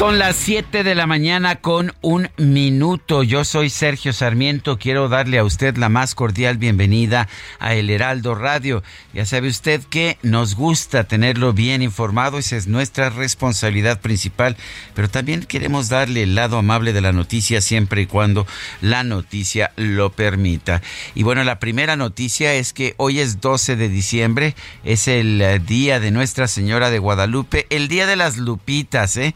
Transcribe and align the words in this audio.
Son 0.00 0.18
las 0.18 0.36
7 0.36 0.82
de 0.82 0.94
la 0.94 1.06
mañana 1.06 1.56
con 1.56 1.92
un 2.00 2.30
minuto. 2.38 3.22
Yo 3.22 3.44
soy 3.44 3.68
Sergio 3.68 4.14
Sarmiento. 4.14 4.78
Quiero 4.78 5.10
darle 5.10 5.36
a 5.36 5.44
usted 5.44 5.76
la 5.76 5.90
más 5.90 6.14
cordial 6.14 6.56
bienvenida 6.56 7.28
a 7.58 7.74
El 7.74 7.90
Heraldo 7.90 8.34
Radio. 8.34 8.82
Ya 9.12 9.26
sabe 9.26 9.48
usted 9.48 9.82
que 9.82 10.16
nos 10.22 10.54
gusta 10.54 11.04
tenerlo 11.04 11.52
bien 11.52 11.82
informado. 11.82 12.38
Esa 12.38 12.56
es 12.56 12.66
nuestra 12.66 13.10
responsabilidad 13.10 14.00
principal. 14.00 14.56
Pero 14.94 15.10
también 15.10 15.44
queremos 15.44 15.90
darle 15.90 16.22
el 16.22 16.34
lado 16.34 16.56
amable 16.56 16.94
de 16.94 17.02
la 17.02 17.12
noticia 17.12 17.60
siempre 17.60 18.00
y 18.00 18.06
cuando 18.06 18.46
la 18.80 19.04
noticia 19.04 19.72
lo 19.76 20.12
permita. 20.12 20.80
Y 21.14 21.24
bueno, 21.24 21.44
la 21.44 21.58
primera 21.58 21.96
noticia 21.96 22.54
es 22.54 22.72
que 22.72 22.94
hoy 22.96 23.20
es 23.20 23.42
12 23.42 23.76
de 23.76 23.90
diciembre. 23.90 24.54
Es 24.82 25.08
el 25.08 25.62
día 25.66 26.00
de 26.00 26.10
Nuestra 26.10 26.48
Señora 26.48 26.88
de 26.88 27.00
Guadalupe. 27.00 27.66
El 27.68 27.88
día 27.88 28.06
de 28.06 28.16
las 28.16 28.38
Lupitas, 28.38 29.18
¿eh? 29.18 29.34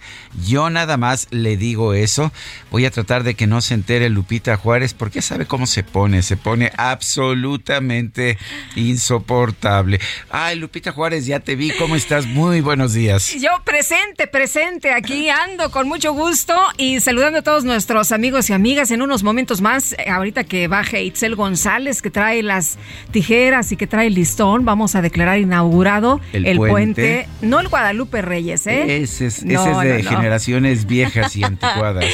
Nada 0.71 0.97
más 0.97 1.27
le 1.31 1.57
digo 1.57 1.95
eso. 1.95 2.33
Voy 2.71 2.85
a 2.87 2.91
tratar 2.91 3.23
de 3.25 3.35
que 3.35 3.47
no 3.47 3.61
se 3.61 3.75
entere 3.75 4.09
Lupita 4.09 4.57
Juárez 4.57 4.95
porque 4.95 5.21
sabe 5.23 5.47
cómo 5.47 5.67
se 5.67 5.83
pone. 5.83 6.23
Se 6.23 6.37
pone 6.37 6.71
absolutamente 6.77 8.39
insoportable. 8.77 10.01
Ay, 10.31 10.57
Lupita 10.59 10.93
Juárez, 10.93 11.27
ya 11.27 11.41
te 11.41 11.57
vi. 11.57 11.71
¿Cómo 11.73 11.97
estás? 11.97 12.27
Muy 12.27 12.61
buenos 12.61 12.93
días. 12.95 13.35
Yo 13.41 13.51
presente, 13.65 14.27
presente. 14.27 14.93
Aquí 14.93 15.29
ando 15.29 15.71
con 15.71 15.89
mucho 15.89 16.13
gusto 16.13 16.55
y 16.77 17.01
saludando 17.01 17.41
a 17.41 17.43
todos 17.43 17.65
nuestros 17.65 18.13
amigos 18.13 18.51
y 18.51 18.53
amigas 18.53 18.91
en 18.91 19.03
unos 19.03 19.23
momentos 19.23 19.61
más. 19.61 19.93
eh, 19.95 20.11
Ahorita 20.11 20.45
que 20.45 20.69
baje 20.69 21.03
Itzel 21.03 21.35
González, 21.37 22.01
que 22.03 22.11
trae 22.11 22.43
las 22.43 22.79
tijeras 23.11 23.73
y 23.73 23.77
que 23.77 23.87
trae 23.87 24.07
el 24.07 24.15
listón, 24.15 24.65
vamos 24.65 24.95
a 24.95 25.03
declarar 25.03 25.39
inaugurado 25.39 26.21
El 26.33 26.47
el, 26.47 26.57
puente. 26.57 26.71
puente. 26.73 27.29
No 27.43 27.61
el 27.61 27.69
Guadalupe 27.69 28.23
Reyes, 28.23 28.67
¿eh? 28.67 29.03
Ese 29.03 29.27
es, 29.27 29.39
ese 29.39 29.47
No, 29.47 29.83
es 29.83 29.89
de 29.89 30.03
no, 30.03 30.11
no. 30.13 30.17
Viejas 30.87 31.37
y 31.37 31.43
anticuadas. 31.45 32.05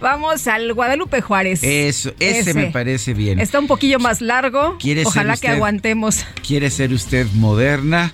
Vamos 0.00 0.46
al 0.46 0.72
Guadalupe 0.72 1.20
Juárez. 1.20 1.62
Eso, 1.62 2.12
ese, 2.20 2.54
me 2.54 2.66
parece 2.66 3.12
bien. 3.14 3.38
Está 3.38 3.58
un 3.58 3.66
poquillo 3.66 3.98
más 3.98 4.20
largo. 4.20 4.78
¿Quiere 4.78 5.02
ser 5.02 5.08
Ojalá 5.08 5.34
usted- 5.34 5.48
que 5.48 5.54
aguantemos. 5.54 6.24
¿Quiere 6.46 6.70
ser 6.70 6.92
usted 6.92 7.26
moderna? 7.34 8.12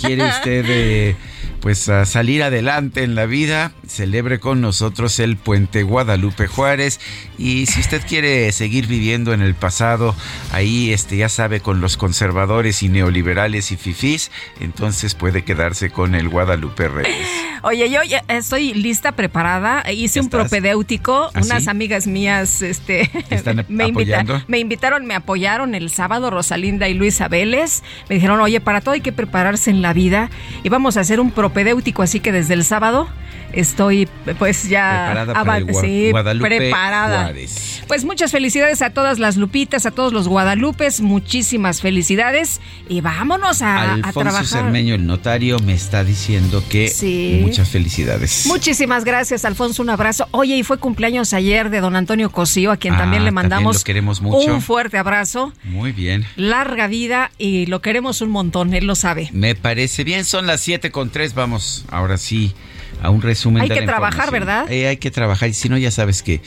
¿Quiere 0.00 0.24
usted 0.26 0.64
eh, 0.68 1.16
pues 1.60 1.88
a 1.88 2.04
salir 2.06 2.42
adelante 2.42 3.02
en 3.04 3.14
la 3.14 3.26
vida? 3.26 3.72
Celebre 3.86 4.40
con 4.40 4.60
nosotros 4.60 5.18
el 5.20 5.36
Puente 5.36 5.82
Guadalupe 5.84 6.46
Juárez. 6.48 6.98
Y 7.38 7.66
si 7.66 7.78
usted 7.80 8.02
quiere 8.06 8.50
seguir 8.52 8.86
viviendo 8.88 9.32
en 9.32 9.40
el 9.42 9.54
pasado, 9.54 10.14
ahí 10.52 10.92
este, 10.92 11.16
ya 11.16 11.28
sabe, 11.28 11.60
con 11.60 11.80
los 11.80 11.96
conservadores 11.96 12.82
y 12.82 12.88
neoliberales 12.88 13.70
y 13.70 13.76
fifís, 13.76 14.30
entonces 14.60 15.14
puede 15.14 15.44
quedarse 15.44 15.90
con 15.90 16.14
el 16.16 16.28
Guadalupe 16.28 16.88
Reyes. 16.88 17.28
Oye, 17.62 17.88
yo 17.90 18.02
ya 18.02 18.22
estoy 18.28 18.74
lista, 18.74 19.12
preparada. 19.12 19.84
Hice 19.90 20.16
¿Ya 20.16 20.22
un 20.22 20.30
propedéutico. 20.30 21.30
¿Ah, 21.34 21.40
Unas 21.44 21.64
sí? 21.64 21.70
amigas 21.70 22.06
mías 22.06 22.62
este, 22.62 23.08
¿Te 23.28 23.34
están 23.36 23.56
me, 23.68 23.86
invita- 23.88 24.20
apoyando? 24.20 24.42
me 24.48 24.58
invitaron, 24.58 25.06
me 25.06 25.14
apoyaron 25.14 25.74
el 25.74 25.90
sábado, 25.90 26.30
Rosalinda 26.30 26.88
y 26.88 26.94
Luisa 26.94 27.28
Vélez. 27.28 27.82
Me 28.08 28.16
dijeron, 28.16 28.40
oye, 28.40 28.60
para 28.60 28.80
todo 28.80 28.94
hay 28.94 29.00
que 29.00 29.12
prepararse 29.12 29.70
en 29.70 29.80
la 29.82 29.92
vida. 29.92 30.30
Y 30.64 30.68
vamos 30.70 30.96
a 30.96 31.00
hacer 31.00 31.20
un 31.20 31.30
propedéutico, 31.30 32.02
así 32.02 32.20
que 32.20 32.32
desde 32.32 32.54
el 32.54 32.64
sábado 32.64 33.08
estoy 33.52 34.06
pues 34.38 34.68
ya 34.68 35.06
Preparada 35.06 35.32
para 35.44 35.56
el 35.58 35.66
Gua- 35.66 35.80
sí, 35.80 36.10
Guadalupe 36.10 36.56
preparada. 36.58 37.27
Juárez. 37.32 37.82
Pues 37.86 38.04
muchas 38.04 38.30
felicidades 38.32 38.82
a 38.82 38.90
todas 38.90 39.18
las 39.18 39.36
Lupitas, 39.36 39.86
a 39.86 39.90
todos 39.90 40.12
los 40.12 40.28
Guadalupes, 40.28 41.00
muchísimas 41.00 41.80
felicidades 41.80 42.60
y 42.88 43.00
vámonos 43.00 43.62
a, 43.62 43.76
a 43.76 43.92
Alfonso 43.94 44.20
trabajar. 44.20 44.46
Cermeño, 44.46 44.94
el 44.94 45.06
notario, 45.06 45.58
me 45.60 45.74
está 45.74 46.04
diciendo 46.04 46.62
que 46.68 46.88
Sí. 46.88 47.38
muchas 47.42 47.68
felicidades. 47.68 48.46
Muchísimas 48.46 49.04
gracias, 49.04 49.44
Alfonso. 49.44 49.82
Un 49.82 49.90
abrazo. 49.90 50.26
Oye, 50.30 50.56
y 50.56 50.62
fue 50.62 50.78
cumpleaños 50.78 51.32
ayer 51.34 51.70
de 51.70 51.80
don 51.80 51.96
Antonio 51.96 52.30
Cosío, 52.30 52.70
a 52.72 52.76
quien 52.76 52.94
Ah, 52.94 52.98
también 52.98 53.24
le 53.24 53.28
también 53.28 53.34
mandamos 53.50 53.76
lo 53.76 53.82
queremos 53.84 54.20
mucho. 54.20 54.52
un 54.54 54.62
fuerte 54.62 54.98
abrazo, 54.98 55.52
Muy 55.64 55.92
bien. 55.92 56.24
larga 56.36 56.86
vida 56.86 57.30
y 57.38 57.66
lo 57.66 57.80
queremos 57.82 58.20
un 58.20 58.30
montón, 58.30 58.74
él 58.74 58.86
lo 58.86 58.94
sabe. 58.94 59.28
Me 59.32 59.54
parece 59.54 60.04
bien, 60.04 60.24
son 60.24 60.46
las 60.46 60.60
7 60.60 60.90
con 60.90 61.10
3. 61.10 61.34
Vamos, 61.34 61.84
ahora 61.90 62.16
sí, 62.18 62.54
a 63.02 63.10
un 63.10 63.22
resumen 63.22 63.62
Hay 63.62 63.68
de 63.68 63.74
que 63.74 63.80
la 63.82 63.86
trabajar. 63.86 64.30
¿verdad? 64.30 64.70
Eh, 64.70 64.88
hay 64.88 64.96
que 64.96 65.10
trabajar, 65.10 65.48
y 65.48 65.54
si 65.54 65.68
no, 65.68 65.78
ya 65.78 65.90
sabes 65.90 66.22
que, 66.22 66.40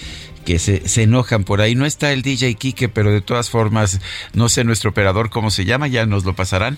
que 0.45 0.59
se, 0.59 0.87
se 0.87 1.03
enojan 1.03 1.43
por 1.43 1.61
ahí. 1.61 1.75
No 1.75 1.85
está 1.85 2.11
el 2.11 2.21
DJ 2.21 2.55
Kike, 2.55 2.89
pero 2.89 3.11
de 3.11 3.21
todas 3.21 3.49
formas, 3.49 3.99
no 4.33 4.49
sé 4.49 4.63
nuestro 4.63 4.89
operador 4.91 5.29
cómo 5.29 5.51
se 5.51 5.65
llama, 5.65 5.87
ya 5.87 6.05
nos 6.05 6.25
lo 6.25 6.35
pasarán. 6.35 6.77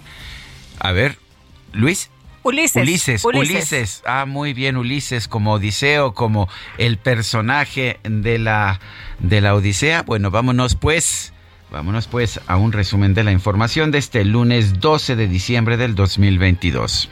A 0.79 0.91
ver, 0.91 1.17
Luis. 1.71 2.09
Ulises. 2.43 2.83
Ulises, 2.83 3.23
Ulises, 3.23 4.03
Ah, 4.05 4.25
muy 4.25 4.53
bien, 4.53 4.75
Ulises, 4.75 5.29
como 5.29 5.53
Odiseo, 5.53 6.13
como 6.13 6.49
el 6.77 6.97
personaje 6.97 7.99
de 8.03 8.37
la, 8.37 8.81
de 9.19 9.39
la 9.39 9.55
Odisea. 9.55 10.03
Bueno, 10.03 10.29
vámonos 10.29 10.75
pues. 10.75 11.31
Vámonos 11.71 12.05
pues 12.07 12.39
a 12.45 12.57
un 12.57 12.71
resumen 12.71 13.15
de 13.15 13.23
la 13.23 13.31
información 13.31 13.89
de 13.89 13.97
este 13.97 14.23
lunes 14.25 14.79
12 14.79 15.15
de 15.15 15.27
diciembre 15.27 15.75
del 15.75 15.95
2022. 15.95 17.09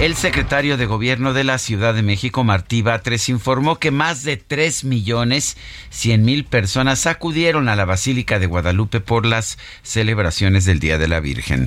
El 0.00 0.16
secretario 0.16 0.76
de 0.76 0.86
Gobierno 0.86 1.32
de 1.32 1.44
la 1.44 1.56
Ciudad 1.56 1.94
de 1.94 2.02
México, 2.02 2.42
Martí 2.42 2.82
Batres, 2.82 3.28
informó 3.28 3.78
que 3.78 3.92
más 3.92 4.24
de 4.24 4.36
3 4.36 4.84
millones 4.84 5.56
100 5.90 6.24
mil 6.24 6.44
personas 6.44 7.06
acudieron 7.06 7.68
a 7.68 7.76
la 7.76 7.84
Basílica 7.84 8.40
de 8.40 8.46
Guadalupe 8.46 9.00
por 9.00 9.24
las 9.24 9.56
celebraciones 9.82 10.64
del 10.64 10.80
Día 10.80 10.98
de 10.98 11.06
la 11.06 11.20
Virgen. 11.20 11.66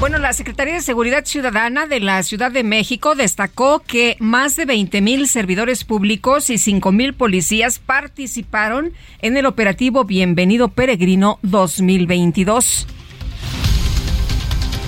Bueno, 0.00 0.18
la 0.18 0.34
Secretaría 0.34 0.74
de 0.74 0.82
Seguridad 0.82 1.24
Ciudadana 1.24 1.86
de 1.86 2.00
la 2.00 2.22
Ciudad 2.22 2.52
de 2.52 2.62
México 2.62 3.14
destacó 3.14 3.80
que 3.80 4.16
más 4.20 4.54
de 4.56 4.66
20 4.66 5.00
mil 5.00 5.26
servidores 5.26 5.84
públicos 5.84 6.50
y 6.50 6.58
5 6.58 6.92
mil 6.92 7.14
policías 7.14 7.78
participaron 7.78 8.92
en 9.22 9.38
el 9.38 9.46
operativo 9.46 10.04
Bienvenido 10.04 10.68
Peregrino 10.68 11.38
2022. 11.40 12.86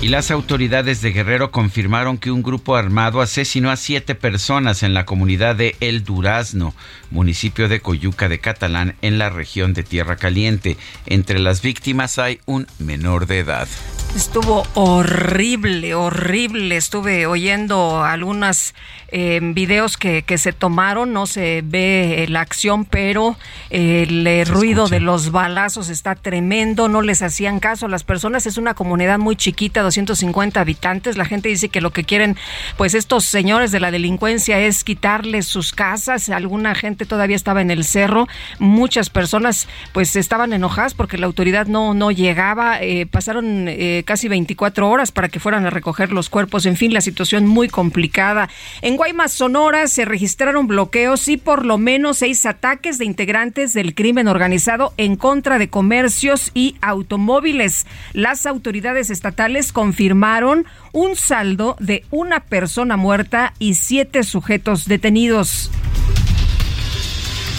Y 0.01 0.07
las 0.07 0.31
autoridades 0.31 1.01
de 1.01 1.11
Guerrero 1.11 1.51
confirmaron 1.51 2.17
que 2.17 2.31
un 2.31 2.41
grupo 2.41 2.77
armado 2.77 3.19
asesinó 3.19 3.69
a 3.69 3.75
siete 3.75 4.15
personas 4.15 4.81
en 4.81 4.93
la 4.93 5.05
comunidad 5.05 5.57
de 5.57 5.75
El 5.81 6.05
Durazno, 6.05 6.73
municipio 7.11 7.67
de 7.67 7.81
Coyuca 7.81 8.29
de 8.29 8.39
Catalán, 8.39 8.95
en 9.01 9.17
la 9.17 9.29
región 9.29 9.73
de 9.73 9.83
Tierra 9.83 10.15
Caliente. 10.15 10.77
Entre 11.05 11.37
las 11.39 11.61
víctimas 11.61 12.17
hay 12.17 12.39
un 12.45 12.65
menor 12.79 13.27
de 13.27 13.39
edad. 13.39 13.67
Estuvo 14.15 14.63
horrible, 14.73 15.93
horrible. 15.93 16.75
Estuve 16.75 17.27
oyendo 17.27 18.03
algunos 18.03 18.73
eh, 19.11 19.39
videos 19.41 19.97
que, 19.97 20.23
que, 20.23 20.37
se 20.37 20.51
tomaron. 20.51 21.13
No 21.13 21.27
se 21.27 21.61
ve 21.63 22.25
la 22.27 22.41
acción, 22.41 22.85
pero 22.85 23.37
el 23.69 24.25
eh, 24.25 24.45
ruido 24.45 24.87
de 24.87 24.99
los 24.99 25.31
balazos 25.31 25.89
está 25.89 26.15
tremendo. 26.15 26.89
No 26.89 27.01
les 27.01 27.21
hacían 27.21 27.59
caso 27.59 27.85
a 27.85 27.89
las 27.89 28.03
personas. 28.03 28.45
Es 28.45 28.57
una 28.57 28.73
comunidad 28.73 29.19
muy 29.19 29.35
chiquita, 29.35 29.83
250 29.83 30.59
habitantes. 30.59 31.15
La 31.15 31.25
gente 31.25 31.49
dice 31.49 31.69
que 31.69 31.79
lo 31.79 31.91
que 31.91 32.03
quieren, 32.03 32.35
pues 32.77 32.95
estos 32.95 33.25
señores 33.25 33.71
de 33.71 33.79
la 33.79 33.91
delincuencia 33.91 34.59
es 34.59 34.83
quitarles 34.83 35.45
sus 35.45 35.71
casas. 35.71 36.29
Alguna 36.29 36.73
gente 36.75 37.05
todavía 37.05 37.35
estaba 37.35 37.61
en 37.61 37.71
el 37.71 37.83
cerro. 37.83 38.27
Muchas 38.57 39.09
personas, 39.09 39.67
pues 39.93 40.15
estaban 40.15 40.51
enojadas 40.51 40.93
porque 40.93 41.17
la 41.17 41.27
autoridad 41.27 41.67
no, 41.67 41.93
no 41.93 42.11
llegaba. 42.11 42.81
Eh, 42.81 43.05
pasaron 43.05 43.67
casi 44.03 44.27
24 44.27 44.89
horas 44.89 45.11
para 45.11 45.29
que 45.29 45.39
fueran 45.39 45.65
a 45.65 45.69
recoger 45.69 46.11
los 46.11 46.29
cuerpos. 46.29 46.65
En 46.65 46.77
fin, 46.77 46.93
la 46.93 47.01
situación 47.01 47.47
muy 47.47 47.69
complicada. 47.69 48.49
En 48.81 48.97
Guaymas, 48.97 49.31
Sonora, 49.31 49.87
se 49.87 50.05
registraron 50.05 50.67
bloqueos 50.67 51.27
y 51.27 51.37
por 51.37 51.65
lo 51.65 51.77
menos 51.77 52.17
seis 52.17 52.45
ataques 52.45 52.97
de 52.97 53.05
integrantes 53.05 53.73
del 53.73 53.95
crimen 53.95 54.27
organizado 54.27 54.93
en 54.97 55.15
contra 55.15 55.59
de 55.59 55.69
comercios 55.69 56.51
y 56.53 56.75
automóviles. 56.81 57.85
Las 58.13 58.45
autoridades 58.45 59.09
estatales 59.09 59.71
confirmaron 59.71 60.65
un 60.91 61.15
saldo 61.15 61.75
de 61.79 62.05
una 62.09 62.41
persona 62.41 62.97
muerta 62.97 63.53
y 63.59 63.75
siete 63.75 64.23
sujetos 64.23 64.85
detenidos. 64.87 65.71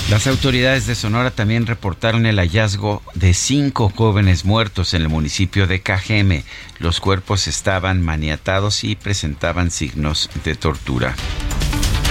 Las 0.08 0.26
autoridades 0.26 0.86
de 0.86 0.94
Sonora 0.94 1.30
también 1.30 1.66
reportaron 1.66 2.26
el 2.26 2.38
hallazgo 2.38 3.02
de 3.14 3.34
cinco 3.34 3.92
jóvenes 3.94 4.44
muertos 4.44 4.94
en 4.94 5.02
el 5.02 5.08
municipio 5.08 5.66
de 5.66 5.80
Cajeme. 5.80 6.44
Los 6.78 7.00
cuerpos 7.00 7.46
estaban 7.46 8.02
maniatados 8.02 8.82
y 8.84 8.96
presentaban 8.96 9.70
signos 9.70 10.30
de 10.44 10.56
tortura. 10.56 11.14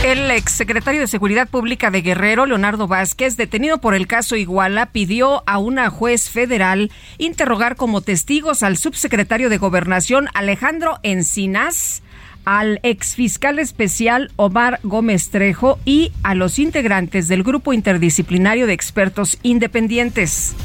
El 0.04 0.32
exsecretario 0.32 1.02
de 1.02 1.08
Seguridad 1.08 1.50
Pública 1.50 1.92
de 1.92 2.02
Guerrero, 2.02 2.46
Leonardo 2.46 2.88
Vázquez, 2.88 3.36
detenido 3.36 3.80
por 3.80 3.94
el 3.94 4.08
caso 4.08 4.38
Iguala, 4.38 4.86
pidió 4.94 5.44
a 5.46 5.58
una 5.58 5.90
juez 5.90 6.30
federal 6.30 6.90
interrogar 7.18 7.76
como 7.76 8.00
testigos 8.00 8.64
al 8.64 8.78
subsecretario 8.78 9.50
de 9.50 9.58
Gobernación, 9.58 10.30
Alejandro 10.34 11.00
Encinas, 11.04 12.02
al 12.50 12.80
exfiscal 12.82 13.60
especial 13.60 14.32
Omar 14.36 14.80
Gómez 14.82 15.30
Trejo 15.30 15.78
y 15.86 16.12
a 16.24 16.34
los 16.34 16.58
integrantes 16.58 17.28
del 17.28 17.44
grupo 17.44 17.74
interdisciplinario 17.74 18.66
de 18.66 18.74
expertos 18.74 19.38
independientes. 19.44 20.56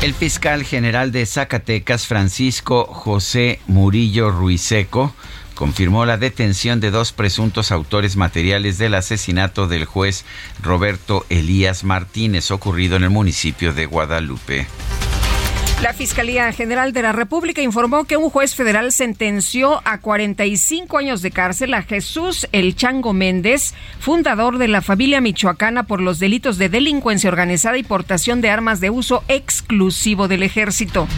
El 0.00 0.14
fiscal 0.14 0.64
general 0.64 1.12
de 1.12 1.26
Zacatecas, 1.26 2.06
Francisco 2.06 2.86
José 2.86 3.60
Murillo 3.66 4.30
Ruiseco, 4.30 5.14
confirmó 5.54 6.06
la 6.06 6.16
detención 6.16 6.80
de 6.80 6.90
dos 6.90 7.12
presuntos 7.12 7.72
autores 7.72 8.16
materiales 8.16 8.78
del 8.78 8.94
asesinato 8.94 9.68
del 9.68 9.84
juez 9.84 10.24
Roberto 10.62 11.26
Elías 11.28 11.84
Martínez 11.84 12.50
ocurrido 12.50 12.96
en 12.96 13.04
el 13.04 13.10
municipio 13.10 13.74
de 13.74 13.84
Guadalupe. 13.84 14.66
La 15.82 15.92
Fiscalía 15.92 16.52
General 16.52 16.92
de 16.92 17.02
la 17.02 17.10
República 17.10 17.60
informó 17.60 18.04
que 18.04 18.16
un 18.16 18.30
juez 18.30 18.54
federal 18.54 18.92
sentenció 18.92 19.82
a 19.84 19.98
45 19.98 20.96
años 20.96 21.22
de 21.22 21.32
cárcel 21.32 21.74
a 21.74 21.82
Jesús 21.82 22.46
El 22.52 22.76
Chango 22.76 23.12
Méndez, 23.12 23.74
fundador 23.98 24.58
de 24.58 24.68
la 24.68 24.80
familia 24.80 25.20
michoacana 25.20 25.82
por 25.82 26.00
los 26.00 26.20
delitos 26.20 26.56
de 26.56 26.68
delincuencia 26.68 27.28
organizada 27.28 27.78
y 27.78 27.82
portación 27.82 28.40
de 28.40 28.50
armas 28.50 28.80
de 28.80 28.90
uso 28.90 29.24
exclusivo 29.26 30.28
del 30.28 30.44
ejército. 30.44 31.08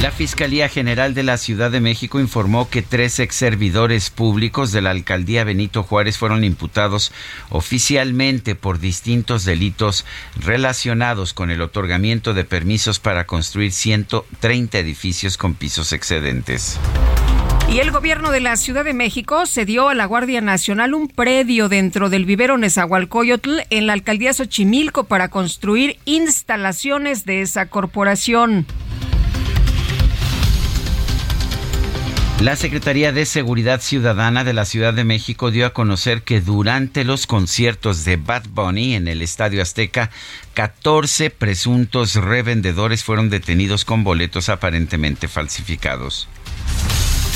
La 0.00 0.10
Fiscalía 0.10 0.70
General 0.70 1.12
de 1.12 1.22
la 1.22 1.36
Ciudad 1.36 1.70
de 1.70 1.82
México 1.82 2.20
informó 2.20 2.70
que 2.70 2.80
tres 2.80 3.18
ex 3.18 3.34
servidores 3.34 4.08
públicos 4.08 4.72
de 4.72 4.80
la 4.80 4.92
alcaldía 4.92 5.44
Benito 5.44 5.82
Juárez 5.82 6.16
fueron 6.16 6.42
imputados 6.42 7.12
oficialmente 7.50 8.54
por 8.54 8.78
distintos 8.78 9.44
delitos 9.44 10.06
relacionados 10.42 11.34
con 11.34 11.50
el 11.50 11.60
otorgamiento 11.60 12.32
de 12.32 12.44
permisos 12.44 12.98
para 12.98 13.26
construir 13.26 13.72
130 13.72 14.78
edificios 14.78 15.36
con 15.36 15.52
pisos 15.52 15.92
excedentes. 15.92 16.78
Y 17.70 17.80
el 17.80 17.90
gobierno 17.90 18.30
de 18.30 18.40
la 18.40 18.56
Ciudad 18.56 18.84
de 18.86 18.94
México 18.94 19.44
cedió 19.44 19.90
a 19.90 19.94
la 19.94 20.06
Guardia 20.06 20.40
Nacional 20.40 20.94
un 20.94 21.08
predio 21.08 21.68
dentro 21.68 22.08
del 22.08 22.24
vivero 22.24 22.56
Nezahualcóyotl 22.56 23.60
en 23.68 23.86
la 23.86 23.92
alcaldía 23.92 24.32
Xochimilco 24.32 25.04
para 25.04 25.28
construir 25.28 25.98
instalaciones 26.06 27.26
de 27.26 27.42
esa 27.42 27.66
corporación. 27.66 28.66
La 32.40 32.56
Secretaría 32.56 33.12
de 33.12 33.26
Seguridad 33.26 33.82
Ciudadana 33.82 34.44
de 34.44 34.54
la 34.54 34.64
Ciudad 34.64 34.94
de 34.94 35.04
México 35.04 35.50
dio 35.50 35.66
a 35.66 35.74
conocer 35.74 36.22
que 36.22 36.40
durante 36.40 37.04
los 37.04 37.26
conciertos 37.26 38.06
de 38.06 38.16
Bad 38.16 38.44
Bunny 38.48 38.94
en 38.94 39.08
el 39.08 39.20
Estadio 39.20 39.60
Azteca, 39.60 40.10
14 40.54 41.28
presuntos 41.28 42.14
revendedores 42.14 43.04
fueron 43.04 43.28
detenidos 43.28 43.84
con 43.84 44.04
boletos 44.04 44.48
aparentemente 44.48 45.28
falsificados. 45.28 46.28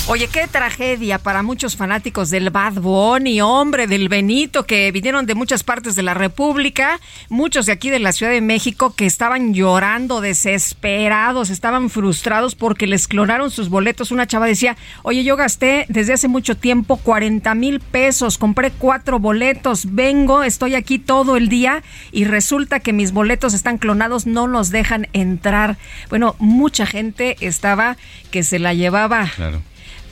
Oye, 0.07 0.27
qué 0.27 0.45
tragedia 0.45 1.17
para 1.17 1.41
muchos 1.41 1.75
fanáticos 1.75 2.29
del 2.29 2.51
Bad 2.51 2.73
Bunny, 2.73 3.41
hombre, 3.41 3.87
del 3.87 4.07
Benito, 4.07 4.67
que 4.67 4.91
vinieron 4.91 5.25
de 5.25 5.33
muchas 5.33 5.63
partes 5.63 5.95
de 5.95 6.03
la 6.03 6.13
República, 6.13 6.99
muchos 7.27 7.65
de 7.65 7.71
aquí 7.71 7.89
de 7.89 7.97
la 7.97 8.11
Ciudad 8.11 8.31
de 8.31 8.39
México 8.39 8.93
que 8.95 9.07
estaban 9.07 9.55
llorando, 9.55 10.21
desesperados, 10.21 11.49
estaban 11.49 11.89
frustrados 11.89 12.53
porque 12.53 12.85
les 12.85 13.07
clonaron 13.07 13.49
sus 13.49 13.69
boletos. 13.69 14.11
Una 14.11 14.27
chava 14.27 14.45
decía, 14.45 14.77
oye, 15.01 15.23
yo 15.23 15.37
gasté 15.37 15.87
desde 15.89 16.13
hace 16.13 16.27
mucho 16.27 16.55
tiempo 16.55 16.97
40 16.97 17.55
mil 17.55 17.79
pesos, 17.79 18.37
compré 18.37 18.69
cuatro 18.69 19.17
boletos, 19.17 19.95
vengo, 19.95 20.43
estoy 20.43 20.75
aquí 20.75 20.99
todo 20.99 21.35
el 21.35 21.49
día 21.49 21.81
y 22.11 22.25
resulta 22.25 22.79
que 22.79 22.93
mis 22.93 23.11
boletos 23.11 23.55
están 23.55 23.79
clonados, 23.79 24.27
no 24.27 24.47
nos 24.47 24.69
dejan 24.69 25.07
entrar. 25.13 25.77
Bueno, 26.09 26.35
mucha 26.37 26.85
gente 26.85 27.37
estaba 27.39 27.97
que 28.29 28.43
se 28.43 28.59
la 28.59 28.75
llevaba. 28.75 29.31
Claro 29.35 29.63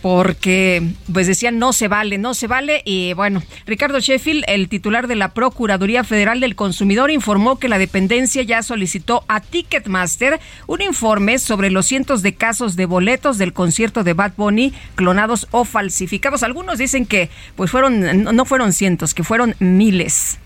porque 0.04 0.86
pues 1.14 1.28
decían 1.28 1.60
no 1.60 1.72
se 1.72 1.88
vale, 1.88 2.18
no 2.18 2.34
se 2.34 2.48
vale 2.48 2.82
y 2.84 3.14
bueno, 3.14 3.42
Ricardo 3.66 4.02
Sheffield, 4.02 4.44
el 4.48 4.68
titular 4.68 5.08
de 5.08 5.16
la 5.16 5.34
Procuraduría 5.34 6.04
Federal 6.04 6.42
del 6.42 6.58
Consumidor 6.58 7.10
informó 7.10 7.58
que 7.58 7.70
la 7.70 7.78
dependencia 7.78 8.42
ya 8.42 8.64
solicitó 8.64 9.24
a 9.30 9.40
Ticketmaster 9.40 10.42
un 10.68 10.82
informe 10.82 11.40
sobre 11.40 11.72
los 11.72 11.86
cientos 11.86 12.22
de 12.22 12.36
casos 12.36 12.76
de 12.76 12.86
boletos 12.86 13.38
del 13.38 13.54
concierto 13.54 14.04
de 14.04 14.12
Bad 14.12 14.34
Bunny 14.36 14.74
clonados 14.96 15.48
o 15.52 15.64
falsificados. 15.64 16.44
Algunos 16.44 16.80
dicen 16.80 17.06
que 17.06 17.30
pues 17.56 17.72
fueron 17.72 18.24
no 18.24 18.44
fueron 18.44 18.74
cientos, 18.74 19.14
que 19.14 19.24
fueron 19.24 19.56
miles. 19.60 20.38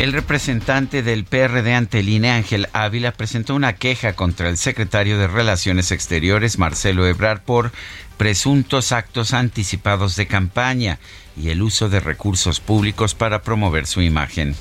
El 0.00 0.14
representante 0.14 1.02
del 1.02 1.26
PRD 1.26 1.74
ante 1.74 2.00
INE, 2.00 2.30
Ángel 2.30 2.68
Ávila, 2.72 3.12
presentó 3.12 3.54
una 3.54 3.74
queja 3.74 4.14
contra 4.14 4.48
el 4.48 4.56
secretario 4.56 5.18
de 5.18 5.26
Relaciones 5.26 5.92
Exteriores, 5.92 6.58
Marcelo 6.58 7.06
Ebrard, 7.06 7.42
por 7.42 7.70
presuntos 8.16 8.92
actos 8.92 9.34
anticipados 9.34 10.16
de 10.16 10.26
campaña 10.26 10.98
y 11.36 11.50
el 11.50 11.60
uso 11.60 11.90
de 11.90 12.00
recursos 12.00 12.60
públicos 12.60 13.14
para 13.14 13.42
promover 13.42 13.86
su 13.86 14.00
imagen. 14.00 14.56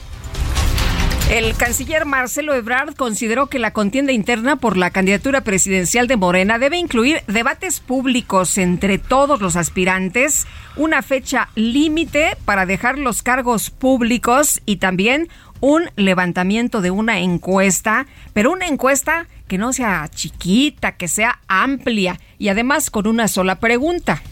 El 1.30 1.56
canciller 1.56 2.08
Marcelo 2.08 2.56
Ebrard 2.56 2.96
consideró 2.96 3.48
que 3.48 3.60
la 3.60 3.72
contienda 3.72 4.12
interna 4.12 4.56
por 4.56 4.78
la 4.78 4.90
candidatura 4.90 5.42
presidencial 5.42 6.08
de 6.08 6.18
Morena 6.18 6.58
debe 6.58 6.80
incluir 6.80 7.22
debates 7.28 7.82
públicos 7.82 8.58
entre 8.58 8.98
todos 8.98 9.40
los 9.40 9.56
aspirantes, 9.56 10.48
una 10.76 11.04
fecha 11.04 11.50
límite 11.54 12.36
para 12.46 12.66
dejar 12.66 12.98
los 12.98 13.22
cargos 13.22 13.70
públicos 13.70 14.60
y 14.66 14.78
también 14.78 15.28
un 15.60 15.84
levantamiento 15.98 16.82
de 16.82 16.90
una 16.90 17.20
encuesta, 17.20 18.08
pero 18.34 18.52
una 18.52 18.66
encuesta 18.66 19.28
que 19.48 19.60
no 19.60 19.72
sea 19.72 20.10
chiquita, 20.10 20.94
que 20.94 21.08
sea 21.08 21.42
amplia 21.48 22.20
y 22.40 22.48
además 22.48 22.90
con 22.90 23.06
una 23.06 23.28
sola 23.28 23.60
pregunta. 23.60 24.24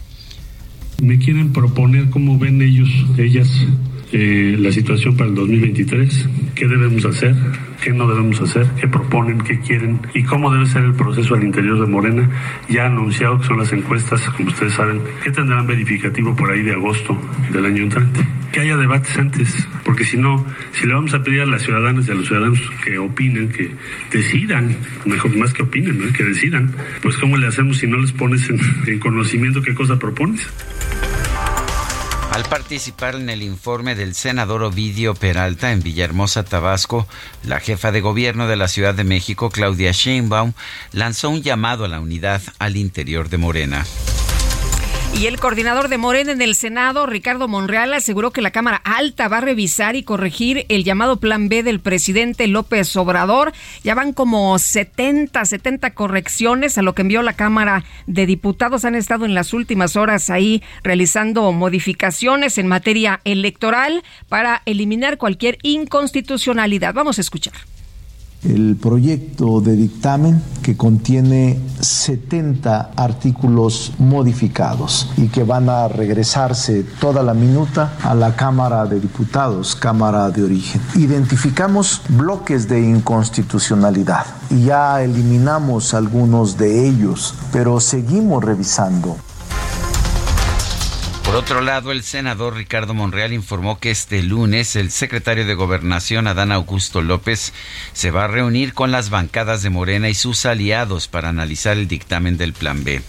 Me 1.00 1.16
quieren 1.20 1.52
proponer 1.52 2.10
cómo 2.10 2.40
ven 2.40 2.60
ellos, 2.60 2.88
ellas 3.18 3.48
eh, 4.10 4.56
la 4.58 4.72
situación 4.72 5.16
para 5.16 5.28
el 5.28 5.34
2023, 5.34 6.28
qué 6.54 6.66
debemos 6.66 7.04
hacer, 7.04 7.34
qué 7.82 7.92
no 7.92 8.08
debemos 8.08 8.40
hacer, 8.40 8.66
qué 8.80 8.88
proponen, 8.88 9.38
qué 9.38 9.60
quieren 9.60 10.00
y 10.14 10.22
cómo 10.22 10.50
debe 10.50 10.64
ser 10.66 10.84
el 10.84 10.94
proceso 10.94 11.34
al 11.34 11.44
interior 11.44 11.78
de 11.78 11.86
Morena. 11.86 12.30
Ya 12.68 12.86
anunciado 12.86 13.38
que 13.38 13.46
son 13.46 13.58
las 13.58 13.72
encuestas, 13.72 14.22
como 14.30 14.48
ustedes 14.48 14.72
saben, 14.72 15.02
que 15.22 15.30
tendrán 15.30 15.66
verificativo 15.66 16.34
por 16.34 16.50
ahí 16.50 16.62
de 16.62 16.72
agosto 16.72 17.20
del 17.52 17.66
año 17.66 17.82
entrante. 17.82 18.26
Que 18.50 18.60
haya 18.60 18.78
debates 18.78 19.14
antes, 19.18 19.68
porque 19.84 20.04
si 20.04 20.16
no, 20.16 20.44
si 20.72 20.86
le 20.86 20.94
vamos 20.94 21.12
a 21.12 21.22
pedir 21.22 21.42
a 21.42 21.46
las 21.46 21.62
ciudadanas 21.62 22.08
y 22.08 22.12
a 22.12 22.14
los 22.14 22.26
ciudadanos 22.26 22.58
que 22.82 22.98
opinen, 22.98 23.50
que 23.50 23.70
decidan, 24.10 24.74
mejor 25.04 25.36
más 25.36 25.52
que 25.52 25.64
opinen, 25.64 26.12
que 26.14 26.24
decidan, 26.24 26.74
pues 27.02 27.18
cómo 27.18 27.36
le 27.36 27.46
hacemos 27.46 27.76
si 27.76 27.86
no 27.86 27.98
les 27.98 28.12
pones 28.12 28.48
en 28.48 28.98
conocimiento 28.98 29.60
qué 29.60 29.74
cosa 29.74 29.98
propones. 29.98 30.48
Al 32.38 32.44
participar 32.44 33.16
en 33.16 33.30
el 33.30 33.42
informe 33.42 33.96
del 33.96 34.14
senador 34.14 34.62
Ovidio 34.62 35.16
Peralta 35.16 35.72
en 35.72 35.82
Villahermosa, 35.82 36.44
Tabasco, 36.44 37.08
la 37.42 37.58
jefa 37.58 37.90
de 37.90 38.00
gobierno 38.00 38.46
de 38.46 38.54
la 38.54 38.68
Ciudad 38.68 38.94
de 38.94 39.02
México, 39.02 39.50
Claudia 39.50 39.90
Sheinbaum, 39.90 40.52
lanzó 40.92 41.30
un 41.30 41.42
llamado 41.42 41.84
a 41.84 41.88
la 41.88 41.98
unidad 41.98 42.40
al 42.60 42.76
interior 42.76 43.28
de 43.28 43.38
Morena. 43.38 43.84
Y 45.20 45.26
el 45.26 45.40
coordinador 45.40 45.88
de 45.88 45.98
Morena 45.98 46.30
en 46.30 46.40
el 46.42 46.54
Senado, 46.54 47.04
Ricardo 47.04 47.48
Monreal, 47.48 47.92
aseguró 47.92 48.30
que 48.30 48.40
la 48.40 48.52
Cámara 48.52 48.80
Alta 48.84 49.26
va 49.26 49.38
a 49.38 49.40
revisar 49.40 49.96
y 49.96 50.04
corregir 50.04 50.64
el 50.68 50.84
llamado 50.84 51.16
Plan 51.18 51.48
B 51.48 51.64
del 51.64 51.80
presidente 51.80 52.46
López 52.46 52.94
Obrador. 52.94 53.52
Ya 53.82 53.96
van 53.96 54.12
como 54.12 54.56
70, 54.56 55.44
70 55.44 55.92
correcciones 55.94 56.78
a 56.78 56.82
lo 56.82 56.94
que 56.94 57.02
envió 57.02 57.22
la 57.22 57.32
Cámara 57.32 57.84
de 58.06 58.26
Diputados. 58.26 58.84
Han 58.84 58.94
estado 58.94 59.24
en 59.24 59.34
las 59.34 59.52
últimas 59.52 59.96
horas 59.96 60.30
ahí 60.30 60.62
realizando 60.84 61.50
modificaciones 61.50 62.56
en 62.56 62.68
materia 62.68 63.20
electoral 63.24 64.04
para 64.28 64.62
eliminar 64.66 65.18
cualquier 65.18 65.58
inconstitucionalidad. 65.64 66.94
Vamos 66.94 67.18
a 67.18 67.22
escuchar 67.22 67.54
el 68.44 68.76
proyecto 68.76 69.60
de 69.60 69.74
dictamen 69.74 70.42
que 70.62 70.76
contiene 70.76 71.58
70 71.80 72.92
artículos 72.96 73.92
modificados 73.98 75.10
y 75.16 75.28
que 75.28 75.44
van 75.44 75.68
a 75.68 75.88
regresarse 75.88 76.84
toda 77.00 77.22
la 77.22 77.34
minuta 77.34 77.94
a 78.02 78.14
la 78.14 78.36
Cámara 78.36 78.86
de 78.86 79.00
Diputados, 79.00 79.74
Cámara 79.74 80.30
de 80.30 80.42
Origen. 80.44 80.80
Identificamos 80.94 82.02
bloques 82.08 82.68
de 82.68 82.80
inconstitucionalidad 82.80 84.26
y 84.50 84.64
ya 84.64 85.02
eliminamos 85.02 85.94
algunos 85.94 86.56
de 86.56 86.88
ellos, 86.88 87.34
pero 87.52 87.80
seguimos 87.80 88.44
revisando. 88.44 89.16
Por 91.28 91.36
otro 91.36 91.60
lado, 91.60 91.92
el 91.92 92.04
senador 92.04 92.54
Ricardo 92.54 92.94
Monreal 92.94 93.34
informó 93.34 93.78
que 93.78 93.90
este 93.90 94.22
lunes 94.22 94.76
el 94.76 94.90
secretario 94.90 95.46
de 95.46 95.54
Gobernación, 95.54 96.26
Adán 96.26 96.52
Augusto 96.52 97.02
López, 97.02 97.52
se 97.92 98.10
va 98.10 98.24
a 98.24 98.28
reunir 98.28 98.72
con 98.72 98.92
las 98.92 99.10
bancadas 99.10 99.62
de 99.62 99.68
Morena 99.68 100.08
y 100.08 100.14
sus 100.14 100.46
aliados 100.46 101.06
para 101.06 101.28
analizar 101.28 101.76
el 101.76 101.86
dictamen 101.86 102.38
del 102.38 102.54
Plan 102.54 102.82
B. 102.82 103.02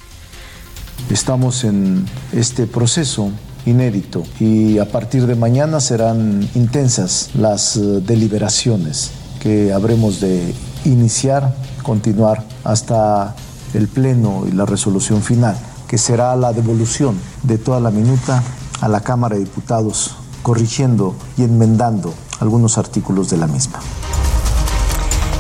Estamos 1.10 1.64
en 1.64 2.06
este 2.34 2.68
proceso 2.68 3.32
inédito 3.66 4.26
y 4.38 4.80
a 4.80 4.92
partir 4.92 5.26
de 5.26 5.36
mañana 5.36 5.80
serán 5.80 6.46
intensas 6.56 7.30
las 7.36 7.78
eh, 7.78 7.80
deliberaciones 8.02 9.12
que 9.40 9.72
habremos 9.72 10.20
de 10.20 10.54
iniciar, 10.84 11.56
continuar 11.84 12.44
hasta 12.66 13.34
el 13.74 13.88
pleno 13.88 14.44
y 14.46 14.52
la 14.52 14.66
resolución 14.66 15.24
final 15.24 15.58
que 15.90 15.98
será 15.98 16.36
la 16.36 16.54
devolución 16.54 17.20
de 17.42 17.58
toda 17.58 17.80
la 17.80 17.90
minuta 17.90 18.44
a 18.80 18.88
la 18.88 19.02
Cámara 19.02 19.36
de 19.36 19.44
Diputados, 19.44 20.16
corrigiendo 20.44 21.16
y 21.36 21.44
enmendando 21.44 22.14
algunos 22.40 22.78
artículos 22.78 23.30
de 23.32 23.38
la 23.38 23.48
misma. 23.48 23.80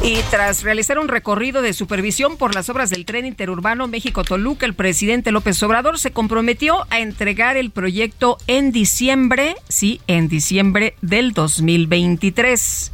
Y 0.01 0.17
tras 0.31 0.63
realizar 0.63 0.97
un 0.97 1.07
recorrido 1.07 1.61
de 1.61 1.73
supervisión 1.73 2.37
por 2.37 2.55
las 2.55 2.69
obras 2.69 2.89
del 2.89 3.05
tren 3.05 3.25
interurbano 3.25 3.87
México-Toluca, 3.87 4.65
el 4.65 4.73
presidente 4.73 5.31
López 5.31 5.61
Obrador 5.61 5.99
se 5.99 6.11
comprometió 6.11 6.87
a 6.89 6.99
entregar 6.99 7.55
el 7.57 7.69
proyecto 7.69 8.37
en 8.47 8.71
diciembre, 8.71 9.55
sí, 9.67 10.01
en 10.07 10.29
diciembre 10.29 10.95
del 11.01 11.33
2023. 11.33 12.91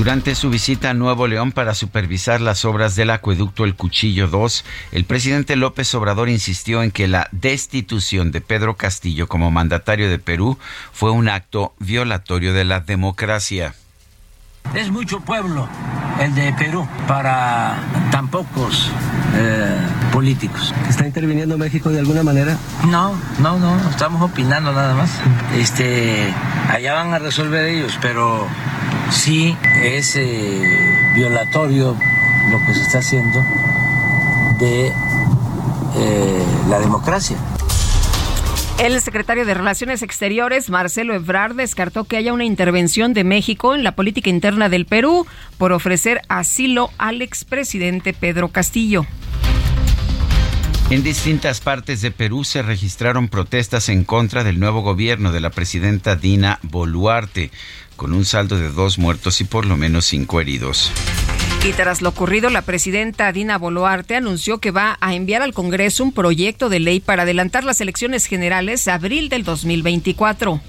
Durante 0.00 0.34
su 0.34 0.48
visita 0.48 0.88
a 0.88 0.94
Nuevo 0.94 1.26
León 1.26 1.52
para 1.52 1.74
supervisar 1.74 2.40
las 2.40 2.64
obras 2.64 2.96
del 2.96 3.10
acueducto 3.10 3.66
El 3.66 3.74
Cuchillo 3.74 4.28
2, 4.28 4.64
el 4.92 5.04
presidente 5.04 5.56
López 5.56 5.94
Obrador 5.94 6.30
insistió 6.30 6.82
en 6.82 6.90
que 6.90 7.06
la 7.06 7.28
destitución 7.32 8.32
de 8.32 8.40
Pedro 8.40 8.78
Castillo 8.78 9.28
como 9.28 9.50
mandatario 9.50 10.08
de 10.08 10.18
Perú 10.18 10.56
fue 10.90 11.10
un 11.10 11.28
acto 11.28 11.74
violatorio 11.80 12.54
de 12.54 12.64
la 12.64 12.80
democracia. 12.80 13.74
Es 14.74 14.90
mucho 14.90 15.20
pueblo 15.20 15.68
el 16.18 16.34
de 16.34 16.54
Perú 16.54 16.88
para 17.06 17.76
tan 18.10 18.28
pocos 18.28 18.90
eh, 19.34 19.80
políticos. 20.14 20.72
¿Está 20.88 21.06
interviniendo 21.06 21.58
México 21.58 21.90
de 21.90 21.98
alguna 21.98 22.22
manera? 22.22 22.56
No, 22.88 23.20
no, 23.40 23.58
no, 23.58 23.90
estamos 23.90 24.22
opinando 24.22 24.72
nada 24.72 24.94
más. 24.94 25.10
Este, 25.54 26.32
allá 26.70 26.94
van 26.94 27.12
a 27.12 27.18
resolver 27.18 27.66
ellos, 27.66 27.98
pero 28.00 28.48
sí 29.10 29.56
es 29.82 30.16
eh, 30.16 30.62
violatorio 31.14 31.96
lo 32.50 32.64
que 32.66 32.74
se 32.74 32.82
está 32.82 32.98
haciendo 32.98 33.44
de 34.58 34.92
eh, 35.96 36.44
la 36.68 36.78
democracia. 36.78 37.36
El 38.78 38.98
secretario 39.02 39.44
de 39.44 39.52
Relaciones 39.52 40.00
Exteriores, 40.00 40.70
Marcelo 40.70 41.14
Ebrard, 41.14 41.54
descartó 41.54 42.04
que 42.04 42.16
haya 42.16 42.32
una 42.32 42.46
intervención 42.46 43.12
de 43.12 43.24
México 43.24 43.74
en 43.74 43.84
la 43.84 43.94
política 43.94 44.30
interna 44.30 44.70
del 44.70 44.86
Perú 44.86 45.26
por 45.58 45.72
ofrecer 45.72 46.22
asilo 46.28 46.90
al 46.96 47.20
expresidente 47.20 48.14
Pedro 48.14 48.48
Castillo. 48.48 49.04
En 50.88 51.04
distintas 51.04 51.60
partes 51.60 52.00
de 52.00 52.10
Perú 52.10 52.42
se 52.42 52.62
registraron 52.62 53.28
protestas 53.28 53.88
en 53.90 54.02
contra 54.02 54.42
del 54.42 54.58
nuevo 54.58 54.80
gobierno 54.80 55.30
de 55.30 55.40
la 55.40 55.50
presidenta 55.50 56.16
Dina 56.16 56.58
Boluarte, 56.62 57.52
con 58.00 58.14
un 58.14 58.24
saldo 58.24 58.56
de 58.56 58.70
dos 58.70 58.98
muertos 58.98 59.42
y 59.42 59.44
por 59.44 59.66
lo 59.66 59.76
menos 59.76 60.06
cinco 60.06 60.40
heridos. 60.40 60.90
Y 61.66 61.74
tras 61.74 62.00
lo 62.00 62.08
ocurrido, 62.08 62.48
la 62.48 62.62
presidenta 62.62 63.30
Dina 63.30 63.58
Boluarte 63.58 64.16
anunció 64.16 64.56
que 64.56 64.70
va 64.70 64.96
a 65.02 65.14
enviar 65.14 65.42
al 65.42 65.52
Congreso 65.52 66.02
un 66.02 66.12
proyecto 66.12 66.70
de 66.70 66.80
ley 66.80 67.00
para 67.00 67.24
adelantar 67.24 67.62
las 67.62 67.82
elecciones 67.82 68.24
generales 68.24 68.88
a 68.88 68.94
abril 68.94 69.28
del 69.28 69.44
2024. 69.44 70.62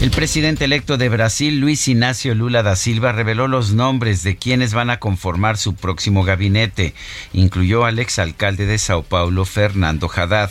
El 0.00 0.10
presidente 0.10 0.64
electo 0.64 0.96
de 0.96 1.10
Brasil, 1.10 1.60
Luis 1.60 1.86
Ignacio 1.88 2.34
Lula 2.34 2.62
da 2.62 2.74
Silva, 2.74 3.12
reveló 3.12 3.46
los 3.46 3.74
nombres 3.74 4.22
de 4.22 4.38
quienes 4.38 4.72
van 4.72 4.88
a 4.88 5.00
conformar 5.00 5.58
su 5.58 5.74
próximo 5.74 6.24
gabinete. 6.24 6.94
Incluyó 7.34 7.84
al 7.84 7.98
exalcalde 7.98 8.64
de 8.64 8.78
Sao 8.78 9.02
Paulo, 9.02 9.44
Fernando 9.44 10.10
Haddad. 10.10 10.50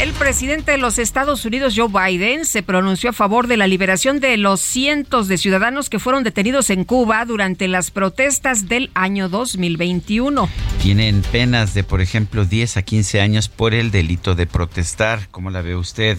El 0.00 0.12
presidente 0.12 0.70
de 0.70 0.78
los 0.78 0.96
Estados 1.00 1.44
Unidos, 1.44 1.74
Joe 1.76 1.88
Biden, 1.88 2.44
se 2.44 2.62
pronunció 2.62 3.10
a 3.10 3.12
favor 3.12 3.48
de 3.48 3.56
la 3.56 3.66
liberación 3.66 4.20
de 4.20 4.36
los 4.36 4.60
cientos 4.60 5.26
de 5.26 5.38
ciudadanos 5.38 5.90
que 5.90 5.98
fueron 5.98 6.22
detenidos 6.22 6.70
en 6.70 6.84
Cuba 6.84 7.24
durante 7.24 7.66
las 7.66 7.90
protestas 7.90 8.68
del 8.68 8.92
año 8.94 9.28
2021. 9.28 10.48
Tienen 10.80 11.22
penas 11.22 11.74
de, 11.74 11.82
por 11.82 12.00
ejemplo, 12.00 12.44
10 12.44 12.76
a 12.76 12.82
15 12.82 13.20
años 13.20 13.48
por 13.48 13.74
el 13.74 13.90
delito 13.90 14.36
de 14.36 14.46
protestar. 14.46 15.26
¿Cómo 15.32 15.50
la 15.50 15.62
ve 15.62 15.74
usted? 15.74 16.16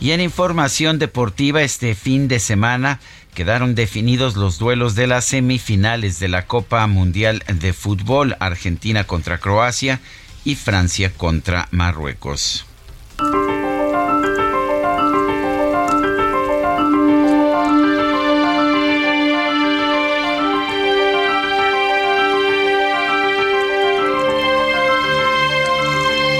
Y 0.00 0.12
en 0.12 0.20
información 0.20 1.00
deportiva, 1.00 1.62
este 1.62 1.96
fin 1.96 2.28
de 2.28 2.38
semana 2.38 3.00
quedaron 3.34 3.74
definidos 3.74 4.36
los 4.36 4.60
duelos 4.60 4.94
de 4.94 5.08
las 5.08 5.24
semifinales 5.24 6.20
de 6.20 6.28
la 6.28 6.46
Copa 6.46 6.86
Mundial 6.86 7.42
de 7.52 7.72
Fútbol, 7.72 8.36
Argentina 8.38 9.02
contra 9.02 9.38
Croacia 9.38 9.98
y 10.44 10.54
Francia 10.54 11.12
contra 11.12 11.66
Marruecos. 11.72 12.66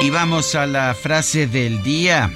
Y 0.04 0.10
vamos 0.10 0.54
a 0.54 0.66
la 0.66 0.92
frase 0.92 1.46
del 1.46 1.82
día. 1.82 2.30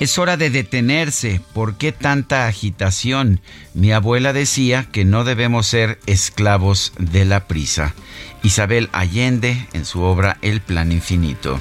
Es 0.00 0.16
hora 0.16 0.38
de 0.38 0.48
detenerse. 0.48 1.42
¿Por 1.52 1.76
qué 1.76 1.92
tanta 1.92 2.46
agitación? 2.46 3.42
Mi 3.74 3.92
abuela 3.92 4.32
decía 4.32 4.86
que 4.90 5.04
no 5.04 5.24
debemos 5.24 5.66
ser 5.66 6.00
esclavos 6.06 6.94
de 6.98 7.26
la 7.26 7.48
prisa. 7.48 7.94
Isabel 8.42 8.88
Allende 8.92 9.68
en 9.74 9.84
su 9.84 10.00
obra 10.00 10.38
El 10.40 10.62
Plan 10.62 10.90
Infinito. 10.90 11.60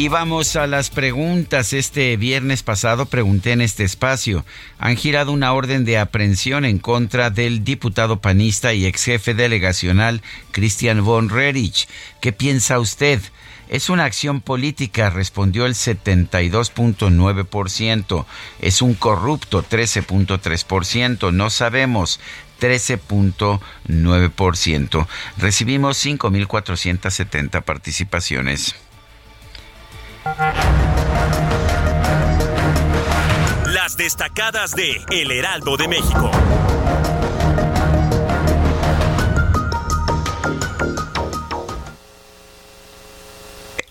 Y 0.00 0.08
vamos 0.08 0.56
a 0.56 0.66
las 0.66 0.88
preguntas. 0.88 1.74
Este 1.74 2.16
viernes 2.16 2.62
pasado 2.62 3.04
pregunté 3.04 3.52
en 3.52 3.60
este 3.60 3.84
espacio. 3.84 4.46
Han 4.78 4.96
girado 4.96 5.30
una 5.30 5.52
orden 5.52 5.84
de 5.84 5.98
aprehensión 5.98 6.64
en 6.64 6.78
contra 6.78 7.28
del 7.28 7.64
diputado 7.64 8.18
panista 8.18 8.72
y 8.72 8.86
ex 8.86 9.04
jefe 9.04 9.34
delegacional 9.34 10.22
Christian 10.52 11.04
von 11.04 11.28
Rerich. 11.28 11.86
¿Qué 12.22 12.32
piensa 12.32 12.78
usted? 12.78 13.20
Es 13.68 13.90
una 13.90 14.06
acción 14.06 14.40
política, 14.40 15.10
respondió 15.10 15.66
el 15.66 15.74
72.9%. 15.74 18.24
Es 18.62 18.80
un 18.80 18.94
corrupto, 18.94 19.62
13.3%. 19.62 21.30
No 21.30 21.50
sabemos. 21.50 22.20
13.9%. 22.58 25.06
Recibimos 25.36 26.06
5.470 26.06 27.62
participaciones. 27.62 28.74
Las 33.66 33.96
destacadas 33.96 34.74
de 34.74 35.04
El 35.10 35.30
Heraldo 35.30 35.76
de 35.76 35.88
México. 35.88 36.30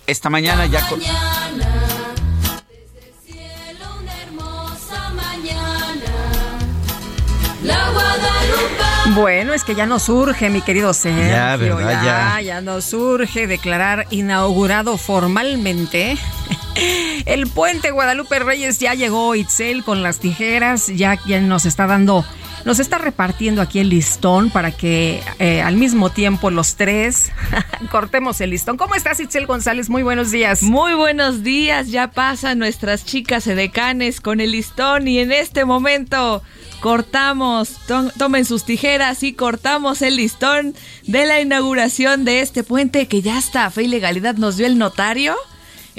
Esta 0.07 0.29
mañana 0.29 0.65
ya... 0.65 0.87
Con... 0.87 0.99
Bueno, 9.15 9.53
es 9.53 9.63
que 9.63 9.75
ya 9.75 9.85
nos 9.85 10.03
surge, 10.03 10.49
mi 10.49 10.61
querido 10.61 10.93
Sergio. 10.93 11.27
Ya, 11.27 11.55
¿verdad? 11.57 12.03
Ya, 12.03 12.03
ya, 12.03 12.41
ya 12.41 12.61
nos 12.61 12.85
surge 12.85 13.47
declarar 13.47 14.07
inaugurado 14.11 14.97
formalmente 14.97 16.17
El 17.25 17.47
puente 17.47 17.91
Guadalupe 17.91 18.39
Reyes 18.39 18.79
ya 18.79 18.93
llegó, 18.93 19.35
Itzel, 19.35 19.83
con 19.83 20.03
las 20.03 20.19
tijeras, 20.19 20.87
ya, 20.87 21.19
ya 21.25 21.41
nos 21.41 21.65
está 21.65 21.87
dando 21.87 22.25
nos 22.65 22.79
está 22.79 22.97
repartiendo 22.97 23.61
aquí 23.61 23.79
el 23.79 23.89
listón 23.89 24.49
para 24.49 24.71
que 24.71 25.23
eh, 25.39 25.61
al 25.61 25.75
mismo 25.75 26.09
tiempo 26.09 26.49
los 26.49 26.75
tres 26.75 27.31
cortemos 27.91 28.41
el 28.41 28.49
listón. 28.49 28.77
¿Cómo 28.77 28.95
estás, 28.95 29.19
Itzel 29.19 29.45
González? 29.45 29.89
Muy 29.89 30.03
buenos 30.03 30.31
días. 30.31 30.61
Muy 30.61 30.93
buenos 30.93 31.43
días. 31.43 31.89
Ya 31.89 32.11
pasan 32.11 32.59
nuestras 32.59 33.05
chicas 33.05 33.47
edecanes 33.47 34.19
con 34.19 34.41
el 34.41 34.51
listón 34.51 35.07
y 35.07 35.19
en 35.19 35.31
este 35.31 35.63
momento 35.63 36.43
cortamos, 36.81 37.77
tomen 38.17 38.45
sus 38.45 38.63
tijeras 38.65 39.23
y 39.23 39.33
cortamos 39.33 40.01
el 40.01 40.17
listón 40.17 40.75
de 41.07 41.25
la 41.25 41.41
inauguración 41.41 42.25
de 42.25 42.41
este 42.41 42.63
puente 42.63 43.07
que 43.07 43.21
ya 43.21 43.37
está 43.37 43.69
fe 43.69 43.83
y 43.83 43.87
legalidad 43.87 44.35
nos 44.35 44.57
dio 44.57 44.67
el 44.67 44.77
notario. 44.77 45.35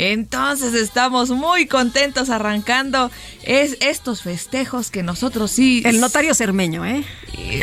Entonces 0.01 0.73
estamos 0.73 1.29
muy 1.29 1.67
contentos 1.67 2.31
arrancando 2.31 3.11
es 3.43 3.77
estos 3.81 4.23
festejos 4.23 4.91
que 4.91 5.03
nosotros 5.03 5.51
sí. 5.51 5.83
El 5.85 6.01
notario 6.01 6.35
Cermeño, 6.35 6.87
¿eh? 6.87 7.05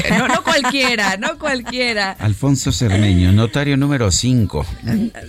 No, 0.10 0.28
no 0.28 0.44
cualquiera, 0.44 1.18
no 1.18 1.40
cualquiera. 1.40 2.12
Alfonso 2.20 2.72
Cermeño, 2.72 3.32
notario 3.32 3.76
número 3.76 4.12
5. 4.12 4.66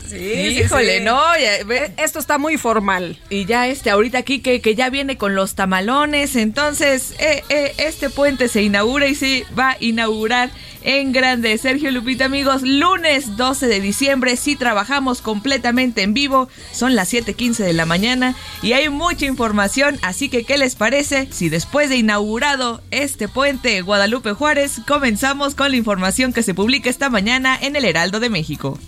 Sí, 0.08 0.16
híjole, 0.16 1.00
no. 1.00 1.18
E, 1.34 1.92
esto 1.96 2.18
está 2.18 2.36
muy 2.36 2.58
formal. 2.58 3.18
Y 3.30 3.46
ya 3.46 3.68
este, 3.68 3.88
ahorita 3.88 4.18
aquí 4.18 4.40
que, 4.40 4.60
que 4.60 4.74
ya 4.74 4.90
viene 4.90 5.16
con 5.16 5.34
los 5.34 5.54
tamalones, 5.54 6.36
entonces 6.36 7.14
eh, 7.18 7.42
eh, 7.48 7.72
este 7.78 8.10
puente 8.10 8.48
se 8.48 8.62
inaugura 8.62 9.06
y 9.06 9.14
sí 9.14 9.44
va 9.58 9.70
a 9.70 9.76
inaugurar 9.80 10.50
en 10.82 11.12
grande. 11.12 11.56
Sergio 11.58 11.90
Lupita, 11.90 12.26
amigos, 12.26 12.62
lunes 12.62 13.36
12 13.36 13.66
de 13.66 13.80
diciembre, 13.80 14.36
sí 14.36 14.56
trabajamos 14.56 15.20
completamente 15.20 16.02
en 16.02 16.14
vivo, 16.14 16.48
son 16.72 16.94
las 16.98 17.12
7:15 17.12 17.64
de 17.64 17.72
la 17.72 17.86
mañana 17.86 18.34
y 18.60 18.72
hay 18.72 18.88
mucha 18.88 19.24
información, 19.24 19.98
así 20.02 20.28
que 20.28 20.42
¿qué 20.42 20.58
les 20.58 20.74
parece 20.74 21.28
si 21.30 21.48
después 21.48 21.88
de 21.88 21.96
inaugurado 21.96 22.82
este 22.90 23.28
puente 23.28 23.80
Guadalupe 23.82 24.32
Juárez, 24.32 24.80
comenzamos 24.86 25.54
con 25.54 25.70
la 25.70 25.76
información 25.76 26.32
que 26.32 26.42
se 26.42 26.54
publica 26.54 26.90
esta 26.90 27.08
mañana 27.08 27.56
en 27.60 27.76
el 27.76 27.84
Heraldo 27.84 28.18
de 28.18 28.30
México? 28.30 28.78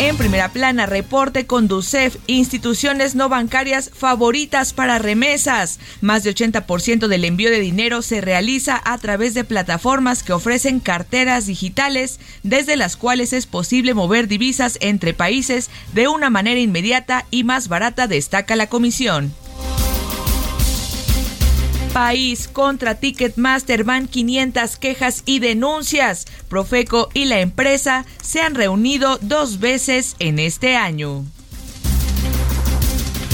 En 0.00 0.16
primera 0.16 0.48
plana, 0.50 0.86
reporte 0.86 1.46
con 1.48 1.66
DUCEF, 1.66 2.18
instituciones 2.28 3.16
no 3.16 3.28
bancarias 3.28 3.90
favoritas 3.92 4.72
para 4.72 5.00
remesas. 5.00 5.80
Más 6.00 6.22
de 6.22 6.32
80% 6.32 7.08
del 7.08 7.24
envío 7.24 7.50
de 7.50 7.58
dinero 7.58 8.00
se 8.02 8.20
realiza 8.20 8.80
a 8.84 8.96
través 8.98 9.34
de 9.34 9.42
plataformas 9.42 10.22
que 10.22 10.32
ofrecen 10.32 10.78
carteras 10.78 11.46
digitales, 11.46 12.20
desde 12.44 12.76
las 12.76 12.96
cuales 12.96 13.32
es 13.32 13.46
posible 13.46 13.92
mover 13.92 14.28
divisas 14.28 14.78
entre 14.80 15.14
países 15.14 15.68
de 15.94 16.06
una 16.06 16.30
manera 16.30 16.60
inmediata 16.60 17.26
y 17.32 17.42
más 17.42 17.66
barata, 17.66 18.06
destaca 18.06 18.54
la 18.54 18.68
comisión 18.68 19.34
país 21.88 22.48
contra 22.48 22.94
Ticketmaster 22.94 23.84
van 23.84 24.08
500 24.08 24.76
quejas 24.76 25.22
y 25.26 25.40
denuncias. 25.40 26.26
Profeco 26.48 27.08
y 27.14 27.24
la 27.24 27.40
empresa 27.40 28.04
se 28.22 28.40
han 28.40 28.54
reunido 28.54 29.18
dos 29.20 29.58
veces 29.60 30.16
en 30.18 30.38
este 30.38 30.76
año. 30.76 31.24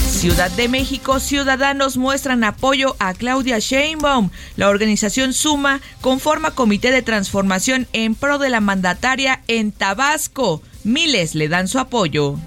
Ciudad 0.08 0.50
de 0.52 0.68
México, 0.68 1.20
ciudadanos 1.20 1.98
muestran 1.98 2.44
apoyo 2.44 2.96
a 2.98 3.12
Claudia 3.12 3.58
Sheinbaum. 3.58 4.30
La 4.56 4.70
organización 4.70 5.34
Suma 5.34 5.82
conforma 6.00 6.52
comité 6.52 6.90
de 6.90 7.02
transformación 7.02 7.86
en 7.92 8.14
pro 8.14 8.38
de 8.38 8.48
la 8.48 8.60
mandataria 8.60 9.42
en 9.48 9.70
Tabasco. 9.70 10.62
Miles 10.82 11.34
le 11.34 11.48
dan 11.48 11.68
su 11.68 11.78
apoyo. 11.78 12.38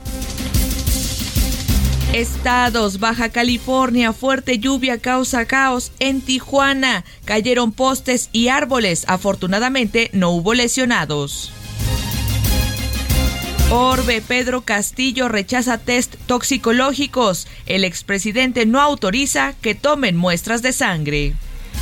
Estados, 2.14 3.00
Baja 3.00 3.30
California, 3.30 4.14
fuerte 4.14 4.60
lluvia 4.60 4.98
causa 4.98 5.46
caos 5.46 5.92
en 6.00 6.22
Tijuana. 6.22 7.04
Cayeron 7.26 7.74
postes 7.74 8.30
y 8.32 8.48
árboles. 8.48 9.04
Afortunadamente 9.08 10.10
no 10.14 10.32
hubo 10.32 10.54
lesionados. 10.54 11.52
Orbe 13.70 14.22
Pedro 14.22 14.62
Castillo 14.62 15.28
rechaza 15.28 15.78
test 15.78 16.16
toxicológicos. 16.26 17.46
El 17.66 17.84
expresidente 17.84 18.66
no 18.66 18.80
autoriza 18.80 19.54
que 19.62 19.76
tomen 19.76 20.16
muestras 20.16 20.62
de 20.62 20.72
sangre. 20.72 21.34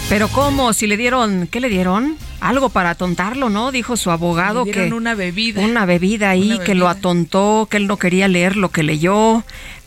Pero 0.09 0.27
cómo, 0.27 0.73
si 0.73 0.87
le 0.87 0.97
dieron, 0.97 1.47
¿qué 1.47 1.59
le 1.59 1.69
dieron? 1.69 2.17
Algo 2.39 2.69
para 2.69 2.91
atontarlo, 2.91 3.49
¿no? 3.49 3.71
Dijo 3.71 3.97
su 3.97 4.11
abogado 4.11 4.65
le 4.65 4.71
que 4.71 4.93
una 4.93 5.15
bebida. 5.15 5.61
Una 5.61 5.85
bebida 5.85 6.31
ahí 6.31 6.59
que 6.65 6.75
lo 6.75 6.89
atontó, 6.89 7.67
que 7.69 7.77
él 7.77 7.87
no 7.87 7.97
quería 7.97 8.27
leer 8.27 8.55
lo 8.55 8.69
que 8.69 8.83
leyó 8.83 9.43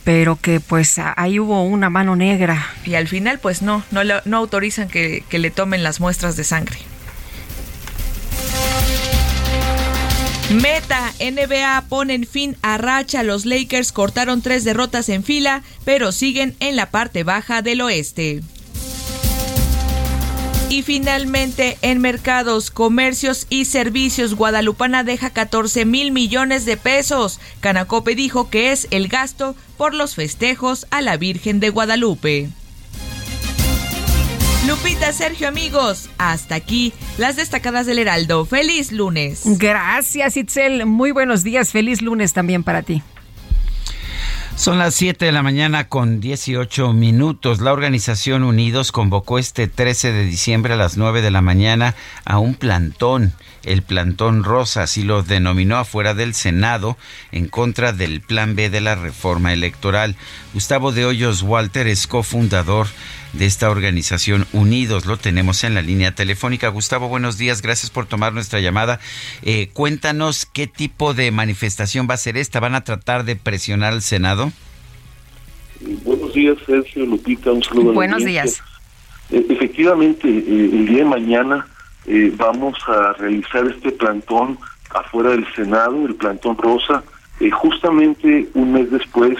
pero 0.08 0.36
que 0.40 0.58
pues 0.58 0.98
ahí 1.16 1.38
hubo 1.38 1.62
una 1.64 1.90
mano 1.90 2.16
negra. 2.16 2.66
Y 2.86 2.94
al 2.94 3.08
final 3.08 3.40
pues 3.40 3.60
no, 3.60 3.84
no, 3.90 4.00
no 4.24 4.36
autorizan 4.38 4.88
que, 4.88 5.22
que 5.28 5.38
le 5.38 5.50
tomen 5.50 5.82
las 5.82 6.00
muestras 6.00 6.34
de 6.34 6.44
sangre. 6.44 6.78
Meta, 10.48 11.12
NBA 11.20 11.84
ponen 11.90 12.26
fin 12.26 12.56
a 12.62 12.78
racha. 12.78 13.22
Los 13.22 13.44
Lakers 13.44 13.92
cortaron 13.92 14.40
tres 14.40 14.64
derrotas 14.64 15.10
en 15.10 15.24
fila, 15.24 15.62
pero 15.84 16.10
siguen 16.10 16.56
en 16.58 16.76
la 16.76 16.90
parte 16.90 17.22
baja 17.22 17.60
del 17.60 17.82
oeste. 17.82 18.40
Y 20.70 20.82
finalmente, 20.82 21.78
en 21.80 21.98
mercados, 21.98 22.70
comercios 22.70 23.46
y 23.48 23.64
servicios, 23.64 24.34
Guadalupana 24.34 25.02
deja 25.02 25.30
14 25.30 25.86
mil 25.86 26.12
millones 26.12 26.66
de 26.66 26.76
pesos. 26.76 27.40
Canacope 27.60 28.14
dijo 28.14 28.50
que 28.50 28.70
es 28.70 28.86
el 28.90 29.08
gasto 29.08 29.56
por 29.78 29.94
los 29.94 30.14
festejos 30.14 30.86
a 30.90 31.00
la 31.00 31.16
Virgen 31.16 31.58
de 31.58 31.70
Guadalupe. 31.70 32.50
Lupita, 34.66 35.14
Sergio, 35.14 35.48
amigos, 35.48 36.10
hasta 36.18 36.56
aquí 36.56 36.92
las 37.16 37.36
destacadas 37.36 37.86
del 37.86 37.98
Heraldo. 38.00 38.44
Feliz 38.44 38.92
lunes. 38.92 39.44
Gracias, 39.44 40.36
Itzel. 40.36 40.84
Muy 40.84 41.12
buenos 41.12 41.42
días. 41.42 41.70
Feliz 41.70 42.02
lunes 42.02 42.34
también 42.34 42.62
para 42.62 42.82
ti. 42.82 43.02
Son 44.58 44.76
las 44.76 44.96
7 44.96 45.24
de 45.24 45.30
la 45.30 45.44
mañana 45.44 45.88
con 45.88 46.20
18 46.20 46.92
minutos. 46.92 47.60
La 47.60 47.72
organización 47.72 48.42
Unidos 48.42 48.90
convocó 48.90 49.38
este 49.38 49.68
13 49.68 50.10
de 50.10 50.24
diciembre 50.24 50.74
a 50.74 50.76
las 50.76 50.96
9 50.96 51.22
de 51.22 51.30
la 51.30 51.40
mañana 51.40 51.94
a 52.24 52.40
un 52.40 52.56
plantón, 52.56 53.34
el 53.62 53.82
plantón 53.82 54.42
rosa, 54.42 54.82
así 54.82 55.04
lo 55.04 55.22
denominó 55.22 55.76
afuera 55.76 56.12
del 56.12 56.34
Senado, 56.34 56.98
en 57.30 57.46
contra 57.46 57.92
del 57.92 58.20
plan 58.20 58.56
B 58.56 58.68
de 58.68 58.80
la 58.80 58.96
reforma 58.96 59.52
electoral. 59.52 60.16
Gustavo 60.52 60.90
de 60.90 61.06
Hoyos 61.06 61.42
Walter 61.42 61.86
es 61.86 62.08
cofundador 62.08 62.88
de 63.32 63.46
esta 63.46 63.70
organización 63.70 64.46
Unidos. 64.52 65.06
Lo 65.06 65.16
tenemos 65.16 65.64
en 65.64 65.74
la 65.74 65.82
línea 65.82 66.14
telefónica. 66.14 66.68
Gustavo, 66.68 67.08
buenos 67.08 67.38
días. 67.38 67.62
Gracias 67.62 67.90
por 67.90 68.06
tomar 68.06 68.32
nuestra 68.32 68.60
llamada. 68.60 69.00
Eh, 69.42 69.68
cuéntanos 69.72 70.46
qué 70.46 70.66
tipo 70.66 71.14
de 71.14 71.30
manifestación 71.30 72.06
va 72.08 72.14
a 72.14 72.18
ser 72.18 72.36
esta. 72.36 72.60
¿Van 72.60 72.74
a 72.74 72.84
tratar 72.84 73.24
de 73.24 73.36
presionar 73.36 73.92
al 73.92 74.02
Senado? 74.02 74.52
Buenos 76.04 76.32
días, 76.32 76.56
Sergio 76.66 77.06
Lupita. 77.06 77.52
Un 77.52 77.62
saludo. 77.62 77.92
Buenos 77.92 78.24
días. 78.24 78.62
Eh, 79.30 79.46
efectivamente, 79.50 80.28
eh, 80.28 80.70
el 80.72 80.86
día 80.86 80.98
de 80.98 81.04
mañana 81.04 81.66
vamos 82.38 82.78
a 82.86 83.12
realizar 83.18 83.66
este 83.66 83.90
plantón 83.92 84.58
afuera 84.88 85.30
del 85.32 85.46
Senado, 85.54 86.06
el 86.06 86.14
plantón 86.14 86.56
rosa, 86.56 87.04
justamente 87.52 88.48
un 88.54 88.72
mes 88.72 88.90
después 88.90 89.36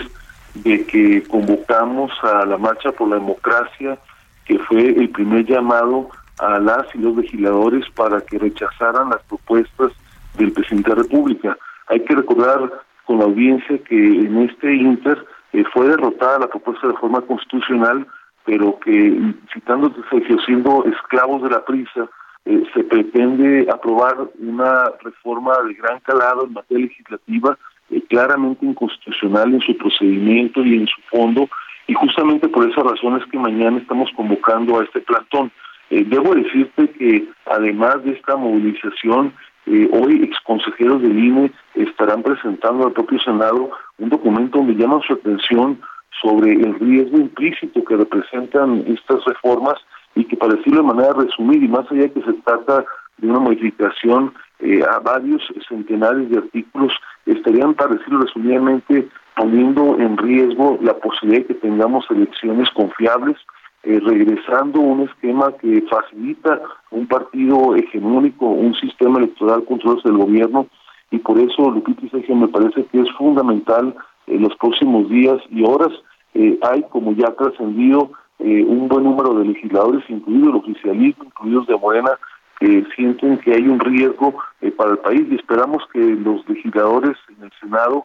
de 0.62 0.85
que 0.87 1.23
convocamos 1.25 2.12
a 2.23 2.44
la 2.44 2.59
Marcha 2.59 2.92
por 2.92 3.09
la 3.09 3.16
Democracia, 3.16 3.99
que 4.44 4.59
fue 4.61 4.88
el 4.88 5.11
primer 5.11 5.44
llamado 5.44 6.11
a 6.38 6.59
las 6.59 6.87
y 6.94 6.99
los 6.99 7.16
legisladores 7.16 7.85
para 7.94 8.21
que 8.21 8.38
rechazaran 8.38 9.11
las 9.11 9.23
propuestas 9.25 9.92
del 10.37 10.53
presidente 10.53 10.90
de 10.90 10.97
la 10.97 11.03
República. 11.03 11.59
Hay 11.88 12.01
que 12.05 12.14
recordar 12.14 12.71
con 13.05 13.18
la 13.18 13.25
audiencia 13.25 13.79
que 13.85 13.97
en 13.97 14.42
este 14.42 14.75
inter 14.75 15.25
eh, 15.53 15.64
fue 15.73 15.88
derrotada 15.88 16.40
la 16.40 16.49
propuesta 16.49 16.87
de 16.87 16.92
reforma 16.92 17.21
constitucional, 17.23 18.07
pero 18.44 18.79
que, 18.81 19.35
citando 19.53 19.92
Sergio, 20.11 20.38
siendo 20.47 20.85
esclavos 20.85 21.42
de 21.42 21.51
la 21.51 21.64
prisa, 21.64 22.09
eh, 22.44 22.62
se 22.73 22.85
pretende 22.85 23.66
aprobar 23.71 24.16
una 24.38 24.90
reforma 25.03 25.53
de 25.66 25.75
gran 25.75 26.01
calado 26.01 26.47
en 26.47 26.53
materia 26.53 26.87
legislativa 26.87 27.59
eh, 27.90 28.03
claramente 28.09 28.66
inconstitucional 28.66 29.55
en 29.55 29.61
su 29.61 29.77
procedimiento 29.77 30.64
y 30.64 30.74
en 30.74 30.87
su 30.87 31.01
fondo, 31.11 31.48
y 31.87 31.94
justamente 31.94 32.48
por 32.48 32.68
esa 32.68 32.83
razón 32.83 33.20
es 33.20 33.24
que 33.31 33.38
mañana 33.38 33.79
estamos 33.79 34.11
convocando 34.14 34.79
a 34.79 34.85
este 34.85 35.01
plantón. 35.01 35.51
Eh, 35.90 36.05
debo 36.07 36.35
decirte 36.35 36.90
que 36.90 37.27
además 37.46 38.05
de 38.05 38.12
esta 38.12 38.37
movilización, 38.37 39.33
eh, 39.66 39.88
hoy 39.92 40.22
exconsejeros 40.22 41.01
del 41.03 41.18
INE 41.18 41.51
estarán 41.74 42.22
presentando 42.22 42.87
al 42.87 42.92
propio 42.92 43.18
Senado 43.20 43.70
un 43.98 44.11
documento 44.11 44.59
donde 44.59 44.74
llaman 44.74 45.01
su 45.07 45.14
atención 45.14 45.81
sobre 46.20 46.53
el 46.53 46.79
riesgo 46.79 47.18
implícito 47.18 47.85
que 47.85 47.96
representan 47.96 48.85
estas 48.87 49.24
reformas 49.24 49.77
y 50.14 50.24
que 50.24 50.37
para 50.37 50.55
decirlo 50.55 50.83
de 50.83 50.88
manera 50.88 51.14
resumida 51.14 51.64
y 51.64 51.68
más 51.68 51.90
allá 51.90 52.09
que 52.09 52.22
se 52.22 52.33
trata 52.44 52.85
de 53.18 53.29
una 53.29 53.38
modificación 53.38 54.33
eh, 54.61 54.83
a 54.83 54.99
varios 54.99 55.42
centenares 55.68 56.31
de 56.31 56.38
artículos, 56.38 56.92
estarían, 57.27 57.75
para 57.75 57.94
decirlo 57.94 58.21
resumidamente, 58.21 59.09
poniendo 59.37 59.99
en 59.99 60.16
riesgo 60.16 60.79
la 60.83 60.94
posibilidad 60.94 61.42
de 61.42 61.47
que 61.47 61.55
tengamos 61.55 62.05
elecciones 62.11 62.68
confiables, 62.71 63.37
eh, 63.85 64.01
regresando 64.05 64.81
un 64.81 65.09
esquema 65.09 65.53
que 65.59 65.83
facilita 65.83 66.61
un 66.90 67.07
partido 67.07 67.77
hegemónico, 67.77 68.47
un 68.47 68.75
sistema 68.75 69.18
electoral 69.18 69.64
controlados 69.64 70.03
del 70.03 70.16
gobierno, 70.16 70.66
y 71.11 71.18
por 71.18 71.38
eso, 71.38 71.71
Lupita 71.71 72.09
Sergio, 72.11 72.35
me 72.35 72.49
parece 72.49 72.85
que 72.87 73.01
es 73.01 73.11
fundamental 73.12 73.94
en 74.27 74.42
los 74.42 74.55
próximos 74.57 75.09
días 75.09 75.38
y 75.51 75.64
horas. 75.64 75.92
Eh, 76.35 76.59
hay, 76.62 76.83
como 76.90 77.12
ya 77.12 77.29
ha 77.29 77.35
trascendido, 77.35 78.11
eh, 78.40 78.64
un 78.64 78.88
buen 78.88 79.05
número 79.05 79.35
de 79.35 79.47
legisladores, 79.47 80.05
incluido 80.09 80.51
el 80.51 80.57
oficialismo, 80.57 81.25
incluidos 81.25 81.66
de 81.66 81.77
Morena, 81.77 82.11
que 82.59 82.85
sienten 82.97 83.38
que 83.38 83.55
hay 83.55 83.68
un 83.68 83.79
riesgo 83.79 84.35
para 84.77 84.90
el 84.92 84.99
país 84.99 85.23
y 85.31 85.37
esperamos 85.37 85.83
que 85.92 86.01
los 86.01 86.49
legisladores 86.49 87.16
en 87.37 87.44
el 87.44 87.53
Senado 87.61 88.05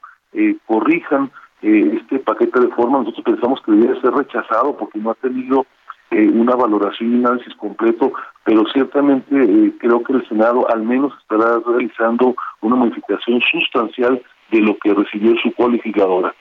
corrijan 0.65 1.31
eh, 1.63 1.97
este 2.01 2.19
paquete 2.19 2.59
de 2.59 2.65
reforma 2.67 2.99
nosotros 2.99 3.23
pensamos 3.23 3.61
que 3.65 3.71
debería 3.71 4.01
ser 4.01 4.11
rechazado 4.11 4.75
porque 4.75 4.99
no 4.99 5.11
ha 5.11 5.15
tenido 5.15 5.65
eh, 6.11 6.29
una 6.29 6.55
valoración 6.55 7.11
y 7.11 7.15
un 7.15 7.25
análisis 7.25 7.55
completo, 7.55 8.11
pero 8.43 8.65
ciertamente 8.71 9.33
eh, 9.33 9.73
creo 9.79 10.03
que 10.03 10.13
el 10.13 10.27
Senado 10.27 10.69
al 10.69 10.83
menos 10.83 11.13
estará 11.21 11.59
realizando 11.65 12.35
una 12.61 12.75
modificación 12.75 13.39
sustancial 13.49 14.21
de 14.51 14.59
lo 14.59 14.77
que 14.77 14.93
recibió 14.93 15.33
su 15.41 15.51
colegisladora. 15.53 16.35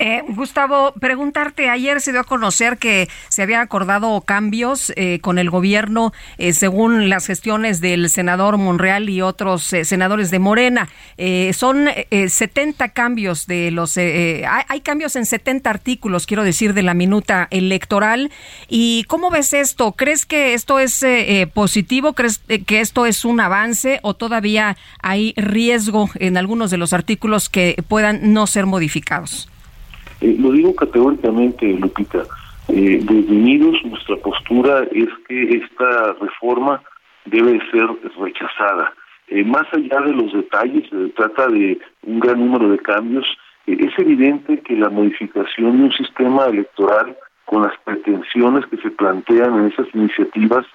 Eh, 0.00 0.22
Gustavo, 0.28 0.92
preguntarte, 0.98 1.70
ayer 1.70 2.00
se 2.00 2.10
dio 2.10 2.20
a 2.20 2.24
conocer 2.24 2.78
que 2.78 3.08
se 3.28 3.42
habían 3.42 3.60
acordado 3.60 4.20
cambios 4.22 4.92
eh, 4.96 5.20
con 5.20 5.38
el 5.38 5.50
gobierno 5.50 6.12
eh, 6.36 6.52
según 6.52 7.08
las 7.08 7.26
gestiones 7.26 7.80
del 7.80 8.10
senador 8.10 8.58
Monreal 8.58 9.08
y 9.08 9.22
otros 9.22 9.62
senadores 9.62 10.30
de 10.30 10.38
Morena. 10.40 10.88
son 11.52 11.88
70 12.10 12.88
cambios 12.90 13.46
de 13.46 13.70
los... 13.70 13.96
Hay, 13.96 14.44
hay, 14.44 14.80
cambios 14.80 15.16
en 15.16 15.26
70 15.26 15.70
artículos, 15.70 16.26
quiero 16.26 16.42
decir, 16.42 16.74
de 16.74 16.82
la 16.82 16.94
minuta 16.94 17.46
electoral. 17.50 18.30
¿Y 18.68 19.04
cómo 19.04 19.30
ves 19.30 19.52
esto? 19.52 19.92
¿Crees 19.92 20.26
que 20.26 20.54
esto 20.54 20.78
es 20.80 21.04
positivo? 21.52 22.14
¿Crees 22.14 22.40
que 22.66 22.80
esto 22.80 23.06
es 23.06 23.24
un 23.24 23.40
avance 23.40 24.00
o 24.02 24.14
todavía 24.14 24.76
hay 25.00 25.34
riesgo 25.36 26.10
en 26.16 26.36
algunos 26.36 26.70
de 26.70 26.78
los 26.78 26.92
artículos 26.92 27.48
que 27.48 27.82
puedan 27.88 28.32
no 28.32 28.46
ser 28.46 28.66
modificados? 28.66 29.48
Eh, 30.20 30.36
lo 30.38 30.52
digo 30.52 30.74
categóricamente, 30.74 31.66
Lupita. 31.74 32.24
Eh, 32.68 33.00
desde 33.02 33.32
Unidos 33.32 33.76
nuestra 33.84 34.16
postura 34.16 34.84
es 34.92 35.08
que 35.28 35.56
esta 35.58 36.14
reforma 36.14 36.82
debe 37.26 37.60
ser 37.70 37.86
rechazada. 38.18 38.92
Eh, 39.28 39.44
más 39.44 39.64
allá 39.72 40.00
de 40.00 40.12
los 40.12 40.32
detalles, 40.32 40.88
se 40.90 41.08
trata 41.10 41.48
de 41.48 41.78
un 42.02 42.20
gran 42.20 42.38
número 42.38 42.70
de 42.70 42.78
cambios. 42.78 43.26
Eh, 43.66 43.76
es 43.80 43.98
evidente 43.98 44.60
que 44.60 44.76
la 44.76 44.90
modificación 44.90 45.78
de 45.78 45.84
un 45.84 45.92
sistema 45.92 46.46
electoral 46.46 47.16
con 47.46 47.62
las 47.62 47.72
pretensiones 47.84 48.66
que 48.66 48.76
se 48.78 48.90
plantean 48.90 49.58
en 49.58 49.66
esas 49.66 49.86
iniciativas 49.94 50.66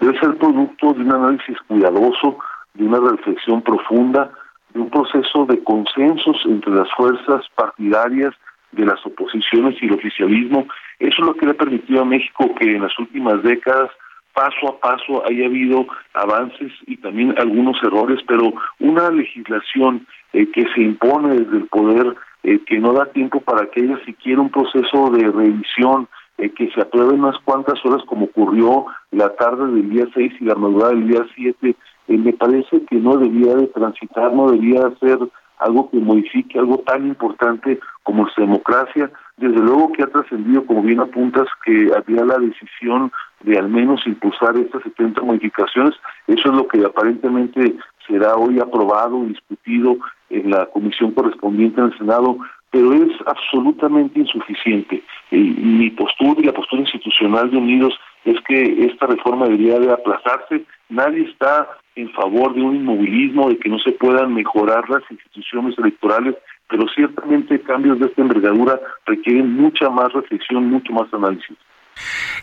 debe 0.00 0.18
ser 0.20 0.36
producto 0.36 0.92
de 0.94 1.00
un 1.00 1.12
análisis 1.12 1.56
cuidadoso, 1.66 2.38
de 2.74 2.84
una 2.84 3.00
reflexión 3.00 3.62
profunda, 3.62 4.30
de 4.74 4.80
un 4.80 4.90
proceso 4.90 5.46
de 5.46 5.62
consensos 5.64 6.36
entre 6.44 6.72
las 6.72 6.88
fuerzas 6.92 7.44
partidarias 7.56 8.34
de 8.72 8.84
las 8.84 9.04
oposiciones 9.04 9.76
y 9.80 9.86
el 9.86 9.94
oficialismo. 9.94 10.66
Eso 10.98 11.16
es 11.18 11.26
lo 11.26 11.34
que 11.34 11.46
le 11.46 11.52
ha 11.52 11.56
permitido 11.56 12.02
a 12.02 12.04
México 12.04 12.54
que 12.58 12.74
en 12.74 12.82
las 12.82 12.98
últimas 12.98 13.42
décadas 13.42 13.90
paso 14.38 14.68
a 14.68 14.78
paso 14.78 15.26
haya 15.26 15.46
habido 15.46 15.86
avances 16.14 16.72
y 16.86 16.96
también 16.98 17.34
algunos 17.38 17.76
errores, 17.82 18.20
pero 18.28 18.52
una 18.78 19.10
legislación 19.10 20.06
eh, 20.32 20.48
que 20.52 20.64
se 20.74 20.82
impone 20.82 21.40
desde 21.40 21.56
el 21.56 21.66
poder, 21.66 22.14
eh, 22.44 22.60
que 22.66 22.78
no 22.78 22.92
da 22.92 23.06
tiempo 23.06 23.40
para 23.40 23.66
que 23.70 23.80
haya 23.80 23.98
siquiera 24.04 24.40
un 24.40 24.50
proceso 24.50 25.10
de 25.10 25.26
revisión, 25.28 26.06
eh, 26.38 26.50
que 26.50 26.70
se 26.70 26.80
apruebe 26.80 27.14
unas 27.14 27.36
cuantas 27.38 27.84
horas 27.84 28.04
como 28.06 28.26
ocurrió 28.26 28.86
la 29.10 29.34
tarde 29.34 29.72
del 29.72 29.90
día 29.90 30.06
6 30.14 30.32
y 30.40 30.44
la 30.44 30.54
madrugada 30.54 30.90
del 30.90 31.08
día 31.08 31.26
7, 31.34 31.74
me 32.06 32.32
parece 32.32 32.84
que 32.88 32.96
no 32.96 33.16
debía 33.16 33.54
de 33.56 33.66
transitar, 33.66 34.32
no 34.32 34.50
debía 34.52 34.80
ser 35.00 35.18
algo 35.60 35.90
que 35.90 35.98
modifique 35.98 36.58
algo 36.58 36.78
tan 36.78 37.06
importante 37.06 37.78
como 38.02 38.26
es 38.26 38.34
democracia. 38.36 39.10
Desde 39.36 39.58
luego 39.58 39.92
que 39.92 40.02
ha 40.02 40.06
trascendido, 40.06 40.64
como 40.66 40.82
bien 40.82 41.00
apuntas, 41.00 41.46
que 41.64 41.90
había 41.96 42.24
la 42.24 42.38
decisión 42.38 43.12
de 43.40 43.58
al 43.58 43.68
menos 43.68 44.06
impulsar 44.06 44.56
estas 44.56 44.82
70 44.82 45.22
modificaciones. 45.22 45.94
Eso 46.26 46.48
es 46.48 46.54
lo 46.54 46.66
que 46.66 46.84
aparentemente 46.84 47.76
será 48.06 48.34
hoy 48.36 48.58
aprobado 48.58 49.24
y 49.24 49.28
discutido 49.28 49.98
en 50.30 50.50
la 50.50 50.66
comisión 50.66 51.12
correspondiente 51.12 51.80
en 51.80 51.88
el 51.88 51.98
Senado, 51.98 52.38
pero 52.70 52.92
es 52.92 53.10
absolutamente 53.26 54.20
insuficiente. 54.20 55.02
Y 55.30 55.36
mi 55.36 55.90
postura 55.90 56.40
y 56.40 56.44
la 56.44 56.52
postura 56.52 56.82
institucional 56.82 57.50
de 57.50 57.56
Unidos 57.56 57.98
es 58.24 58.36
que 58.46 58.86
esta 58.86 59.06
reforma 59.06 59.46
debería 59.46 59.78
de 59.78 59.92
aplazarse. 59.92 60.64
Nadie 60.88 61.22
está 61.22 61.68
en 61.96 62.10
favor 62.12 62.54
de 62.54 62.62
un 62.62 62.76
inmovilismo, 62.76 63.48
de 63.48 63.58
que 63.58 63.68
no 63.68 63.78
se 63.78 63.92
puedan 63.92 64.34
mejorar 64.34 64.88
las 64.88 65.02
instituciones 65.10 65.78
electorales, 65.78 66.36
pero 66.68 66.86
ciertamente 66.94 67.60
cambios 67.62 67.98
de 67.98 68.06
esta 68.06 68.22
envergadura 68.22 68.80
requieren 69.06 69.54
mucha 69.54 69.88
más 69.88 70.12
reflexión, 70.12 70.70
mucho 70.70 70.92
más 70.92 71.12
análisis. 71.12 71.56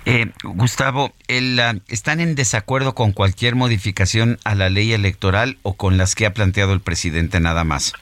Eh, 0.05 0.31
Gustavo, 0.43 1.11
el, 1.27 1.59
¿están 1.87 2.19
en 2.19 2.35
desacuerdo 2.35 2.93
con 2.93 3.13
cualquier 3.13 3.55
modificación 3.55 4.37
a 4.43 4.53
la 4.55 4.69
ley 4.69 4.91
electoral 4.93 5.57
o 5.63 5.75
con 5.75 5.97
las 5.97 6.15
que 6.15 6.25
ha 6.25 6.33
planteado 6.33 6.73
el 6.73 6.81
presidente 6.81 7.39
nada 7.39 7.63
más? 7.63 7.93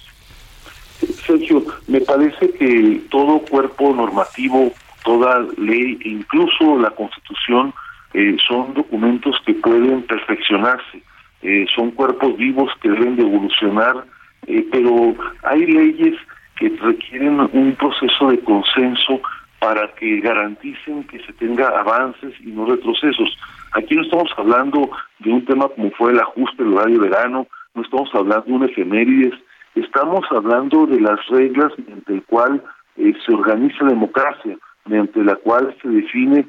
Sergio, 1.25 1.63
me 1.88 2.01
parece 2.01 2.49
que 2.51 3.01
todo 3.09 3.39
cuerpo 3.39 3.93
normativo, 3.93 4.71
toda 5.03 5.45
ley, 5.57 5.99
incluso 6.03 6.79
la 6.79 6.91
Constitución, 6.91 7.73
eh, 8.13 8.37
son 8.47 8.73
documentos 8.73 9.35
que 9.45 9.53
pueden 9.55 10.03
perfeccionarse 10.03 11.01
eh, 11.43 11.65
son 11.75 11.91
cuerpos 11.91 12.37
vivos 12.37 12.71
que 12.81 12.89
deben 12.89 13.17
de 13.17 13.23
evolucionar, 13.23 14.05
eh, 14.47 14.65
pero 14.71 15.13
hay 15.43 15.65
leyes 15.65 16.15
que 16.55 16.69
requieren 16.81 17.37
un 17.51 17.75
proceso 17.75 18.29
de 18.29 18.39
consenso 18.39 19.19
para 19.59 19.89
que 19.95 20.21
garanticen 20.21 21.03
que 21.03 21.19
se 21.25 21.33
tenga 21.33 21.67
avances 21.67 22.33
y 22.39 22.47
no 22.51 22.65
retrocesos. 22.65 23.37
Aquí 23.73 23.93
no 23.93 24.03
estamos 24.03 24.31
hablando 24.37 24.89
de 25.19 25.31
un 25.31 25.43
tema 25.43 25.67
como 25.67 25.91
fue 25.91 26.13
el 26.13 26.19
ajuste 26.21 26.63
del 26.63 26.75
horario 26.75 27.01
de 27.01 27.09
verano, 27.09 27.47
no 27.75 27.81
estamos 27.81 28.09
hablando 28.13 28.45
de 28.45 28.53
un 28.53 28.63
efemérides, 28.63 29.33
estamos 29.75 30.25
hablando 30.31 30.85
de 30.85 31.01
las 31.01 31.19
reglas 31.27 31.73
mediante 31.77 32.13
el 32.13 32.23
cual 32.23 32.63
eh, 32.95 33.13
se 33.25 33.33
organiza 33.33 33.83
la 33.83 33.89
democracia, 33.89 34.57
mediante 34.85 35.23
la 35.23 35.35
cual 35.35 35.75
se 35.81 35.89
define 35.89 36.45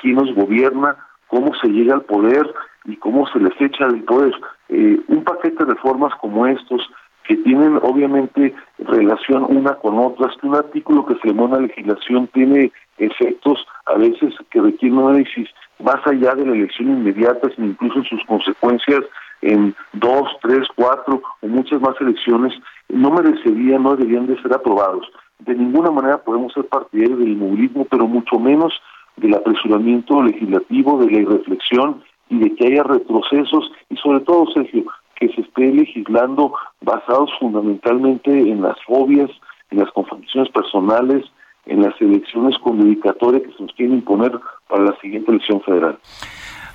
quién 0.00 0.16
nos 0.16 0.34
gobierna, 0.34 0.96
cómo 1.28 1.54
se 1.60 1.68
llega 1.68 1.94
al 1.94 2.02
poder 2.02 2.52
y 2.84 2.96
cómo 2.96 3.26
se 3.28 3.40
les 3.40 3.60
echa 3.60 3.86
del 3.86 4.04
poder. 4.04 4.32
Eh, 4.68 5.00
un 5.08 5.24
paquete 5.24 5.64
de 5.64 5.74
reformas 5.74 6.14
como 6.20 6.46
estos, 6.46 6.88
que 7.24 7.36
tienen 7.38 7.78
obviamente 7.82 8.54
relación 8.78 9.44
una 9.48 9.74
con 9.74 9.98
otras, 9.98 10.36
que 10.40 10.46
un 10.46 10.54
artículo 10.54 11.04
que 11.06 11.16
se 11.16 11.28
llama 11.28 11.44
una 11.44 11.60
legislación 11.60 12.28
tiene 12.28 12.72
efectos 12.98 13.66
a 13.86 13.94
veces 13.94 14.34
que 14.50 14.60
requieren 14.60 14.98
análisis 15.00 15.48
más 15.80 16.06
allá 16.06 16.34
de 16.34 16.46
la 16.46 16.52
elección 16.52 16.90
inmediata, 16.90 17.50
sino 17.54 17.68
incluso 17.68 18.04
sus 18.04 18.24
consecuencias 18.26 19.00
en 19.42 19.74
dos, 19.92 20.28
tres, 20.42 20.66
cuatro 20.74 21.20
o 21.40 21.46
muchas 21.46 21.80
más 21.80 21.94
elecciones, 22.00 22.54
no 22.88 23.10
merecerían, 23.10 23.82
no 23.82 23.96
deberían 23.96 24.26
de 24.26 24.40
ser 24.40 24.54
aprobados. 24.54 25.06
De 25.46 25.54
ninguna 25.54 25.90
manera 25.90 26.18
podemos 26.18 26.52
ser 26.52 26.66
partidarios 26.66 27.18
del 27.18 27.28
inmovilismo, 27.28 27.84
pero 27.84 28.06
mucho 28.06 28.38
menos 28.38 28.72
del 29.16 29.34
apresuramiento 29.34 30.22
legislativo, 30.22 30.98
de 30.98 31.10
la 31.10 31.20
irreflexión 31.20 32.02
y 32.28 32.38
de 32.38 32.54
que 32.54 32.66
haya 32.66 32.82
retrocesos 32.82 33.70
y 33.88 33.96
sobre 33.96 34.20
todo, 34.20 34.46
Sergio, 34.52 34.84
que 35.14 35.28
se 35.28 35.40
esté 35.40 35.72
legislando 35.72 36.52
basados 36.80 37.30
fundamentalmente 37.38 38.30
en 38.30 38.62
las 38.62 38.76
fobias, 38.86 39.30
en 39.70 39.78
las 39.78 39.90
confrontaciones 39.92 40.50
personales, 40.50 41.24
en 41.66 41.82
las 41.82 41.94
elecciones 42.00 42.56
con 42.58 42.80
dedicatoria 42.80 43.40
que 43.42 43.52
se 43.52 43.62
nos 43.62 43.72
quieren 43.72 43.96
imponer 43.96 44.32
para 44.68 44.84
la 44.84 44.96
siguiente 45.00 45.30
elección 45.30 45.60
federal. 45.62 45.98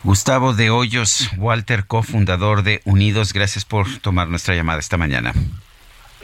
Gustavo 0.04 0.54
de 0.54 0.72
Hoyos, 0.72 1.30
Walter, 1.38 1.86
cofundador 1.86 2.64
de 2.64 2.82
Unidos, 2.86 3.34
gracias 3.34 3.66
por 3.66 3.86
tomar 4.02 4.30
nuestra 4.30 4.56
llamada 4.56 4.80
esta 4.80 4.98
mañana. 4.98 5.34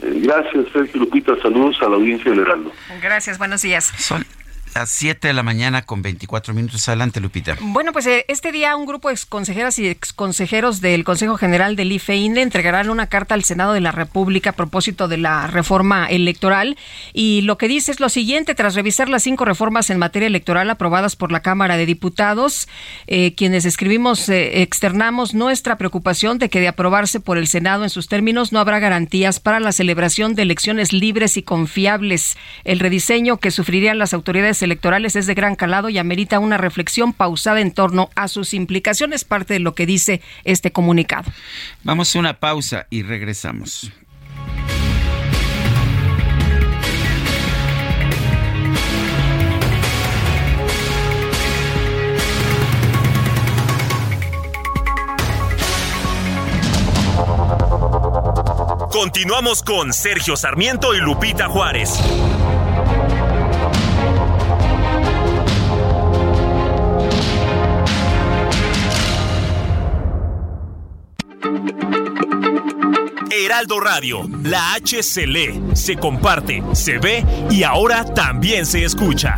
Eh, 0.02 0.20
gracias, 0.22 0.66
Sergio 0.72 1.00
Lupita. 1.00 1.34
Saludos 1.42 1.76
a 1.82 1.88
la 1.88 1.96
audiencia 1.96 2.30
del 2.30 2.40
Heraldo. 2.40 2.72
Gracias, 3.02 3.38
buenos 3.38 3.62
días. 3.62 3.92
Las 4.74 4.90
7 4.90 5.28
de 5.28 5.34
la 5.34 5.42
mañana 5.42 5.82
con 5.82 6.02
24 6.02 6.54
minutos. 6.54 6.88
Adelante, 6.88 7.20
Lupita. 7.20 7.56
Bueno, 7.60 7.92
pues 7.92 8.06
eh, 8.06 8.24
este 8.28 8.52
día 8.52 8.76
un 8.76 8.86
grupo 8.86 9.08
de 9.08 9.14
exconsejeras 9.14 9.78
y 9.78 9.88
exconsejeros 9.88 10.80
del 10.80 11.04
Consejo 11.04 11.36
General 11.36 11.76
del 11.76 11.92
IFEINE 11.92 12.42
entregarán 12.42 12.90
una 12.90 13.06
carta 13.06 13.34
al 13.34 13.44
Senado 13.44 13.72
de 13.72 13.80
la 13.80 13.92
República 13.92 14.50
a 14.50 14.52
propósito 14.54 15.08
de 15.08 15.18
la 15.18 15.46
reforma 15.46 16.06
electoral. 16.06 16.76
Y 17.12 17.42
lo 17.42 17.58
que 17.58 17.68
dice 17.68 17.90
es 17.90 18.00
lo 18.00 18.08
siguiente, 18.08 18.54
tras 18.54 18.74
revisar 18.74 19.08
las 19.08 19.22
cinco 19.22 19.44
reformas 19.44 19.90
en 19.90 19.98
materia 19.98 20.26
electoral 20.26 20.70
aprobadas 20.70 21.16
por 21.16 21.32
la 21.32 21.40
Cámara 21.40 21.76
de 21.76 21.86
Diputados, 21.86 22.68
eh, 23.06 23.34
quienes 23.34 23.64
escribimos, 23.64 24.28
eh, 24.28 24.62
externamos 24.62 25.34
nuestra 25.34 25.78
preocupación 25.78 26.38
de 26.38 26.48
que 26.48 26.60
de 26.60 26.68
aprobarse 26.68 27.20
por 27.20 27.38
el 27.38 27.48
Senado 27.48 27.84
en 27.84 27.90
sus 27.90 28.08
términos 28.08 28.52
no 28.52 28.60
habrá 28.60 28.78
garantías 28.78 29.40
para 29.40 29.60
la 29.60 29.72
celebración 29.72 30.34
de 30.34 30.42
elecciones 30.42 30.92
libres 30.92 31.36
y 31.36 31.42
confiables. 31.42 32.36
El 32.64 32.80
rediseño 32.80 33.38
que 33.38 33.50
sufrirían 33.50 33.98
las 33.98 34.14
autoridades 34.14 34.57
electorales 34.62 35.16
es 35.16 35.26
de 35.26 35.34
gran 35.34 35.56
calado 35.56 35.88
y 35.88 35.98
amerita 35.98 36.38
una 36.38 36.58
reflexión 36.58 37.12
pausada 37.12 37.60
en 37.60 37.72
torno 37.72 38.10
a 38.14 38.28
sus 38.28 38.54
implicaciones, 38.54 39.24
parte 39.24 39.54
de 39.54 39.60
lo 39.60 39.74
que 39.74 39.86
dice 39.86 40.20
este 40.44 40.72
comunicado. 40.72 41.30
Vamos 41.82 42.14
a 42.14 42.18
una 42.18 42.34
pausa 42.34 42.86
y 42.90 43.02
regresamos. 43.02 43.92
Continuamos 58.90 59.62
con 59.62 59.92
Sergio 59.92 60.36
Sarmiento 60.36 60.94
y 60.94 60.98
Lupita 60.98 61.48
Juárez. 61.48 62.00
Heraldo 73.30 73.80
Radio, 73.80 74.28
la 74.42 74.74
H 74.74 75.02
se 75.02 75.26
lee, 75.26 75.62
se 75.74 75.96
comparte, 75.96 76.62
se 76.72 76.98
ve 76.98 77.24
y 77.50 77.62
ahora 77.62 78.04
también 78.04 78.66
se 78.66 78.84
escucha. 78.84 79.36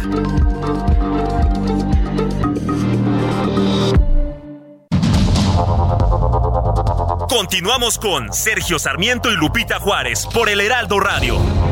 Continuamos 7.29 7.99
con 7.99 8.33
Sergio 8.33 8.79
Sarmiento 8.79 9.31
y 9.31 9.37
Lupita 9.37 9.79
Juárez 9.79 10.27
por 10.27 10.49
el 10.49 10.61
Heraldo 10.61 11.01
Radio. 11.01 11.70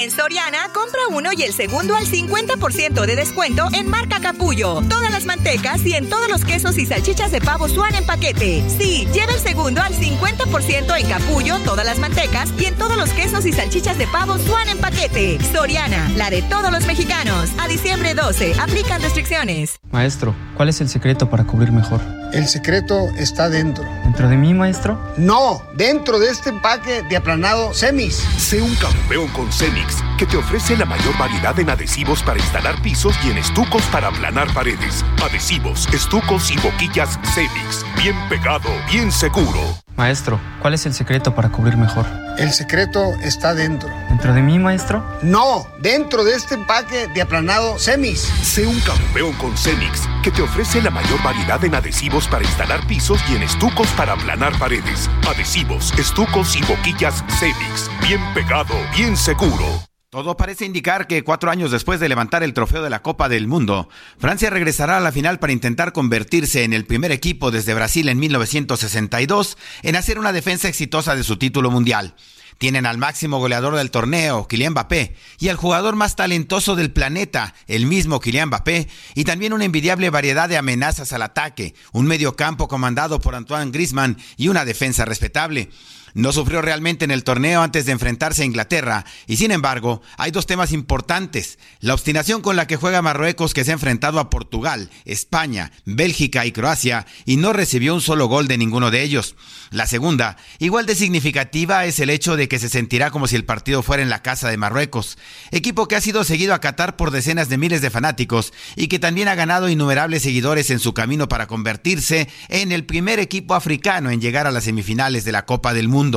En 0.00 0.12
Soriana, 0.12 0.70
compra 0.72 1.00
uno 1.10 1.30
y 1.36 1.42
el 1.42 1.52
segundo 1.52 1.96
al 1.96 2.06
50% 2.06 3.04
de 3.04 3.16
descuento 3.16 3.66
en 3.72 3.88
marca 3.88 4.20
Capullo. 4.20 4.80
Todas 4.88 5.10
las 5.10 5.24
mantecas 5.24 5.84
y 5.84 5.94
en 5.94 6.08
todos 6.08 6.28
los 6.28 6.44
quesos 6.44 6.78
y 6.78 6.86
salchichas 6.86 7.32
de 7.32 7.40
pavo 7.40 7.68
Swan 7.68 7.96
en 7.96 8.06
paquete. 8.06 8.62
Sí, 8.78 9.08
lleva 9.12 9.32
el 9.32 9.40
segundo 9.40 9.82
al 9.82 9.92
50% 9.92 11.00
en 11.00 11.08
Capullo, 11.08 11.58
todas 11.64 11.84
las 11.84 11.98
mantecas 11.98 12.50
y 12.60 12.66
en 12.66 12.76
todos 12.76 12.96
los 12.96 13.10
quesos 13.10 13.44
y 13.44 13.52
salchichas 13.52 13.98
de 13.98 14.06
pavo 14.06 14.38
Swan 14.38 14.68
en 14.68 14.78
paquete. 14.78 15.36
Soriana, 15.52 16.08
la 16.14 16.30
de 16.30 16.42
todos 16.42 16.70
los 16.70 16.86
mexicanos. 16.86 17.50
A 17.58 17.66
diciembre 17.66 18.14
12, 18.14 18.54
aplican 18.60 19.02
restricciones. 19.02 19.80
Maestro, 19.90 20.32
¿cuál 20.56 20.68
es 20.68 20.80
el 20.80 20.88
secreto 20.88 21.28
para 21.28 21.42
cubrir 21.42 21.72
mejor? 21.72 22.00
El 22.32 22.46
secreto 22.46 23.08
está 23.16 23.48
dentro. 23.48 23.84
¿Dentro 24.04 24.28
de 24.28 24.36
mí, 24.36 24.52
maestro? 24.52 24.98
No, 25.16 25.62
dentro 25.74 26.18
de 26.18 26.28
este 26.28 26.50
empaque 26.50 27.02
de 27.02 27.16
aplanado 27.16 27.72
Cemis. 27.72 28.16
Sé 28.36 28.60
un 28.60 28.74
campeón 28.76 29.28
con 29.28 29.50
Cemix, 29.88 30.04
que 30.18 30.26
te 30.26 30.36
ofrece 30.36 30.76
la 30.76 30.84
mayor 30.84 31.16
variedad 31.18 31.58
en 31.58 31.70
adhesivos 31.70 32.22
para 32.22 32.38
instalar 32.38 32.80
pisos 32.82 33.14
y 33.24 33.30
en 33.30 33.38
estucos 33.38 33.82
para 33.86 34.08
aplanar 34.08 34.52
paredes. 34.52 35.04
Adhesivos, 35.22 35.88
estucos 35.92 36.50
y 36.50 36.58
boquillas 36.58 37.18
Cemix. 37.34 37.84
Bien 37.96 38.16
pegado, 38.28 38.68
bien 38.90 39.10
seguro. 39.12 39.60
Maestro, 39.96 40.40
¿cuál 40.60 40.74
es 40.74 40.86
el 40.86 40.94
secreto 40.94 41.34
para 41.34 41.48
cubrir 41.48 41.76
mejor? 41.76 42.06
El 42.38 42.52
secreto 42.52 43.14
está 43.20 43.52
dentro. 43.52 43.88
¿Dentro 44.08 44.32
de 44.32 44.42
mí, 44.42 44.56
maestro? 44.60 45.04
No, 45.22 45.66
dentro 45.80 46.22
de 46.22 46.34
este 46.34 46.54
empaque 46.54 47.08
de 47.08 47.20
aplanado 47.20 47.76
Cemis. 47.80 48.20
Sé 48.20 48.64
un 48.64 48.78
campeón 48.80 49.32
con 49.34 49.56
Cemix, 49.56 50.08
que 50.22 50.30
te 50.30 50.42
ofrece 50.42 50.80
la 50.80 50.90
mayor 50.90 51.20
variedad 51.24 51.64
en 51.64 51.74
adhesivos 51.74 52.28
para 52.28 52.44
instalar 52.44 52.86
pisos 52.86 53.20
y 53.28 53.34
en 53.34 53.42
estucos 53.42 53.88
para 53.96 54.12
aplanar 54.12 54.56
paredes. 54.56 55.10
Adhesivos, 55.28 55.92
estucos 55.98 56.54
y 56.54 56.62
boquillas 56.62 57.24
Cemix. 57.40 57.90
Bien 58.06 58.20
pegado, 58.34 58.74
bien 58.96 59.16
seguro. 59.16 59.77
Todo 60.10 60.38
parece 60.38 60.64
indicar 60.64 61.06
que 61.06 61.22
cuatro 61.22 61.50
años 61.50 61.70
después 61.70 62.00
de 62.00 62.08
levantar 62.08 62.42
el 62.42 62.54
trofeo 62.54 62.82
de 62.82 62.88
la 62.88 63.02
Copa 63.02 63.28
del 63.28 63.46
Mundo, 63.46 63.90
Francia 64.18 64.48
regresará 64.48 64.96
a 64.96 65.00
la 65.00 65.12
final 65.12 65.38
para 65.38 65.52
intentar 65.52 65.92
convertirse 65.92 66.64
en 66.64 66.72
el 66.72 66.86
primer 66.86 67.12
equipo 67.12 67.50
desde 67.50 67.74
Brasil 67.74 68.08
en 68.08 68.18
1962 68.18 69.58
en 69.82 69.96
hacer 69.96 70.18
una 70.18 70.32
defensa 70.32 70.66
exitosa 70.66 71.14
de 71.14 71.24
su 71.24 71.36
título 71.36 71.70
mundial. 71.70 72.14
Tienen 72.56 72.86
al 72.86 72.96
máximo 72.96 73.38
goleador 73.38 73.76
del 73.76 73.90
torneo, 73.90 74.48
Kylian 74.48 74.72
Mbappé, 74.72 75.14
y 75.38 75.48
al 75.48 75.56
jugador 75.56 75.94
más 75.94 76.16
talentoso 76.16 76.74
del 76.74 76.90
planeta, 76.90 77.54
el 77.66 77.84
mismo 77.84 78.18
Kylian 78.18 78.48
Mbappé, 78.48 78.88
y 79.14 79.24
también 79.24 79.52
una 79.52 79.66
envidiable 79.66 80.08
variedad 80.08 80.48
de 80.48 80.56
amenazas 80.56 81.12
al 81.12 81.20
ataque, 81.20 81.74
un 81.92 82.06
mediocampo 82.06 82.66
comandado 82.66 83.20
por 83.20 83.34
Antoine 83.34 83.70
Griezmann 83.72 84.16
y 84.38 84.48
una 84.48 84.64
defensa 84.64 85.04
respetable. 85.04 85.68
No 86.14 86.32
sufrió 86.32 86.62
realmente 86.62 87.04
en 87.04 87.10
el 87.10 87.24
torneo 87.24 87.62
antes 87.62 87.86
de 87.86 87.92
enfrentarse 87.92 88.42
a 88.42 88.46
Inglaterra 88.46 89.04
y 89.26 89.36
sin 89.36 89.50
embargo 89.50 90.02
hay 90.16 90.30
dos 90.30 90.46
temas 90.46 90.72
importantes. 90.72 91.58
La 91.80 91.94
obstinación 91.94 92.42
con 92.42 92.56
la 92.56 92.66
que 92.66 92.76
juega 92.76 93.02
Marruecos 93.02 93.54
que 93.54 93.64
se 93.64 93.70
ha 93.70 93.74
enfrentado 93.74 94.20
a 94.20 94.30
Portugal, 94.30 94.90
España, 95.04 95.72
Bélgica 95.84 96.46
y 96.46 96.52
Croacia 96.52 97.06
y 97.24 97.36
no 97.36 97.52
recibió 97.52 97.94
un 97.94 98.00
solo 98.00 98.26
gol 98.26 98.48
de 98.48 98.58
ninguno 98.58 98.90
de 98.90 99.02
ellos. 99.02 99.36
La 99.70 99.86
segunda, 99.86 100.36
igual 100.58 100.86
de 100.86 100.94
significativa, 100.94 101.84
es 101.84 102.00
el 102.00 102.10
hecho 102.10 102.36
de 102.36 102.48
que 102.48 102.58
se 102.58 102.68
sentirá 102.68 103.10
como 103.10 103.26
si 103.26 103.36
el 103.36 103.44
partido 103.44 103.82
fuera 103.82 104.02
en 104.02 104.10
la 104.10 104.22
casa 104.22 104.48
de 104.48 104.56
Marruecos, 104.56 105.18
equipo 105.50 105.88
que 105.88 105.96
ha 105.96 106.00
sido 106.00 106.24
seguido 106.24 106.54
a 106.54 106.60
Qatar 106.60 106.96
por 106.96 107.10
decenas 107.10 107.48
de 107.48 107.58
miles 107.58 107.82
de 107.82 107.90
fanáticos 107.90 108.52
y 108.76 108.88
que 108.88 108.98
también 108.98 109.28
ha 109.28 109.34
ganado 109.34 109.68
innumerables 109.68 110.22
seguidores 110.22 110.70
en 110.70 110.78
su 110.78 110.94
camino 110.94 111.28
para 111.28 111.46
convertirse 111.46 112.28
en 112.48 112.72
el 112.72 112.84
primer 112.84 113.18
equipo 113.20 113.54
africano 113.54 114.10
en 114.10 114.20
llegar 114.20 114.46
a 114.46 114.50
las 114.50 114.64
semifinales 114.64 115.24
de 115.24 115.32
la 115.32 115.44
Copa 115.44 115.74
del 115.74 115.88
Mundo. 115.88 116.07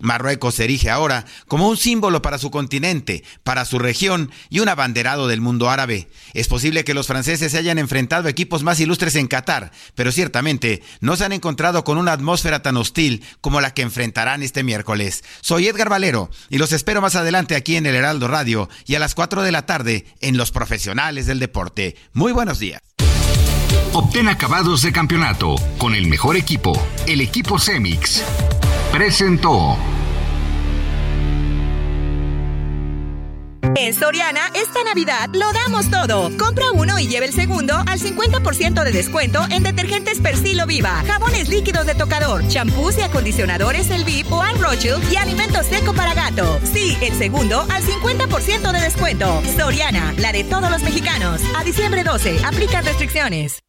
Marruecos 0.00 0.54
se 0.54 0.64
erige 0.64 0.90
ahora 0.90 1.24
como 1.46 1.68
un 1.68 1.76
símbolo 1.76 2.22
para 2.22 2.38
su 2.38 2.50
continente, 2.50 3.22
para 3.44 3.64
su 3.64 3.78
región 3.78 4.30
y 4.48 4.60
un 4.60 4.68
abanderado 4.68 5.28
del 5.28 5.40
mundo 5.40 5.70
árabe. 5.70 6.08
Es 6.32 6.48
posible 6.48 6.84
que 6.84 6.94
los 6.94 7.06
franceses 7.06 7.52
se 7.52 7.58
hayan 7.58 7.78
enfrentado 7.78 8.26
a 8.26 8.30
equipos 8.30 8.62
más 8.62 8.80
ilustres 8.80 9.14
en 9.16 9.28
Qatar, 9.28 9.72
pero 9.94 10.12
ciertamente 10.12 10.82
no 11.00 11.16
se 11.16 11.24
han 11.24 11.32
encontrado 11.32 11.84
con 11.84 11.98
una 11.98 12.12
atmósfera 12.12 12.62
tan 12.62 12.76
hostil 12.76 13.24
como 13.40 13.60
la 13.60 13.74
que 13.74 13.82
enfrentarán 13.82 14.42
este 14.42 14.62
miércoles. 14.62 15.22
Soy 15.40 15.68
Edgar 15.68 15.88
Valero 15.88 16.30
y 16.48 16.58
los 16.58 16.72
espero 16.72 17.00
más 17.00 17.16
adelante 17.16 17.54
aquí 17.54 17.76
en 17.76 17.86
el 17.86 17.94
Heraldo 17.94 18.28
Radio 18.28 18.68
y 18.86 18.94
a 18.94 18.98
las 18.98 19.14
4 19.14 19.42
de 19.42 19.52
la 19.52 19.66
tarde 19.66 20.06
en 20.20 20.36
Los 20.36 20.50
Profesionales 20.50 21.26
del 21.26 21.38
Deporte. 21.38 21.96
Muy 22.12 22.32
buenos 22.32 22.58
días. 22.58 22.80
Obtén 23.92 24.28
acabados 24.28 24.82
de 24.82 24.92
campeonato 24.92 25.56
con 25.78 25.94
el 25.94 26.06
mejor 26.06 26.36
equipo, 26.36 26.80
el 27.06 27.20
equipo 27.20 27.58
Cemix 27.58 28.22
presentó. 28.92 29.76
En 33.76 33.94
Soriana, 33.94 34.40
esta 34.54 34.82
Navidad 34.84 35.30
lo 35.32 35.52
damos 35.52 35.90
todo. 35.90 36.36
Compra 36.36 36.70
uno 36.72 36.98
y 36.98 37.06
lleve 37.06 37.26
el 37.26 37.32
segundo 37.32 37.76
al 37.86 37.98
50% 37.98 38.84
de 38.84 38.92
descuento 38.92 39.46
en 39.50 39.62
detergentes 39.62 40.18
Persilo 40.20 40.66
Viva, 40.66 41.02
jabones 41.06 41.48
líquidos 41.48 41.86
de 41.86 41.94
tocador, 41.94 42.46
champús 42.48 42.98
y 42.98 43.02
acondicionadores 43.02 43.90
El 43.90 44.04
VIP 44.04 44.30
o 44.32 44.42
Anne 44.42 44.60
y 45.10 45.16
alimento 45.16 45.62
seco 45.62 45.94
para 45.94 46.14
gato. 46.14 46.60
Sí, 46.64 46.96
el 47.00 47.14
segundo 47.14 47.60
al 47.70 47.82
50% 47.82 48.72
de 48.72 48.80
descuento. 48.80 49.42
Soriana, 49.56 50.14
la 50.18 50.32
de 50.32 50.44
todos 50.44 50.70
los 50.70 50.82
mexicanos. 50.82 51.40
A 51.56 51.64
diciembre 51.64 52.04
12, 52.04 52.44
aplica 52.44 52.82
restricciones. 52.82 53.60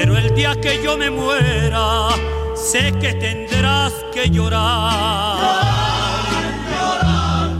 Pero 0.00 0.16
el 0.16 0.32
día 0.32 0.54
que 0.54 0.80
yo 0.80 0.96
me 0.96 1.10
muera, 1.10 2.10
sé 2.54 2.92
que 3.00 3.14
tendrás 3.14 3.92
que 4.14 4.30
llorar. 4.30 5.64
Llorar, 6.70 7.50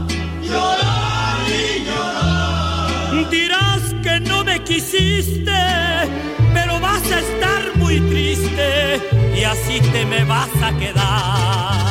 llorar, 0.41 1.37
y 1.49 1.83
llorar. 1.83 3.29
Dirás 3.29 3.93
que 4.01 4.21
no 4.21 4.45
me 4.45 4.63
quisiste, 4.63 5.51
pero 6.53 6.79
vas 6.79 7.11
a 7.11 7.19
estar 7.19 7.75
muy 7.75 7.99
triste 7.99 9.01
y 9.35 9.43
así 9.43 9.81
te 9.91 10.05
me 10.05 10.23
vas 10.23 10.47
a 10.63 10.71
quedar. 10.77 11.88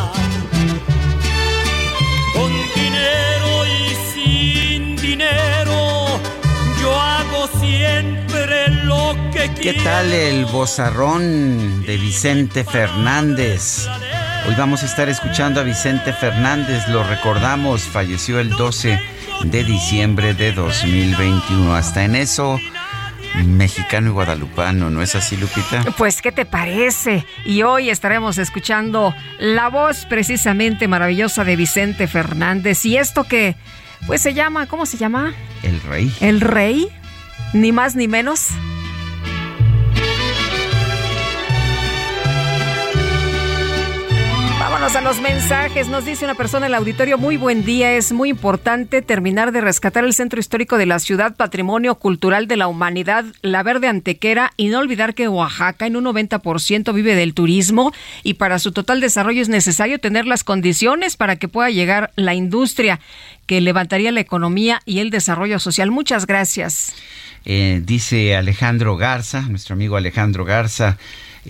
¿Qué 9.56 9.72
tal 9.84 10.12
el 10.12 10.44
bozarrón 10.46 11.82
de 11.84 11.96
Vicente 11.96 12.64
Fernández? 12.64 13.86
Hoy 14.46 14.54
vamos 14.56 14.82
a 14.82 14.86
estar 14.86 15.08
escuchando 15.08 15.60
a 15.60 15.64
Vicente 15.64 16.12
Fernández, 16.12 16.86
lo 16.88 17.02
recordamos, 17.02 17.82
falleció 17.82 18.38
el 18.40 18.50
12 18.50 19.00
de 19.44 19.64
diciembre 19.64 20.34
de 20.34 20.52
2021. 20.52 21.74
Hasta 21.74 22.04
en 22.04 22.14
eso, 22.14 22.58
mexicano 23.44 24.08
y 24.08 24.12
guadalupano, 24.12 24.90
¿no 24.90 25.02
es 25.02 25.14
así, 25.14 25.36
Lupita? 25.36 25.84
Pues, 25.96 26.22
¿qué 26.22 26.32
te 26.32 26.44
parece? 26.44 27.26
Y 27.44 27.62
hoy 27.62 27.90
estaremos 27.90 28.38
escuchando 28.38 29.14
la 29.38 29.68
voz 29.68 30.06
precisamente 30.06 30.88
maravillosa 30.88 31.44
de 31.44 31.56
Vicente 31.56 32.06
Fernández. 32.06 32.84
Y 32.84 32.96
esto 32.96 33.24
que, 33.24 33.56
pues 34.06 34.22
se 34.22 34.34
llama, 34.34 34.66
¿cómo 34.66 34.86
se 34.86 34.96
llama? 34.96 35.34
El 35.62 35.80
rey. 35.82 36.12
El 36.20 36.40
rey, 36.40 36.88
ni 37.52 37.72
más 37.72 37.96
ni 37.96 38.08
menos. 38.08 38.48
Vámonos 44.70 44.96
a 44.96 45.00
los 45.00 45.18
mensajes. 45.22 45.88
Nos 45.88 46.04
dice 46.04 46.26
una 46.26 46.34
persona 46.34 46.66
en 46.66 46.72
el 46.72 46.74
auditorio, 46.74 47.16
muy 47.16 47.38
buen 47.38 47.64
día. 47.64 47.94
Es 47.94 48.12
muy 48.12 48.28
importante 48.28 49.00
terminar 49.00 49.50
de 49.50 49.62
rescatar 49.62 50.04
el 50.04 50.12
centro 50.12 50.38
histórico 50.38 50.76
de 50.76 50.84
la 50.84 50.98
ciudad, 50.98 51.34
patrimonio 51.36 51.94
cultural 51.94 52.46
de 52.46 52.58
la 52.58 52.68
humanidad, 52.68 53.24
la 53.40 53.62
verde 53.62 53.88
antequera, 53.88 54.52
y 54.58 54.68
no 54.68 54.78
olvidar 54.80 55.14
que 55.14 55.26
Oaxaca 55.26 55.86
en 55.86 55.96
un 55.96 56.04
90% 56.04 56.92
vive 56.92 57.14
del 57.14 57.32
turismo 57.32 57.94
y 58.22 58.34
para 58.34 58.58
su 58.58 58.72
total 58.72 59.00
desarrollo 59.00 59.40
es 59.40 59.48
necesario 59.48 60.00
tener 60.00 60.26
las 60.26 60.44
condiciones 60.44 61.16
para 61.16 61.36
que 61.36 61.48
pueda 61.48 61.70
llegar 61.70 62.12
la 62.16 62.34
industria 62.34 63.00
que 63.46 63.62
levantaría 63.62 64.12
la 64.12 64.20
economía 64.20 64.82
y 64.84 64.98
el 64.98 65.08
desarrollo 65.08 65.60
social. 65.60 65.90
Muchas 65.90 66.26
gracias. 66.26 66.92
Eh, 67.46 67.80
dice 67.82 68.36
Alejandro 68.36 68.98
Garza, 68.98 69.40
nuestro 69.48 69.72
amigo 69.72 69.96
Alejandro 69.96 70.44
Garza. 70.44 70.98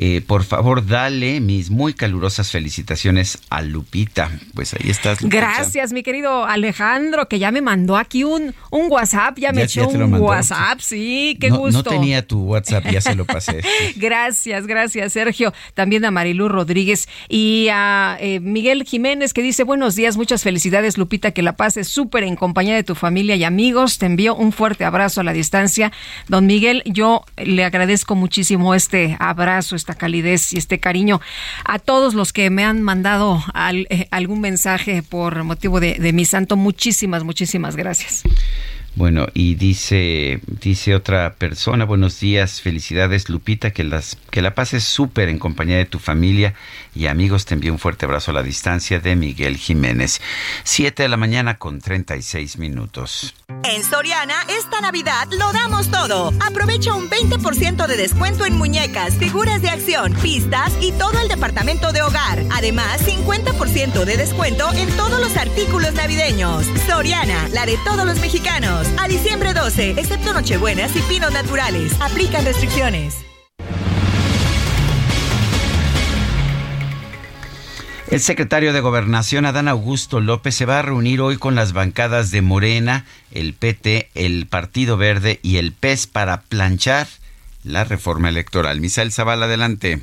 Eh, 0.00 0.22
por 0.24 0.44
favor, 0.44 0.86
dale 0.86 1.40
mis 1.40 1.70
muy 1.70 1.92
calurosas 1.92 2.52
felicitaciones 2.52 3.40
a 3.50 3.62
Lupita. 3.62 4.30
Pues 4.54 4.72
ahí 4.74 4.90
estás. 4.90 5.20
Lupita. 5.20 5.40
Gracias, 5.40 5.92
mi 5.92 6.04
querido 6.04 6.44
Alejandro, 6.44 7.26
que 7.26 7.40
ya 7.40 7.50
me 7.50 7.62
mandó 7.62 7.96
aquí 7.96 8.22
un, 8.22 8.54
un 8.70 8.86
WhatsApp, 8.92 9.36
ya 9.40 9.50
me 9.50 9.64
echó 9.64 9.88
un 9.88 10.14
WhatsApp, 10.14 10.78
sí, 10.78 11.36
qué 11.40 11.50
no, 11.50 11.58
gusto. 11.58 11.82
No 11.82 11.82
tenía 11.82 12.24
tu 12.24 12.44
WhatsApp, 12.44 12.84
ya 12.92 13.00
se 13.00 13.16
lo 13.16 13.24
pasé. 13.24 13.60
gracias, 13.96 14.68
gracias, 14.68 15.14
Sergio. 15.14 15.52
También 15.74 16.04
a 16.04 16.12
Marilu 16.12 16.48
Rodríguez 16.48 17.08
y 17.28 17.66
a 17.72 18.18
eh, 18.20 18.38
Miguel 18.38 18.84
Jiménez, 18.84 19.34
que 19.34 19.42
dice, 19.42 19.64
buenos 19.64 19.96
días, 19.96 20.16
muchas 20.16 20.44
felicidades, 20.44 20.96
Lupita, 20.96 21.32
que 21.32 21.42
la 21.42 21.56
pases 21.56 21.88
súper 21.88 22.22
en 22.22 22.36
compañía 22.36 22.76
de 22.76 22.84
tu 22.84 22.94
familia 22.94 23.34
y 23.34 23.42
amigos. 23.42 23.98
Te 23.98 24.06
envío 24.06 24.36
un 24.36 24.52
fuerte 24.52 24.84
abrazo 24.84 25.22
a 25.22 25.24
la 25.24 25.32
distancia. 25.32 25.90
Don 26.28 26.46
Miguel, 26.46 26.84
yo 26.86 27.24
le 27.36 27.64
agradezco 27.64 28.14
muchísimo 28.14 28.76
este 28.76 29.16
abrazo, 29.18 29.74
calidez 29.94 30.52
y 30.52 30.58
este 30.58 30.78
cariño 30.78 31.20
a 31.64 31.78
todos 31.78 32.14
los 32.14 32.32
que 32.32 32.50
me 32.50 32.64
han 32.64 32.82
mandado 32.82 33.42
al, 33.54 33.86
eh, 33.90 34.08
algún 34.10 34.40
mensaje 34.40 35.02
por 35.02 35.44
motivo 35.44 35.80
de, 35.80 35.94
de 35.94 36.12
mi 36.12 36.24
santo. 36.24 36.56
Muchísimas, 36.56 37.24
muchísimas 37.24 37.76
gracias. 37.76 38.22
Bueno, 38.94 39.28
y 39.32 39.54
dice, 39.54 40.40
dice 40.46 40.94
otra 40.94 41.34
persona, 41.34 41.84
buenos 41.84 42.18
días, 42.18 42.60
felicidades 42.60 43.28
Lupita, 43.28 43.70
que, 43.70 43.84
las, 43.84 44.16
que 44.30 44.42
la 44.42 44.54
pases 44.54 44.82
súper 44.82 45.28
en 45.28 45.38
compañía 45.38 45.76
de 45.76 45.84
tu 45.84 45.98
familia 45.98 46.54
y 46.94 47.06
amigos. 47.06 47.44
Te 47.44 47.54
envío 47.54 47.72
un 47.72 47.78
fuerte 47.78 48.06
abrazo 48.06 48.32
a 48.32 48.34
la 48.34 48.42
distancia 48.42 48.98
de 48.98 49.14
Miguel 49.14 49.56
Jiménez. 49.56 50.20
Siete 50.64 51.04
de 51.04 51.08
la 51.08 51.16
mañana 51.16 51.58
con 51.58 51.80
36 51.80 52.58
minutos. 52.58 53.34
En 53.64 53.84
Soriana, 53.84 54.34
esta 54.48 54.80
Navidad 54.80 55.28
lo 55.30 55.52
damos 55.52 55.90
todo. 55.90 56.32
Aprovecha 56.44 56.94
un 56.94 57.08
20% 57.08 57.86
de 57.86 57.96
descuento 57.96 58.46
en 58.46 58.56
muñecas, 58.56 59.14
figuras 59.14 59.62
de 59.62 59.70
acción, 59.70 60.14
pistas 60.14 60.72
y 60.80 60.92
todo 60.92 61.20
el 61.20 61.28
departamento 61.28 61.92
de 61.92 62.02
hogar. 62.02 62.42
Además, 62.50 63.00
50% 63.06 64.04
de 64.04 64.16
descuento 64.16 64.72
en 64.74 64.88
todos 64.96 65.20
los 65.20 65.36
artículos 65.36 65.94
navideños. 65.94 66.66
Soriana, 66.86 67.48
la 67.52 67.66
de 67.66 67.76
todos 67.84 68.06
los 68.06 68.18
mexicanos. 68.20 68.77
A 68.98 69.08
diciembre 69.08 69.54
12, 69.54 69.90
excepto 69.98 70.32
Nochebuenas 70.32 70.94
y 70.94 71.00
Pinos 71.00 71.32
Naturales. 71.32 71.92
Aplican 72.00 72.44
restricciones. 72.44 73.16
El 78.10 78.20
secretario 78.20 78.72
de 78.72 78.80
Gobernación, 78.80 79.46
Adán 79.46 79.66
Augusto 79.66 80.20
López, 80.20 80.54
se 80.54 80.64
va 80.64 80.78
a 80.78 80.82
reunir 80.82 81.20
hoy 81.20 81.36
con 81.38 81.56
las 81.56 81.72
bancadas 81.72 82.30
de 82.30 82.40
Morena, 82.40 83.04
el 83.32 83.52
PT, 83.52 84.10
el 84.14 84.46
Partido 84.46 84.96
Verde 84.96 85.40
y 85.42 85.56
el 85.56 85.72
PES 85.72 86.06
para 86.06 86.42
planchar 86.42 87.08
la 87.64 87.84
reforma 87.84 88.28
electoral. 88.28 88.80
Misael 88.80 89.12
Zavala, 89.12 89.46
adelante. 89.46 90.00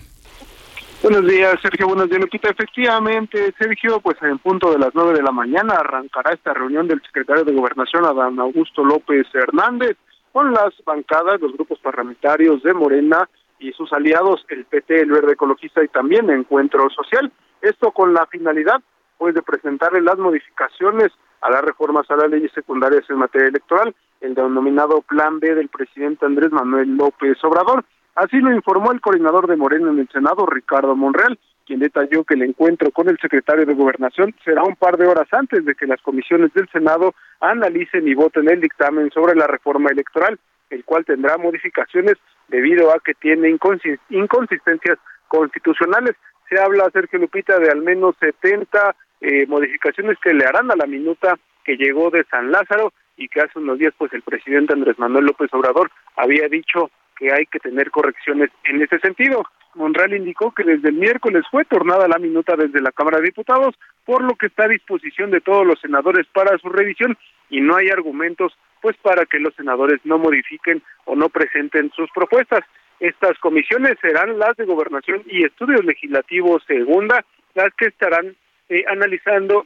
Buenos 1.02 1.28
días, 1.28 1.60
Sergio. 1.62 1.88
Buenos 1.88 2.10
días, 2.10 2.22
Lupita. 2.22 2.50
Efectivamente, 2.50 3.54
Sergio, 3.60 4.00
pues 4.00 4.18
en 4.22 4.40
punto 4.40 4.72
de 4.72 4.80
las 4.80 4.90
nueve 4.96 5.14
de 5.14 5.22
la 5.22 5.32
mañana 5.32 5.76
arrancará 5.76 6.34
esta 6.34 6.54
reunión 6.54 6.88
del 6.88 7.02
secretario 7.04 7.44
de 7.44 7.54
Gobernación, 7.54 8.06
Adán 8.06 8.40
Augusto 8.40 8.84
López 8.84 9.28
Hernández, 9.34 9.98
con 10.32 10.52
las 10.52 10.74
bancadas, 10.84 11.40
los 11.42 11.54
grupos 11.54 11.80
parlamentarios 11.80 12.64
de 12.64 12.74
Morena 12.74 13.30
y 13.60 13.72
sus 13.74 13.94
aliados, 13.94 14.46
el 14.50 14.66
PT, 14.66 15.02
el 15.02 15.12
Verde 15.12 15.34
Ecologista 15.34 15.84
y 15.84 15.88
también 15.90 16.30
Encuentro 16.30 16.90
Social. 16.90 17.32
Esto 17.62 17.92
con 17.92 18.14
la 18.14 18.26
finalidad, 18.26 18.82
pues, 19.18 19.36
de 19.36 19.44
presentarle 19.44 20.02
las 20.02 20.18
modificaciones 20.18 21.12
a 21.42 21.52
las 21.52 21.62
reformas 21.62 22.10
a 22.10 22.16
las 22.16 22.30
leyes 22.30 22.52
secundarias 22.54 23.04
en 23.10 23.18
materia 23.18 23.50
electoral, 23.50 23.96
el 24.22 24.34
denominado 24.34 25.02
Plan 25.02 25.40
B 25.40 25.54
del 25.54 25.70
presidente 25.70 26.26
Andrés 26.26 26.52
Manuel 26.52 26.96
López 26.98 27.38
Obrador. 27.44 27.86
Así 28.16 28.38
lo 28.38 28.54
informó 28.54 28.94
el 28.94 29.02
coordinador 29.02 29.48
de 29.48 29.58
Morena 29.58 29.90
en 29.90 30.00
el 30.00 30.10
Senado, 30.10 30.46
Ricardo 30.46 30.96
Monreal, 30.96 31.38
quien 31.66 31.80
detalló 31.80 32.24
que 32.24 32.36
el 32.36 32.44
encuentro 32.44 32.92
con 32.92 33.10
el 33.10 33.18
secretario 33.20 33.66
de 33.66 33.74
Gobernación 33.74 34.34
será 34.46 34.64
un 34.64 34.78
par 34.78 34.98
de 34.98 35.06
horas 35.06 35.28
antes 35.32 35.66
de 35.66 35.76
que 35.76 35.86
las 35.86 36.02
comisiones 36.02 36.54
del 36.54 36.70
Senado 36.70 37.14
analicen 37.42 38.08
y 38.08 38.14
voten 38.14 38.50
el 38.50 38.62
dictamen 38.62 39.12
sobre 39.12 39.36
la 39.36 39.48
reforma 39.48 39.90
electoral, 39.90 40.40
el 40.70 40.86
cual 40.86 41.04
tendrá 41.04 41.38
modificaciones 41.38 42.16
debido 42.48 42.92
a 42.92 43.00
que 43.00 43.16
tiene 43.16 43.50
inconsistencias 43.50 44.98
constitucionales. 45.28 46.16
Se 46.48 46.60
habla, 46.62 46.90
Sergio 46.94 47.20
Lupita, 47.20 47.60
de 47.60 47.70
al 47.70 47.82
menos 47.82 48.16
70 48.20 48.96
eh, 49.22 49.46
modificaciones 49.48 50.18
que 50.24 50.34
le 50.34 50.46
harán 50.46 50.72
a 50.72 50.76
la 50.76 50.86
minuta 50.86 51.38
que 51.66 51.76
llegó 51.76 52.12
de 52.12 52.24
San 52.26 52.52
Lázaro 52.52 52.94
y 53.18 53.28
que 53.28 53.42
hace 53.42 53.60
unos 53.60 53.80
días 53.80 53.94
pues 53.98 54.14
el 54.14 54.22
presidente 54.22 54.74
Andrés 54.74 55.00
Manuel 55.00 55.26
López 55.26 55.54
Obrador 55.54 55.90
había 56.16 56.48
dicho 56.48 56.92
que 57.16 57.32
hay 57.32 57.46
que 57.46 57.60
tener 57.60 57.92
correcciones 57.92 58.50
en 58.66 58.82
ese 58.82 59.00
sentido. 59.00 59.44
Monreal 59.76 60.14
indicó 60.14 60.52
que 60.52 60.64
desde 60.64 60.90
el 60.90 60.96
miércoles 60.96 61.44
fue 61.52 61.66
tornada 61.66 62.08
la 62.08 62.18
minuta 62.18 62.56
desde 62.56 62.82
la 62.82 62.92
Cámara 62.92 63.18
de 63.18 63.26
Diputados, 63.26 63.76
por 64.06 64.24
lo 64.24 64.36
que 64.36 64.48
está 64.48 64.66
a 64.66 64.70
disposición 64.70 65.32
de 65.32 65.42
todos 65.42 65.66
los 65.66 65.80
senadores 65.80 66.26
para 66.34 66.58
su 66.58 66.70
revisión 66.70 67.18
y 67.50 67.62
no 67.62 67.76
hay 67.76 67.90
argumentos 67.90 68.54
pues 68.82 68.96
para 68.98 69.26
que 69.26 69.40
los 69.40 69.54
senadores 69.56 70.00
no 70.04 70.18
modifiquen 70.18 70.82
o 71.06 71.16
no 71.16 71.30
presenten 71.30 71.92
sus 71.96 72.10
propuestas. 72.12 72.62
Estas 73.00 73.38
comisiones 73.40 73.96
serán 74.02 74.40
las 74.40 74.56
de 74.56 74.66
Gobernación 74.66 75.24
y 75.26 75.44
Estudios 75.44 75.84
Legislativos 75.84 76.64
Segunda, 76.66 77.26
las 77.54 77.74
que 77.76 77.88
estarán 77.88 78.36
eh, 78.70 78.86
analizando 78.88 79.66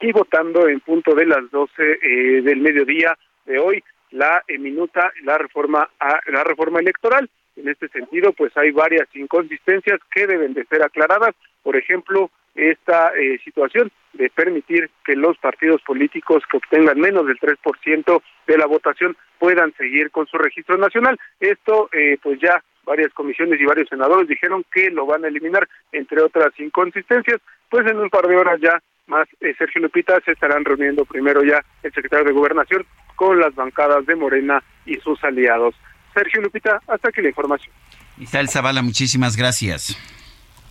y 0.00 0.12
votando 0.12 0.68
en 0.68 0.80
punto 0.80 1.14
de 1.14 1.26
las 1.26 1.50
12 1.50 1.72
eh, 1.78 2.42
del 2.42 2.60
mediodía 2.60 3.16
de 3.46 3.58
hoy 3.58 3.82
la 4.10 4.42
eh, 4.48 4.58
minuta 4.58 5.12
la 5.22 5.38
reforma 5.38 5.88
la 6.26 6.44
reforma 6.44 6.80
electoral. 6.80 7.28
En 7.56 7.68
este 7.68 7.88
sentido, 7.88 8.32
pues 8.32 8.56
hay 8.56 8.70
varias 8.70 9.08
inconsistencias 9.14 10.00
que 10.10 10.26
deben 10.26 10.54
de 10.54 10.64
ser 10.64 10.82
aclaradas. 10.82 11.34
Por 11.62 11.76
ejemplo, 11.76 12.30
esta 12.54 13.12
eh, 13.16 13.38
situación 13.44 13.90
de 14.12 14.30
permitir 14.30 14.90
que 15.04 15.14
los 15.14 15.36
partidos 15.38 15.80
políticos 15.82 16.42
que 16.50 16.56
obtengan 16.56 16.98
menos 16.98 17.26
del 17.26 17.38
3% 17.38 18.22
de 18.46 18.58
la 18.58 18.66
votación 18.66 19.16
puedan 19.38 19.72
seguir 19.74 20.10
con 20.10 20.26
su 20.26 20.36
registro 20.38 20.76
nacional. 20.76 21.18
Esto, 21.38 21.88
eh, 21.92 22.18
pues 22.22 22.40
ya 22.40 22.62
varias 22.84 23.12
comisiones 23.12 23.60
y 23.60 23.64
varios 23.64 23.88
senadores 23.88 24.28
dijeron 24.28 24.64
que 24.72 24.90
lo 24.90 25.06
van 25.06 25.24
a 25.24 25.28
eliminar, 25.28 25.68
entre 25.92 26.22
otras 26.22 26.48
inconsistencias. 26.58 27.40
Pues 27.68 27.86
en 27.86 27.98
un 27.98 28.10
par 28.10 28.26
de 28.26 28.36
horas 28.36 28.60
ya 28.60 28.82
más 29.10 29.28
eh, 29.40 29.54
Sergio 29.58 29.82
Lupita 29.82 30.18
se 30.24 30.32
estarán 30.32 30.64
reuniendo 30.64 31.04
primero 31.04 31.42
ya 31.44 31.62
el 31.82 31.92
secretario 31.92 32.24
de 32.24 32.32
Gobernación 32.32 32.86
con 33.16 33.38
las 33.38 33.54
bancadas 33.54 34.06
de 34.06 34.16
Morena 34.16 34.62
y 34.86 34.94
sus 34.96 35.22
aliados. 35.22 35.74
Sergio 36.14 36.40
Lupita, 36.40 36.80
hasta 36.86 37.08
aquí 37.10 37.20
la 37.20 37.28
información. 37.28 37.74
Isabel 38.18 38.48
Zavala, 38.48 38.82
muchísimas 38.82 39.36
gracias. 39.36 39.96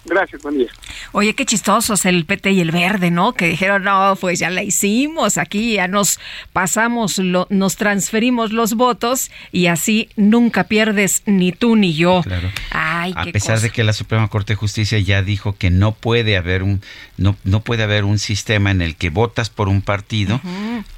Gracias, 0.10 0.42
buen 0.42 0.58
día. 0.58 0.68
Oye, 1.12 1.36
qué 1.36 1.46
chistosos 1.46 2.06
el 2.06 2.26
PT 2.26 2.52
y 2.52 2.62
el 2.62 2.72
Verde, 2.72 3.12
¿no? 3.12 3.34
Que 3.34 3.48
dijeron, 3.48 3.84
no, 3.84 4.18
pues 4.20 4.40
ya 4.40 4.50
la 4.50 4.64
hicimos, 4.64 5.38
aquí 5.38 5.74
ya 5.74 5.88
nos 5.88 6.20
pasamos, 6.52 7.20
lo, 7.20 7.48
nos 7.50 7.76
transferimos 7.76 8.52
los 8.52 8.74
votos 8.74 9.32
y 9.52 9.68
así 9.68 10.10
nunca 10.16 10.66
pierdes 10.66 11.22
ni 11.26 11.52
tú 11.52 11.76
ni 11.76 11.94
yo. 11.94 12.22
Claro. 12.24 12.50
A 12.72 13.26
pesar 13.32 13.60
de 13.62 13.70
que 13.70 13.84
la 13.84 13.94
Suprema 13.94 14.28
Corte 14.28 14.54
de 14.54 14.58
Justicia 14.58 15.00
ya 15.00 15.22
dijo 15.22 15.56
que 15.58 15.70
no 15.70 15.94
puede 15.94 16.38
haber 16.38 16.64
un 16.64 16.82
no, 17.18 17.36
no 17.44 17.60
puede 17.62 17.84
haber 17.84 18.06
un 18.06 18.18
sistema 18.18 18.72
en 18.72 18.82
el 18.82 18.96
que 18.96 19.10
votas 19.10 19.50
por 19.50 19.68
un 19.68 19.82
partido, 19.82 20.40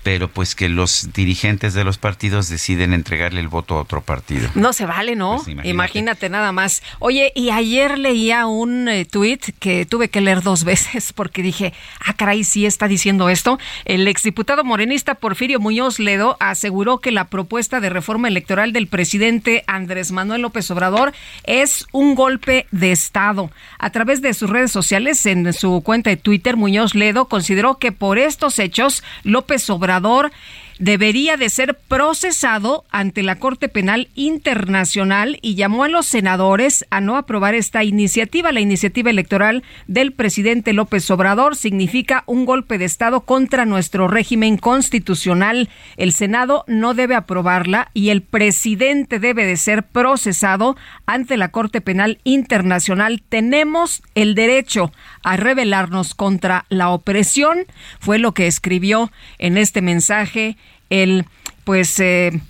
pero 0.03 0.27
pues 0.27 0.55
que 0.55 0.69
los 0.69 1.11
dirigentes 1.13 1.73
de 1.73 1.83
los 1.83 1.97
partidos 1.97 2.47
deciden 2.47 2.93
entregarle 2.93 3.41
el 3.41 3.47
voto 3.47 3.75
a 3.75 3.81
otro 3.81 4.01
partido. 4.01 4.49
No 4.55 4.71
se 4.73 4.85
vale, 4.85 5.15
¿no? 5.15 5.41
Pues 5.43 5.47
imagínate. 5.63 6.29
nada 6.29 6.51
más. 6.51 6.83
Oye, 6.99 7.31
y 7.35 7.49
ayer 7.49 7.97
leía 7.97 8.45
un 8.45 8.87
tuit 9.05 9.53
que 9.59 9.85
tuve 9.85 10.09
que 10.09 10.21
leer 10.21 10.41
dos 10.41 10.63
veces 10.71 11.13
porque 11.13 11.41
dije, 11.41 11.73
ah, 12.05 12.13
caray, 12.13 12.43
sí 12.43 12.65
está 12.65 12.87
diciendo 12.87 13.29
esto. 13.29 13.59
El 13.85 14.07
exdiputado 14.07 14.63
morenista 14.63 15.15
Porfirio 15.15 15.59
Muñoz 15.59 15.99
Ledo 15.99 16.37
aseguró 16.39 16.99
que 16.99 17.11
la 17.11 17.25
propuesta 17.25 17.79
de 17.79 17.89
reforma 17.89 18.27
electoral 18.27 18.73
del 18.73 18.87
presidente 18.87 19.63
Andrés 19.67 20.11
Manuel 20.11 20.41
López 20.41 20.69
Obrador 20.71 21.13
es 21.43 21.87
un 21.91 22.15
golpe 22.15 22.67
de 22.71 22.91
Estado. 22.91 23.51
A 23.79 23.89
través 23.89 24.21
de 24.21 24.33
sus 24.33 24.49
redes 24.49 24.71
sociales, 24.71 25.25
en 25.25 25.51
su 25.53 25.81
cuenta 25.81 26.09
de 26.09 26.17
Twitter, 26.17 26.57
Muñoz 26.57 26.95
Ledo 26.95 27.25
consideró 27.25 27.77
que 27.77 27.91
por 27.91 28.17
estos 28.17 28.59
hechos 28.59 29.03
López 29.23 29.69
Obrador 29.69 30.31
debería 30.79 31.37
de 31.37 31.49
ser 31.49 31.75
procesado 31.87 32.85
ante 32.91 33.23
la 33.23 33.37
Corte 33.37 33.69
Penal 33.69 34.09
Internacional 34.15 35.39
y 35.41 35.55
llamó 35.55 35.83
a 35.83 35.89
los 35.89 36.07
senadores 36.07 36.85
a 36.89 37.01
no 37.01 37.17
aprobar 37.17 37.55
esta 37.55 37.83
iniciativa. 37.83 38.51
La 38.51 38.61
iniciativa 38.61 39.09
electoral 39.09 39.63
del 39.87 40.11
presidente 40.11 40.73
López 40.73 41.09
Obrador 41.11 41.55
significa 41.55 42.23
un 42.25 42.45
golpe 42.45 42.77
de 42.77 42.85
Estado 42.85 43.21
contra 43.21 43.65
nuestro 43.65 44.07
régimen 44.07 44.57
constitucional. 44.57 45.69
El 45.97 46.11
Senado 46.11 46.63
no 46.67 46.93
debe 46.93 47.15
aprobarla 47.15 47.89
y 47.93 48.09
el 48.09 48.21
presidente 48.21 49.19
debe 49.19 49.45
de 49.45 49.57
ser 49.57 49.83
procesado 49.83 50.75
ante 51.05 51.37
la 51.37 51.49
Corte 51.49 51.81
Penal 51.81 52.19
Internacional. 52.23 53.21
Tenemos 53.27 54.03
el 54.15 54.35
derecho 54.35 54.91
a 55.23 55.37
rebelarnos 55.37 56.15
contra 56.15 56.65
la 56.69 56.89
opresión, 56.89 57.65
fue 57.99 58.19
lo 58.19 58.33
que 58.33 58.47
escribió 58.47 59.11
en 59.37 59.57
este 59.57 59.81
mensaje 59.81 60.57
el 60.89 61.25
pues 61.63 61.99
eh, 61.99 62.41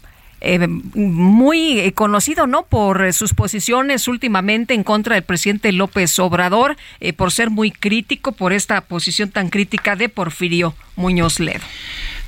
eh, 0.43 0.67
muy 0.67 1.91
conocido, 1.93 2.47
¿no? 2.47 2.63
Por 2.63 3.13
sus 3.13 3.35
posiciones 3.35 4.07
últimamente 4.07 4.73
en 4.73 4.83
contra 4.83 5.13
del 5.13 5.23
presidente 5.23 5.71
López 5.71 6.17
Obrador, 6.17 6.77
eh, 6.99 7.13
por 7.13 7.31
ser 7.31 7.51
muy 7.51 7.69
crítico 7.69 8.31
por 8.31 8.51
esta 8.51 8.81
posición 8.81 9.29
tan 9.29 9.49
crítica 9.49 9.95
de 9.95 10.09
Porfirio 10.09 10.73
Muñoz 10.95 11.39
Ledo. 11.39 11.63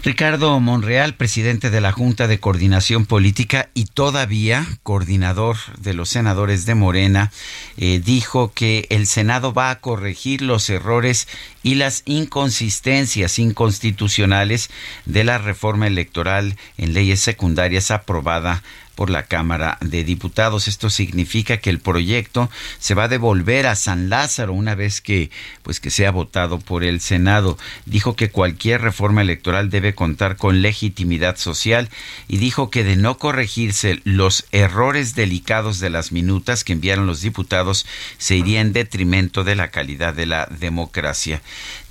Ricardo 0.05 0.59
Monreal, 0.59 1.15
presidente 1.15 1.69
de 1.69 1.79
la 1.79 1.93
Junta 1.93 2.27
de 2.27 2.37
Coordinación 2.37 3.05
Política 3.05 3.69
y 3.73 3.85
todavía 3.85 4.67
coordinador 4.83 5.55
de 5.79 5.93
los 5.93 6.09
senadores 6.09 6.65
de 6.65 6.75
Morena, 6.75 7.31
eh, 7.77 8.01
dijo 8.03 8.51
que 8.53 8.85
el 8.89 9.07
Senado 9.07 9.53
va 9.53 9.69
a 9.69 9.79
corregir 9.79 10.41
los 10.41 10.69
errores 10.69 11.29
y 11.63 11.75
las 11.75 12.03
inconsistencias 12.05 13.39
inconstitucionales 13.39 14.69
de 15.05 15.23
la 15.23 15.37
reforma 15.37 15.87
electoral 15.87 16.57
en 16.77 16.93
leyes 16.93 17.21
secundarias 17.21 17.89
aprobada 17.89 18.61
por 18.95 19.09
la 19.09 19.23
Cámara 19.23 19.77
de 19.81 20.03
Diputados. 20.03 20.67
Esto 20.67 20.89
significa 20.89 21.57
que 21.57 21.69
el 21.69 21.79
proyecto 21.79 22.49
se 22.79 22.93
va 22.93 23.05
a 23.05 23.07
devolver 23.07 23.67
a 23.67 23.75
San 23.75 24.09
Lázaro 24.09 24.53
una 24.53 24.75
vez 24.75 25.01
que 25.01 25.31
pues 25.63 25.79
que 25.79 25.89
sea 25.89 26.11
votado 26.11 26.59
por 26.59 26.83
el 26.83 27.01
Senado. 27.01 27.57
Dijo 27.85 28.15
que 28.15 28.29
cualquier 28.29 28.81
reforma 28.81 29.21
electoral 29.21 29.69
debe 29.69 29.95
contar 29.95 30.37
con 30.37 30.61
legitimidad 30.61 31.37
social 31.37 31.89
y 32.27 32.37
dijo 32.37 32.69
que 32.69 32.83
de 32.83 32.95
no 32.95 33.17
corregirse 33.17 34.01
los 34.03 34.45
errores 34.51 35.15
delicados 35.15 35.79
de 35.79 35.89
las 35.89 36.11
minutas 36.11 36.63
que 36.63 36.73
enviaron 36.73 37.07
los 37.07 37.21
diputados 37.21 37.85
se 38.17 38.35
iría 38.35 38.61
en 38.61 38.73
detrimento 38.73 39.43
de 39.43 39.55
la 39.55 39.69
calidad 39.69 40.13
de 40.13 40.25
la 40.25 40.47
democracia. 40.59 41.41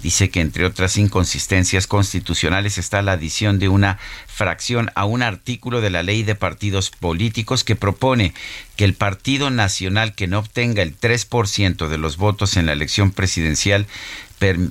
Dice 0.02 0.30
que 0.30 0.40
entre 0.40 0.64
otras 0.64 0.96
inconsistencias 0.96 1.86
constitucionales 1.86 2.78
está 2.78 3.02
la 3.02 3.12
adición 3.12 3.58
de 3.58 3.68
una 3.68 3.98
fracción 4.32 4.90
a 4.94 5.04
un 5.04 5.22
artículo 5.22 5.80
de 5.80 5.90
la 5.90 6.02
ley 6.02 6.22
de 6.22 6.34
partidos 6.34 6.90
políticos 6.90 7.64
que 7.64 7.76
propone 7.76 8.32
que 8.76 8.84
el 8.84 8.94
Partido 8.94 9.50
Nacional 9.50 10.14
que 10.14 10.26
no 10.26 10.38
obtenga 10.38 10.82
el 10.82 10.98
3% 10.98 11.88
de 11.88 11.98
los 11.98 12.16
votos 12.16 12.56
en 12.56 12.66
la 12.66 12.72
elección 12.72 13.10
presidencial 13.10 13.86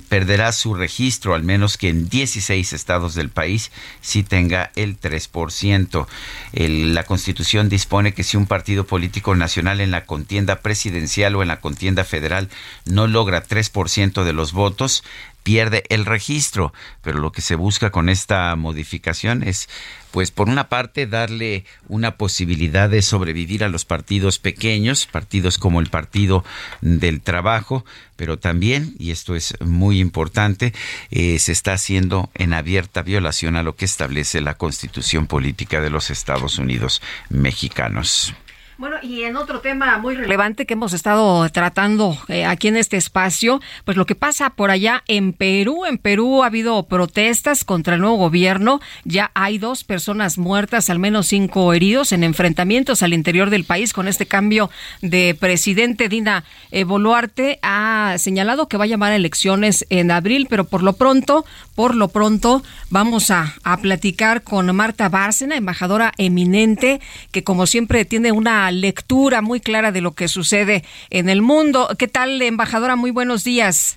perderá 0.08 0.52
su 0.52 0.74
registro, 0.74 1.34
al 1.34 1.44
menos 1.44 1.78
que 1.78 1.88
en 1.88 2.08
16 2.08 2.74
estados 2.74 3.14
del 3.14 3.30
país 3.30 3.70
sí 4.02 4.22
tenga 4.22 4.70
el 4.76 5.00
3%. 5.00 6.06
la 6.52 7.04
Constitución 7.04 7.70
dispone 7.70 8.12
que 8.12 8.22
si 8.22 8.36
un 8.36 8.46
partido 8.46 8.84
político 8.86 9.34
nacional 9.34 9.80
en 9.80 9.90
la 9.90 10.04
contienda 10.04 10.60
presidencial 10.60 11.36
o 11.36 11.42
en 11.42 11.48
la 11.48 11.60
contienda 11.60 12.04
federal 12.04 12.50
no 12.84 13.06
logra 13.06 13.46
3% 13.46 14.24
de 14.24 14.32
los 14.34 14.52
votos, 14.52 15.04
pierde 15.42 15.84
el 15.88 16.04
registro. 16.04 16.72
Pero 17.02 17.18
lo 17.18 17.32
que 17.32 17.42
se 17.42 17.54
busca 17.54 17.90
con 17.90 18.08
esta 18.08 18.54
modificación 18.56 19.42
es, 19.42 19.68
pues, 20.10 20.30
por 20.30 20.48
una 20.48 20.68
parte, 20.68 21.06
darle 21.06 21.64
una 21.88 22.16
posibilidad 22.16 22.88
de 22.88 23.02
sobrevivir 23.02 23.64
a 23.64 23.68
los 23.68 23.84
partidos 23.84 24.38
pequeños, 24.38 25.06
partidos 25.06 25.58
como 25.58 25.80
el 25.80 25.88
Partido 25.88 26.44
del 26.80 27.20
Trabajo, 27.20 27.84
pero 28.16 28.38
también, 28.38 28.94
y 28.98 29.10
esto 29.10 29.34
es 29.34 29.54
muy 29.60 30.00
importante, 30.00 30.72
eh, 31.10 31.38
se 31.38 31.52
está 31.52 31.72
haciendo 31.72 32.30
en 32.34 32.52
abierta 32.52 33.02
violación 33.02 33.56
a 33.56 33.62
lo 33.62 33.74
que 33.74 33.84
establece 33.84 34.40
la 34.40 34.54
Constitución 34.54 35.26
Política 35.26 35.80
de 35.80 35.90
los 35.90 36.10
Estados 36.10 36.58
Unidos 36.58 37.02
mexicanos. 37.30 38.34
Bueno, 38.78 38.96
y 39.02 39.24
en 39.24 39.36
otro 39.36 39.60
tema 39.60 39.98
muy 39.98 40.16
relevante 40.16 40.64
que 40.64 40.72
hemos 40.72 40.94
estado 40.94 41.46
tratando 41.50 42.16
eh, 42.28 42.46
aquí 42.46 42.68
en 42.68 42.76
este 42.76 42.96
espacio, 42.96 43.60
pues 43.84 43.98
lo 43.98 44.06
que 44.06 44.14
pasa 44.14 44.50
por 44.50 44.70
allá 44.70 45.04
en 45.06 45.34
Perú. 45.34 45.84
En 45.84 45.98
Perú 45.98 46.42
ha 46.42 46.46
habido 46.46 46.82
protestas 46.84 47.64
contra 47.64 47.94
el 47.94 48.00
nuevo 48.00 48.16
gobierno. 48.16 48.80
Ya 49.04 49.30
hay 49.34 49.58
dos 49.58 49.84
personas 49.84 50.38
muertas, 50.38 50.88
al 50.88 50.98
menos 50.98 51.26
cinco 51.26 51.74
heridos 51.74 52.12
en 52.12 52.24
enfrentamientos 52.24 53.02
al 53.02 53.12
interior 53.12 53.50
del 53.50 53.64
país 53.64 53.92
con 53.92 54.08
este 54.08 54.24
cambio 54.24 54.70
de 55.02 55.36
presidente. 55.38 56.08
Dina 56.08 56.44
eh, 56.70 56.84
Boluarte 56.84 57.58
ha 57.62 58.16
señalado 58.16 58.68
que 58.68 58.78
va 58.78 58.84
a 58.84 58.88
llamar 58.88 59.12
a 59.12 59.16
elecciones 59.16 59.86
en 59.90 60.10
abril, 60.10 60.46
pero 60.48 60.64
por 60.64 60.82
lo 60.82 60.94
pronto, 60.94 61.44
por 61.74 61.94
lo 61.94 62.08
pronto, 62.08 62.62
vamos 62.88 63.30
a, 63.30 63.54
a 63.64 63.76
platicar 63.76 64.42
con 64.42 64.74
Marta 64.74 65.10
Bárcena, 65.10 65.56
embajadora 65.56 66.12
eminente, 66.16 67.02
que 67.32 67.44
como 67.44 67.66
siempre 67.66 68.06
tiene 68.06 68.32
una 68.32 68.61
lectura 68.70 69.42
muy 69.42 69.60
clara 69.60 69.92
de 69.92 70.00
lo 70.00 70.12
que 70.12 70.28
sucede 70.28 70.84
en 71.10 71.28
el 71.28 71.42
mundo. 71.42 71.88
¿Qué 71.98 72.08
tal, 72.08 72.40
embajadora? 72.42 72.96
Muy 72.96 73.10
buenos 73.10 73.44
días. 73.44 73.96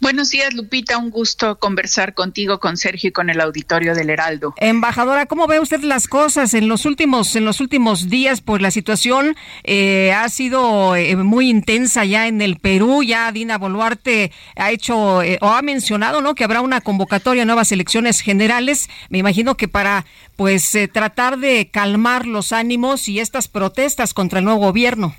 Buenos 0.00 0.30
días, 0.30 0.54
Lupita. 0.54 0.98
Un 0.98 1.10
gusto 1.10 1.58
conversar 1.58 2.14
contigo, 2.14 2.58
con 2.58 2.76
Sergio 2.76 3.08
y 3.08 3.12
con 3.12 3.30
el 3.30 3.40
auditorio 3.40 3.94
del 3.94 4.10
Heraldo. 4.10 4.54
Embajadora, 4.56 5.26
¿cómo 5.26 5.46
ve 5.46 5.60
usted 5.60 5.82
las 5.82 6.08
cosas 6.08 6.54
en 6.54 6.68
los 6.68 6.86
últimos 6.86 7.36
en 7.36 7.44
los 7.44 7.60
últimos 7.60 8.08
días? 8.08 8.40
Pues 8.40 8.62
la 8.62 8.70
situación 8.70 9.36
eh, 9.64 10.12
ha 10.12 10.28
sido 10.28 10.96
eh, 10.96 11.16
muy 11.16 11.50
intensa 11.50 12.04
ya 12.04 12.26
en 12.28 12.40
el 12.42 12.56
Perú. 12.56 13.02
Ya 13.02 13.30
Dina 13.32 13.58
Boluarte 13.58 14.32
ha 14.56 14.70
hecho 14.70 15.22
eh, 15.22 15.38
o 15.40 15.48
ha 15.48 15.62
mencionado, 15.62 16.20
¿no? 16.20 16.34
Que 16.34 16.44
habrá 16.44 16.60
una 16.60 16.80
convocatoria 16.80 17.42
a 17.42 17.46
nuevas 17.46 17.72
elecciones 17.72 18.20
generales. 18.20 18.88
Me 19.08 19.18
imagino 19.18 19.56
que 19.56 19.68
para 19.68 20.06
pues 20.36 20.76
tratar 20.92 21.38
de 21.38 21.68
calmar 21.70 22.26
los 22.26 22.52
ánimos 22.52 23.08
y 23.08 23.20
estas 23.20 23.48
protestas 23.48 24.14
contra 24.14 24.38
el 24.38 24.46
nuevo 24.46 24.60
gobierno. 24.60 25.14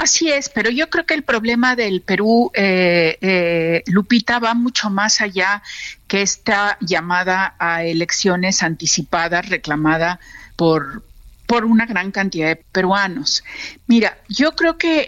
Así 0.00 0.30
es, 0.30 0.48
pero 0.48 0.70
yo 0.70 0.88
creo 0.88 1.04
que 1.04 1.12
el 1.12 1.24
problema 1.24 1.76
del 1.76 2.00
Perú, 2.00 2.50
eh, 2.54 3.18
eh, 3.20 3.82
Lupita, 3.84 4.38
va 4.38 4.54
mucho 4.54 4.88
más 4.88 5.20
allá 5.20 5.62
que 6.08 6.22
esta 6.22 6.78
llamada 6.80 7.54
a 7.58 7.84
elecciones 7.84 8.62
anticipadas 8.62 9.50
reclamada 9.50 10.18
por, 10.56 11.04
por 11.44 11.66
una 11.66 11.84
gran 11.84 12.12
cantidad 12.12 12.48
de 12.48 12.56
peruanos. 12.56 13.44
Mira, 13.88 14.16
yo 14.26 14.52
creo 14.52 14.78
que 14.78 15.06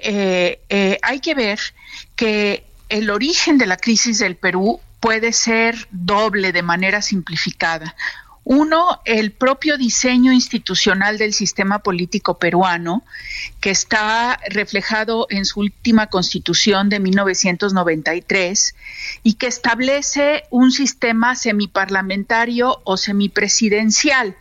eh, 0.69 0.99
hay 1.01 1.21
que 1.21 1.35
ver 1.35 1.59
que 2.15 2.67
el 2.91 3.09
origen 3.09 3.57
de 3.57 3.65
la 3.65 3.79
crisis 3.79 4.19
del 4.19 4.37
Perú 4.37 4.79
puede 5.01 5.33
ser 5.33 5.89
doble 5.91 6.53
de 6.53 6.63
manera 6.63 7.01
simplificada. 7.01 7.97
Uno, 8.45 9.01
el 9.05 9.31
propio 9.31 9.79
diseño 9.79 10.33
institucional 10.33 11.17
del 11.17 11.33
sistema 11.33 11.79
político 11.79 12.39
peruano, 12.39 13.05
que 13.61 13.71
está 13.71 14.41
reflejado 14.49 15.29
en 15.31 15.45
su 15.45 15.61
última 15.61 16.09
constitución 16.09 16.89
de 16.89 16.99
1993 16.99 18.75
y 19.23 19.35
que 19.35 19.47
establece 19.47 20.43
un 20.51 20.73
sistema 20.73 21.37
semiparlamentario 21.37 22.81
o 22.83 22.97
semipresidencial 22.97 24.37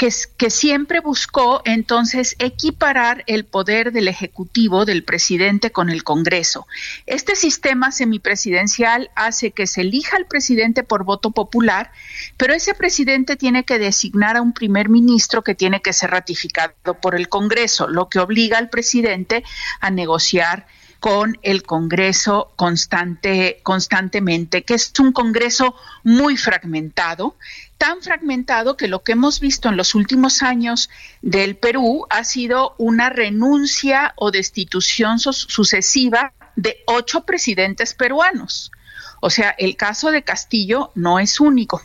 que, 0.00 0.48
siempre 0.48 1.00
buscó 1.00 1.60
entonces 1.66 2.34
equiparar 2.38 3.22
el 3.26 3.44
poder 3.44 3.92
del 3.92 4.08
Ejecutivo, 4.08 4.86
del 4.86 5.04
presidente, 5.04 5.72
con 5.72 5.90
el 5.90 6.04
Congreso. 6.04 6.66
Este 7.04 7.36
sistema 7.36 7.92
semipresidencial 7.92 9.10
hace 9.14 9.50
que 9.50 9.66
se 9.66 9.82
elija 9.82 10.16
al 10.16 10.24
presidente 10.24 10.84
por 10.84 11.04
voto 11.04 11.32
popular, 11.32 11.92
pero 12.38 12.54
ese 12.54 12.72
presidente 12.72 13.36
tiene 13.36 13.64
que 13.64 13.78
designar 13.78 14.38
a 14.38 14.42
un 14.42 14.54
primer 14.54 14.88
ministro 14.88 15.44
que 15.44 15.54
tiene 15.54 15.82
que 15.82 15.92
ser 15.92 16.12
ratificado 16.12 16.72
por 17.02 17.14
el 17.14 17.28
Congreso, 17.28 17.86
lo 17.86 18.08
que 18.08 18.20
obliga 18.20 18.56
al 18.56 18.70
presidente 18.70 19.44
a 19.80 19.90
negociar 19.90 20.66
con 20.98 21.38
el 21.42 21.62
Congreso 21.62 22.52
constante, 22.56 23.60
constantemente, 23.62 24.62
que 24.62 24.74
es 24.74 24.92
un 24.98 25.12
Congreso 25.12 25.74
muy 26.04 26.38
fragmentado, 26.38 27.36
tan 27.80 28.02
fragmentado 28.02 28.76
que 28.76 28.88
lo 28.88 29.02
que 29.02 29.12
hemos 29.12 29.40
visto 29.40 29.70
en 29.70 29.78
los 29.78 29.94
últimos 29.94 30.42
años 30.42 30.90
del 31.22 31.56
Perú 31.56 32.06
ha 32.10 32.24
sido 32.24 32.74
una 32.76 33.08
renuncia 33.08 34.12
o 34.16 34.30
destitución 34.30 35.18
sucesiva 35.18 36.34
de 36.56 36.82
ocho 36.84 37.22
presidentes 37.22 37.94
peruanos. 37.94 38.70
O 39.22 39.30
sea, 39.30 39.54
el 39.56 39.76
caso 39.76 40.10
de 40.10 40.22
Castillo 40.22 40.92
no 40.94 41.18
es 41.20 41.40
único. 41.40 41.80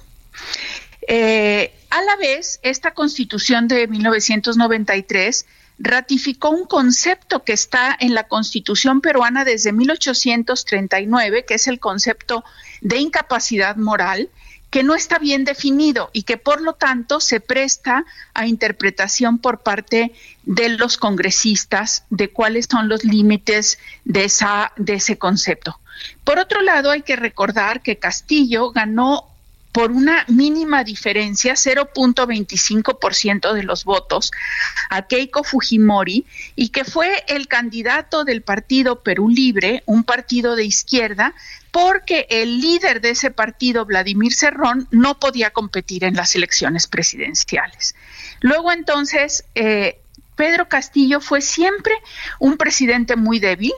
Eh, 1.07 1.73
a 1.89 2.01
la 2.01 2.17
vez, 2.17 2.59
esta 2.61 2.91
constitución 2.91 3.69
de 3.69 3.87
1993 3.87 5.45
ratificó 5.79 6.49
un 6.49 6.65
concepto 6.65 7.45
que 7.45 7.53
está 7.53 7.95
en 7.97 8.13
la 8.13 8.27
Constitución 8.27 8.99
peruana 8.99 9.45
desde 9.45 9.71
1839, 9.71 11.45
que 11.45 11.53
es 11.53 11.67
el 11.67 11.79
concepto 11.79 12.43
de 12.81 12.97
incapacidad 12.97 13.77
moral, 13.77 14.29
que 14.75 14.83
no 14.83 14.93
está 14.93 15.19
bien 15.19 15.45
definido 15.45 16.09
y 16.11 16.23
que 16.23 16.35
por 16.35 16.59
lo 16.59 16.73
tanto 16.73 17.21
se 17.21 17.39
presta 17.39 18.03
a 18.33 18.45
interpretación 18.45 19.37
por 19.37 19.63
parte 19.63 20.11
de 20.43 20.67
los 20.67 20.97
congresistas 20.97 22.03
de 22.09 22.29
cuáles 22.29 22.67
son 22.69 22.89
los 22.89 23.05
límites 23.05 23.79
de, 24.03 24.25
esa, 24.25 24.73
de 24.75 24.95
ese 24.95 25.17
concepto. 25.17 25.79
Por 26.25 26.39
otro 26.39 26.61
lado, 26.61 26.91
hay 26.91 27.03
que 27.03 27.15
recordar 27.15 27.83
que 27.83 27.99
Castillo 27.99 28.71
ganó 28.71 29.29
por 29.75 29.91
una 29.91 30.23
mínima 30.29 30.85
diferencia, 30.85 31.55
0.25% 31.55 33.51
de 33.51 33.63
los 33.63 33.83
votos, 33.83 34.31
a 34.89 35.01
Keiko 35.01 35.43
Fujimori 35.43 36.25
y 36.55 36.69
que 36.69 36.85
fue 36.85 37.25
el 37.27 37.49
candidato 37.49 38.23
del 38.23 38.41
partido 38.41 39.03
Perú 39.03 39.27
Libre, 39.27 39.83
un 39.85 40.05
partido 40.05 40.55
de 40.55 40.63
izquierda, 40.63 41.35
porque 41.71 42.25
el 42.29 42.61
líder 42.61 43.01
de 43.01 43.09
ese 43.09 43.31
partido, 43.31 43.83
Vladimir 43.83 44.33
Cerrón, 44.33 44.87
no 44.91 45.19
podía 45.19 45.49
competir 45.49 46.05
en 46.05 46.15
las 46.15 46.35
elecciones 46.35 46.87
presidenciales. 46.87 47.95
Luego 48.39 48.71
entonces, 48.71 49.43
eh, 49.55 49.99
Pedro 50.37 50.69
Castillo 50.69 51.19
fue 51.19 51.41
siempre 51.41 51.95
un 52.39 52.55
presidente 52.55 53.17
muy 53.17 53.39
débil 53.39 53.73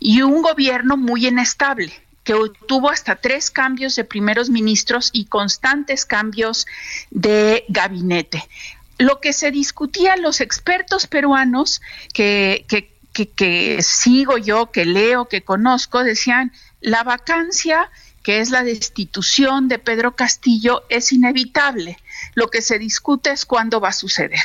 y 0.00 0.22
un 0.22 0.40
gobierno 0.40 0.96
muy 0.96 1.26
inestable 1.26 2.07
que 2.28 2.34
tuvo 2.66 2.90
hasta 2.90 3.16
tres 3.16 3.50
cambios 3.50 3.96
de 3.96 4.04
primeros 4.04 4.50
ministros 4.50 5.08
y 5.14 5.24
constantes 5.24 6.04
cambios 6.04 6.66
de 7.10 7.64
gabinete. 7.68 8.46
Lo 8.98 9.18
que 9.18 9.32
se 9.32 9.50
discutía 9.50 10.14
los 10.18 10.42
expertos 10.42 11.06
peruanos 11.06 11.80
que, 12.12 12.66
que, 12.68 13.30
que, 13.30 13.80
sigo 13.80 14.36
yo, 14.36 14.70
que 14.70 14.84
leo, 14.84 15.26
que 15.26 15.40
conozco, 15.40 16.04
decían, 16.04 16.52
la 16.82 17.02
vacancia 17.02 17.90
que 18.22 18.40
es 18.40 18.50
la 18.50 18.62
destitución 18.62 19.68
de 19.68 19.78
Pedro 19.78 20.14
Castillo, 20.14 20.82
es 20.90 21.12
inevitable. 21.12 21.96
Lo 22.34 22.48
que 22.48 22.60
se 22.60 22.78
discute 22.78 23.30
es 23.30 23.46
cuándo 23.46 23.80
va 23.80 23.88
a 23.88 23.92
suceder. 23.92 24.42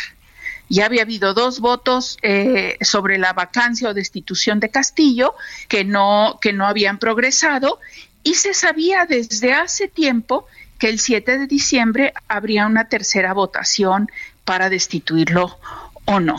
Ya 0.74 0.88
había 0.88 1.04
habido 1.04 1.36
dos 1.36 1.60
votos 1.60 2.18
eh, 2.24 2.80
sobre 2.82 3.20
la 3.20 3.32
vacancia 3.32 3.90
o 3.90 3.94
destitución 3.94 4.60
de 4.60 4.70
Castillo 4.70 5.36
que 5.68 5.86
no, 5.86 6.40
que 6.42 6.52
no 6.52 6.66
habían 6.66 6.98
progresado 6.98 7.80
y 8.24 8.34
se 8.34 8.56
sabía 8.56 9.06
desde 9.06 9.54
hace 9.54 9.88
tiempo 9.88 10.48
que 10.80 10.90
el 10.90 10.98
7 10.98 11.38
de 11.38 11.46
diciembre 11.46 12.12
habría 12.28 12.66
una 12.66 12.90
tercera 12.90 13.36
votación 13.36 14.10
para 14.46 14.72
destituirlo 14.72 15.60
o 16.06 16.20
no. 16.20 16.38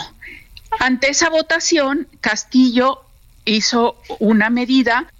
Ante 0.80 1.10
esa 1.10 1.30
votación, 1.30 2.08
Castillo 2.20 3.04
hizo 3.44 4.02
una 4.18 4.50
medida 4.50 5.12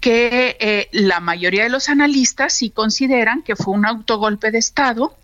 que 0.00 0.56
eh, 0.58 0.88
la 0.90 1.20
mayoría 1.20 1.62
de 1.62 1.70
los 1.70 1.88
analistas 1.88 2.52
sí 2.52 2.70
consideran 2.70 3.42
que 3.42 3.54
fue 3.54 3.74
un 3.74 3.86
autogolpe 3.86 4.50
de 4.50 4.58
Estado 4.58 5.14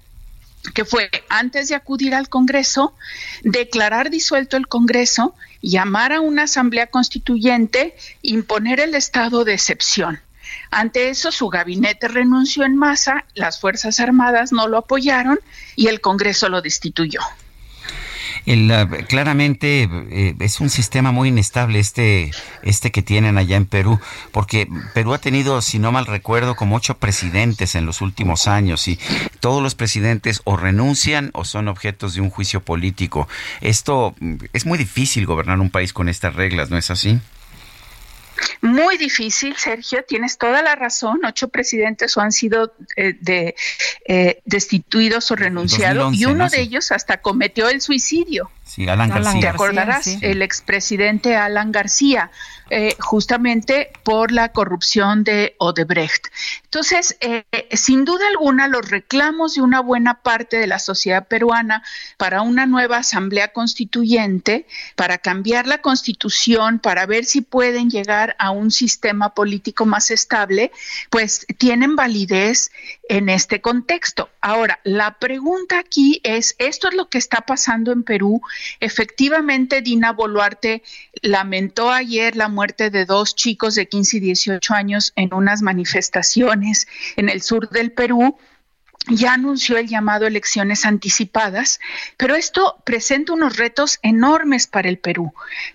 que 0.75 0.85
fue 0.85 1.11
antes 1.29 1.69
de 1.69 1.75
acudir 1.75 2.15
al 2.15 2.29
Congreso, 2.29 2.95
declarar 3.43 4.11
disuelto 4.11 4.57
el 4.57 4.69
Congreso, 4.69 5.35
llamar 5.61 6.13
a 6.13 6.21
una 6.21 6.45
asamblea 6.45 6.89
constituyente, 6.89 7.97
imponer 8.23 8.81
el 8.81 8.95
estado 8.95 9.45
de 9.45 9.55
excepción. 9.55 10.21
Ante 10.71 11.09
eso, 11.09 11.33
su 11.33 11.49
gabinete 11.49 12.09
renunció 12.09 12.65
en 12.65 12.77
masa, 12.77 13.25
las 13.35 13.61
Fuerzas 13.61 14.01
Armadas 14.01 14.53
no 14.53 14.69
lo 14.69 14.79
apoyaron 14.79 15.39
y 15.77 15.89
el 15.89 16.01
Congreso 16.01 16.49
lo 16.49 16.63
destituyó 16.63 17.21
claramente 19.09 19.89
eh, 20.11 20.35
es 20.41 20.61
un 20.61 20.71
sistema 20.71 21.13
muy 21.13 21.29
inestable 21.29 21.79
este, 21.79 22.31
este 22.63 22.91
que 22.91 23.03
tienen 23.03 23.39
allá 23.39 23.57
en 23.57 23.67
Perú, 23.67 24.01
porque 24.33 24.69
Perú 24.95 25.15
ha 25.15 25.19
tenido, 25.19 25.61
si 25.63 25.79
no 25.79 25.93
mal 25.93 26.07
recuerdo, 26.07 26.57
como 26.57 26.77
ocho 26.77 26.99
presidentes 26.99 27.75
en 27.75 27.87
los 27.87 28.01
últimos 28.01 28.49
años 28.49 28.89
y 28.89 28.99
todos 29.41 29.63
los 29.63 29.75
presidentes 29.75 30.41
o 30.45 30.57
renuncian 30.57 31.31
o 31.35 31.45
son 31.45 31.69
objetos 31.69 32.15
de 32.15 32.21
un 32.21 32.31
juicio 32.31 32.63
político. 32.63 33.29
Esto 33.61 34.15
mm, 34.21 34.37
es 34.53 34.67
muy 34.67 34.79
difícil 34.79 35.27
gobernar 35.27 35.61
un 35.61 35.71
país 35.71 35.93
con 35.93 36.09
estas 36.09 36.35
reglas, 36.35 36.71
¿no 36.71 36.79
es 36.79 36.91
así? 36.91 37.21
Muy 38.61 38.97
difícil, 38.97 39.57
Sergio, 39.57 40.05
tienes 40.05 40.39
toda 40.39 40.63
la 40.63 40.77
razón. 40.77 41.25
Ocho 41.25 41.49
presidentes 41.49 42.17
o 42.17 42.21
han 42.21 42.33
sido 42.33 42.75
eh, 42.97 43.15
de, 43.21 43.55
eh, 44.07 44.41
destituidos 44.45 45.31
o 45.31 45.37
renunciados 45.37 46.15
y 46.15 46.25
uno 46.27 46.49
de 46.49 46.61
ellos 46.61 46.93
hasta 46.93 47.21
cometió 47.21 47.69
el 47.69 47.81
suicidio. 47.81 48.51
Sí, 48.75 48.89
Alan 48.89 49.11
García. 49.11 49.41
Te 49.43 49.49
acordarás, 49.49 50.07
el 50.23 50.41
expresidente 50.41 51.37
Alan 51.37 51.73
García, 51.73 52.31
eh, 52.71 52.97
justamente 53.01 53.93
por 54.03 54.33
la 54.33 54.51
corrupción 54.53 55.25
de 55.25 55.55
Odebrecht. 55.59 56.29
Entonces, 56.65 57.19
eh, 57.21 57.45
sin 57.73 58.07
duda 58.07 58.27
alguna, 58.29 58.69
los 58.69 58.89
reclamos 58.89 59.57
de 59.57 59.61
una 59.61 59.81
buena 59.81 60.23
parte 60.23 60.57
de 60.57 60.67
la 60.67 60.79
sociedad 60.79 61.29
peruana 61.29 61.83
para 62.17 62.41
una 62.41 62.65
nueva 62.65 62.97
asamblea 62.97 63.49
constituyente, 63.49 64.67
para 64.97 65.19
cambiar 65.19 65.67
la 65.67 65.83
constitución, 65.83 66.79
para 66.79 67.05
ver 67.05 67.27
si 67.27 67.43
pueden 67.43 67.91
llegar 67.91 68.37
a 68.39 68.53
un 68.53 68.71
sistema 68.71 69.35
político 69.35 69.85
más 69.85 70.11
estable, 70.11 70.73
pues 71.11 71.45
tienen 71.59 71.95
validez 71.95 72.71
en 73.07 73.29
este 73.29 73.61
contexto. 73.61 74.31
Ahora, 74.41 74.81
la 74.83 75.19
pregunta 75.19 75.79
aquí 75.79 76.23
es, 76.25 76.55
¿esto 76.57 76.89
es 76.89 76.95
lo 76.95 77.11
que 77.11 77.19
está 77.19 77.43
pasando 77.43 77.93
en 77.93 78.03
Perú? 78.03 78.41
Efectivamente, 78.81 79.83
Dina 79.83 80.13
Boluarte 80.13 80.83
lamentó 81.23 81.91
ayer 81.91 82.37
la 82.37 82.49
muerte 82.49 82.91
de 82.91 83.05
dos 83.05 83.35
chicos 83.35 83.75
de 83.75 83.89
15 83.89 84.17
y 84.17 84.21
18 84.21 84.75
años 84.75 85.13
en 85.17 85.35
unas 85.35 85.63
manifestaciones 85.63 86.87
en 87.17 87.29
el 87.29 87.43
sur 87.43 87.69
del 87.71 87.93
Perú 87.93 88.37
ya 89.09 89.35
anunció 89.35 89.79
el 89.79 89.89
llamado 89.89 90.27
elecciones 90.27 90.85
anticipadas, 90.85 91.81
pero 92.17 92.37
esto 92.37 92.77
presenta 92.85 93.33
unos 93.33 93.57
retos 93.57 93.99
enormes 94.03 94.67
para 94.67 94.89
el 94.89 94.99
Perú, 94.99 95.33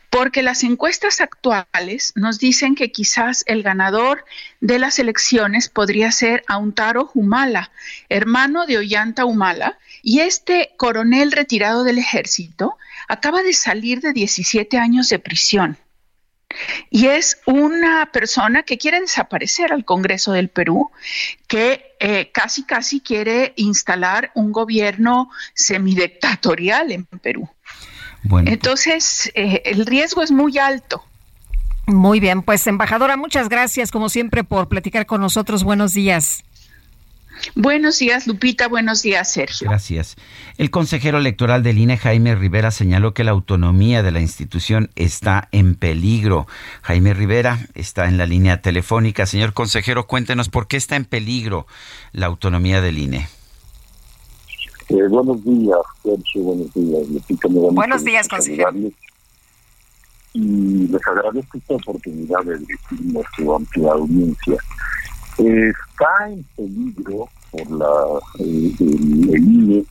porque 0.09 0.41
las 0.41 0.63
encuestas 0.63 1.19
actuales 1.19 2.13
nos 2.15 2.39
dicen 2.39 2.75
que 2.75 2.91
quizás 2.91 3.43
el 3.47 3.63
ganador 3.63 4.23
de 4.61 4.79
las 4.79 4.99
elecciones 4.99 5.69
podría 5.69 6.11
ser 6.11 6.43
Auntaro 6.47 7.11
Humala, 7.13 7.71
hermano 8.09 8.65
de 8.65 8.77
Ollanta 8.77 9.25
Humala, 9.25 9.77
y 10.01 10.21
este 10.21 10.71
coronel 10.77 11.31
retirado 11.31 11.83
del 11.83 11.97
ejército 11.97 12.77
acaba 13.07 13.43
de 13.43 13.53
salir 13.53 13.99
de 13.99 14.13
17 14.13 14.77
años 14.77 15.09
de 15.09 15.19
prisión. 15.19 15.77
Y 16.89 17.07
es 17.07 17.39
una 17.45 18.09
persona 18.11 18.63
que 18.63 18.77
quiere 18.77 18.99
desaparecer 18.99 19.71
al 19.71 19.85
Congreso 19.85 20.31
del 20.31 20.49
Perú, 20.49 20.91
que 21.47 21.95
eh, 21.99 22.31
casi, 22.31 22.63
casi 22.63 22.99
quiere 23.01 23.53
instalar 23.55 24.31
un 24.35 24.51
gobierno 24.51 25.29
semidictatorial 25.53 26.91
en 26.91 27.05
Perú. 27.05 27.49
Bueno. 28.23 28.51
Entonces, 28.51 29.31
eh, 29.35 29.61
el 29.65 29.85
riesgo 29.85 30.21
es 30.23 30.31
muy 30.31 30.57
alto. 30.57 31.03
Muy 31.87 32.19
bien, 32.19 32.41
pues 32.41 32.67
embajadora, 32.67 33.15
muchas 33.15 33.47
gracias 33.47 33.91
como 33.91 34.09
siempre 34.09 34.43
por 34.43 34.67
platicar 34.67 35.05
con 35.05 35.21
nosotros. 35.21 35.63
Buenos 35.63 35.93
días. 35.93 36.43
Buenos 37.55 37.99
días, 37.99 38.27
Lupita. 38.27 38.67
Buenos 38.67 39.01
días, 39.01 39.31
Sergio. 39.31 39.69
Gracias. 39.69 40.15
El 40.57 40.69
consejero 40.69 41.17
electoral 41.17 41.63
del 41.63 41.77
INE, 41.77 41.97
Jaime 41.97 42.35
Rivera, 42.35 42.71
señaló 42.71 43.13
que 43.13 43.23
la 43.23 43.31
autonomía 43.31 44.03
de 44.03 44.11
la 44.11 44.21
institución 44.21 44.89
está 44.95 45.47
en 45.51 45.75
peligro. 45.75 46.47
Jaime 46.81 47.13
Rivera 47.13 47.59
está 47.73 48.07
en 48.07 48.17
la 48.17 48.25
línea 48.25 48.61
telefónica. 48.61 49.25
Señor 49.25 49.53
consejero, 49.53 50.07
cuéntenos 50.07 50.49
por 50.49 50.67
qué 50.67 50.77
está 50.77 50.95
en 50.95 51.05
peligro 51.05 51.67
la 52.11 52.27
autonomía 52.27 52.81
del 52.81 52.97
INE. 52.97 53.27
Eh, 54.89 55.07
buenos 55.09 55.43
días, 55.43 55.79
Sergio, 56.01 56.43
buenos 56.43 56.73
días. 56.73 57.73
buenos 57.73 58.03
días, 58.03 58.27
consejero. 58.27 58.71
Y 60.33 60.87
les 60.87 61.07
agradezco 61.07 61.57
esta 61.57 61.73
oportunidad 61.75 62.39
de 62.45 62.57
dirigirme 62.59 63.19
a 63.19 63.23
su 63.35 63.53
amplia 63.53 63.91
audiencia. 63.91 64.57
Está 65.37 66.29
en 66.29 66.43
peligro 66.55 67.29
por 67.51 67.71
la, 67.71 68.19
el, 68.39 68.75
el 68.79 69.87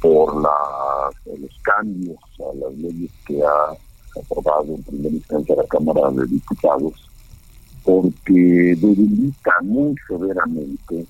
por 0.00 0.42
la, 0.42 0.50
los 1.26 1.58
cambios 1.62 2.18
a 2.38 2.54
las 2.56 2.74
leyes 2.74 3.10
que 3.26 3.42
ha 3.42 4.20
aprobado 4.20 4.74
en 4.74 4.82
primera 4.82 5.14
instancia 5.14 5.56
la 5.56 5.64
Cámara 5.64 6.10
de 6.10 6.26
Diputados, 6.26 6.92
porque 7.82 8.76
debilita 8.76 9.52
muy 9.62 9.94
severamente 10.06 11.06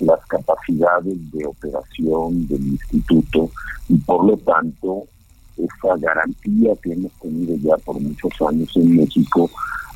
las 0.00 0.24
capacidades 0.26 1.32
de 1.32 1.46
operación 1.46 2.46
del 2.48 2.66
instituto 2.66 3.50
y 3.88 3.96
por 3.98 4.24
lo 4.24 4.36
tanto 4.38 5.04
esa 5.56 5.96
garantía 5.98 6.74
que 6.82 6.92
hemos 6.92 7.12
tenido 7.20 7.56
ya 7.56 7.76
por 7.84 8.00
muchos 8.00 8.32
años 8.48 8.68
en 8.76 8.96
México 8.96 9.48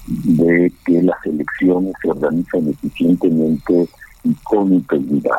de 0.08 0.72
que 0.86 1.02
las 1.02 1.24
elecciones 1.26 1.92
se 2.00 2.10
organizan 2.10 2.68
eficientemente 2.68 3.88
y 4.24 4.34
con 4.44 4.72
integridad. 4.72 5.38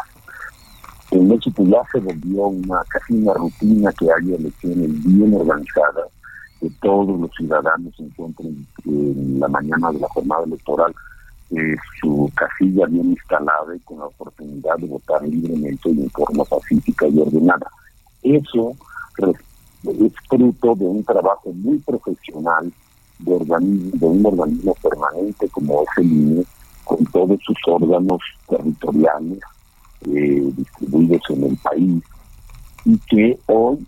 En 1.11 1.27
México 1.27 1.63
ya 1.65 1.81
se 1.91 1.99
volvió 1.99 2.47
una 2.47 2.83
casi 2.89 3.13
una 3.13 3.33
rutina 3.33 3.91
que 3.93 4.05
haya 4.05 4.35
elecciones 4.35 5.03
bien 5.03 5.33
organizadas, 5.33 6.05
que 6.59 6.69
todos 6.81 7.19
los 7.19 7.31
ciudadanos 7.35 7.93
encuentren 7.97 8.67
en 8.85 9.39
la 9.39 9.47
mañana 9.47 9.91
de 9.91 9.99
la 9.99 10.07
jornada 10.09 10.43
electoral 10.43 10.93
eh, 11.51 11.75
su 11.99 12.31
casilla 12.35 12.85
bien 12.85 13.09
instalada 13.09 13.75
y 13.75 13.79
con 13.79 13.97
la 13.97 14.05
oportunidad 14.05 14.77
de 14.77 14.85
votar 14.85 15.23
libremente 15.27 15.89
y 15.89 16.03
en 16.03 16.09
forma 16.11 16.43
pacífica 16.45 17.07
y 17.07 17.19
ordenada. 17.19 17.67
Eso 18.21 18.75
es 19.17 20.13
fruto 20.29 20.75
de 20.75 20.85
un 20.85 21.03
trabajo 21.03 21.51
muy 21.53 21.79
profesional 21.79 22.71
de, 23.19 23.33
organismo, 23.33 23.91
de 23.93 24.05
un 24.05 24.25
organismo 24.25 24.75
permanente 24.75 25.47
como 25.49 25.83
es 25.83 25.89
el 25.97 26.11
INE, 26.11 26.45
con 26.83 27.05
todos 27.05 27.39
sus 27.43 27.57
órganos 27.67 28.19
territoriales 28.47 29.39
eh, 30.05 30.51
distribuidos 30.55 31.21
en 31.29 31.43
el 31.43 31.57
país 31.57 32.03
y 32.85 32.97
que 33.09 33.39
hoy 33.47 33.85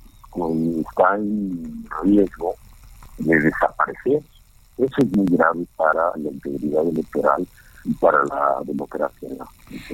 está 0.80 1.16
en 1.16 1.86
riesgo 2.04 2.56
de 3.18 3.40
desaparecer. 3.40 4.22
Eso 4.78 4.96
es 4.98 5.18
muy 5.18 5.26
grave 5.26 5.66
para 5.76 6.12
la 6.16 6.30
integridad 6.32 6.88
electoral 6.88 7.48
y 7.86 7.94
para 7.96 8.24
la 8.26 8.62
democracia. 8.66 9.30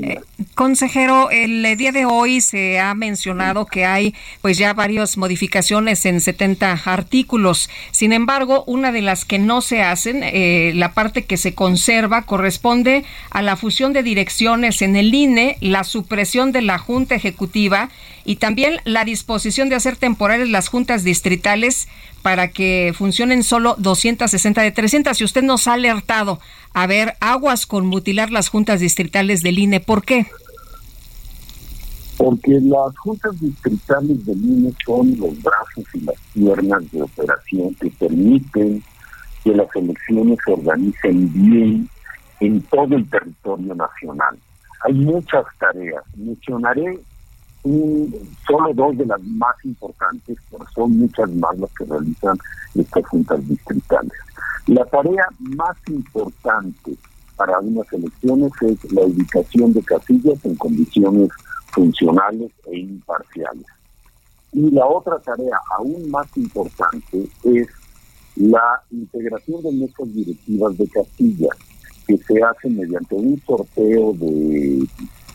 Eh, 0.02 0.20
consejero, 0.56 1.30
el 1.30 1.78
día 1.78 1.92
de 1.92 2.06
hoy 2.06 2.42
se 2.42 2.80
ha 2.80 2.94
mencionado 2.94 3.66
que 3.66 3.86
hay 3.86 4.16
pues 4.42 4.58
ya 4.58 4.74
varias 4.74 5.18
modificaciones 5.18 6.06
en 6.06 6.22
70 6.22 6.82
artículos. 6.86 7.70
Sin 7.92 8.14
embargo, 8.14 8.64
una 8.68 8.92
de 8.92 9.02
las 9.02 9.26
que 9.26 9.40
no 9.40 9.62
se 9.62 9.82
hacen, 9.82 10.22
eh, 10.24 10.72
la 10.76 10.94
parte 10.94 11.26
que 11.26 11.38
se 11.38 11.54
conserva, 11.54 12.24
corresponde 12.24 13.06
a 13.30 13.42
la 13.42 13.56
fusión 13.56 13.94
de 13.94 14.04
direcciones 14.04 14.82
en 14.82 14.96
el 14.96 15.14
INE, 15.14 15.58
la 15.62 15.84
supresión 15.84 16.52
de 16.52 16.62
la 16.62 16.78
Junta 16.78 17.16
Ejecutiva 17.16 17.90
y 18.26 18.38
también 18.38 18.82
la 18.84 19.06
disposición 19.06 19.70
de 19.70 19.76
hacer 19.76 19.96
temporales 19.96 20.50
las 20.50 20.68
juntas 20.68 21.04
distritales 21.04 21.88
para 22.22 22.50
que 22.50 22.94
funcionen 22.98 23.42
solo 23.44 23.76
260 23.78 24.62
de 24.62 24.72
300. 24.72 25.18
Si 25.18 25.24
usted 25.24 25.44
nos 25.44 25.68
ha 25.68 25.74
alertado 25.74 26.42
a 26.74 26.86
ver 26.88 27.16
aguas 27.22 27.66
con 27.66 27.86
mutilar 27.86 28.32
las 28.32 28.50
juntas 28.50 28.82
distritales 28.82 29.42
del 29.42 29.60
INE, 29.60 29.67
¿por 29.86 30.04
qué? 30.04 30.26
Porque 32.18 32.60
las 32.62 32.98
juntas 32.98 33.40
distritales 33.40 34.26
del 34.26 34.44
INE 34.44 34.74
son 34.86 35.18
los 35.20 35.42
brazos 35.42 35.86
y 35.94 36.00
las 36.02 36.16
piernas 36.34 36.92
de 36.92 37.04
operación 37.04 37.76
que 37.76 37.92
permiten 37.92 38.84
que 39.44 39.54
las 39.54 39.68
elecciones 39.76 40.40
se 40.44 40.52
organicen 40.54 41.32
bien 41.34 41.90
en 42.40 42.62
todo 42.64 42.96
el 42.96 43.08
territorio 43.10 43.76
nacional. 43.76 44.38
Hay 44.84 44.94
muchas 44.94 45.46
tareas. 45.60 46.04
Mencionaré 46.16 47.00
solo 48.48 48.74
dos 48.74 48.98
de 48.98 49.06
las 49.06 49.22
más 49.24 49.56
importantes, 49.64 50.38
pero 50.50 50.66
son 50.74 50.98
muchas 50.98 51.30
más 51.32 51.58
las 51.60 51.70
que 51.74 51.86
realizan 51.86 52.38
estas 52.76 53.06
juntas 53.08 53.48
distritales. 53.48 54.14
La 54.68 54.86
tarea 54.86 55.28
más 55.40 55.78
importante 55.88 56.96
para 57.38 57.60
unas 57.60 57.92
elecciones 57.94 58.52
es 58.62 58.92
la 58.92 59.04
ubicación 59.04 59.72
de 59.72 59.84
casillas 59.84 60.44
en 60.44 60.56
condiciones 60.56 61.30
funcionales 61.72 62.52
e 62.72 62.80
imparciales. 62.80 63.66
Y 64.52 64.72
la 64.72 64.86
otra 64.88 65.20
tarea 65.20 65.58
aún 65.78 66.10
más 66.10 66.26
importante 66.36 67.30
es 67.44 67.68
la 68.36 68.82
integración 68.92 69.62
de 69.64 69.72
mesas 69.72 70.14
directivas 70.14 70.78
de 70.78 70.88
casillas 70.88 71.58
que 72.08 72.18
se 72.18 72.42
hace 72.42 72.70
mediante 72.70 73.16
un 73.16 73.40
sorteo 73.46 74.14
de 74.14 74.88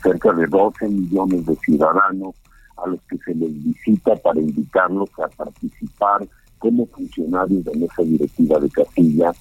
cerca 0.02 0.32
de 0.32 0.46
12 0.46 0.88
millones 0.88 1.46
de 1.46 1.56
ciudadanos 1.56 2.34
a 2.78 2.88
los 2.88 3.00
que 3.02 3.18
se 3.18 3.34
les 3.34 3.64
visita 3.64 4.16
para 4.16 4.40
invitarlos 4.40 5.10
a 5.18 5.28
participar 5.28 6.26
como 6.58 6.86
funcionarios 6.86 7.64
de 7.64 7.76
mesa 7.76 8.02
directiva 8.02 8.58
de 8.58 8.70
Castilla, 8.70 9.32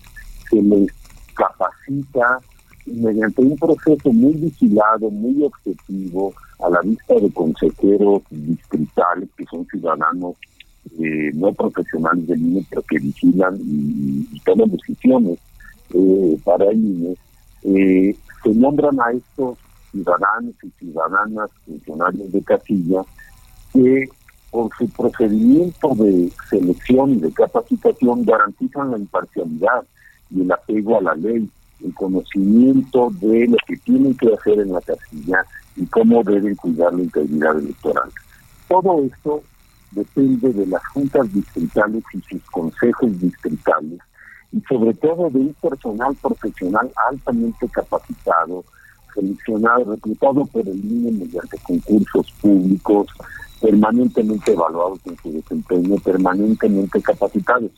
se 0.50 0.62
les 0.62 0.92
capacita 1.34 2.40
mediante 2.86 3.42
un 3.42 3.58
proceso 3.58 4.12
muy 4.12 4.34
vigilado, 4.34 5.10
muy 5.10 5.44
objetivo, 5.44 6.34
a 6.60 6.70
la 6.70 6.82
vista 6.82 7.16
de 7.16 7.32
consejeros 7.32 8.22
distritales 8.30 9.30
que 9.38 9.46
son 9.46 9.66
ciudadanos 9.68 10.36
eh, 11.00 11.32
no 11.34 11.54
profesionales 11.54 12.28
del 12.28 12.42
INE, 12.42 12.66
pero 12.70 12.82
que 12.84 13.00
vigilan 13.00 13.58
y, 13.62 14.40
toman 14.44 14.70
decisiones 14.72 15.40
eh, 15.94 16.40
para 16.44 16.66
el 16.66 16.84
INE, 16.84 17.16
eh, 17.64 18.16
se 18.44 18.50
nombran 18.50 19.00
a 19.00 19.12
estos 19.12 19.58
ciudadanos 19.92 20.56
y 20.64 20.70
ciudadanas 20.80 21.50
funcionarios 21.66 22.32
de 22.32 22.42
casilla 22.42 23.04
que 23.74 24.10
por 24.50 24.70
su 24.78 24.90
procedimiento 24.90 25.96
de 25.96 26.32
selección 26.50 27.12
y 27.12 27.16
de 27.18 27.32
capacitación 27.32 28.26
garantizan 28.26 28.92
la 28.92 28.98
imparcialidad 28.98 29.84
y 30.32 30.42
el 30.42 30.52
apego 30.52 30.98
a 30.98 31.02
la 31.02 31.16
ley, 31.16 31.50
el 31.84 31.94
conocimiento 31.94 33.12
de 33.20 33.48
lo 33.48 33.58
que 33.68 33.78
tienen 33.78 34.16
que 34.16 34.34
hacer 34.34 34.60
en 34.60 34.74
la 34.74 34.82
casilla 34.82 35.44
y 35.76 35.86
cómo 35.88 36.24
deben 36.24 36.56
cuidar 36.56 36.94
la 36.94 37.04
integridad 37.04 37.58
electoral. 37.58 38.10
Todo 38.68 39.04
esto 39.04 39.44
depende 39.92 40.54
de 40.54 40.66
las 40.68 40.86
juntas 40.88 41.32
distritales 41.34 42.04
y 42.14 42.22
sus 42.22 42.42
consejos 42.52 43.20
distritales 43.20 44.00
y 44.52 44.62
sobre 44.62 44.94
todo 44.96 45.30
de 45.30 45.40
un 45.40 45.56
personal 45.62 46.16
profesional 46.22 46.92
altamente 47.10 47.68
capacitado 47.70 48.64
seleccionado, 49.14 49.92
reclutado 49.92 50.46
por 50.46 50.68
el 50.68 50.84
INE 50.86 51.12
mediante 51.12 51.58
concursos 51.60 52.32
públicos, 52.42 53.08
permanentemente 53.62 54.54
evaluados 54.54 55.00
en 55.06 55.18
su 55.18 55.32
desempeño, 55.32 55.96
permanentemente 55.98 57.02
capacitados. 57.02 57.72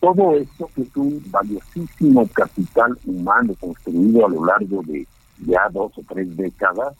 Todo 0.00 0.36
esto 0.36 0.70
que 0.74 0.82
es 0.82 0.96
un 0.96 1.22
valiosísimo 1.30 2.26
capital 2.28 2.96
humano 3.04 3.54
construido 3.58 4.26
a 4.26 4.30
lo 4.30 4.44
largo 4.44 4.82
de 4.84 5.06
ya 5.46 5.68
dos 5.70 5.92
o 5.96 6.02
tres 6.08 6.36
décadas, 6.36 6.94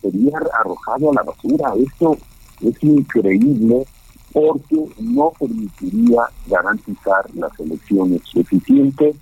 sería 0.00 0.38
arrojado 0.60 1.10
a 1.10 1.14
la 1.14 1.22
basura. 1.22 1.72
Esto 1.76 2.16
es 2.60 2.82
increíble 2.82 3.86
porque 4.32 4.88
no 5.00 5.32
permitiría 5.38 6.22
garantizar 6.46 7.24
las 7.34 7.58
elecciones 7.58 8.20
eficientes 8.34 9.16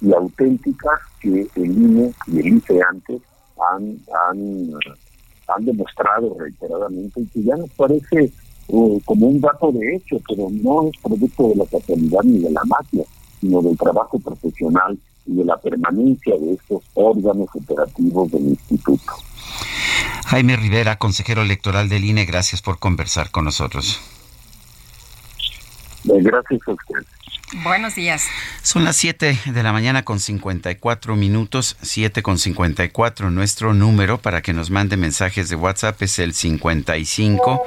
y 0.00 0.12
auténticas 0.12 1.00
que 1.20 1.46
el 1.54 1.78
INE 1.78 2.14
y 2.26 2.38
el 2.38 2.56
ICE 2.56 2.80
antes 2.88 3.20
han, 3.70 3.98
han 5.46 5.64
demostrado 5.64 6.36
reiteradamente 6.38 7.20
y 7.20 7.26
que 7.26 7.42
ya 7.42 7.56
nos 7.56 7.70
parece 7.70 8.32
eh, 8.68 9.00
como 9.04 9.26
un 9.26 9.40
dato 9.40 9.72
de 9.72 9.96
hecho, 9.96 10.16
pero 10.28 10.48
no 10.50 10.88
es 10.88 10.92
producto 11.02 11.48
de 11.48 11.56
la 11.56 11.66
casualidad 11.66 12.20
ni 12.24 12.38
de 12.38 12.50
la 12.50 12.62
magia, 12.64 13.04
sino 13.40 13.62
del 13.62 13.76
trabajo 13.76 14.18
profesional 14.18 14.98
y 15.26 15.34
de 15.34 15.44
la 15.44 15.56
permanencia 15.56 16.36
de 16.36 16.54
estos 16.54 16.82
órganos 16.94 17.48
operativos 17.54 18.30
del 18.30 18.48
instituto. 18.48 19.12
Jaime 20.26 20.56
Rivera, 20.56 20.96
consejero 20.96 21.42
electoral 21.42 21.88
del 21.88 22.04
INE, 22.04 22.24
gracias 22.24 22.62
por 22.62 22.78
conversar 22.78 23.30
con 23.30 23.44
nosotros. 23.44 24.00
Gracias 26.04 26.60
a 26.66 26.72
usted. 26.72 27.19
Buenos 27.52 27.96
días. 27.96 28.22
Son 28.62 28.84
las 28.84 28.96
7 28.96 29.36
de 29.46 29.62
la 29.64 29.72
mañana 29.72 30.04
con 30.04 30.20
54 30.20 31.16
minutos, 31.16 31.76
7 31.82 32.22
con 32.22 32.38
54. 32.38 33.30
Nuestro 33.30 33.74
número 33.74 34.18
para 34.18 34.40
que 34.40 34.52
nos 34.52 34.70
mande 34.70 34.96
mensajes 34.96 35.48
de 35.48 35.56
WhatsApp 35.56 36.00
es 36.02 36.20
el 36.20 36.32
55 36.32 37.60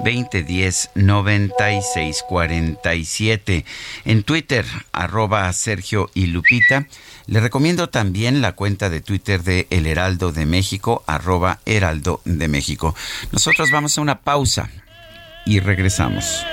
2010 0.00 0.90
96 0.96 2.24
47. 2.28 3.64
En 4.06 4.24
Twitter, 4.24 4.66
arroba 4.90 5.52
Sergio 5.52 6.10
y 6.14 6.26
Lupita. 6.26 6.88
Le 7.26 7.38
recomiendo 7.38 7.90
también 7.90 8.40
la 8.40 8.52
cuenta 8.52 8.90
de 8.90 9.00
Twitter 9.00 9.44
de 9.44 9.68
El 9.70 9.86
Heraldo 9.86 10.32
de 10.32 10.46
México, 10.46 11.04
arroba 11.06 11.60
Heraldo 11.64 12.22
de 12.24 12.48
México. 12.48 12.96
Nosotros 13.30 13.70
vamos 13.70 13.98
a 13.98 14.00
una 14.00 14.18
pausa 14.20 14.68
y 15.46 15.60
regresamos. 15.60 16.44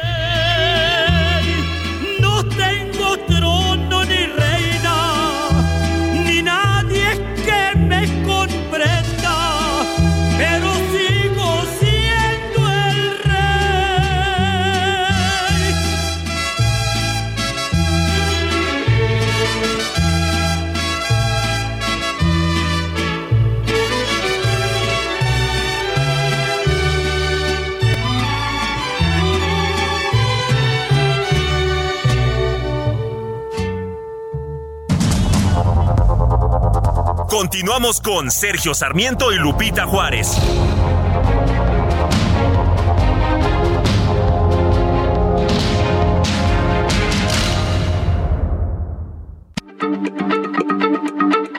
Continuamos 37.38 38.00
con 38.00 38.32
Sergio 38.32 38.74
Sarmiento 38.74 39.34
y 39.34 39.36
Lupita 39.36 39.86
Juárez. 39.86 40.38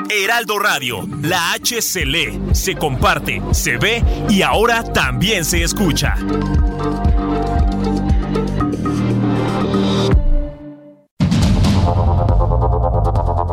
Heraldo 0.09 0.59
Radio, 0.59 1.07
la 1.21 1.53
H 1.53 1.83
se 1.83 2.07
lee, 2.07 2.41
se 2.53 2.75
comparte, 2.75 3.43
se 3.53 3.77
ve 3.77 4.03
y 4.31 4.41
ahora 4.41 4.83
también 4.83 5.45
se 5.45 5.63
escucha. 5.63 6.17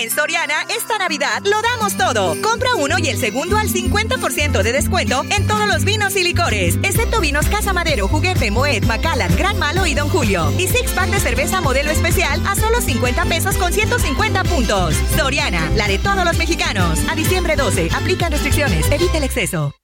En 0.00 0.10
Soriana, 0.10 0.54
esta 0.68 0.96
Navidad 0.96 1.42
lo 1.42 1.60
damos 1.60 1.96
todo. 1.96 2.40
Compra 2.40 2.76
uno 2.76 3.00
y 3.00 3.08
el 3.08 3.18
segundo 3.18 3.58
al 3.58 3.66
50% 3.66 4.62
de 4.62 4.72
descuento 4.72 5.24
en 5.36 5.44
todos 5.48 5.66
los 5.66 5.84
vinos 5.84 6.14
y 6.14 6.22
licores, 6.22 6.76
excepto 6.84 7.20
vinos 7.20 7.46
Casa 7.46 7.72
Madero, 7.72 8.06
Juguete, 8.06 8.52
Moet, 8.52 8.84
Macallan, 8.84 9.34
Gran 9.36 9.58
Malo 9.58 9.86
y 9.86 9.94
Don 9.94 10.08
Julio. 10.08 10.52
Y 10.56 10.68
six 10.68 10.92
pack 10.92 11.10
de 11.10 11.18
cerveza 11.18 11.60
modelo 11.60 11.90
especial 11.90 12.40
a 12.46 12.54
solo 12.54 12.80
50 12.80 13.24
pesos 13.24 13.56
con 13.56 13.72
150 13.72 14.44
puntos. 14.44 14.94
Soriana, 15.16 15.68
la 15.74 15.88
de 15.88 15.98
todos 15.98 16.24
los 16.24 16.38
mexicanos. 16.38 17.00
A 17.10 17.16
diciembre 17.16 17.56
12, 17.56 17.88
aplican 17.92 18.30
restricciones, 18.30 18.88
evita 18.92 19.18
el 19.18 19.24
exceso. 19.24 19.74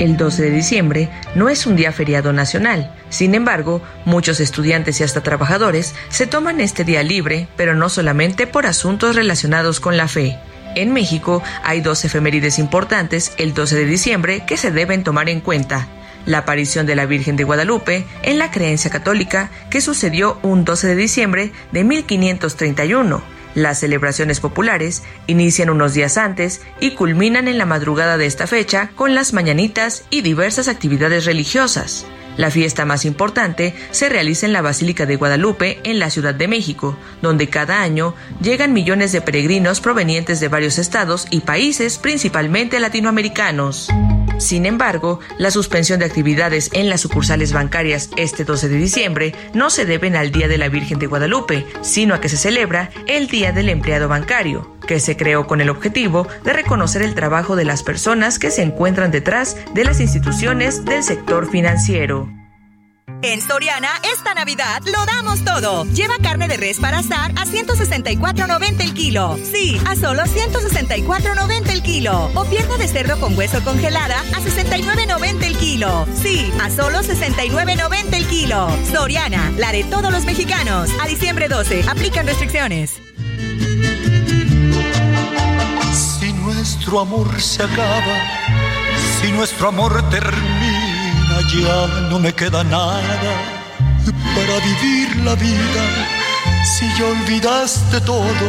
El 0.00 0.16
12 0.16 0.44
de 0.44 0.50
diciembre 0.50 1.10
no 1.34 1.50
es 1.50 1.66
un 1.66 1.76
día 1.76 1.92
feriado 1.92 2.32
nacional. 2.32 2.90
Sin 3.10 3.34
embargo, 3.34 3.82
muchos 4.06 4.40
estudiantes 4.40 4.98
y 4.98 5.04
hasta 5.04 5.22
trabajadores 5.22 5.94
se 6.08 6.26
toman 6.26 6.62
este 6.62 6.84
día 6.84 7.02
libre, 7.02 7.48
pero 7.54 7.74
no 7.74 7.90
solamente 7.90 8.46
por 8.46 8.64
asuntos 8.64 9.14
relacionados 9.14 9.78
con 9.78 9.98
la 9.98 10.08
fe. 10.08 10.38
En 10.74 10.94
México 10.94 11.42
hay 11.62 11.82
dos 11.82 12.02
efemérides 12.06 12.58
importantes 12.58 13.34
el 13.36 13.52
12 13.52 13.76
de 13.76 13.84
diciembre 13.84 14.42
que 14.46 14.56
se 14.56 14.70
deben 14.70 15.04
tomar 15.04 15.28
en 15.28 15.42
cuenta. 15.42 15.86
La 16.24 16.38
aparición 16.38 16.86
de 16.86 16.96
la 16.96 17.04
Virgen 17.04 17.36
de 17.36 17.44
Guadalupe 17.44 18.06
en 18.22 18.38
la 18.38 18.50
creencia 18.50 18.90
católica 18.90 19.50
que 19.68 19.82
sucedió 19.82 20.38
un 20.40 20.64
12 20.64 20.86
de 20.86 20.96
diciembre 20.96 21.52
de 21.72 21.84
1531 21.84 23.39
las 23.54 23.80
celebraciones 23.80 24.40
populares 24.40 25.02
inician 25.26 25.70
unos 25.70 25.94
días 25.94 26.18
antes 26.18 26.60
y 26.80 26.92
culminan 26.92 27.48
en 27.48 27.58
la 27.58 27.66
madrugada 27.66 28.16
de 28.16 28.26
esta 28.26 28.46
fecha 28.46 28.90
con 28.94 29.14
las 29.14 29.32
mañanitas 29.32 30.04
y 30.10 30.22
diversas 30.22 30.68
actividades 30.68 31.24
religiosas. 31.24 32.06
La 32.36 32.50
fiesta 32.50 32.84
más 32.84 33.04
importante 33.04 33.74
se 33.90 34.08
realiza 34.08 34.46
en 34.46 34.52
la 34.52 34.62
Basílica 34.62 35.04
de 35.04 35.16
Guadalupe, 35.16 35.80
en 35.84 35.98
la 35.98 36.10
Ciudad 36.10 36.34
de 36.34 36.48
México, 36.48 36.96
donde 37.22 37.48
cada 37.48 37.82
año 37.82 38.14
llegan 38.40 38.72
millones 38.72 39.12
de 39.12 39.20
peregrinos 39.20 39.80
provenientes 39.80 40.40
de 40.40 40.48
varios 40.48 40.78
estados 40.78 41.26
y 41.30 41.40
países, 41.40 41.98
principalmente 41.98 42.80
latinoamericanos. 42.80 43.90
Sin 44.40 44.64
embargo, 44.64 45.20
la 45.36 45.50
suspensión 45.50 46.00
de 46.00 46.06
actividades 46.06 46.70
en 46.72 46.88
las 46.88 47.02
sucursales 47.02 47.52
bancarias 47.52 48.08
este 48.16 48.44
12 48.44 48.70
de 48.70 48.76
diciembre 48.78 49.34
no 49.52 49.68
se 49.68 49.84
deben 49.84 50.16
al 50.16 50.32
Día 50.32 50.48
de 50.48 50.56
la 50.56 50.70
Virgen 50.70 50.98
de 50.98 51.06
Guadalupe, 51.06 51.66
sino 51.82 52.14
a 52.14 52.22
que 52.22 52.30
se 52.30 52.38
celebra 52.38 52.88
el 53.06 53.28
Día 53.28 53.52
del 53.52 53.68
Empleado 53.68 54.08
Bancario, 54.08 54.74
que 54.86 54.98
se 54.98 55.18
creó 55.18 55.46
con 55.46 55.60
el 55.60 55.68
objetivo 55.68 56.26
de 56.42 56.54
reconocer 56.54 57.02
el 57.02 57.14
trabajo 57.14 57.54
de 57.54 57.66
las 57.66 57.82
personas 57.82 58.38
que 58.38 58.50
se 58.50 58.62
encuentran 58.62 59.10
detrás 59.10 59.58
de 59.74 59.84
las 59.84 60.00
instituciones 60.00 60.86
del 60.86 61.02
sector 61.02 61.50
financiero. 61.50 62.39
En 63.22 63.42
Soriana, 63.42 63.88
esta 64.14 64.34
Navidad 64.34 64.82
lo 64.86 65.04
damos 65.04 65.44
todo. 65.44 65.84
Lleva 65.84 66.14
carne 66.22 66.48
de 66.48 66.56
res 66.56 66.80
para 66.80 66.98
asar 66.98 67.32
a 67.32 67.44
164.90 67.44 68.80
el 68.80 68.94
kilo. 68.94 69.38
Sí, 69.52 69.80
a 69.86 69.94
solo 69.94 70.22
164.90 70.22 71.70
el 71.70 71.82
kilo. 71.82 72.30
O 72.34 72.44
pierna 72.46 72.78
de 72.78 72.88
cerdo 72.88 73.20
con 73.20 73.36
hueso 73.36 73.62
congelada 73.62 74.20
a 74.20 74.40
69.90 74.40 75.42
el 75.44 75.56
kilo. 75.58 76.06
Sí, 76.22 76.50
a 76.60 76.70
solo 76.70 77.00
69.90 77.00 78.14
el 78.14 78.26
kilo. 78.26 78.68
Soriana, 78.90 79.52
la 79.58 79.72
de 79.72 79.84
todos 79.84 80.10
los 80.10 80.24
mexicanos. 80.24 80.88
A 81.02 81.06
diciembre 81.06 81.48
12, 81.48 81.84
aplican 81.88 82.26
restricciones. 82.26 83.00
Si 85.92 86.32
nuestro 86.32 87.00
amor 87.00 87.40
se 87.40 87.62
acaba, 87.62 88.18
si 89.20 89.30
nuestro 89.32 89.68
amor 89.68 90.02
termina, 90.10 90.59
ya 91.48 91.86
no 92.10 92.18
me 92.18 92.32
queda 92.32 92.62
nada 92.64 93.32
para 94.34 94.58
vivir 94.64 95.16
la 95.24 95.34
vida. 95.34 95.84
Si 96.64 96.86
ya 96.98 97.06
olvidaste 97.06 98.00
todo, 98.00 98.46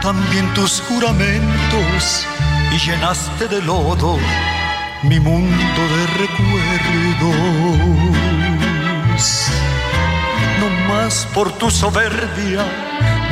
también 0.00 0.52
tus 0.54 0.82
juramentos 0.88 2.26
y 2.72 2.78
llenaste 2.78 3.48
de 3.48 3.62
lodo 3.62 4.18
mi 5.02 5.18
mundo 5.20 5.82
de 5.94 6.06
recuerdos. 6.22 7.36
No 10.60 10.68
más 10.88 11.26
por 11.34 11.52
tu 11.52 11.70
soberbia 11.70 12.64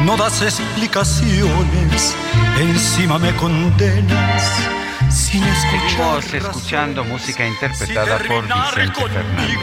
no 0.05 0.17
das 0.17 0.43
explicaciones, 0.43 2.15
encima 2.61 3.19
me 3.19 3.35
condenas 3.37 4.84
sin. 5.15 5.45
Seguimos 5.55 6.35
escuchando 6.35 7.05
música 7.05 7.47
interpretada 7.47 8.19
por 8.19 8.45
Vicente 8.45 9.01
Fernández. 9.01 9.59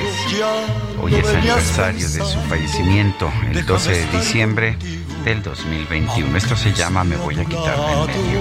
Hoy 1.01 1.15
es 1.15 1.27
aniversario 1.27 2.09
de 2.09 2.25
su 2.25 2.39
fallecimiento, 2.49 3.31
el 3.51 3.65
12 3.65 3.91
de 3.91 4.05
diciembre 4.17 4.77
del 5.25 5.43
2021. 5.43 6.37
Esto 6.37 6.55
se 6.55 6.73
llama 6.73 7.03
Me 7.03 7.17
voy 7.17 7.39
a 7.39 7.45
quitar 7.45 7.77
del 7.77 8.07
medio. 8.07 8.39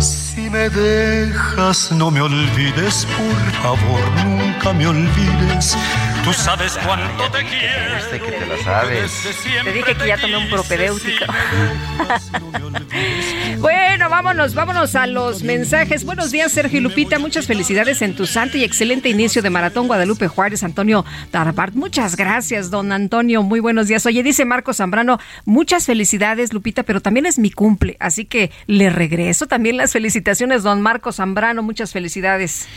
Si 0.00 0.50
me 0.50 0.68
dejas, 0.68 1.92
no 1.92 2.10
me 2.10 2.20
olvides, 2.20 3.06
por 3.16 3.52
favor, 3.62 4.00
nunca 4.24 4.72
me 4.72 4.86
olvides. 4.86 5.76
Tú 6.24 6.32
sabes 6.34 6.78
cuánto 6.84 7.30
te 7.30 7.44
quiero. 7.44 7.96
Este 7.96 8.20
que 8.20 8.32
te 8.32 8.46
la 8.46 8.62
sabes. 8.62 9.10
Te 9.64 9.72
dije 9.72 9.94
que 9.94 10.06
ya 10.06 10.18
tomé 10.18 10.36
un 10.36 10.50
propedéutico. 10.50 11.24
bueno, 13.58 14.10
vámonos, 14.10 14.54
vámonos 14.54 14.94
a 14.96 15.06
los 15.06 15.42
mensajes. 15.42 16.04
Buenos 16.04 16.30
días, 16.30 16.52
Sergio 16.52 16.82
Lupita. 16.82 17.18
Muchas 17.18 17.46
felicidades 17.46 18.02
en 18.02 18.14
tu 18.14 18.26
santo 18.26 18.58
y 18.58 18.64
excelente 18.64 19.08
inicio 19.08 19.40
de 19.40 19.48
Maratón 19.48 19.86
Guadalupe 19.86 20.28
Juárez, 20.28 20.62
Antonio 20.62 21.06
Darbart. 21.32 21.74
Muchas 21.74 22.16
gracias, 22.16 22.70
don 22.70 22.92
Antonio. 22.92 23.42
Muy 23.42 23.60
buenos 23.60 23.88
días. 23.88 24.04
Oye, 24.04 24.22
dice 24.22 24.44
Marco 24.44 24.74
Zambrano, 24.74 25.18
muchas 25.46 25.86
felicidades, 25.86 26.52
Lupita, 26.52 26.82
pero 26.82 27.00
también 27.00 27.24
es 27.24 27.38
mi 27.38 27.50
cumple, 27.50 27.96
así 27.98 28.26
que 28.26 28.50
le 28.66 28.90
regreso 28.90 29.46
también 29.46 29.78
las 29.78 29.92
felicitaciones, 29.92 30.64
don 30.64 30.82
Marco 30.82 31.12
Zambrano. 31.12 31.62
Muchas 31.62 31.92
felicidades. 31.92 32.68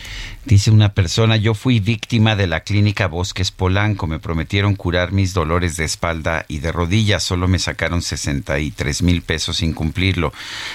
Dice 0.46 0.70
una 0.70 0.94
persona, 0.94 1.36
yo 1.36 1.52
fui 1.54 1.80
víctima 1.80 2.36
de 2.36 2.46
la 2.46 2.60
clínica 2.60 3.06
Bosques 3.34 3.50
Polanco. 3.50 4.06
Me 4.06 4.20
prometieron 4.20 4.76
curar 4.76 5.10
mis 5.10 5.34
dolores 5.34 5.76
de 5.76 5.84
espalda 5.84 6.44
y 6.46 6.60
de 6.60 6.70
rodillas. 6.70 7.24
Solo 7.24 7.48
me 7.48 7.58
sacaron 7.58 8.00
63 8.00 9.02
mil 9.02 9.22
pesos 9.22 9.56
sin 9.56 9.72
cumplirlo. 9.72 10.32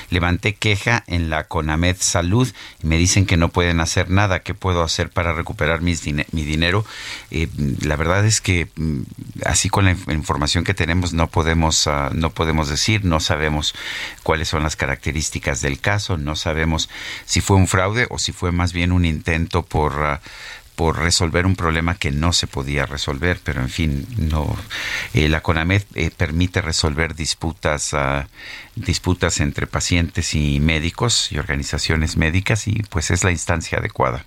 Levanté 0.10 0.56
queja 0.56 1.06
en 1.08 1.30
la 1.30 1.46
CONAMED 1.46 1.96
Salud 2.02 2.52
y 2.84 2.88
me 2.88 2.98
dicen 2.98 3.26
que 3.26 3.38
no 3.38 3.48
pueden 3.48 3.80
hacer 3.80 4.10
nada. 4.10 4.42
¿Qué 4.42 4.54
puedo 4.54 4.84
hacer 4.84 5.10
para 5.10 5.32
recuperar 5.32 5.82
mi 5.82 5.96
dinero? 5.96 6.84
Eh, 7.32 7.48
la 7.82 7.96
verdad 7.96 8.26
es 8.26 8.42
que 8.42 8.68
mm, 8.76 9.04
así 9.46 9.70
con 9.70 9.86
la 9.86 9.92
información 9.92 10.66
que 10.66 10.74
tenemos 10.74 11.14
no 11.14 11.28
podemos, 11.28 11.88
ah, 11.88 12.10
no 12.14 12.32
podemos 12.32 12.68
decir, 12.68 13.06
no 13.06 13.22
sabemos 13.22 13.74
cuáles 14.22 14.50
son 14.50 14.64
las 14.64 14.76
características 14.76 15.62
del 15.62 15.80
caso, 15.80 16.18
no 16.18 16.36
sabemos 16.36 16.90
si 17.24 17.40
fue 17.40 17.56
un 17.56 17.68
fraude 17.68 18.08
o 18.10 18.20
si 18.20 18.34
fue 18.34 18.52
más 18.52 18.74
bien 18.74 18.92
un 18.92 19.06
intento 19.06 19.64
por... 19.64 19.94
Ah, 20.04 20.22
por 20.80 20.98
resolver 20.98 21.46
un 21.46 21.58
problema 21.58 21.96
que 21.96 22.10
no 22.10 22.32
se 22.32 22.48
podía 22.48 22.86
resolver, 22.86 23.42
pero 23.44 23.60
en 23.60 23.68
fin, 23.68 24.08
no 24.16 24.56
eh, 25.14 25.28
la 25.28 25.42
CONAMED 25.42 25.84
eh, 25.96 26.10
permite 26.10 26.62
resolver 26.62 27.16
disputas 27.16 27.92
uh, 27.92 28.24
disputas 28.78 29.42
entre 29.42 29.68
pacientes 29.68 30.34
y 30.36 30.62
médicos 30.62 31.34
y 31.34 31.38
organizaciones 31.38 32.16
médicas 32.16 32.66
y 32.70 32.82
pues 32.90 33.12
es 33.12 33.26
la 33.26 33.32
instancia 33.32 33.80
adecuada. 33.80 34.24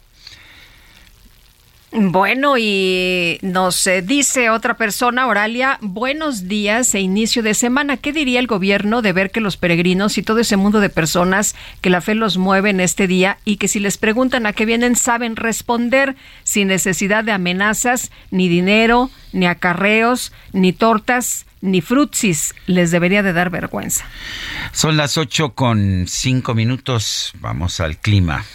Bueno, 1.95 2.57
y 2.57 3.38
nos 3.43 3.86
eh, 3.86 4.01
dice 4.01 4.49
otra 4.49 4.78
persona, 4.78 5.26
Oralia, 5.26 5.76
buenos 5.82 6.49
días 6.49 6.95
e 6.95 7.01
inicio 7.01 7.43
de 7.43 7.53
semana. 7.53 7.99
¿Qué 7.99 8.14
diría 8.14 8.40
el 8.40 8.47
gobierno 8.47 9.03
de 9.03 9.12
ver 9.12 9.30
que 9.30 9.43
los 9.43 9.59
peregrinos 9.59 10.16
y 10.16 10.22
todo 10.22 10.38
ese 10.38 10.57
mundo 10.57 10.80
de 10.80 10.88
personas 10.88 11.55
que 11.82 11.90
la 11.90 12.01
fe 12.01 12.14
los 12.14 12.38
mueve 12.38 12.70
en 12.70 12.80
este 12.80 13.07
día 13.07 13.36
y 13.45 13.57
que 13.57 13.68
si 13.68 13.78
les 13.78 13.99
preguntan 13.99 14.47
a 14.47 14.55
qué 14.55 14.64
vienen 14.64 14.97
saben 14.97 15.36
responder 15.36 16.16
sin 16.45 16.68
necesidad 16.68 17.24
de 17.24 17.32
amenazas, 17.32 18.11
ni 18.30 18.49
dinero, 18.49 19.11
ni 19.34 19.45
acarreos, 19.45 20.32
ni 20.55 20.72
tortas, 20.72 21.45
ni 21.61 21.82
frutsis? 21.82 22.55
Les 22.66 22.90
debería 22.90 23.22
de 23.22 23.34
dar 23.34 23.51
vergüenza. 23.51 24.07
Son 24.72 24.97
las 24.97 25.18
ocho 25.18 25.53
con 25.53 26.07
cinco 26.09 26.55
minutos. 26.55 27.32
Vamos 27.40 27.80
al 27.80 27.99
clima. 27.99 28.47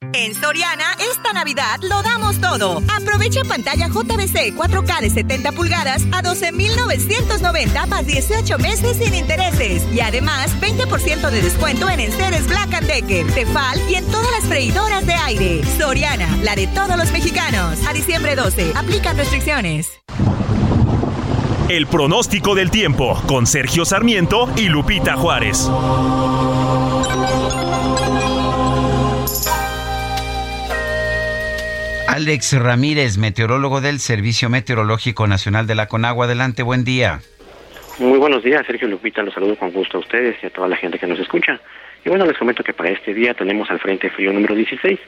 En 0.00 0.34
Soriana, 0.34 0.84
esta 1.10 1.32
Navidad 1.32 1.80
lo 1.82 2.02
damos 2.02 2.40
todo. 2.40 2.82
Aprovecha 2.96 3.42
pantalla 3.44 3.88
JBC 3.88 4.54
4K 4.54 5.00
de 5.00 5.10
70 5.10 5.52
pulgadas 5.52 6.02
a 6.12 6.22
12,990 6.22 7.86
más 7.86 8.06
18 8.06 8.58
meses 8.58 8.96
sin 8.96 9.14
intereses. 9.14 9.82
Y 9.92 10.00
además, 10.00 10.50
20% 10.60 11.30
de 11.30 11.42
descuento 11.42 11.88
en 11.90 12.00
enseres 12.00 12.46
Black 12.46 12.80
Decker, 12.80 13.26
Tefal 13.32 13.80
y 13.90 13.96
en 13.96 14.06
todas 14.06 14.30
las 14.30 14.44
freidoras 14.44 15.04
de 15.04 15.14
aire. 15.14 15.60
Soriana, 15.78 16.28
la 16.42 16.54
de 16.54 16.68
todos 16.68 16.96
los 16.96 17.10
mexicanos. 17.10 17.78
A 17.86 17.92
diciembre 17.92 18.36
12, 18.36 18.72
aplican 18.76 19.16
restricciones. 19.16 19.90
El 21.68 21.86
pronóstico 21.86 22.54
del 22.54 22.70
tiempo 22.70 23.20
con 23.26 23.46
Sergio 23.46 23.84
Sarmiento 23.84 24.48
y 24.56 24.68
Lupita 24.68 25.16
Juárez. 25.16 25.68
Alex 32.18 32.58
Ramírez, 32.60 33.16
meteorólogo 33.16 33.80
del 33.80 34.00
Servicio 34.00 34.50
Meteorológico 34.50 35.28
Nacional 35.28 35.68
de 35.68 35.76
la 35.76 35.86
Conagua. 35.86 36.24
Adelante, 36.24 36.64
buen 36.64 36.82
día. 36.82 37.20
Muy 38.00 38.18
buenos 38.18 38.42
días, 38.42 38.66
Sergio 38.66 38.88
Lupita. 38.88 39.22
Los 39.22 39.34
saludo 39.34 39.54
con 39.54 39.70
gusto 39.70 39.98
a 39.98 40.00
ustedes 40.00 40.34
y 40.42 40.46
a 40.46 40.50
toda 40.50 40.66
la 40.66 40.74
gente 40.74 40.98
que 40.98 41.06
nos 41.06 41.20
escucha. 41.20 41.60
Y 42.04 42.08
bueno, 42.08 42.26
les 42.26 42.36
comento 42.36 42.64
que 42.64 42.72
para 42.72 42.90
este 42.90 43.14
día 43.14 43.34
tenemos 43.34 43.70
al 43.70 43.78
Frente 43.78 44.10
Frío 44.10 44.32
número 44.32 44.56
16, 44.56 44.98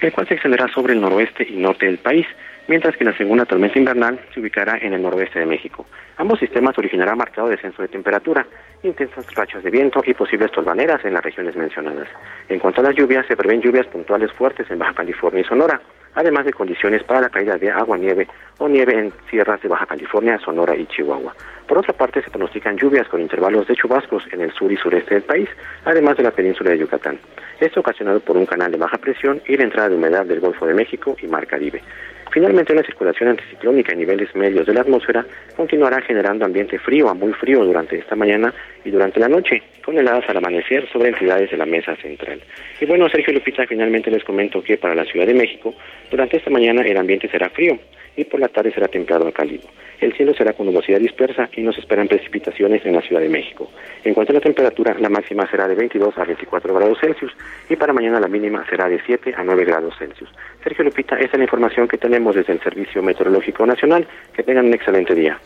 el 0.00 0.12
cual 0.12 0.28
se 0.28 0.34
extenderá 0.34 0.68
sobre 0.68 0.92
el 0.92 1.00
noroeste 1.00 1.44
y 1.50 1.56
norte 1.56 1.86
del 1.86 1.98
país, 1.98 2.24
mientras 2.68 2.96
que 2.96 3.04
la 3.04 3.16
segunda 3.16 3.44
tormenta 3.44 3.78
invernal 3.78 4.20
se 4.32 4.40
ubicará 4.40 4.78
en 4.78 4.92
el 4.92 5.02
noroeste 5.02 5.38
de 5.38 5.46
México. 5.46 5.86
Ambos 6.16 6.38
sistemas 6.38 6.76
originarán 6.76 7.18
marcado 7.18 7.48
descenso 7.48 7.82
de 7.82 7.88
temperatura, 7.88 8.46
intensas 8.82 9.26
rachas 9.34 9.62
de 9.62 9.70
viento 9.70 10.02
y 10.04 10.14
posibles 10.14 10.50
torbaneras 10.52 11.04
en 11.04 11.14
las 11.14 11.24
regiones 11.24 11.56
mencionadas. 11.56 12.08
En 12.48 12.58
cuanto 12.58 12.80
a 12.80 12.84
las 12.84 12.94
lluvias, 12.94 13.26
se 13.26 13.36
prevén 13.36 13.60
lluvias 13.60 13.86
puntuales 13.86 14.32
fuertes 14.32 14.70
en 14.70 14.78
Baja 14.78 14.94
California 14.94 15.40
y 15.40 15.44
Sonora, 15.44 15.80
además 16.14 16.44
de 16.44 16.52
condiciones 16.52 17.02
para 17.04 17.20
la 17.20 17.28
caída 17.28 17.56
de 17.56 17.70
agua, 17.70 17.96
nieve 17.96 18.26
o 18.58 18.68
nieve 18.68 18.98
en 18.98 19.12
sierras 19.30 19.60
de 19.62 19.68
Baja 19.68 19.86
California, 19.86 20.38
Sonora 20.38 20.76
y 20.76 20.86
Chihuahua. 20.86 21.34
Por 21.66 21.78
otra 21.78 21.92
parte, 21.92 22.22
se 22.22 22.30
pronostican 22.30 22.76
lluvias 22.76 23.08
con 23.08 23.20
intervalos 23.20 23.66
de 23.66 23.76
chubascos 23.76 24.24
en 24.32 24.40
el 24.40 24.52
sur 24.52 24.72
y 24.72 24.76
sureste 24.76 25.14
del 25.14 25.22
país, 25.22 25.48
además 25.84 26.16
de 26.16 26.24
la 26.24 26.32
península 26.32 26.70
de 26.70 26.78
Yucatán. 26.78 27.18
Esto 27.60 27.80
ocasionado 27.80 28.20
por 28.20 28.36
un 28.36 28.46
canal 28.46 28.72
de 28.72 28.78
baja 28.78 28.98
presión 28.98 29.40
y 29.46 29.56
la 29.56 29.64
entrada 29.64 29.90
de 29.90 29.94
humedad 29.94 30.26
del 30.26 30.40
Golfo 30.40 30.66
de 30.66 30.74
México 30.74 31.16
y 31.22 31.26
Mar 31.26 31.46
Caribe. 31.46 31.82
Finalmente, 32.30 32.72
una 32.72 32.82
circulación 32.82 33.30
anticiclónica 33.30 33.92
en 33.92 33.98
niveles 33.98 34.34
medios 34.36 34.66
de 34.66 34.74
la 34.74 34.82
atmósfera 34.82 35.26
continuará 35.56 36.00
generando 36.02 36.44
ambiente 36.44 36.78
frío 36.78 37.08
a 37.08 37.14
muy 37.14 37.32
frío 37.32 37.64
durante 37.64 37.98
esta 37.98 38.14
mañana 38.14 38.54
y 38.84 38.90
durante 38.90 39.18
la 39.18 39.28
noche, 39.28 39.62
con 39.84 39.98
heladas 39.98 40.28
al 40.28 40.36
amanecer 40.36 40.88
sobre 40.92 41.08
entidades 41.08 41.50
de 41.50 41.56
la 41.56 41.66
mesa 41.66 41.96
central. 41.96 42.40
Y 42.80 42.86
bueno, 42.86 43.08
Sergio 43.08 43.32
Lupita, 43.32 43.66
finalmente 43.66 44.10
les 44.10 44.22
comento 44.22 44.62
que 44.62 44.78
para 44.78 44.94
la 44.94 45.04
Ciudad 45.04 45.26
de 45.26 45.34
México, 45.34 45.74
durante 46.10 46.36
esta 46.36 46.50
mañana 46.50 46.82
el 46.82 46.96
ambiente 46.96 47.28
será 47.28 47.50
frío 47.50 47.78
y 48.16 48.24
por 48.24 48.40
la 48.40 48.48
tarde 48.48 48.72
será 48.72 48.88
templado 48.88 49.26
a 49.26 49.32
cálido. 49.32 49.68
El 50.00 50.14
cielo 50.14 50.32
será 50.34 50.54
con 50.54 50.66
nubosidad 50.66 50.98
dispersa 50.98 51.48
y 51.54 51.62
no 51.62 51.72
se 51.72 51.80
esperan 51.80 52.08
precipitaciones 52.08 52.84
en 52.86 52.94
la 52.94 53.02
Ciudad 53.02 53.20
de 53.20 53.28
México. 53.28 53.70
En 54.02 54.14
cuanto 54.14 54.32
a 54.32 54.34
la 54.34 54.40
temperatura, 54.40 54.96
la 54.98 55.10
máxima 55.10 55.48
será 55.50 55.68
de 55.68 55.74
22 55.74 56.16
a 56.16 56.24
24 56.24 56.74
grados 56.74 56.98
Celsius 57.00 57.32
y 57.68 57.76
para 57.76 57.92
mañana 57.92 58.18
la 58.18 58.28
mínima 58.28 58.64
será 58.68 58.88
de 58.88 59.00
7 59.04 59.34
a 59.36 59.44
9 59.44 59.64
grados 59.64 59.94
Celsius. 59.98 60.30
Sergio 60.64 60.84
Lupita, 60.84 61.16
esa 61.16 61.32
es 61.32 61.38
la 61.38 61.44
información 61.44 61.86
que 61.86 61.98
tenemos 61.98 62.34
desde 62.34 62.54
el 62.54 62.62
Servicio 62.62 63.02
Meteorológico 63.02 63.66
Nacional. 63.66 64.06
Que 64.34 64.42
tengan 64.42 64.66
un 64.66 64.74
excelente 64.74 65.14
día. 65.14 65.38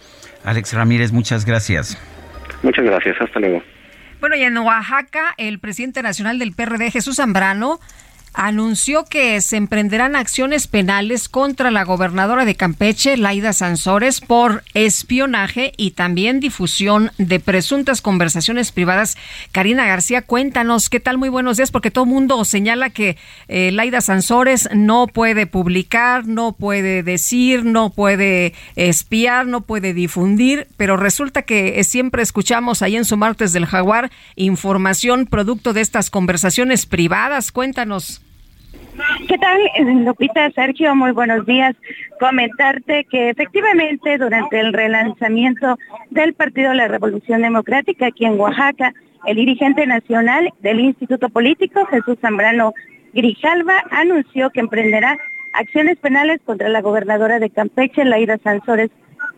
Alex 0.45 0.75
Ramírez, 0.75 1.13
muchas 1.13 1.45
gracias. 1.45 1.99
Muchas 2.63 2.85
gracias, 2.85 3.17
hasta 3.21 3.41
luego. 3.41 3.63
Bueno, 4.21 4.37
y 4.37 4.43
en 4.43 4.57
Oaxaca, 4.57 5.35
el 5.37 5.59
presidente 5.59 6.03
nacional 6.03 6.39
del 6.39 6.53
PRD, 6.53 6.91
Jesús 6.91 7.17
Zambrano, 7.17 7.79
anunció 8.35 9.05
que 9.05 9.41
se 9.41 9.57
emprenderán 9.57 10.17
acciones 10.17 10.67
penales 10.67 11.29
contra 11.29 11.71
la 11.71 11.85
gobernadora 11.85 12.45
de 12.45 12.57
Campeche, 12.57 13.17
Laida 13.17 13.53
Sansores, 13.53 14.21
por 14.21 14.65
espionaje 14.75 15.73
y 15.77 15.93
también 15.93 16.41
difusión 16.41 17.13
de 17.17 17.39
presuntas 17.39 18.03
conversaciones 18.03 18.73
privadas. 18.73 19.17
Karina 19.53 19.87
García, 19.87 20.23
cuéntanos, 20.23 20.91
¿qué 20.91 20.99
tal? 20.99 21.17
Muy 21.17 21.29
buenos 21.29 21.57
días, 21.57 21.71
porque 21.71 21.93
todo 21.93 22.07
mundo 22.07 22.45
señala 22.45 22.91
que 22.91 23.17
eh, 23.47 23.71
Laida 23.71 24.01
Sansores 24.01 24.69
no 24.75 25.07
puede 25.07 25.47
publicar, 25.47 26.27
no 26.27 26.53
puede 26.53 27.05
decir, 27.05 27.65
no 27.65 27.91
puede 27.91 28.53
espiar, 28.75 29.47
no 29.47 29.61
puede 29.61 29.95
difundir, 29.95 30.67
pero 30.77 30.97
resulta 30.97 31.43
que 31.43 31.83
siempre 31.85 32.23
escuchamos 32.23 32.83
ahí 32.83 32.97
en 32.97 33.05
su 33.05 33.17
martes 33.17 33.53
del 33.53 33.67
jaguar 33.67 34.11
información 34.35 35.27
producto 35.27 35.73
de 35.73 35.83
estas 35.83 36.11
conversaciones 36.11 36.87
privadas. 36.87 37.53
Cuéntanos. 37.53 38.24
¿Qué 39.29 39.39
tal, 39.39 39.61
Lupita, 40.05 40.51
Sergio? 40.53 40.95
Muy 40.95 41.13
buenos 41.13 41.45
días. 41.47 41.75
Comentarte 42.21 43.05
que 43.11 43.31
efectivamente 43.31 44.19
durante 44.19 44.61
el 44.61 44.73
relanzamiento 44.73 45.79
del 46.11 46.35
Partido 46.35 46.71
de 46.71 46.77
la 46.77 46.89
Revolución 46.89 47.43
Democrática 47.43 48.07
aquí 48.07 48.25
en 48.25 48.39
Oaxaca, 48.39 48.93
el 49.27 49.37
dirigente 49.37 49.87
nacional 49.87 50.53
del 50.61 50.81
Instituto 50.81 51.29
Político, 51.29 51.87
Jesús 51.87 52.19
Zambrano 52.21 52.73
Grijalva, 53.13 53.83
anunció 53.91 54.51
que 54.51 54.61
emprenderá 54.61 55.19
acciones 55.55 55.99
penales 55.99 56.41
contra 56.45 56.69
la 56.69 56.81
gobernadora 56.81 57.39
de 57.39 57.51
Campeche, 57.51 58.05
Laida 58.05 58.39
Sansores 58.39 58.91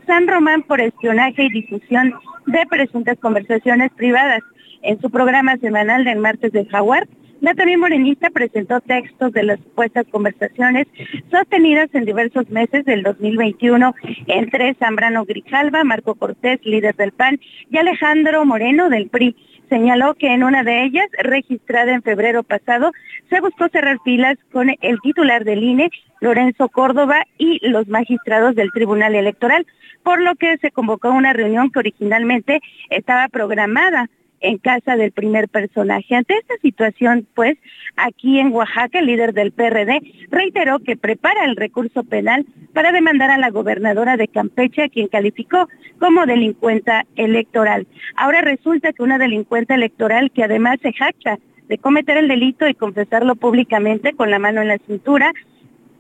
San 0.07 0.28
Román, 0.28 0.62
por 0.62 0.80
espionaje 0.80 1.44
y 1.44 1.50
difusión 1.50 2.14
de 2.46 2.66
presuntas 2.66 3.18
conversaciones 3.18 3.90
privadas. 3.92 4.42
En 4.82 5.00
su 5.00 5.11
programa 5.11 5.57
semanal 5.57 6.04
del 6.04 6.18
martes 6.18 6.52
del 6.52 6.68
Jaguar, 6.68 7.09
también 7.57 7.80
morenista 7.80 8.30
presentó 8.30 8.80
textos 8.80 9.32
de 9.32 9.43
las 9.43 9.59
supuestas 9.61 10.07
conversaciones 10.11 10.87
sostenidas 11.30 11.89
en 11.95 12.05
diversos 12.05 12.49
meses 12.51 12.84
del 12.84 13.03
2021 13.03 13.95
entre 14.26 14.74
Zambrano 14.74 15.24
Grijalva, 15.24 15.84
Marco 15.84 16.14
Cortés, 16.14 16.61
líder 16.64 16.97
del 16.97 17.12
PAN, 17.12 17.41
y 17.70 17.78
Alejandro 17.78 18.45
Moreno 18.45 18.89
del 18.89 19.09
PRI. 19.09 19.37
Señaló 19.68 20.14
que 20.14 20.32
en 20.32 20.45
una 20.45 20.62
de 20.62 20.84
ellas, 20.84 21.09
registrada 21.18 21.93
en 21.93 22.03
febrero 22.03 22.43
pasado, 22.45 22.93
se 23.28 23.41
buscó 23.41 23.68
cerrar 23.68 23.99
filas 24.05 24.37
con 24.53 24.70
el 24.80 25.01
titular 25.01 25.45
del 25.45 25.62
INE, 25.64 25.91
Lorenzo 26.20 26.68
Córdoba, 26.68 27.24
y 27.37 27.59
los 27.68 27.89
magistrados 27.89 28.55
del 28.55 28.70
Tribunal 28.70 29.14
Electoral, 29.14 29.66
por 30.05 30.20
lo 30.20 30.37
que 30.37 30.57
se 30.59 30.70
convocó 30.70 31.11
una 31.11 31.32
reunión 31.32 31.70
que 31.70 31.80
originalmente 31.80 32.61
estaba 32.91 33.28
programada 33.28 34.09
en 34.47 34.59
casa 34.59 34.97
del 34.97 35.11
primer 35.11 35.49
personaje. 35.49 36.14
Ante 36.14 36.34
esta 36.34 36.55
situación, 36.62 37.26
pues, 37.34 37.59
aquí 37.97 38.38
en 38.38 38.53
Oaxaca, 38.53 39.01
el 39.01 39.07
líder 39.07 39.32
del 39.34 39.53
PRD 39.53 40.01
reiteró 40.30 40.78
que 40.78 40.97
prepara 40.97 41.44
el 41.44 41.57
recurso 41.57 42.05
penal 42.05 42.47
para 42.72 42.92
demandar 42.92 43.30
a 43.30 43.38
la 43.38 43.51
gobernadora 43.51 44.16
de 44.16 44.28
Campeche, 44.28 44.84
a 44.84 44.88
quien 44.88 45.09
calificó 45.09 45.68
como 45.99 46.26
delincuenta 46.26 47.07
electoral. 47.16 47.86
Ahora 48.16 48.40
resulta 48.40 48.92
que 48.92 49.03
una 49.03 49.18
delincuenta 49.18 49.74
electoral 49.74 50.30
que 50.30 50.44
además 50.44 50.78
se 50.80 50.92
jacta 50.92 51.38
de 51.68 51.78
cometer 51.78 52.16
el 52.16 52.28
delito 52.28 52.68
y 52.68 52.74
confesarlo 52.74 53.34
públicamente 53.34 54.12
con 54.12 54.30
la 54.30 54.38
mano 54.38 54.62
en 54.62 54.68
la 54.68 54.78
cintura, 54.78 55.32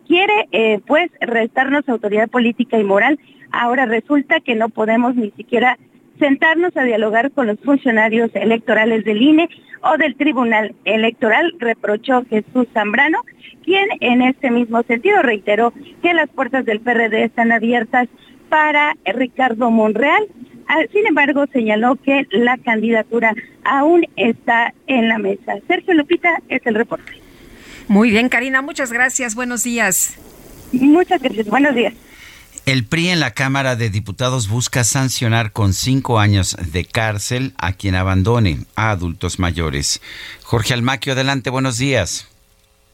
quiere 0.06 0.46
eh, 0.52 0.80
pues 0.86 1.10
restarnos 1.20 1.88
autoridad 1.88 2.28
política 2.28 2.78
y 2.78 2.84
moral. 2.84 3.18
Ahora 3.50 3.86
resulta 3.86 4.38
que 4.38 4.54
no 4.54 4.68
podemos 4.68 5.16
ni 5.16 5.32
siquiera 5.32 5.78
sentarnos 6.18 6.76
a 6.76 6.84
dialogar 6.84 7.30
con 7.32 7.46
los 7.46 7.58
funcionarios 7.60 8.30
electorales 8.34 9.04
del 9.04 9.22
INE 9.22 9.48
o 9.82 9.96
del 9.98 10.16
Tribunal 10.16 10.74
Electoral, 10.84 11.54
reprochó 11.58 12.24
Jesús 12.28 12.66
Zambrano, 12.72 13.22
quien 13.64 13.88
en 14.00 14.22
este 14.22 14.50
mismo 14.50 14.82
sentido 14.82 15.22
reiteró 15.22 15.72
que 16.02 16.14
las 16.14 16.28
puertas 16.30 16.64
del 16.64 16.80
PRD 16.80 17.24
están 17.24 17.52
abiertas 17.52 18.08
para 18.48 18.96
Ricardo 19.04 19.70
Monreal. 19.70 20.26
Ah, 20.68 20.80
sin 20.92 21.06
embargo, 21.06 21.46
señaló 21.52 21.96
que 21.96 22.26
la 22.30 22.58
candidatura 22.58 23.34
aún 23.64 24.06
está 24.16 24.74
en 24.86 25.08
la 25.08 25.18
mesa. 25.18 25.54
Sergio 25.68 25.94
Lupita 25.94 26.42
es 26.48 26.60
el 26.64 26.74
reporte. 26.74 27.12
Muy 27.88 28.10
bien, 28.10 28.28
Karina, 28.28 28.62
muchas 28.62 28.92
gracias. 28.92 29.34
Buenos 29.34 29.62
días. 29.62 30.18
Muchas 30.72 31.22
gracias. 31.22 31.48
Buenos 31.48 31.74
días. 31.74 31.94
El 32.66 32.84
PRI 32.84 33.10
en 33.10 33.20
la 33.20 33.30
Cámara 33.30 33.76
de 33.76 33.90
Diputados 33.90 34.48
busca 34.48 34.82
sancionar 34.82 35.52
con 35.52 35.72
cinco 35.72 36.18
años 36.18 36.56
de 36.72 36.84
cárcel 36.84 37.54
a 37.58 37.74
quien 37.74 37.94
abandone 37.94 38.64
a 38.74 38.90
adultos 38.90 39.38
mayores. 39.38 40.00
Jorge 40.42 40.74
Almaquio, 40.74 41.12
adelante, 41.12 41.48
buenos 41.48 41.78
días. 41.78 42.26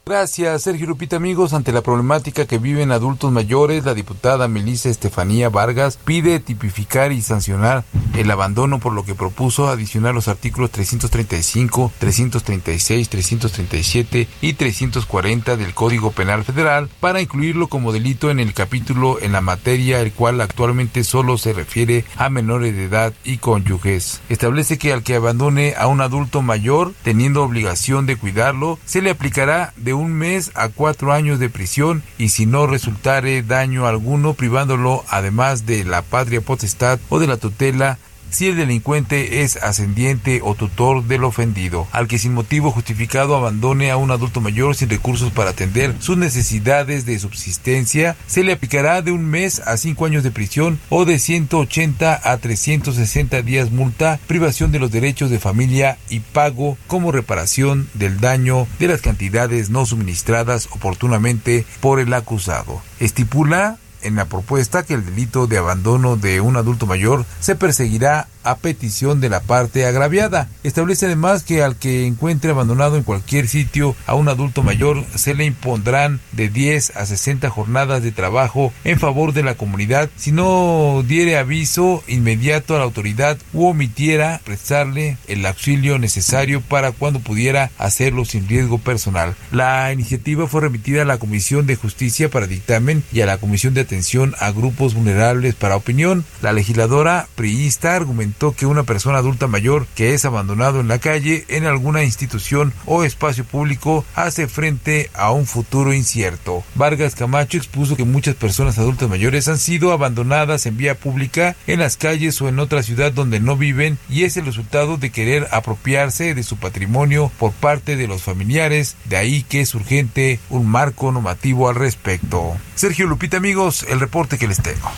Gracias, 0.05 0.63
Sergio 0.63 0.89
Lupita. 0.89 1.15
Amigos, 1.15 1.53
ante 1.53 1.71
la 1.71 1.81
problemática 1.81 2.45
que 2.45 2.59
viven 2.59 2.91
adultos 2.91 3.31
mayores, 3.31 3.85
la 3.85 3.95
diputada 3.95 4.49
Melissa 4.49 4.89
Estefanía 4.89 5.49
Vargas 5.49 5.97
pide 6.05 6.41
tipificar 6.41 7.13
y 7.13 7.23
sancionar 7.23 7.85
el 8.17 8.29
abandono, 8.33 8.81
por 8.81 8.95
lo 8.95 9.05
que 9.05 9.15
propuso 9.15 9.69
adicionar 9.69 10.13
los 10.13 10.27
artículos 10.27 10.73
335, 10.73 11.93
336, 11.99 13.09
337 13.09 14.29
y 14.41 14.53
340 14.55 15.57
del 15.57 15.73
Código 15.73 16.11
Penal 16.11 16.43
Federal 16.43 16.89
para 16.99 17.21
incluirlo 17.21 17.69
como 17.69 17.93
delito 17.93 18.29
en 18.33 18.41
el 18.41 18.55
capítulo 18.55 19.21
en 19.23 19.31
la 19.31 19.41
materia, 19.41 20.01
el 20.01 20.13
cual 20.13 20.41
actualmente 20.41 21.05
solo 21.05 21.39
se 21.39 21.53
refiere 21.53 22.05
a 22.17 22.29
menores 22.29 22.75
de 22.75 22.87
edad 22.87 23.13
y 23.23 23.37
cónyuges. 23.37 24.21
Establece 24.29 24.79
que 24.79 24.93
al 24.93 25.05
que 25.05 25.15
abandone 25.15 25.75
a 25.79 25.87
un 25.87 26.01
adulto 26.01 26.43
mayor, 26.43 26.93
teniendo 27.05 27.45
obligación 27.45 28.05
de 28.07 28.17
cuidarlo, 28.17 28.81
se 28.85 29.01
le 29.01 29.11
aplicará 29.11 29.73
de 29.77 29.92
un 29.95 30.13
mes 30.13 30.51
a 30.55 30.69
cuatro 30.69 31.13
años 31.13 31.39
de 31.39 31.51
prisión 31.51 32.03
y 32.19 32.31
si 32.31 32.47
no 32.47 32.67
resultare 32.67 33.43
daño 33.43 33.87
alguno 33.87 34.35
privándolo 34.35 35.05
además 35.09 35.67
de 35.67 35.85
la 35.85 36.03
patria 36.03 36.41
potestad 36.41 36.99
o 37.09 37.19
de 37.19 37.27
la 37.27 37.37
tutela 37.37 37.99
si 38.33 38.49
el 38.49 38.57
delincuente 38.57 39.43
es 39.43 39.57
ascendiente 39.57 40.41
o 40.43 40.55
tutor 40.55 41.05
del 41.05 41.23
ofendido, 41.23 41.87
al 41.93 42.09
que 42.09 42.19
sin 42.19 42.35
motivo 42.35 42.73
justificado 42.73 43.37
abandone 43.37 43.91
a 43.91 43.97
un 43.97 44.11
adulto 44.11 44.41
mayor 44.41 44.75
sin 44.75 44.89
recursos 44.89 45.31
para 45.31 45.51
atender 45.51 45.95
sus 46.01 46.17
necesidades 46.17 47.07
de 47.07 47.19
subsistencia, 47.19 48.17
se 48.27 48.43
le 48.43 48.53
aplicará 48.53 49.03
de 49.03 49.13
un 49.13 49.25
mes 49.25 49.61
a 49.61 49.77
cinco 49.77 50.07
años 50.07 50.25
de 50.25 50.31
prisión 50.31 50.81
o 50.89 51.05
de 51.05 51.19
180 51.19 52.21
a 52.25 52.37
360 52.39 53.43
días 53.43 53.71
multa, 53.71 54.19
privación 54.27 54.73
de 54.73 54.81
los 54.81 54.91
derechos 54.91 55.31
de 55.31 55.39
familia 55.39 55.99
y 56.09 56.21
pago 56.21 56.79
como 56.87 57.13
reparación 57.13 57.89
del 57.95 58.19
daño 58.19 58.67
de 58.79 58.89
las 58.89 59.03
cantidades 59.03 59.71
no 59.71 59.85
suministradas 59.85 60.69
oportunamente 60.73 61.67
por 61.81 62.01
el 62.01 62.13
acusado. 62.15 62.81
Estipula 62.99 63.79
en 64.03 64.17
la 64.17 64.27
propuesta 64.27 64.83
que 64.83 64.95
el 64.95 65.05
delito 65.05 65.47
de 65.47 65.59
abandono 65.59 66.17
de 66.17 66.41
un 66.41 66.57
adulto 66.57 66.87
mayor 66.87 67.25
se 67.41 67.55
perseguirá 67.55 68.29
a 68.45 68.57
petición 68.57 69.21
de 69.21 69.29
la 69.29 69.41
parte 69.41 69.87
agraviada. 69.87 70.49
Establece 70.63 71.07
además 71.07 71.43
que 71.43 71.63
al 71.63 71.77
que 71.77 72.07
encuentre 72.07 72.51
abandonado 72.51 72.97
en 72.97 73.03
cualquier 73.03 73.49
sitio 73.49 73.95
a 74.07 74.15
un 74.15 74.29
adulto 74.29 74.63
mayor 74.63 75.05
se 75.15 75.35
le 75.35 75.45
impondrán 75.45 76.21
de 76.33 76.49
10 76.49 76.97
a 76.97 77.07
60 77.07 77.51
jornadas 77.51 78.03
de 78.03 78.13
trabajo 78.13 78.73
en 78.85 78.99
favor 78.99 79.33
de 79.33 79.43
la 79.43 79.55
comunidad 79.55 80.11
si 80.17 80.33
no 80.33 81.03
diere 81.07 81.37
aviso 81.37 82.03
inmediato 82.07 82.75
a 82.75 82.79
la 82.79 82.85
autoridad 82.85 83.39
u 83.53 83.67
omitiera 83.67 84.41
prestarle 84.45 85.17
el 85.29 85.45
auxilio 85.47 85.99
necesario 85.99 86.61
para 86.61 86.93
cuando 86.93 87.21
pudiera 87.21 87.71
hacerlo 87.79 88.25
sin 88.25 88.49
riesgo 88.49 88.79
personal. 88.79 89.35
La 89.51 89.93
iniciativa 89.93 90.47
fue 90.47 90.63
remitida 90.63 91.03
a 91.03 91.07
la 91.07 91.19
Comisión 91.19 91.67
de 91.67 91.77
Justicia 91.77 92.31
para 92.31 92.47
dictamen 92.47 93.03
y 93.13 93.21
a 93.21 93.27
la 93.27 93.39
Comisión 93.39 93.75
de 93.75 93.85
Atención 93.93 94.35
a 94.39 94.51
Grupos 94.53 94.95
Vulnerables 94.95 95.55
para 95.55 95.77
opinión. 95.77 96.25
La 96.41 96.55
legisladora 96.55 97.29
priista 97.35 97.95
argumentó 97.95 98.53
que 98.57 98.65
una 98.65 98.85
persona 98.85 99.19
adulta 99.19 99.49
mayor 99.49 99.87
que 99.95 100.15
es 100.15 100.25
abandonado 100.25 100.81
en 100.81 100.89
la 100.89 100.99
calle, 100.99 101.45
en 101.49 101.67
alguna 101.67 102.03
institución 102.03 102.73
o 102.87 103.05
espacio 103.05 103.45
público, 103.45 104.07
hace 104.15 104.49
frente 104.49 105.11
a 105.13 105.31
un 105.31 105.45
futuro 105.45 105.93
incierto. 105.93 106.65
Vargas 106.75 107.15
Camacho 107.15 107.59
expuso 107.59 107.95
que 107.95 108.05
muchas 108.05 108.35
personas 108.35 108.79
adultas 108.79 109.11
mayores 109.11 109.47
han 109.49 109.59
sido 109.59 109.93
abandonadas 109.93 110.65
en 110.65 110.79
vía 110.79 110.95
pública, 110.95 111.55
en 111.67 111.81
las 111.81 111.99
calles 111.99 112.41
o 112.41 112.49
en 112.49 112.61
otra 112.61 112.83
ciudad 112.83 113.13
donde 113.13 113.41
no 113.41 113.59
viven 113.59 113.99
y 114.09 114.23
es 114.23 114.39
el 114.39 114.47
resultado 114.47 114.97
de 114.97 115.11
querer 115.11 115.49
apropiarse 115.51 116.35
de 116.35 116.43
su 116.45 116.57
patrimonio 116.57 117.31
por 117.39 117.53
parte 117.53 117.97
de 117.97 118.09
los 118.09 118.23
familiares, 118.23 118.97
de 119.05 119.19
ahí 119.19 119.43
que 119.43 119.61
es 119.61 119.75
urgente 119.75 120.41
un 120.49 120.67
marco 120.67 121.13
normativo 121.13 121.69
al 121.69 121.75
respecto. 121.75 122.57
Sergio 122.75 123.07
Lupita 123.07 123.37
amigos, 123.37 123.82
el 123.89 124.01
reporte 124.01 124.39
que 124.39 124.47
les 124.47 124.63
tengo. 124.63 124.91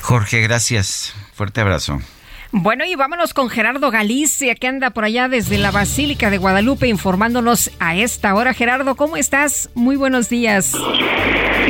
Jorge, 0.00 0.40
gracias. 0.40 1.14
Fuerte 1.34 1.60
abrazo. 1.60 2.00
Bueno, 2.50 2.86
y 2.86 2.94
vámonos 2.94 3.34
con 3.34 3.50
Gerardo 3.50 3.90
Galicia, 3.90 4.54
que 4.54 4.66
anda 4.66 4.88
por 4.90 5.04
allá 5.04 5.28
desde 5.28 5.58
la 5.58 5.70
Basílica 5.70 6.30
de 6.30 6.38
Guadalupe 6.38 6.88
informándonos 6.88 7.70
a 7.78 7.94
esta 7.94 8.34
hora. 8.34 8.54
Gerardo, 8.54 8.94
¿cómo 8.94 9.18
estás? 9.18 9.68
Muy 9.74 9.96
buenos 9.96 10.30
días. 10.30 10.74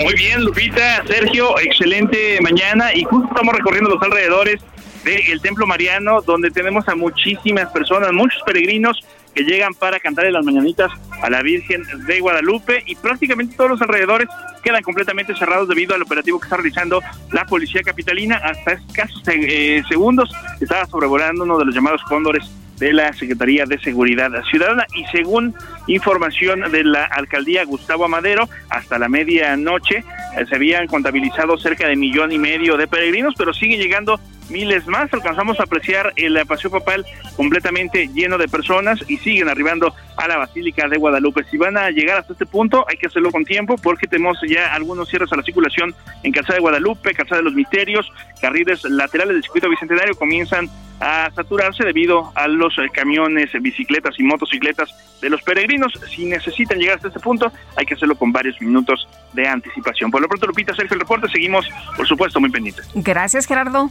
Muy 0.00 0.14
bien, 0.14 0.44
Lupita, 0.44 1.02
Sergio, 1.08 1.58
excelente 1.58 2.38
mañana 2.40 2.94
y 2.94 3.02
justo 3.02 3.26
estamos 3.28 3.56
recorriendo 3.56 3.90
los 3.90 4.00
alrededores 4.00 4.60
del 5.02 5.40
Templo 5.40 5.66
Mariano, 5.66 6.20
donde 6.20 6.50
tenemos 6.50 6.86
a 6.88 6.94
muchísimas 6.94 7.66
personas, 7.72 8.12
muchos 8.12 8.40
peregrinos 8.46 9.00
que 9.38 9.44
llegan 9.44 9.72
para 9.72 10.00
cantarle 10.00 10.32
las 10.32 10.44
mañanitas 10.44 10.90
a 11.22 11.30
la 11.30 11.42
Virgen 11.42 11.84
de 12.08 12.18
Guadalupe 12.18 12.82
y 12.86 12.96
prácticamente 12.96 13.54
todos 13.54 13.70
los 13.70 13.82
alrededores 13.82 14.28
quedan 14.64 14.82
completamente 14.82 15.32
cerrados 15.36 15.68
debido 15.68 15.94
al 15.94 16.02
operativo 16.02 16.40
que 16.40 16.46
está 16.46 16.56
realizando 16.56 17.00
la 17.30 17.44
policía 17.44 17.82
capitalina. 17.84 18.40
Hasta 18.42 18.72
escasos 18.72 19.22
eh, 19.28 19.80
segundos 19.88 20.34
estaba 20.60 20.86
sobrevolando 20.86 21.44
uno 21.44 21.56
de 21.56 21.66
los 21.66 21.74
llamados 21.74 22.02
cóndores 22.08 22.50
de 22.78 22.92
la 22.92 23.12
Secretaría 23.12 23.64
de 23.64 23.78
Seguridad 23.78 24.32
Ciudadana 24.50 24.86
y 24.96 25.04
según 25.16 25.54
información 25.86 26.72
de 26.72 26.82
la 26.82 27.04
alcaldía 27.04 27.64
Gustavo 27.64 28.06
Amadero, 28.06 28.48
hasta 28.70 28.98
la 28.98 29.08
medianoche 29.08 29.98
eh, 30.36 30.46
se 30.48 30.54
habían 30.56 30.88
contabilizado 30.88 31.56
cerca 31.58 31.86
de 31.86 31.94
millón 31.94 32.32
y 32.32 32.38
medio 32.38 32.76
de 32.76 32.88
peregrinos, 32.88 33.34
pero 33.38 33.54
siguen 33.54 33.78
llegando 33.78 34.18
miles 34.50 34.86
más. 34.86 35.12
Alcanzamos 35.12 35.60
a 35.60 35.64
apreciar 35.64 36.12
el 36.16 36.38
paseo 36.46 36.70
papal 36.70 37.04
completamente 37.36 38.08
lleno 38.08 38.38
de 38.38 38.48
personas 38.48 38.98
y 39.08 39.16
siguen 39.18 39.48
arribando 39.48 39.94
a 40.16 40.28
la 40.28 40.36
Basílica 40.36 40.88
de 40.88 40.96
Guadalupe. 40.96 41.44
Si 41.50 41.56
van 41.56 41.76
a 41.76 41.90
llegar 41.90 42.18
hasta 42.18 42.32
este 42.32 42.46
punto, 42.46 42.84
hay 42.88 42.96
que 42.96 43.06
hacerlo 43.06 43.30
con 43.30 43.44
tiempo 43.44 43.76
porque 43.76 44.06
tenemos 44.06 44.38
ya 44.48 44.74
algunos 44.74 45.08
cierres 45.08 45.32
a 45.32 45.36
la 45.36 45.42
circulación 45.42 45.94
en 46.22 46.32
Calzada 46.32 46.56
de 46.56 46.60
Guadalupe, 46.60 47.14
Calzada 47.14 47.38
de 47.38 47.44
los 47.44 47.54
Misterios, 47.54 48.10
carriles 48.40 48.84
laterales 48.84 49.34
del 49.34 49.42
circuito 49.42 49.68
bicentenario 49.68 50.14
comienzan 50.14 50.68
a 51.00 51.30
saturarse 51.34 51.84
debido 51.84 52.32
a 52.34 52.48
los 52.48 52.74
camiones, 52.92 53.50
bicicletas 53.60 54.18
y 54.18 54.24
motocicletas 54.24 54.90
de 55.20 55.30
los 55.30 55.42
peregrinos. 55.42 55.92
Si 56.10 56.24
necesitan 56.24 56.78
llegar 56.78 56.96
hasta 56.96 57.08
este 57.08 57.20
punto, 57.20 57.52
hay 57.76 57.86
que 57.86 57.94
hacerlo 57.94 58.16
con 58.16 58.32
varios 58.32 58.60
minutos 58.60 59.08
de 59.32 59.46
anticipación. 59.46 60.10
Por 60.10 60.20
lo 60.20 60.28
pronto, 60.28 60.46
Lupita, 60.46 60.74
Sergio, 60.74 60.94
el 60.94 61.00
reporte. 61.00 61.28
Seguimos, 61.28 61.68
por 61.96 62.06
supuesto, 62.06 62.40
muy 62.40 62.50
pendientes. 62.50 62.88
Gracias, 62.94 63.46
Gerardo. 63.46 63.90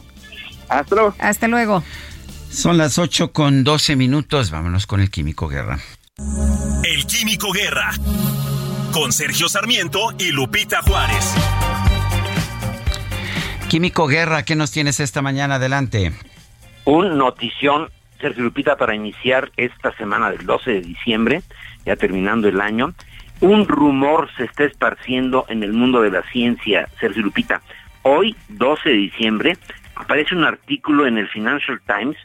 Hasta 0.68 0.94
luego. 0.94 1.14
Hasta 1.18 1.48
luego. 1.48 1.82
Son 2.50 2.78
las 2.78 2.98
8 2.98 3.32
con 3.32 3.64
12 3.64 3.96
minutos. 3.96 4.50
Vámonos 4.50 4.86
con 4.86 5.00
el 5.00 5.10
Químico 5.10 5.48
Guerra. 5.48 5.78
El 6.84 7.06
Químico 7.06 7.52
Guerra. 7.52 7.90
Con 8.92 9.12
Sergio 9.12 9.48
Sarmiento 9.48 10.14
y 10.18 10.32
Lupita 10.32 10.82
Juárez. 10.82 11.34
Químico 13.68 14.06
Guerra, 14.06 14.44
¿qué 14.44 14.56
nos 14.56 14.70
tienes 14.70 14.98
esta 14.98 15.20
mañana? 15.20 15.56
Adelante. 15.56 16.12
Un 16.86 17.18
notición, 17.18 17.90
Sergio 18.18 18.44
Lupita, 18.44 18.76
para 18.76 18.94
iniciar 18.94 19.52
esta 19.58 19.94
semana 19.96 20.30
del 20.30 20.46
12 20.46 20.70
de 20.70 20.80
diciembre, 20.80 21.42
ya 21.84 21.94
terminando 21.96 22.48
el 22.48 22.62
año. 22.62 22.94
Un 23.40 23.68
rumor 23.68 24.30
se 24.38 24.44
está 24.44 24.64
esparciendo 24.64 25.44
en 25.50 25.62
el 25.62 25.74
mundo 25.74 26.00
de 26.00 26.10
la 26.10 26.22
ciencia, 26.32 26.88
Sergio 26.98 27.22
Lupita. 27.22 27.60
Hoy, 28.02 28.34
12 28.48 28.88
de 28.88 28.94
diciembre, 28.96 29.58
aparece 29.98 30.34
un 30.34 30.44
artículo 30.44 31.06
en 31.06 31.18
el 31.18 31.28
Financial 31.28 31.80
Times 31.86 32.16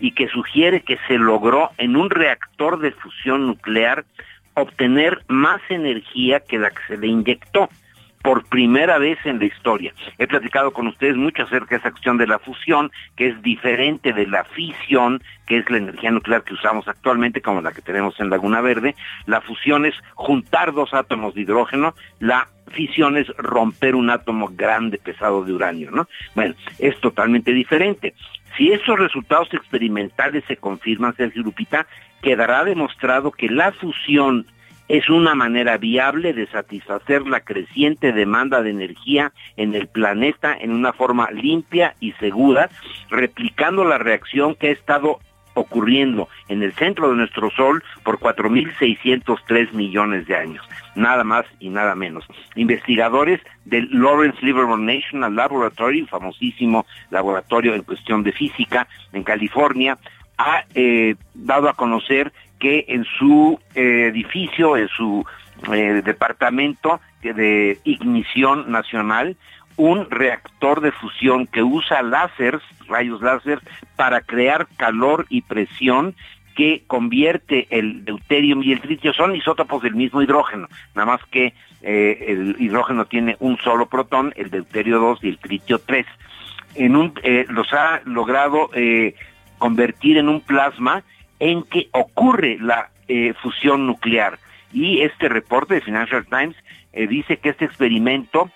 y 0.00 0.12
que 0.12 0.28
sugiere 0.28 0.82
que 0.82 0.98
se 1.08 1.18
logró 1.18 1.70
en 1.78 1.96
un 1.96 2.10
reactor 2.10 2.78
de 2.78 2.92
fusión 2.92 3.46
nuclear 3.46 4.04
obtener 4.54 5.22
más 5.28 5.60
energía 5.68 6.40
que 6.40 6.58
la 6.58 6.70
que 6.70 6.82
se 6.88 6.96
le 6.98 7.06
inyectó 7.06 7.68
por 8.22 8.44
primera 8.44 8.98
vez 8.98 9.18
en 9.24 9.38
la 9.38 9.46
historia. 9.46 9.92
He 10.18 10.26
platicado 10.26 10.72
con 10.72 10.86
ustedes 10.86 11.16
mucho 11.16 11.42
acerca 11.42 11.70
de 11.70 11.76
esa 11.76 11.90
cuestión 11.90 12.18
de 12.18 12.26
la 12.26 12.38
fusión, 12.38 12.90
que 13.16 13.28
es 13.28 13.42
diferente 13.42 14.12
de 14.12 14.26
la 14.26 14.44
fisión, 14.44 15.22
que 15.46 15.58
es 15.58 15.70
la 15.70 15.78
energía 15.78 16.10
nuclear 16.10 16.44
que 16.44 16.54
usamos 16.54 16.86
actualmente, 16.88 17.42
como 17.42 17.60
la 17.60 17.72
que 17.72 17.82
tenemos 17.82 18.18
en 18.20 18.30
Laguna 18.30 18.60
Verde. 18.60 18.94
La 19.26 19.40
fusión 19.40 19.84
es 19.84 19.94
juntar 20.14 20.72
dos 20.72 20.94
átomos 20.94 21.34
de 21.34 21.42
hidrógeno, 21.42 21.94
la 22.20 22.48
fisión 22.70 23.16
es 23.16 23.28
romper 23.36 23.94
un 23.94 24.10
átomo 24.10 24.48
grande, 24.52 24.98
pesado 24.98 25.44
de 25.44 25.52
uranio, 25.52 25.90
¿no? 25.90 26.08
Bueno, 26.34 26.54
es 26.78 26.98
totalmente 27.00 27.52
diferente. 27.52 28.14
Si 28.56 28.70
esos 28.70 28.98
resultados 28.98 29.52
experimentales 29.52 30.44
se 30.46 30.56
confirman, 30.56 31.16
Sergio 31.16 31.42
Lupita, 31.42 31.86
quedará 32.22 32.64
demostrado 32.64 33.32
que 33.32 33.48
la 33.48 33.72
fusión 33.72 34.46
es 34.92 35.08
una 35.08 35.34
manera 35.34 35.78
viable 35.78 36.34
de 36.34 36.46
satisfacer 36.48 37.26
la 37.26 37.40
creciente 37.40 38.12
demanda 38.12 38.60
de 38.60 38.68
energía 38.68 39.32
en 39.56 39.74
el 39.74 39.88
planeta 39.88 40.54
en 40.54 40.70
una 40.70 40.92
forma 40.92 41.30
limpia 41.30 41.94
y 41.98 42.12
segura, 42.12 42.68
replicando 43.08 43.86
la 43.86 43.96
reacción 43.96 44.54
que 44.54 44.68
ha 44.68 44.72
estado 44.72 45.18
ocurriendo 45.54 46.28
en 46.48 46.62
el 46.62 46.74
centro 46.74 47.08
de 47.08 47.16
nuestro 47.16 47.50
Sol 47.52 47.82
por 48.04 48.18
4.603 48.18 49.72
millones 49.72 50.26
de 50.26 50.36
años, 50.36 50.62
nada 50.94 51.24
más 51.24 51.46
y 51.58 51.70
nada 51.70 51.94
menos. 51.94 52.26
Investigadores 52.54 53.40
del 53.64 53.88
Lawrence 53.92 54.44
Livermore 54.44 54.82
National 54.82 55.34
Laboratory, 55.34 56.04
famosísimo 56.04 56.84
laboratorio 57.08 57.74
en 57.74 57.82
cuestión 57.82 58.24
de 58.24 58.32
física 58.32 58.86
en 59.14 59.22
California, 59.24 59.96
ha 60.36 60.64
eh, 60.74 61.14
dado 61.34 61.70
a 61.70 61.74
conocer 61.74 62.30
que 62.62 62.84
en 62.86 63.04
su 63.18 63.58
eh, 63.74 64.06
edificio, 64.06 64.76
en 64.76 64.86
su 64.86 65.26
eh, 65.72 66.00
departamento 66.04 67.00
de 67.20 67.80
ignición 67.82 68.70
nacional, 68.70 69.36
un 69.76 70.08
reactor 70.08 70.80
de 70.80 70.92
fusión 70.92 71.48
que 71.48 71.64
usa 71.64 72.02
láseres, 72.02 72.62
rayos 72.86 73.20
láser, 73.20 73.58
para 73.96 74.20
crear 74.20 74.68
calor 74.76 75.26
y 75.28 75.42
presión 75.42 76.14
que 76.54 76.84
convierte 76.86 77.66
el 77.70 78.04
deuterium 78.04 78.62
y 78.62 78.70
el 78.70 78.80
tritio, 78.80 79.12
son 79.12 79.34
isótopos 79.34 79.82
del 79.82 79.96
mismo 79.96 80.22
hidrógeno, 80.22 80.68
nada 80.94 81.06
más 81.06 81.20
que 81.32 81.54
eh, 81.82 82.24
el 82.28 82.54
hidrógeno 82.60 83.06
tiene 83.06 83.36
un 83.40 83.58
solo 83.58 83.86
protón, 83.86 84.32
el 84.36 84.50
deuterio 84.50 85.00
2 85.00 85.24
y 85.24 85.28
el 85.30 85.38
tritio 85.38 85.80
3. 85.80 86.06
En 86.76 86.94
un, 86.94 87.12
los 87.48 87.72
ha 87.72 88.02
logrado 88.04 88.70
convertir 89.58 90.18
en 90.18 90.28
un 90.28 90.40
plasma 90.40 91.02
en 91.42 91.64
que 91.64 91.88
ocurre 91.90 92.56
la 92.60 92.90
eh, 93.08 93.34
fusión 93.42 93.84
nuclear. 93.84 94.38
Y 94.72 95.00
este 95.00 95.28
reporte 95.28 95.74
de 95.74 95.80
Financial 95.80 96.24
Times 96.24 96.54
eh, 96.92 97.08
dice 97.08 97.38
que 97.38 97.48
este 97.48 97.64
experimento 97.64 98.48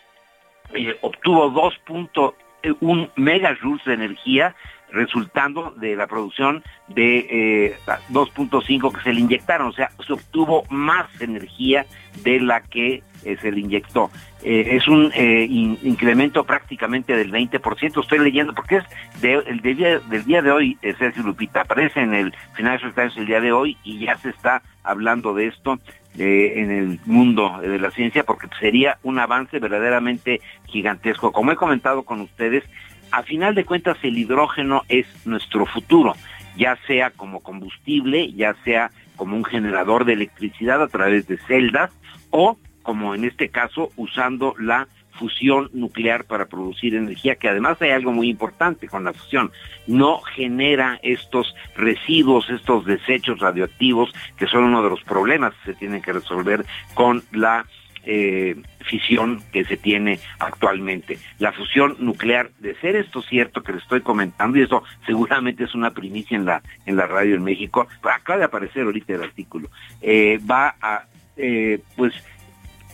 eh, 0.73 0.97
obtuvo 1.01 1.51
2.1 1.51 3.11
megajoules 3.17 3.85
de 3.85 3.95
energía 3.95 4.55
resultando 4.91 5.73
de 5.73 5.97
la 5.97 6.07
producción 6.07 6.63
de 6.89 7.77
2.5 8.11 8.93
que 8.93 9.03
se 9.03 9.13
le 9.13 9.21
inyectaron, 9.21 9.69
o 9.69 9.73
sea, 9.73 9.91
se 10.07 10.13
obtuvo 10.13 10.65
más 10.71 11.07
energía 11.21 11.87
de 12.23 12.41
la 12.41 12.63
que 12.63 13.03
se 13.23 13.51
le 13.51 13.61
inyectó. 13.61 14.11
es 14.43 14.87
un 14.87 15.13
incremento 15.17 16.45
prácticamente 16.45 17.17
del 17.17 17.33
20%, 17.33 18.01
estoy 18.01 18.19
leyendo, 18.21 18.55
porque 18.55 18.77
es 18.77 18.85
el 19.23 19.61
día, 19.61 19.99
del 19.99 20.25
día 20.25 20.41
de 20.43 20.53
hoy, 20.53 20.79
Sergio 20.99 21.25
Lupita, 21.25 21.63
aparece 21.63 22.01
en 22.01 22.15
el 22.15 22.35
Financial 22.55 22.95
Times 22.95 23.17
el 23.17 23.27
día 23.27 23.41
de 23.41 23.53
hoy 23.53 23.77
y 23.83 23.99
ya 23.99 24.17
se 24.19 24.31
está 24.31 24.63
hablando 24.85 25.35
de 25.35 25.49
esto 25.49 25.79
en 26.19 26.71
el 26.71 27.01
mundo 27.05 27.59
de 27.61 27.79
la 27.79 27.91
ciencia, 27.91 28.25
porque 28.25 28.49
sería 28.59 28.99
un 29.03 29.19
avance 29.19 29.59
verdaderamente 29.59 30.41
gigantesco. 30.67 31.33
Como 31.33 31.53
he 31.53 31.57
comentado 31.57 32.05
con 32.05 32.21
ustedes, 32.21 32.65
a 33.11 33.23
final 33.23 33.55
de 33.55 33.65
cuentas 33.65 33.97
el 34.03 34.19
hidrógeno 34.19 34.83
es 34.89 35.07
nuestro 35.27 35.67
futuro, 35.67 36.15
ya 36.57 36.79
sea 36.87 37.11
como 37.11 37.41
combustible, 37.41 38.33
ya 38.33 38.55
sea 38.65 38.91
como 39.17 39.37
un 39.37 39.45
generador 39.45 40.05
de 40.05 40.15
electricidad 40.15 40.83
a 40.83 40.89
través 40.89 41.27
de 41.27 41.39
celdas 41.39 41.91
o 42.31 42.59
como 42.83 43.15
en 43.15 43.25
este 43.25 43.49
caso 43.49 43.91
usando 43.97 44.55
la 44.59 44.87
fusión 45.17 45.71
nuclear 45.73 46.25
para 46.25 46.47
producir 46.47 46.95
energía, 46.95 47.37
que 47.37 47.49
además 47.49 47.81
hay 47.81 47.91
algo 47.91 48.13
muy 48.13 48.29
importante 48.29 48.87
con 48.87 49.05
la 49.05 49.13
fusión, 49.13 49.51
no 49.87 50.21
genera 50.21 51.01
estos 51.03 51.55
residuos, 51.75 52.49
estos 52.51 52.85
desechos 52.85 53.41
radioactivos, 53.41 54.13
que 54.37 54.47
son 54.47 54.65
uno 54.65 54.83
de 54.83 54.91
los 54.91 55.03
problemas 55.03 55.55
que 55.55 55.73
se 55.73 55.79
tienen 55.79 56.03
que 56.03 56.13
resolver 56.13 56.65
con 56.95 57.23
la 57.33 57.67
eh, 58.07 58.57
fisión 58.85 59.43
que 59.53 59.65
se 59.65 59.77
tiene 59.77 60.21
actualmente. 60.39 61.19
La 61.39 61.53
fusión 61.53 61.97
nuclear, 61.99 62.51
de 62.61 62.75
ser 62.77 62.97
esto 62.97 63.21
cierto 63.21 63.63
que 63.63 63.73
le 63.73 63.79
estoy 63.79 64.01
comentando, 64.01 64.59
y 64.59 64.63
eso 64.63 64.83
seguramente 65.05 65.65
es 65.65 65.75
una 65.75 65.91
primicia 65.91 66.37
en 66.37 66.45
la, 66.45 66.63
en 66.87 66.97
la 66.97 67.07
radio 67.07 67.35
en 67.35 67.45
México, 67.45 67.89
acaba 68.03 68.39
de 68.39 68.45
aparecer 68.45 68.85
ahorita 68.85 69.15
el 69.15 69.25
artículo, 69.25 69.69
eh, 70.01 70.39
va 70.49 70.77
a, 70.81 71.05
eh, 71.37 71.81
pues, 71.97 72.15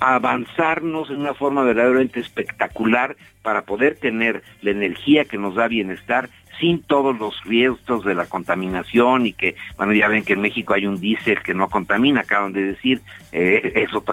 avanzarnos 0.01 1.11
en 1.11 1.21
una 1.21 1.35
forma 1.35 1.63
verdaderamente 1.63 2.19
espectacular 2.19 3.17
para 3.43 3.63
poder 3.63 3.97
tener 3.97 4.43
la 4.61 4.73
energía 4.73 5.27
que 5.27 5.39
nos 5.39 5.55
da 5.55 5.69
bienestar 5.69 6.29
sin 6.63 6.81
todos 6.81 7.19
los 7.19 7.35
riesgos 7.43 8.05
de 8.05 8.15
la 8.15 8.27
contaminación 8.27 9.27
y 9.27 9.33
que, 9.33 9.57
bueno, 9.77 9.93
ya 9.95 10.07
ven 10.07 10.23
que 10.23 10.35
en 10.35 10.41
México 10.41 10.75
hay 10.75 10.87
un 10.87 11.01
diésel 11.01 11.43
que 11.43 11.55
no 11.55 11.69
contamina, 11.69 12.21
acaban 12.21 12.53
de 12.53 12.63
decir, 12.63 13.03
eh, 13.33 13.73
eso 13.91 14.05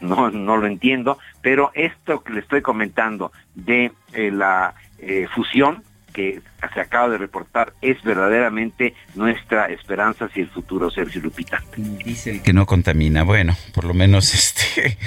no, 0.00 0.30
no 0.30 0.56
lo 0.56 0.66
entiendo, 0.68 1.18
pero 1.42 1.72
esto 1.74 2.22
que 2.22 2.34
le 2.34 2.40
estoy 2.40 2.62
comentando 2.62 3.32
de 3.56 3.90
eh, 4.12 4.30
la 4.30 4.74
eh, 5.00 5.26
fusión 5.34 5.82
que 6.12 6.40
se 6.72 6.80
acaba 6.80 7.08
de 7.08 7.18
reportar 7.18 7.72
es 7.82 8.00
verdaderamente 8.02 8.94
nuestra 9.16 9.66
esperanza 9.66 10.26
hacia 10.26 10.44
el 10.44 10.50
futuro, 10.50 10.88
Sergio 10.88 11.20
Lupita. 11.20 11.62
Dice 11.76 12.42
que 12.42 12.52
no 12.52 12.64
contamina, 12.64 13.24
bueno, 13.24 13.56
por 13.74 13.84
lo 13.84 13.94
menos 13.94 14.34
este 14.34 14.98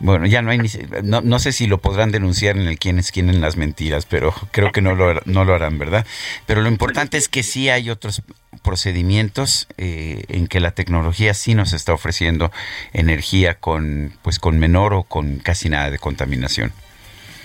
bueno, 0.00 0.26
ya 0.26 0.42
no 0.42 0.50
hay 0.50 0.58
ni, 0.58 0.68
no, 1.02 1.20
no 1.20 1.38
sé 1.38 1.52
si 1.52 1.66
lo 1.66 1.78
podrán 1.78 2.10
denunciar 2.10 2.56
en 2.56 2.66
el 2.66 2.78
quienes 2.78 3.12
quieren 3.12 3.40
las 3.40 3.56
mentiras, 3.56 4.06
pero 4.06 4.32
creo 4.50 4.72
que 4.72 4.80
no 4.80 4.94
lo, 4.94 5.20
no 5.26 5.44
lo 5.44 5.54
harán, 5.54 5.78
¿verdad? 5.78 6.06
Pero 6.46 6.62
lo 6.62 6.68
importante 6.68 7.18
es 7.18 7.28
que 7.28 7.42
sí 7.42 7.68
hay 7.68 7.90
otros 7.90 8.22
procedimientos 8.62 9.68
eh, 9.78 10.24
en 10.28 10.46
que 10.46 10.60
la 10.60 10.72
tecnología 10.72 11.34
sí 11.34 11.54
nos 11.54 11.72
está 11.72 11.92
ofreciendo 11.92 12.50
energía 12.92 13.54
con 13.54 14.12
pues 14.22 14.38
con 14.38 14.58
menor 14.58 14.94
o 14.94 15.02
con 15.04 15.38
casi 15.38 15.68
nada 15.68 15.90
de 15.90 15.98
contaminación. 15.98 16.72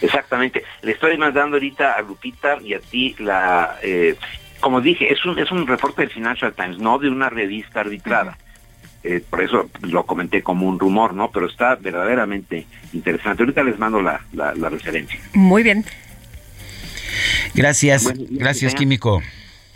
Exactamente. 0.02 0.64
Le 0.82 0.92
estoy 0.92 1.18
mandando 1.18 1.56
ahorita 1.56 1.94
a 1.94 2.02
Lupita 2.02 2.58
y 2.62 2.74
a 2.74 2.80
ti 2.80 3.16
la 3.20 3.78
eh, 3.82 4.16
como 4.60 4.82
dije, 4.82 5.12
es 5.14 5.24
un, 5.26 5.38
es 5.38 5.52
un 5.52 5.68
reporte 5.68 6.02
del 6.02 6.12
Financial 6.12 6.54
Times, 6.54 6.80
no 6.80 6.98
de 6.98 7.10
una 7.10 7.30
revista 7.30 7.82
arbitrada. 7.82 8.38
Eh, 9.08 9.24
por 9.30 9.44
eso 9.44 9.70
lo 9.82 10.04
comenté 10.08 10.42
como 10.42 10.68
un 10.68 10.80
rumor, 10.80 11.14
¿no? 11.14 11.30
Pero 11.30 11.46
está 11.46 11.76
verdaderamente 11.76 12.66
interesante. 12.92 13.44
Ahorita 13.44 13.64
les 13.64 13.78
mando 13.78 14.02
la, 14.02 14.20
la, 14.34 14.70
referencia. 14.70 15.20
Muy 15.34 15.62
bien. 15.62 15.86
Gracias, 17.54 18.12
gracias, 18.32 18.74
Químico. 18.74 19.22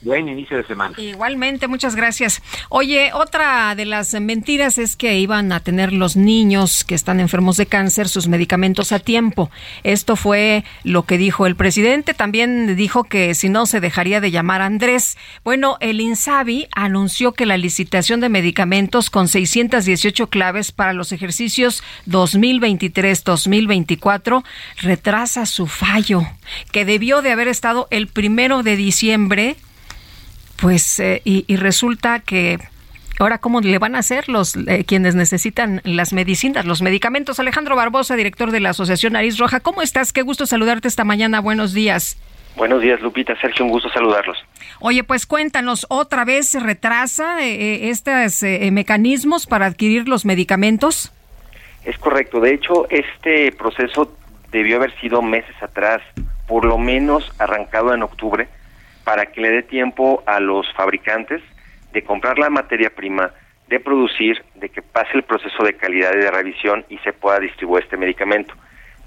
Buen 0.02 0.30
inicio 0.30 0.56
de 0.56 0.66
semana. 0.66 0.96
Igualmente, 0.98 1.68
muchas 1.68 1.94
gracias. 1.96 2.42
Oye, 2.70 3.12
otra 3.14 3.76
de 3.76 3.84
las 3.86 4.14
mentiras 4.14 4.78
es 4.78 4.96
que 4.96 5.20
iban 5.20 5.52
a 5.52 5.60
tener 5.60 5.92
los 5.92 6.16
niños 6.16 6.86
que 6.86 6.96
están 6.96 7.20
enfermos 7.20 7.58
de 7.58 7.66
cáncer 7.66 8.08
sus 8.08 8.30
medicamentos 8.30 8.94
a 8.94 9.00
tiempo. 9.00 9.52
Esto 9.84 10.16
fue 10.16 10.64
lo 10.84 11.04
que 11.04 11.18
dijo 11.18 11.48
el 11.48 11.58
presidente. 11.58 12.14
También 12.14 12.78
dijo 12.78 13.04
que 13.04 13.36
si 13.36 13.50
no 13.50 13.66
se 13.66 13.82
dejaría 13.82 14.22
de 14.22 14.32
llamar 14.32 14.62
Andrés. 14.62 15.18
Bueno, 15.44 15.76
el 15.82 16.00
INSABI 16.00 16.70
anunció 16.74 17.34
que 17.34 17.46
la 17.46 17.58
licitación 17.58 18.22
de 18.22 18.30
medicamentos 18.30 19.10
con 19.10 19.28
618 19.28 20.28
claves 20.28 20.72
para 20.72 20.94
los 20.94 21.12
ejercicios 21.12 21.84
2023-2024 22.08 24.46
retrasa 24.82 25.46
su 25.46 25.68
fallo, 25.68 26.22
que 26.72 26.86
debió 26.86 27.22
de 27.22 27.34
haber 27.34 27.50
estado 27.50 27.90
el 27.92 28.08
primero 28.08 28.64
de 28.64 28.78
diciembre 28.78 29.58
pues, 30.62 31.00
eh, 31.00 31.22
y, 31.24 31.56
resulta 31.56 32.20
que 32.20 32.60
Ahora, 33.20 33.38
¿cómo 33.38 33.60
le 33.60 33.78
van 33.80 33.96
a 33.96 34.00
hacer 34.00 34.30
los 34.30 34.56
eh, 34.56 34.86
quienes 34.88 35.14
necesitan 35.14 35.82
las 35.84 36.14
medicinas, 36.14 36.64
los 36.64 36.82
medicamentos? 36.82 37.38
Alejandro 37.38 37.76
Barbosa, 37.76 38.16
director 38.16 38.50
de 38.52 38.62
la 38.62 38.70
Asociación 38.70 39.12
Nariz 39.12 39.38
Roja, 39.38 39.60
¿cómo 39.60 39.82
estás? 39.82 40.14
Qué 40.14 40.22
gusto 40.22 40.46
saludarte 40.46 40.88
esta 40.88 41.04
mañana. 41.04 41.42
Buenos 41.42 41.74
días. 41.74 42.18
Buenos 42.56 42.82
días, 42.82 43.02
Lupita. 43.02 43.36
Sergio, 43.42 43.66
un 43.66 43.72
gusto 43.72 43.90
saludarlos. 43.90 44.38
Oye, 44.80 45.04
pues 45.04 45.26
cuéntanos, 45.26 45.86
¿otra 45.90 46.24
vez 46.24 46.48
se 46.48 46.62
retrasa 46.62 47.46
eh, 47.46 47.90
estos 47.90 48.42
mecanismos 48.72 49.48
para 49.48 49.66
adquirir 49.66 50.08
los 50.08 50.24
medicamentos? 50.24 51.12
Es 51.84 51.98
correcto. 51.98 52.40
De 52.40 52.54
hecho, 52.54 52.90
este 52.90 53.52
proceso 53.52 54.16
debió 54.50 54.78
haber 54.78 54.98
sido 55.02 55.22
meses 55.22 55.62
atrás, 55.62 56.02
por 56.48 56.64
lo 56.64 56.78
menos 56.78 57.30
arrancado 57.38 57.94
en 57.94 58.02
octubre 58.02 58.48
para 59.10 59.26
que 59.26 59.42
le 59.42 59.50
dé 59.50 59.64
tiempo 59.64 60.22
a 60.28 60.40
los 60.40 60.72
fabricantes 60.74 61.42
de 61.94 62.04
comprar 62.04 62.38
la 62.38 62.52
materia 62.52 62.92
prima, 62.92 63.32
de 63.68 63.80
producir, 63.80 64.44
de 64.54 64.70
que 64.70 64.84
pase 64.84 65.10
el 65.16 65.24
proceso 65.24 65.64
de 65.64 65.74
calidad 65.74 66.14
y 66.14 66.20
de 66.20 66.30
revisión 66.30 66.86
y 66.90 67.00
se 67.00 67.12
pueda 67.12 67.40
distribuir 67.40 67.86
este 67.86 67.98
medicamento. 67.98 68.54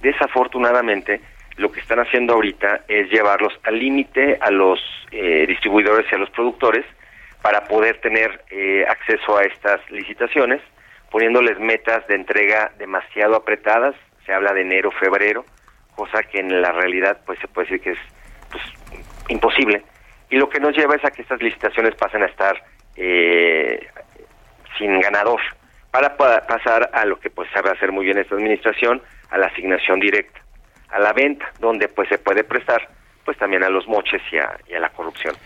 Desafortunadamente, 0.00 1.20
lo 1.56 1.70
que 1.70 1.78
están 1.78 2.00
haciendo 2.00 2.32
ahorita 2.32 2.80
es 2.88 3.10
llevarlos 3.10 3.52
al 3.62 3.78
límite 3.78 4.38
a 4.40 4.50
los 4.50 4.80
eh, 5.12 5.44
distribuidores 5.46 6.04
y 6.10 6.16
a 6.16 6.18
los 6.18 6.30
productores 6.30 6.84
para 7.40 7.68
poder 7.68 8.00
tener 8.00 8.42
eh, 8.50 8.84
acceso 8.88 9.38
a 9.38 9.44
estas 9.44 9.88
licitaciones, 9.88 10.60
poniéndoles 11.12 11.60
metas 11.60 12.04
de 12.08 12.16
entrega 12.16 12.72
demasiado 12.76 13.36
apretadas, 13.36 13.94
se 14.26 14.32
habla 14.32 14.52
de 14.52 14.62
enero, 14.62 14.90
febrero, 14.90 15.44
cosa 15.94 16.24
que 16.24 16.40
en 16.40 16.60
la 16.60 16.72
realidad 16.72 17.20
pues 17.24 17.38
se 17.38 17.46
puede 17.46 17.68
decir 17.68 17.80
que 17.82 17.90
es 17.92 17.98
pues, 18.50 18.64
imposible. 19.28 19.84
Y 20.32 20.38
lo 20.38 20.48
que 20.48 20.58
nos 20.58 20.74
lleva 20.74 20.96
es 20.96 21.04
a 21.04 21.10
que 21.10 21.20
estas 21.20 21.42
licitaciones 21.42 21.94
pasen 21.94 22.22
a 22.22 22.26
estar 22.26 22.56
eh, 22.96 23.86
sin 24.78 24.98
ganador, 24.98 25.42
para 25.90 26.16
pasar 26.16 26.88
a 26.94 27.04
lo 27.04 27.20
que 27.20 27.28
pues 27.28 27.50
sabe 27.52 27.68
hacer 27.68 27.92
muy 27.92 28.06
bien 28.06 28.16
esta 28.16 28.34
administración, 28.34 29.02
a 29.28 29.36
la 29.36 29.48
asignación 29.48 30.00
directa, 30.00 30.40
a 30.88 31.00
la 31.00 31.12
venta, 31.12 31.52
donde 31.60 31.86
pues 31.88 32.08
se 32.08 32.16
puede 32.16 32.44
prestar 32.44 32.88
pues 33.26 33.36
también 33.36 33.62
a 33.62 33.68
los 33.68 33.86
moches 33.86 34.22
y 34.32 34.38
a, 34.38 34.80
la 34.80 34.88
corrupción. 34.88 35.36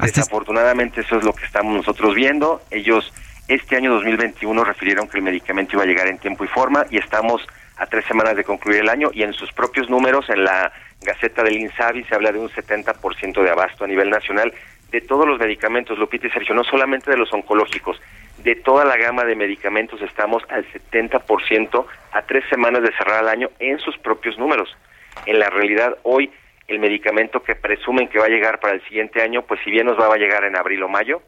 Desafortunadamente 0.00 1.00
eso 1.00 1.18
es 1.18 1.24
lo 1.24 1.32
que 1.32 1.44
estamos 1.44 1.74
nosotros 1.74 2.14
viendo. 2.14 2.62
Ellos 2.70 3.12
este 3.48 3.76
año 3.76 3.94
2021 3.94 4.62
refirieron 4.62 5.08
que 5.08 5.18
el 5.18 5.24
medicamento 5.24 5.74
iba 5.74 5.82
a 5.82 5.86
llegar 5.86 6.06
en 6.06 6.18
tiempo 6.18 6.44
y 6.44 6.48
forma 6.48 6.86
y 6.88 6.98
estamos 6.98 7.44
a 7.78 7.86
tres 7.86 8.04
semanas 8.04 8.36
de 8.36 8.44
concluir 8.44 8.82
el 8.82 8.88
año 8.88 9.10
y 9.12 9.24
en 9.24 9.32
sus 9.32 9.52
propios 9.52 9.90
números, 9.90 10.30
en 10.30 10.44
la 10.44 10.72
Gaceta 11.02 11.42
del 11.42 11.58
INSABI 11.58 12.04
se 12.04 12.14
habla 12.14 12.32
de 12.32 12.38
un 12.38 12.48
70% 12.48 13.42
de 13.42 13.50
abasto 13.50 13.84
a 13.84 13.88
nivel 13.88 14.10
nacional 14.10 14.52
de 14.90 15.00
todos 15.00 15.26
los 15.26 15.38
medicamentos, 15.38 15.98
Lupita 15.98 16.26
y 16.26 16.30
Sergio, 16.30 16.54
no 16.54 16.64
solamente 16.64 17.10
de 17.10 17.16
los 17.16 17.32
oncológicos, 17.32 18.00
de 18.38 18.54
toda 18.54 18.84
la 18.84 18.96
gama 18.96 19.24
de 19.24 19.34
medicamentos 19.34 20.00
estamos 20.02 20.42
al 20.48 20.64
70% 20.70 21.86
a 22.12 22.22
tres 22.22 22.44
semanas 22.48 22.82
de 22.82 22.92
cerrar 22.96 23.22
el 23.22 23.28
año 23.28 23.50
en 23.58 23.78
sus 23.78 23.96
propios 23.98 24.38
números. 24.38 24.76
En 25.24 25.38
la 25.38 25.50
realidad, 25.50 25.98
hoy 26.02 26.30
el 26.68 26.78
medicamento 26.78 27.42
que 27.42 27.54
presumen 27.54 28.08
que 28.08 28.18
va 28.18 28.26
a 28.26 28.30
llegar 28.30 28.60
para 28.60 28.74
el 28.74 28.82
siguiente 28.84 29.22
año, 29.22 29.42
pues 29.42 29.60
si 29.64 29.70
bien 29.70 29.86
nos 29.86 29.98
va 29.98 30.12
a 30.12 30.18
llegar 30.18 30.44
en 30.44 30.56
abril 30.56 30.82
o 30.82 30.88
mayo, 30.88 31.22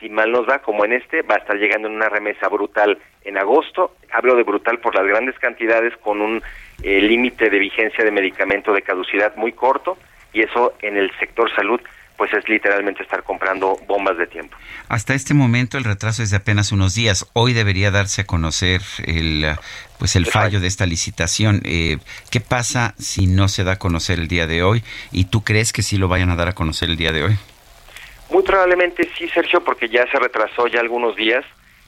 si 0.00 0.08
mal 0.08 0.30
nos 0.30 0.46
da, 0.46 0.60
como 0.60 0.84
en 0.84 0.92
este, 0.92 1.22
va 1.22 1.36
a 1.36 1.38
estar 1.38 1.56
llegando 1.56 1.88
en 1.88 1.94
una 1.94 2.08
remesa 2.08 2.48
brutal 2.48 2.98
en 3.22 3.38
agosto. 3.38 3.94
Hablo 4.12 4.36
de 4.36 4.42
brutal 4.42 4.78
por 4.78 4.94
las 4.94 5.06
grandes 5.06 5.38
cantidades 5.38 5.96
con 5.98 6.20
un 6.20 6.42
eh, 6.84 7.00
límite 7.00 7.48
de 7.48 7.58
vigencia 7.58 8.04
de 8.04 8.10
medicamento 8.10 8.72
de 8.72 8.82
caducidad 8.82 9.34
muy 9.36 9.52
corto 9.52 9.96
y 10.34 10.42
eso 10.42 10.74
en 10.82 10.98
el 10.98 11.10
sector 11.18 11.50
salud 11.56 11.80
pues 12.18 12.32
es 12.32 12.48
literalmente 12.48 13.02
estar 13.02 13.22
comprando 13.24 13.76
bombas 13.88 14.16
de 14.18 14.26
tiempo. 14.26 14.56
Hasta 14.88 15.14
este 15.14 15.34
momento 15.34 15.78
el 15.78 15.84
retraso 15.84 16.22
es 16.22 16.30
de 16.30 16.36
apenas 16.36 16.70
unos 16.70 16.94
días. 16.94 17.26
Hoy 17.32 17.54
debería 17.54 17.90
darse 17.90 18.20
a 18.20 18.24
conocer 18.24 18.82
el 19.04 19.46
pues 19.98 20.14
el 20.14 20.26
fallo 20.26 20.60
de 20.60 20.66
esta 20.66 20.86
licitación. 20.86 21.62
Eh, 21.64 21.96
¿Qué 22.30 22.40
pasa 22.40 22.94
si 22.98 23.26
no 23.26 23.48
se 23.48 23.64
da 23.64 23.72
a 23.72 23.78
conocer 23.78 24.18
el 24.18 24.28
día 24.28 24.46
de 24.46 24.62
hoy? 24.62 24.84
¿Y 25.10 25.24
tú 25.24 25.42
crees 25.42 25.72
que 25.72 25.82
sí 25.82 25.96
lo 25.96 26.06
vayan 26.06 26.30
a 26.30 26.36
dar 26.36 26.48
a 26.48 26.52
conocer 26.52 26.90
el 26.90 26.96
día 26.96 27.12
de 27.12 27.24
hoy? 27.24 27.36
Muy 28.30 28.42
probablemente 28.42 29.08
sí, 29.16 29.26
Sergio, 29.28 29.64
porque 29.64 29.88
ya 29.88 30.06
se 30.12 30.18
retrasó 30.18 30.66
ya 30.66 30.80
algunos 30.80 31.16
días, 31.16 31.44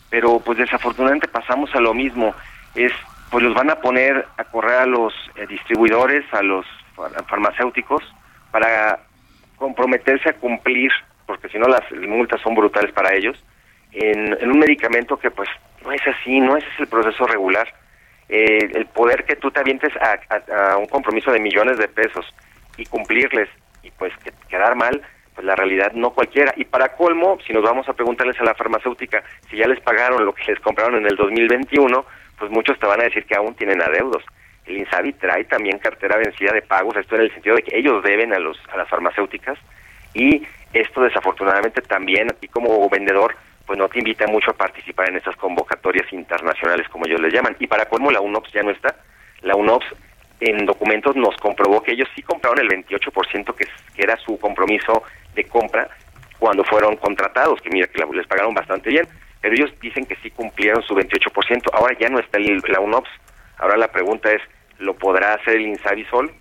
pero 0.08 0.40
pues 0.40 0.58
desafortunadamente 0.58 1.28
pasamos 1.28 1.72
a 1.74 1.80
lo 1.80 1.92
mismo. 1.92 2.34
Es 2.74 2.92
pues 3.30 3.42
los 3.44 3.54
van 3.54 3.70
a 3.70 3.80
poner 3.80 4.26
a 4.36 4.44
correr 4.44 4.76
a 4.76 4.86
los 4.86 5.12
eh, 5.36 5.46
distribuidores, 5.46 6.24
a 6.32 6.42
los 6.42 6.66
farmacéuticos 7.28 8.02
para 8.50 9.00
comprometerse 9.56 10.30
a 10.30 10.34
cumplir, 10.34 10.90
porque 11.26 11.48
si 11.48 11.58
no 11.58 11.66
las 11.68 11.82
multas 11.92 12.40
son 12.40 12.54
brutales 12.54 12.92
para 12.92 13.14
ellos, 13.14 13.42
en, 13.92 14.50
un 14.50 14.58
medicamento 14.58 15.18
que 15.18 15.30
pues 15.30 15.48
no 15.84 15.92
es 15.92 16.00
así, 16.06 16.40
no 16.40 16.56
es 16.56 16.64
el 16.78 16.86
proceso 16.86 17.26
regular. 17.26 17.68
Eh, 18.28 18.70
el 18.74 18.86
poder 18.86 19.24
que 19.24 19.36
tú 19.36 19.50
te 19.50 19.60
avientes 19.60 19.92
a, 19.96 20.76
un 20.76 20.86
compromiso 20.86 21.30
de 21.30 21.38
millones 21.38 21.78
de 21.78 21.88
pesos 21.88 22.26
y 22.76 22.84
cumplirles 22.86 23.48
y 23.82 23.90
pues 23.92 24.12
quedar 24.48 24.74
mal, 24.74 25.00
pues 25.34 25.46
la 25.46 25.54
realidad 25.54 25.92
no 25.92 26.10
cualquiera. 26.10 26.52
Y 26.56 26.64
para 26.64 26.96
colmo, 26.96 27.38
si 27.46 27.52
nos 27.52 27.62
vamos 27.62 27.88
a 27.88 27.92
preguntarles 27.92 28.38
a 28.40 28.44
la 28.44 28.54
farmacéutica 28.54 29.22
si 29.48 29.56
ya 29.56 29.68
les 29.68 29.80
pagaron 29.80 30.24
lo 30.24 30.34
que 30.34 30.44
les 30.52 30.60
compraron 30.60 30.96
en 30.96 31.06
el 31.06 31.16
2021, 31.16 32.04
pues 32.38 32.50
muchos 32.50 32.78
te 32.78 32.86
van 32.86 33.00
a 33.00 33.04
decir 33.04 33.24
que 33.24 33.34
aún 33.34 33.54
tienen 33.54 33.82
adeudos 33.82 34.22
el 34.66 34.78
INSABI 34.78 35.12
trae 35.14 35.44
también 35.44 35.78
cartera 35.78 36.16
vencida 36.16 36.52
de 36.52 36.62
pagos, 36.62 36.96
esto 36.96 37.14
en 37.14 37.22
el 37.22 37.32
sentido 37.32 37.56
de 37.56 37.62
que 37.62 37.78
ellos 37.78 38.02
deben 38.02 38.32
a, 38.34 38.38
los, 38.38 38.58
a 38.72 38.76
las 38.76 38.88
farmacéuticas 38.88 39.58
y 40.14 40.42
esto 40.72 41.02
desafortunadamente 41.02 41.82
también, 41.82 42.28
a 42.30 42.52
como 42.52 42.88
vendedor, 42.88 43.36
pues 43.64 43.78
no 43.78 43.88
te 43.88 43.98
invita 43.98 44.26
mucho 44.26 44.50
a 44.50 44.54
participar 44.54 45.08
en 45.08 45.16
esas 45.16 45.36
convocatorias 45.36 46.12
internacionales 46.12 46.88
como 46.88 47.06
ellos 47.06 47.20
les 47.20 47.32
llaman. 47.32 47.56
Y 47.58 47.66
para 47.66 47.86
colmo 47.86 48.10
la 48.10 48.20
UNOPS 48.20 48.52
ya 48.52 48.62
no 48.62 48.70
está. 48.70 48.96
La 49.42 49.56
UNOPS 49.56 49.86
en 50.40 50.66
documentos 50.66 51.16
nos 51.16 51.36
comprobó 51.36 51.82
que 51.82 51.92
ellos 51.92 52.08
sí 52.14 52.22
compraron 52.22 52.58
el 52.58 52.68
28% 52.68 53.54
que, 53.54 53.66
que 53.94 54.02
era 54.02 54.16
su 54.18 54.38
compromiso 54.38 55.02
de 55.34 55.44
compra 55.44 55.88
cuando 56.38 56.64
fueron 56.64 56.96
contratados, 56.96 57.60
que 57.60 57.70
mira 57.70 57.86
que 57.88 58.04
les 58.12 58.26
pagaron 58.26 58.54
bastante 58.54 58.90
bien, 58.90 59.06
pero 59.46 59.62
ellos 59.62 59.78
dicen 59.80 60.04
que 60.06 60.16
sí 60.16 60.30
cumplieron 60.32 60.82
su 60.82 60.92
28%. 60.96 61.70
Ahora 61.72 61.96
ya 62.00 62.08
no 62.08 62.18
está 62.18 62.38
el, 62.38 62.60
la 62.66 62.80
UNOPS. 62.80 63.08
Ahora 63.58 63.76
la 63.76 63.86
pregunta 63.92 64.28
es, 64.32 64.42
¿Lo 64.78 64.94
podrá 64.94 65.34
hacer 65.34 65.56
el 65.56 65.66
Insavisol? 65.68 66.32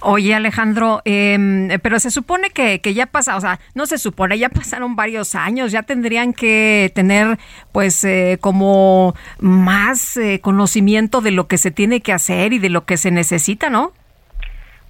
Oye, 0.00 0.34
Alejandro, 0.34 1.00
em, 1.04 1.68
pero 1.80 2.00
se 2.00 2.10
supone 2.10 2.50
que, 2.50 2.80
que 2.80 2.92
ya 2.92 3.06
pasa, 3.06 3.36
o 3.36 3.40
sea, 3.40 3.60
no 3.76 3.86
se 3.86 3.98
supone, 3.98 4.36
ya 4.36 4.48
pasaron 4.48 4.96
varios 4.96 5.36
años, 5.36 5.70
ya 5.70 5.84
tendrían 5.84 6.32
que 6.32 6.90
tener, 6.92 7.38
pues, 7.70 8.02
eh, 8.02 8.38
como 8.40 9.14
más 9.38 10.16
eh, 10.16 10.40
conocimiento 10.42 11.20
de 11.20 11.30
lo 11.30 11.46
que 11.46 11.56
se 11.56 11.70
tiene 11.70 12.00
que 12.00 12.12
hacer 12.12 12.52
y 12.52 12.58
de 12.58 12.68
lo 12.68 12.84
que 12.84 12.96
se 12.96 13.12
necesita, 13.12 13.70
¿no? 13.70 13.92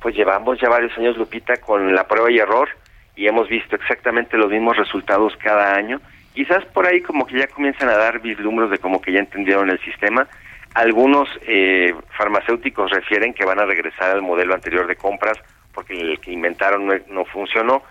Pues 0.00 0.16
llevamos 0.16 0.58
ya 0.58 0.70
varios 0.70 0.96
años, 0.96 1.18
Lupita, 1.18 1.58
con 1.58 1.94
la 1.94 2.08
prueba 2.08 2.30
y 2.30 2.38
error 2.38 2.70
y 3.14 3.26
hemos 3.26 3.48
visto 3.48 3.76
exactamente 3.76 4.38
los 4.38 4.50
mismos 4.50 4.76
resultados 4.76 5.34
cada 5.36 5.74
año. 5.74 6.00
Quizás 6.34 6.64
por 6.66 6.86
ahí 6.86 7.02
como 7.02 7.26
que 7.26 7.38
ya 7.38 7.46
comienzan 7.46 7.88
a 7.90 7.96
dar 7.96 8.20
vislumbres 8.20 8.70
de 8.70 8.78
como 8.78 9.02
que 9.02 9.12
ya 9.12 9.18
entendieron 9.18 9.68
el 9.68 9.78
sistema, 9.80 10.26
algunos 10.74 11.28
eh, 11.42 11.94
farmacéuticos 12.16 12.90
refieren 12.90 13.34
que 13.34 13.44
van 13.44 13.60
a 13.60 13.66
regresar 13.66 14.10
al 14.10 14.22
modelo 14.22 14.54
anterior 14.54 14.86
de 14.86 14.96
compras 14.96 15.38
porque 15.74 15.92
el 15.92 16.18
que 16.20 16.32
inventaron 16.32 16.90
no, 17.08 17.24
funcionó. 17.26 17.82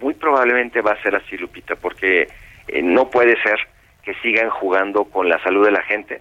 Muy 0.00 0.14
probablemente 0.14 0.80
va 0.80 0.92
a 0.92 1.02
ser 1.02 1.16
así, 1.16 1.36
Lupita, 1.36 1.74
porque 1.74 2.28
eh, 2.68 2.82
no 2.82 3.10
puede 3.10 3.40
ser 3.42 3.58
que 4.02 4.14
sigan 4.22 4.50
jugando 4.50 5.04
con 5.04 5.28
la 5.28 5.42
salud 5.42 5.64
de 5.64 5.72
la 5.72 5.82
gente. 5.82 6.20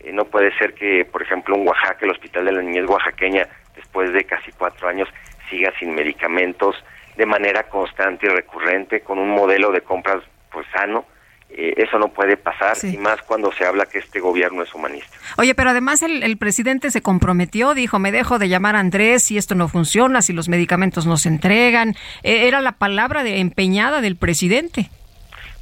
Eh, 0.00 0.12
no 0.12 0.24
puede 0.24 0.56
ser 0.56 0.72
que, 0.74 1.04
por 1.04 1.22
ejemplo, 1.22 1.56
un 1.56 1.68
Oaxaca, 1.68 2.06
el 2.06 2.12
Hospital 2.12 2.46
de 2.46 2.52
la 2.52 2.62
Niñez 2.62 2.86
Oaxaqueña, 2.86 3.46
después 3.76 4.12
de 4.12 4.24
casi 4.24 4.50
cuatro 4.52 4.88
años, 4.88 5.08
siga 5.50 5.72
sin 5.78 5.94
medicamentos 5.94 6.76
de 7.16 7.26
manera 7.26 7.64
constante 7.64 8.26
y 8.26 8.30
recurrente, 8.30 9.00
con 9.00 9.18
un 9.18 9.30
modelo 9.30 9.72
de 9.72 9.82
compras 9.82 10.22
pues 10.50 10.66
sano 10.72 11.04
eh, 11.50 11.74
eso 11.78 11.98
no 11.98 12.08
puede 12.08 12.36
pasar 12.36 12.76
y 12.82 12.98
más 12.98 13.22
cuando 13.22 13.50
se 13.52 13.64
habla 13.64 13.86
que 13.86 13.98
este 13.98 14.20
gobierno 14.20 14.62
es 14.62 14.74
humanista. 14.74 15.16
Oye, 15.38 15.54
pero 15.54 15.70
además 15.70 16.02
el, 16.02 16.36
presidente 16.36 16.90
se 16.90 17.00
comprometió, 17.00 17.74
dijo, 17.74 17.98
me 17.98 18.12
dejo 18.12 18.38
de 18.38 18.50
llamar 18.50 18.76
a 18.76 18.80
Andrés 18.80 19.24
si 19.24 19.38
esto 19.38 19.54
no 19.54 19.66
funciona, 19.68 20.20
si 20.20 20.34
los 20.34 20.48
medicamentos 20.48 21.06
no 21.06 21.16
se 21.16 21.30
entregan. 21.30 21.94
E, 22.22 22.48
era 22.48 22.60
la 22.60 22.72
palabra 22.72 23.24
de 23.24 23.40
empeñada 23.40 24.02
del 24.02 24.16
presidente. 24.16 24.90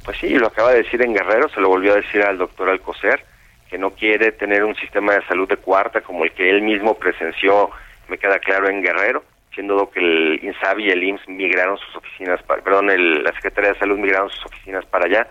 Pues 0.03 0.17
sí, 0.17 0.29
lo 0.29 0.47
acaba 0.47 0.71
de 0.71 0.83
decir 0.83 1.01
en 1.01 1.13
Guerrero, 1.13 1.47
se 1.49 1.61
lo 1.61 1.69
volvió 1.69 1.93
a 1.93 1.97
decir 1.97 2.21
al 2.21 2.37
doctor 2.37 2.69
Alcocer, 2.69 3.23
que 3.69 3.77
no 3.77 3.91
quiere 3.91 4.33
tener 4.33 4.65
un 4.65 4.75
sistema 4.75 5.13
de 5.13 5.25
salud 5.25 5.47
de 5.47 5.57
cuarta 5.57 6.01
como 6.01 6.25
el 6.25 6.31
que 6.33 6.49
él 6.49 6.61
mismo 6.61 6.95
presenció, 6.95 7.71
me 8.09 8.17
queda 8.17 8.39
claro, 8.39 8.69
en 8.69 8.81
Guerrero, 8.81 9.23
siendo 9.53 9.89
que 9.89 9.99
el 9.99 10.39
INSABI 10.43 10.85
y 10.85 10.89
el 10.89 11.03
IMSS 11.03 11.27
migraron 11.29 11.77
sus 11.77 11.95
oficinas, 11.95 12.41
perdón, 12.43 12.87
la 13.23 13.31
Secretaría 13.33 13.71
de 13.71 13.79
Salud 13.79 13.97
migraron 13.97 14.29
sus 14.29 14.45
oficinas 14.45 14.85
para 14.85 15.05
allá 15.05 15.27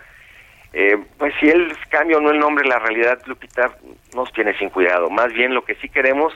eh, 0.73 0.99
pues 1.19 1.35
si 1.41 1.49
él 1.49 1.73
cambia 1.89 2.19
o 2.19 2.21
no 2.21 2.31
el 2.31 2.39
nombre, 2.39 2.67
la 2.67 2.79
realidad, 2.79 3.19
Lupita, 3.27 3.73
nos 4.15 4.33
tiene 4.33 4.57
sin 4.59 4.71
cuidado. 4.71 5.09
Más 5.11 5.33
bien 5.33 5.55
lo 5.55 5.65
que 5.65 5.75
sí 5.77 5.89
queremos 5.89 6.33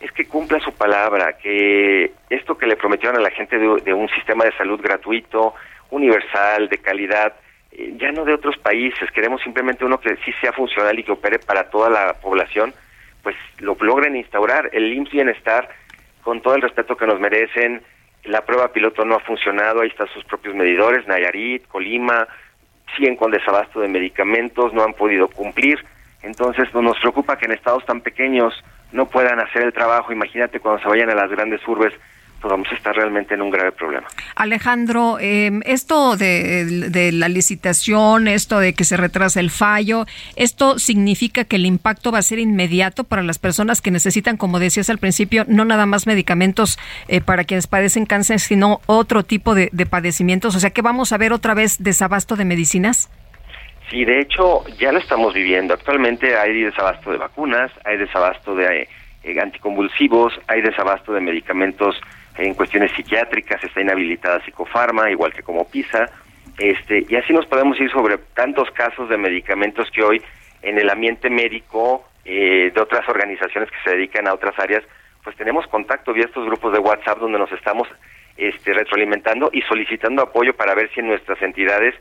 es 0.00 0.10
que 0.12 0.26
cumpla 0.26 0.58
su 0.60 0.72
palabra, 0.72 1.38
que 1.38 2.12
esto 2.28 2.58
que 2.58 2.66
le 2.66 2.76
prometieron 2.76 3.18
a 3.18 3.22
la 3.22 3.30
gente 3.30 3.58
de, 3.58 3.94
un 3.94 4.08
sistema 4.08 4.44
de 4.44 4.52
salud 4.56 4.80
gratuito, 4.82 5.54
universal, 5.90 6.68
de 6.68 6.78
calidad, 6.78 7.34
eh, 7.70 7.94
ya 7.96 8.10
no 8.10 8.24
de 8.24 8.34
otros 8.34 8.56
países, 8.58 9.10
queremos 9.12 9.40
simplemente 9.42 9.84
uno 9.84 10.00
que 10.00 10.16
sí 10.24 10.32
sea 10.40 10.52
funcional 10.52 10.98
y 10.98 11.04
que 11.04 11.12
opere 11.12 11.38
para 11.38 11.70
toda 11.70 11.88
la 11.88 12.14
población, 12.14 12.74
pues 13.22 13.36
lo 13.58 13.76
logren 13.80 14.16
instaurar. 14.16 14.70
El 14.72 14.92
IMSS 14.92 15.12
Bienestar, 15.12 15.68
con 16.22 16.40
todo 16.40 16.56
el 16.56 16.62
respeto 16.62 16.96
que 16.96 17.06
nos 17.06 17.20
merecen, 17.20 17.82
la 18.24 18.44
prueba 18.44 18.72
piloto 18.72 19.04
no 19.04 19.16
ha 19.16 19.20
funcionado, 19.20 19.80
ahí 19.80 19.88
están 19.88 20.08
sus 20.08 20.24
propios 20.24 20.54
medidores, 20.54 21.06
Nayarit, 21.06 21.66
Colima, 21.68 22.26
siguen 22.96 23.16
con 23.16 23.30
desabasto 23.30 23.80
de 23.80 23.88
medicamentos, 23.88 24.72
no 24.72 24.82
han 24.82 24.94
podido 24.94 25.28
cumplir. 25.28 25.78
Entonces 26.22 26.72
nos 26.74 26.98
preocupa 27.00 27.36
que 27.36 27.46
en 27.46 27.52
estados 27.52 27.84
tan 27.84 28.00
pequeños 28.00 28.54
no 28.92 29.06
puedan 29.06 29.40
hacer 29.40 29.62
el 29.62 29.72
trabajo. 29.72 30.12
Imagínate 30.12 30.60
cuando 30.60 30.82
se 30.82 30.88
vayan 30.88 31.10
a 31.10 31.14
las 31.14 31.30
grandes 31.30 31.66
urbes, 31.66 31.94
pues 32.42 32.50
vamos 32.50 32.68
a 32.72 32.74
estar 32.74 32.94
realmente 32.94 33.34
en 33.34 33.40
un 33.40 33.50
grave 33.50 33.70
problema. 33.70 34.08
Alejandro, 34.34 35.18
em, 35.20 35.60
esto 35.64 36.16
de, 36.16 37.10
la 37.12 37.28
licitación, 37.28 38.26
esto 38.26 38.58
de 38.58 38.74
que 38.74 38.82
se 38.82 38.96
retrasa 38.96 39.38
el 39.38 39.50
fallo, 39.50 40.06
¿esto 40.34 40.80
significa 40.80 41.44
que 41.44 41.56
el 41.56 41.66
impacto 41.66 42.10
va 42.10 42.18
a 42.18 42.22
ser 42.22 42.40
inmediato 42.40 43.04
para 43.04 43.22
las 43.22 43.38
personas 43.38 43.80
que 43.80 43.92
necesitan, 43.92 44.36
como 44.36 44.58
decías 44.58 44.90
al 44.90 44.98
principio, 44.98 45.44
no 45.46 45.64
nada 45.64 45.86
más 45.86 46.08
medicamentos 46.08 46.78
eh, 47.06 47.20
para 47.20 47.44
quienes 47.44 47.68
padecen 47.68 48.06
cáncer, 48.06 48.40
sino 48.40 48.80
otro 48.86 49.22
tipo 49.22 49.54
de, 49.54 49.70
padecimientos? 49.88 50.56
O 50.56 50.60
sea, 50.60 50.70
que 50.70 50.82
vamos 50.82 51.12
a 51.12 51.18
ver 51.18 51.32
otra 51.32 51.54
vez 51.54 51.76
desabasto 51.78 52.34
de 52.34 52.44
medicinas. 52.44 53.08
Sí, 53.88 54.04
de 54.04 54.20
hecho, 54.20 54.64
ya 54.78 54.90
lo 54.90 54.98
estamos 54.98 55.32
viviendo. 55.32 55.74
Actualmente 55.74 56.36
hay 56.36 56.62
desabasto 56.62 57.12
de 57.12 57.18
vacunas, 57.18 57.70
hay 57.84 57.98
desabasto 57.98 58.56
de 58.56 58.88
eh, 59.22 59.40
anticonvulsivos, 59.40 60.32
hay 60.48 60.62
desabasto 60.62 61.12
de 61.12 61.20
medicamentos 61.20 61.94
en 62.38 62.54
cuestiones 62.54 62.90
psiquiátricas, 62.92 63.62
está 63.62 63.80
inhabilitada 63.80 64.44
psicofarma, 64.44 65.10
igual 65.10 65.32
que 65.32 65.42
como 65.42 65.68
PISA, 65.68 66.10
este, 66.58 67.04
y 67.08 67.16
así 67.16 67.32
nos 67.32 67.46
podemos 67.46 67.78
ir 67.80 67.90
sobre 67.90 68.18
tantos 68.34 68.70
casos 68.70 69.08
de 69.08 69.16
medicamentos 69.16 69.90
que 69.90 70.02
hoy 70.02 70.22
en 70.62 70.78
el 70.78 70.90
ambiente 70.90 71.30
médico 71.30 72.04
eh, 72.24 72.70
de 72.74 72.80
otras 72.80 73.08
organizaciones 73.08 73.70
que 73.70 73.90
se 73.90 73.96
dedican 73.96 74.28
a 74.28 74.34
otras 74.34 74.58
áreas, 74.58 74.82
pues 75.24 75.36
tenemos 75.36 75.66
contacto 75.66 76.12
vía 76.12 76.24
estos 76.24 76.46
grupos 76.46 76.72
de 76.72 76.78
WhatsApp 76.78 77.18
donde 77.18 77.38
nos 77.38 77.50
estamos 77.52 77.88
este, 78.36 78.72
retroalimentando 78.72 79.50
y 79.52 79.62
solicitando 79.62 80.22
apoyo 80.22 80.54
para 80.54 80.74
ver 80.74 80.90
si 80.92 81.00
en 81.00 81.08
nuestras 81.08 81.40
entidades 81.42 81.94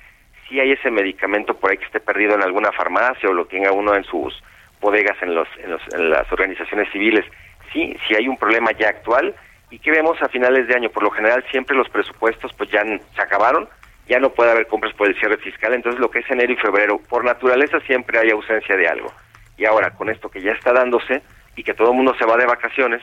si 0.48 0.60
hay 0.60 0.72
ese 0.74 0.92
medicamento 0.92 1.56
por 1.56 1.72
ahí 1.72 1.78
que 1.78 1.86
esté 1.86 2.00
perdido 2.00 2.36
en 2.36 2.44
alguna 2.44 2.72
farmacia 2.72 3.30
o 3.30 3.34
lo 3.34 3.46
tenga 3.46 3.72
uno 3.72 3.96
en 3.96 4.04
sus 4.04 4.44
bodegas 4.82 5.16
en, 5.22 5.34
los, 5.34 5.48
en, 5.64 5.72
los, 5.72 5.82
en 5.94 6.10
las 6.10 6.30
organizaciones 6.32 6.92
civiles. 6.92 7.26
Sí, 7.72 7.96
si 8.06 8.16
hay 8.16 8.28
un 8.28 8.38
problema 8.38 8.72
ya 8.72 8.90
actual, 8.90 9.34
¿Y 9.72 9.80
qué 9.80 9.90
vemos 9.90 10.22
a 10.22 10.28
finales 10.28 10.68
de 10.68 10.76
año? 10.76 10.90
Por 10.90 11.04
lo 11.04 11.12
general 11.12 11.44
siempre 11.50 11.76
los 11.76 11.90
presupuestos 11.90 12.52
pues 12.58 12.70
ya 12.70 12.84
se 12.84 13.22
acabaron, 13.22 13.68
ya 14.08 14.20
no 14.20 14.32
puede 14.32 14.52
haber 14.52 14.68
compras 14.68 14.94
por 14.94 15.08
el 15.08 15.18
cierre 15.18 15.38
fiscal, 15.38 15.74
entonces 15.74 16.00
lo 16.00 16.12
que 16.12 16.20
es 16.20 16.30
enero 16.30 16.52
y 16.52 16.58
febrero, 16.58 17.00
por 17.10 17.24
naturaleza 17.24 17.80
siempre 17.88 18.20
hay 18.20 18.30
ausencia 18.30 18.76
de 18.76 18.88
algo. 18.88 19.12
Y 19.58 19.66
ahora 19.66 19.92
con 19.92 20.10
esto 20.10 20.30
que 20.30 20.42
ya 20.42 20.52
está 20.52 20.74
dándose 20.74 21.22
y 21.56 21.64
que 21.64 21.74
todo 21.74 21.92
el 21.92 21.98
mundo 21.98 22.14
se 22.20 22.26
va 22.26 22.36
de 22.36 22.46
vacaciones, 22.46 23.02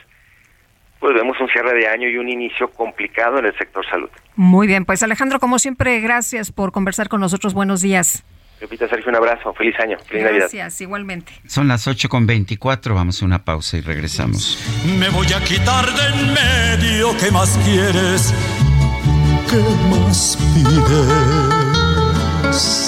pues 1.01 1.15
vemos 1.15 1.41
un 1.41 1.49
cierre 1.49 1.75
de 1.75 1.89
año 1.89 2.09
y 2.09 2.19
un 2.19 2.29
inicio 2.29 2.69
complicado 2.69 3.39
en 3.39 3.47
el 3.47 3.57
sector 3.57 3.87
salud. 3.87 4.11
Muy 4.37 4.67
bien, 4.67 4.85
pues 4.85 5.03
Alejandro, 5.03 5.39
como 5.39 5.59
siempre, 5.59 6.01
gracias 6.01 6.53
por 6.53 6.73
conversar 6.73 7.09
con 7.09 7.21
nosotros. 7.21 7.55
Buenos 7.55 7.81
días. 7.81 8.25
Repita, 8.61 8.89
Sergio, 8.89 9.11
un 9.11 9.17
abrazo. 9.17 9.55
Feliz 9.55 9.79
año. 9.79 9.99
Feliz 10.05 10.25
Gracias, 10.35 10.81
igualmente. 10.81 11.33
Son 11.47 11.69
las 11.69 11.87
8 11.87 12.09
con 12.09 12.27
24. 12.27 12.95
Vamos 12.95 13.23
a 13.23 13.25
una 13.25 13.45
pausa 13.45 13.77
y 13.77 13.81
regresamos. 13.81 14.59
Me 14.99 15.09
voy 15.11 15.33
a 15.33 15.43
quitar 15.45 15.87
de 15.87 16.07
en 16.09 16.35
medio. 16.35 17.17
¿Qué 17.19 17.31
más 17.31 17.57
quieres? 17.65 18.35
¿Qué 19.49 19.63
más 19.89 20.37
pides? 22.45 22.88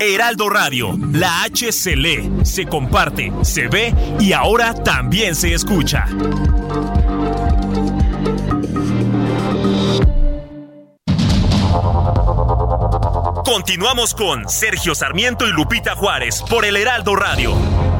Heraldo 0.00 0.48
Radio. 0.48 0.98
La 1.12 1.42
H 1.44 1.72
se 1.72 1.96
lee, 1.96 2.30
se 2.42 2.66
comparte, 2.66 3.32
se 3.42 3.68
ve 3.68 3.94
y 4.20 4.32
ahora 4.32 4.74
también 4.74 5.34
se 5.34 5.54
escucha. 5.54 6.06
Continuamos 13.44 14.14
con 14.14 14.48
Sergio 14.48 14.94
Sarmiento 14.94 15.46
y 15.46 15.52
Lupita 15.52 15.94
Juárez 15.94 16.42
por 16.48 16.64
el 16.64 16.76
Heraldo 16.76 17.14
Radio. 17.16 17.91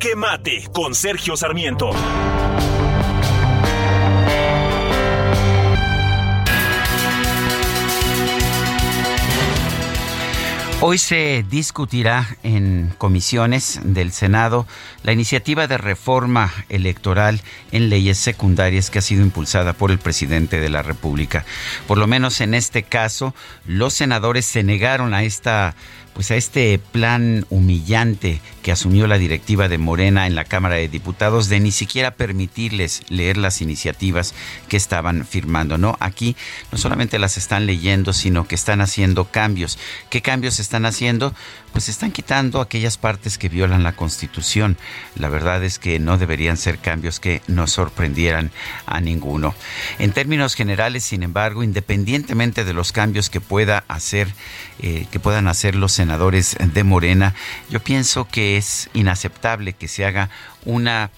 Jaque 0.00 0.16
Mate 0.16 0.68
con 0.72 0.94
Sergio 0.94 1.36
Sarmiento. 1.36 2.49
Hoy 10.82 10.96
se 10.96 11.44
discutirá 11.50 12.26
en 12.42 12.94
comisiones 12.96 13.80
del 13.84 14.12
Senado 14.12 14.66
la 15.02 15.12
iniciativa 15.12 15.66
de 15.66 15.76
reforma 15.76 16.50
electoral 16.70 17.42
en 17.70 17.90
leyes 17.90 18.16
secundarias 18.16 18.88
que 18.88 18.98
ha 18.98 19.02
sido 19.02 19.20
impulsada 19.22 19.74
por 19.74 19.90
el 19.90 19.98
presidente 19.98 20.58
de 20.58 20.70
la 20.70 20.80
República. 20.80 21.44
Por 21.86 21.98
lo 21.98 22.06
menos 22.06 22.40
en 22.40 22.54
este 22.54 22.82
caso, 22.82 23.34
los 23.66 23.92
senadores 23.92 24.46
se 24.46 24.62
negaron 24.62 25.12
a 25.12 25.22
esta 25.22 25.74
pues 26.20 26.30
a 26.30 26.36
este 26.36 26.78
plan 26.78 27.46
humillante 27.50 28.40
que 28.62 28.72
asumió 28.72 29.06
la 29.06 29.16
directiva 29.16 29.68
de 29.68 29.78
Morena 29.78 30.26
en 30.26 30.34
la 30.34 30.44
Cámara 30.44 30.74
de 30.74 30.88
Diputados 30.88 31.48
de 31.48 31.60
ni 31.60 31.70
siquiera 31.70 32.10
permitirles 32.10 33.02
leer 33.08 33.36
las 33.36 33.62
iniciativas 33.62 34.34
que 34.68 34.76
estaban 34.76 35.24
firmando, 35.24 35.78
¿no? 35.78 35.96
Aquí 36.00 36.36
no 36.72 36.78
solamente 36.78 37.18
las 37.18 37.36
están 37.36 37.64
leyendo, 37.66 38.12
sino 38.12 38.46
que 38.46 38.54
están 38.54 38.80
haciendo 38.80 39.26
cambios. 39.30 39.78
¿Qué 40.10 40.20
cambios 40.20 40.58
están 40.58 40.69
haciendo? 40.78 41.34
Pues 41.72 41.88
están 41.88 42.12
quitando 42.12 42.60
aquellas 42.60 42.96
partes 42.96 43.38
que 43.38 43.48
violan 43.48 43.82
la 43.82 43.92
Constitución. 43.92 44.76
La 45.16 45.28
verdad 45.28 45.62
es 45.64 45.78
que 45.78 45.98
no 45.98 46.18
deberían 46.18 46.56
ser 46.56 46.78
cambios 46.78 47.20
que 47.20 47.42
nos 47.46 47.72
sorprendieran 47.72 48.50
a 48.86 49.00
ninguno. 49.00 49.54
En 49.98 50.12
términos 50.12 50.54
generales, 50.54 51.04
sin 51.04 51.22
embargo, 51.22 51.62
independientemente 51.62 52.64
de 52.64 52.72
los 52.72 52.92
cambios 52.92 53.30
que 53.30 53.40
pueda 53.40 53.84
hacer, 53.88 54.28
eh, 54.80 55.06
que 55.10 55.20
puedan 55.20 55.48
hacer 55.48 55.74
los 55.74 55.92
senadores 55.92 56.56
de 56.58 56.84
Morena, 56.84 57.34
yo 57.68 57.80
pienso 57.80 58.26
que 58.26 58.56
es 58.56 58.88
inaceptable 58.94 59.72
que 59.72 59.88
se 59.88 60.04
haga 60.04 60.30
una 60.64 61.10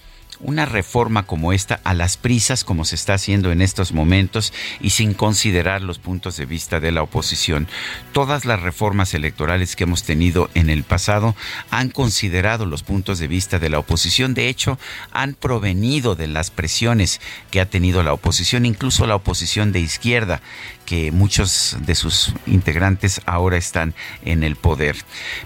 una 0.43 0.65
reforma 0.65 1.23
como 1.23 1.53
esta 1.53 1.79
a 1.83 1.93
las 1.93 2.17
prisas, 2.17 2.63
como 2.63 2.85
se 2.85 2.95
está 2.95 3.15
haciendo 3.15 3.51
en 3.51 3.61
estos 3.61 3.93
momentos, 3.93 4.53
y 4.79 4.91
sin 4.91 5.13
considerar 5.13 5.81
los 5.81 5.99
puntos 5.99 6.37
de 6.37 6.45
vista 6.45 6.79
de 6.79 6.91
la 6.91 7.01
oposición. 7.01 7.67
Todas 8.11 8.45
las 8.45 8.61
reformas 8.61 9.13
electorales 9.13 9.75
que 9.75 9.85
hemos 9.85 10.03
tenido 10.03 10.49
en 10.53 10.69
el 10.69 10.83
pasado 10.83 11.35
han 11.71 11.89
considerado 11.89 12.65
los 12.65 12.83
puntos 12.83 13.19
de 13.19 13.27
vista 13.27 13.59
de 13.59 13.69
la 13.69 13.79
oposición. 13.79 14.33
De 14.33 14.49
hecho, 14.49 14.77
han 15.11 15.33
provenido 15.33 16.15
de 16.15 16.27
las 16.27 16.51
presiones 16.51 17.21
que 17.51 17.61
ha 17.61 17.69
tenido 17.69 18.03
la 18.03 18.13
oposición, 18.13 18.65
incluso 18.65 19.07
la 19.07 19.15
oposición 19.15 19.71
de 19.71 19.79
izquierda, 19.79 20.41
que 20.85 21.11
muchos 21.11 21.77
de 21.79 21.95
sus 21.95 22.33
integrantes 22.45 23.21
ahora 23.25 23.57
están 23.57 23.93
en 24.23 24.43
el 24.43 24.55
poder. 24.55 24.95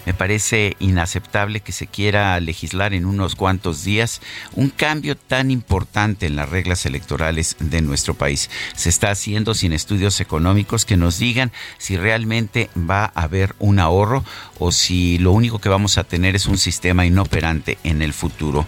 Me 0.06 0.14
parece 0.14 0.76
inaceptable 0.78 1.60
que 1.60 1.72
se 1.72 1.86
quiera 1.86 2.38
legislar 2.40 2.94
en 2.94 3.06
unos 3.06 3.34
cuantos 3.34 3.84
días 3.84 4.20
un 4.54 4.70
cambio 4.70 5.16
tan 5.16 5.50
importante 5.50 6.26
en 6.26 6.36
las 6.36 6.48
reglas 6.48 6.86
electorales 6.86 7.56
de 7.60 7.80
nuestro 7.82 8.14
país. 8.14 8.50
Se 8.74 8.88
está 8.88 9.10
haciendo 9.10 9.54
sin 9.54 9.72
estudios 9.72 10.20
económicos 10.20 10.84
que 10.84 10.96
nos 10.96 11.18
digan 11.18 11.52
si 11.78 11.96
realmente 11.96 12.70
va 12.76 13.12
a 13.14 13.22
haber 13.22 13.54
un 13.58 13.78
ahorro 13.78 14.24
o 14.58 14.72
si 14.72 15.18
lo 15.18 15.32
único 15.32 15.58
que 15.58 15.68
vamos 15.68 15.98
a 15.98 16.04
tener 16.04 16.36
es 16.36 16.46
un 16.46 16.58
sistema 16.58 17.06
inoperante 17.06 17.78
en 17.84 18.02
el 18.02 18.12
futuro. 18.12 18.66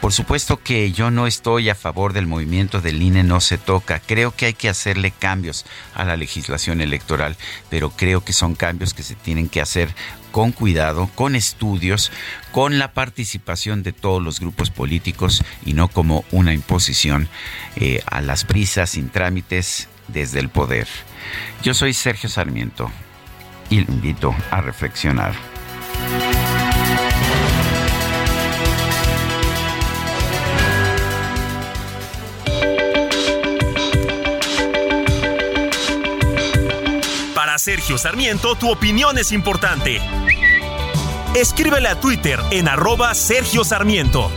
Por 0.00 0.12
supuesto 0.12 0.62
que 0.62 0.92
yo 0.92 1.10
no 1.10 1.26
estoy 1.26 1.68
a 1.68 1.74
favor 1.74 2.12
del 2.12 2.26
movimiento 2.26 2.80
del 2.80 3.02
INE 3.02 3.24
no 3.24 3.40
se 3.40 3.58
toca. 3.58 4.00
Creo 4.00 4.34
que 4.34 4.46
hay 4.46 4.54
que 4.54 4.68
hacerle 4.68 5.10
cambios 5.10 5.64
a 5.94 6.04
la 6.04 6.11
legislación 6.16 6.80
electoral, 6.80 7.36
pero 7.70 7.90
creo 7.90 8.24
que 8.24 8.32
son 8.32 8.54
cambios 8.54 8.94
que 8.94 9.02
se 9.02 9.14
tienen 9.14 9.48
que 9.48 9.60
hacer 9.60 9.94
con 10.30 10.52
cuidado, 10.52 11.10
con 11.14 11.36
estudios, 11.36 12.10
con 12.52 12.78
la 12.78 12.92
participación 12.92 13.82
de 13.82 13.92
todos 13.92 14.22
los 14.22 14.40
grupos 14.40 14.70
políticos 14.70 15.44
y 15.64 15.74
no 15.74 15.88
como 15.88 16.24
una 16.32 16.54
imposición 16.54 17.28
eh, 17.76 18.02
a 18.06 18.20
las 18.20 18.44
prisas 18.44 18.90
sin 18.90 19.10
trámites 19.10 19.88
desde 20.08 20.40
el 20.40 20.48
poder. 20.48 20.88
Yo 21.62 21.74
soy 21.74 21.92
Sergio 21.92 22.28
Sarmiento 22.28 22.90
y 23.70 23.84
lo 23.84 23.92
invito 23.92 24.34
a 24.50 24.60
reflexionar. 24.60 25.51
Sergio 37.62 37.96
Sarmiento, 37.96 38.56
tu 38.56 38.72
opinión 38.72 39.18
es 39.18 39.30
importante. 39.30 40.00
Escríbele 41.32 41.86
a 41.86 42.00
Twitter 42.00 42.40
en 42.50 42.66
arroba 42.66 43.14
Sergio 43.14 43.62
Sarmiento. 43.62 44.32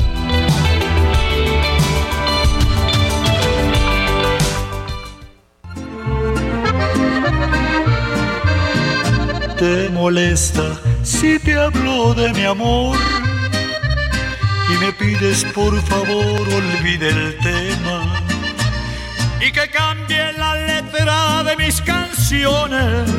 Te 9.57 9.89
molesta 9.89 10.79
si 11.01 11.39
te 11.39 11.55
hablo 11.55 12.13
de 12.13 12.31
mi 12.31 12.45
amor 12.45 12.95
y 14.69 14.85
me 14.85 14.93
pides 14.93 15.43
por 15.45 15.81
favor 15.81 16.41
olvide 16.41 17.09
el 17.09 17.39
tema 17.39 18.24
y 19.47 19.51
que 19.51 19.67
cambie 19.69 20.33
la 20.33 20.55
letra 20.55 21.43
de 21.43 21.55
mis 21.55 21.79
canciones 21.81 23.09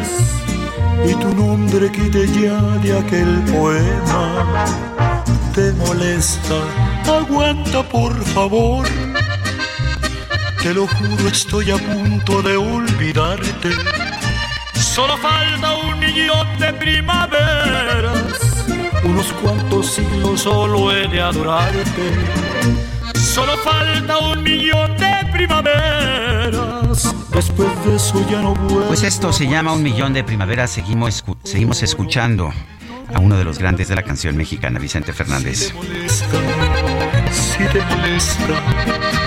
y 1.08 1.14
tu 1.14 1.32
nombre 1.34 1.90
quite 1.92 2.26
ya 2.26 2.60
de 2.82 2.98
aquel 2.98 3.42
poema. 3.52 4.64
Te 5.54 5.72
molesta, 5.74 6.58
aguanta 7.06 7.82
por 7.84 8.12
favor. 8.34 8.88
Te 10.62 10.74
lo 10.74 10.88
juro, 10.88 11.28
estoy 11.28 11.70
a 11.70 11.76
punto 11.76 12.42
de 12.42 12.56
olvidarte. 12.56 13.70
Solo 14.74 15.16
falta 15.18 15.74
un 15.76 15.98
millón 16.00 16.58
de 16.58 16.72
primaveras, 16.72 18.66
unos 19.04 19.32
cuantos 19.34 19.94
siglos 19.94 20.40
solo 20.40 20.90
he 20.90 21.06
de 21.06 21.20
adorarte. 21.20 22.95
Solo 23.34 23.56
falta 23.58 24.18
un 24.18 24.42
millón 24.42 24.96
de 24.96 25.28
primaveras. 25.32 27.14
Después 27.32 27.68
de 27.84 27.96
eso 27.96 28.26
ya 28.30 28.40
no 28.40 28.54
vuelvo. 28.54 28.86
Pues 28.86 29.02
esto 29.02 29.32
se 29.32 29.46
llama 29.46 29.72
Un 29.72 29.82
Millón 29.82 30.14
de 30.14 30.24
Primaveras. 30.24 30.70
Seguimos, 30.70 31.22
seguimos 31.42 31.82
escuchando 31.82 32.52
a 33.12 33.18
uno 33.18 33.36
de 33.36 33.44
los 33.44 33.58
grandes 33.58 33.88
de 33.88 33.96
la 33.96 34.02
canción 34.02 34.36
mexicana, 34.36 34.78
Vicente 34.78 35.12
Fernández. 35.12 35.58
Si 35.58 35.68
te 35.68 35.74
molesta, 35.74 37.32
si 37.32 37.64
te 37.64 37.82
molesta 37.84 39.25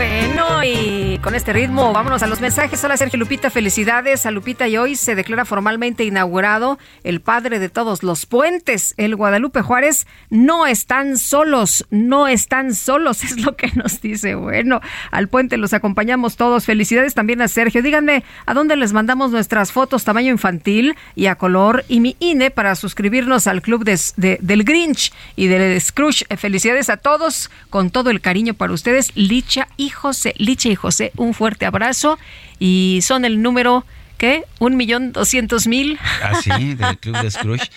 bueno, 0.00 0.64
y 0.64 1.18
con 1.18 1.34
este 1.34 1.52
ritmo 1.52 1.92
vámonos 1.92 2.22
a 2.22 2.26
los 2.26 2.40
mensajes. 2.40 2.82
Hola 2.82 2.96
Sergio 2.96 3.18
Lupita, 3.18 3.50
felicidades 3.50 4.24
a 4.24 4.30
Lupita 4.30 4.66
y 4.66 4.78
hoy 4.78 4.96
se 4.96 5.14
declara 5.14 5.44
formalmente 5.44 6.04
inaugurado 6.04 6.78
el 7.04 7.20
padre 7.20 7.58
de 7.58 7.68
todos 7.68 8.02
los 8.02 8.24
puentes. 8.24 8.94
El 8.96 9.14
Guadalupe 9.14 9.60
Juárez 9.60 10.06
no 10.30 10.66
están 10.66 11.18
solos, 11.18 11.86
no 11.90 12.28
están 12.28 12.74
solos, 12.74 13.24
es 13.24 13.44
lo 13.44 13.56
que 13.56 13.70
nos 13.74 14.00
dice. 14.00 14.36
Bueno, 14.36 14.80
al 15.10 15.28
puente 15.28 15.58
los 15.58 15.74
acompañamos 15.74 16.36
todos. 16.36 16.64
Felicidades 16.64 17.12
también 17.12 17.42
a 17.42 17.48
Sergio. 17.48 17.82
Díganme 17.82 18.24
a 18.46 18.54
dónde 18.54 18.76
les 18.76 18.94
mandamos 18.94 19.32
nuestras 19.32 19.70
fotos 19.70 20.04
tamaño 20.04 20.30
infantil 20.30 20.96
y 21.14 21.26
a 21.26 21.34
color 21.34 21.84
y 21.88 22.00
mi 22.00 22.16
INE 22.20 22.50
para 22.50 22.74
suscribirnos 22.74 23.46
al 23.46 23.60
club 23.60 23.84
de, 23.84 24.38
del 24.40 24.64
Grinch 24.64 25.12
y 25.36 25.48
del 25.48 25.78
Scrooge. 25.78 26.24
Felicidades 26.38 26.88
a 26.88 26.96
todos 26.96 27.50
con 27.68 27.90
todo 27.90 28.08
el 28.08 28.22
cariño 28.22 28.54
para 28.54 28.72
ustedes. 28.72 29.14
Licha 29.14 29.68
y 29.76 29.89
José, 29.90 30.34
Licha 30.36 30.68
y 30.68 30.74
José, 30.74 31.12
un 31.16 31.34
fuerte 31.34 31.66
abrazo 31.66 32.18
y 32.58 33.00
son 33.02 33.24
el 33.24 33.42
número 33.42 33.84
¿qué? 34.20 34.44
¿Un 34.58 34.76
millón 34.76 35.12
doscientos 35.12 35.66
mil? 35.66 35.98
Así, 36.22 36.50
ah, 36.52 36.58
del 36.58 36.98
Club 36.98 37.22
de 37.22 37.30
Scrooge. 37.30 37.70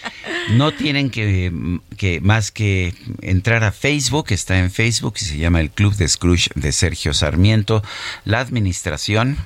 No 0.51 0.73
tienen 0.73 1.09
que, 1.09 1.53
que, 1.95 2.19
más 2.19 2.51
que 2.51 2.93
entrar 3.21 3.63
a 3.63 3.71
Facebook, 3.71 4.25
está 4.31 4.59
en 4.59 4.69
Facebook 4.69 5.13
y 5.21 5.23
se 5.23 5.37
llama 5.37 5.61
el 5.61 5.71
Club 5.71 5.95
de 5.95 6.05
Scrooge 6.05 6.49
de 6.55 6.73
Sergio 6.73 7.13
Sarmiento. 7.13 7.81
La 8.25 8.41
administración 8.41 9.37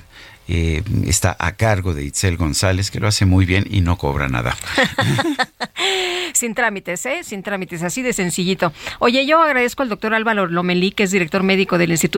eh, 0.48 0.82
está 1.06 1.36
a 1.38 1.52
cargo 1.52 1.94
de 1.94 2.04
Itzel 2.04 2.36
González, 2.36 2.90
que 2.90 2.98
lo 2.98 3.06
hace 3.06 3.26
muy 3.26 3.46
bien 3.46 3.64
y 3.70 3.80
no 3.80 3.96
cobra 3.96 4.28
nada. 4.28 4.56
Sin 6.32 6.54
trámites, 6.54 7.06
¿eh? 7.06 7.20
Sin 7.22 7.44
trámites, 7.44 7.84
así 7.84 8.02
de 8.02 8.12
sencillito. 8.12 8.72
Oye, 8.98 9.24
yo 9.24 9.40
agradezco 9.40 9.82
al 9.84 9.88
doctor 9.88 10.14
Álvaro 10.14 10.48
Lomelí, 10.48 10.90
que 10.90 11.04
es 11.04 11.12
director 11.12 11.44
médico 11.44 11.78
del 11.78 11.92
Instituto 11.92 12.17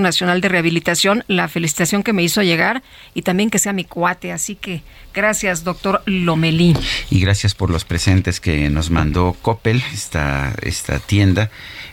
Nacional 0.00 0.40
de 0.40 0.48
Rehabilitación, 0.48 1.24
la 1.26 1.48
felicitación 1.48 2.02
que 2.02 2.12
me 2.12 2.22
hizo 2.22 2.42
llegar 2.42 2.82
y 3.14 3.22
también 3.22 3.50
que 3.50 3.58
sea 3.58 3.72
mi 3.72 3.84
cuate. 3.84 4.32
Así 4.32 4.54
que 4.54 4.82
gracias, 5.14 5.64
doctor 5.64 6.02
Lomelí. 6.06 6.76
Y 7.10 7.20
gracias 7.20 7.54
por 7.54 7.70
los 7.70 7.84
presentes 7.84 8.40
que 8.40 8.68
nos 8.70 8.90
mandó 8.90 9.36
Coppel, 9.40 9.82
esta, 9.92 10.54
esta 10.62 10.98
tienda. 10.98 11.50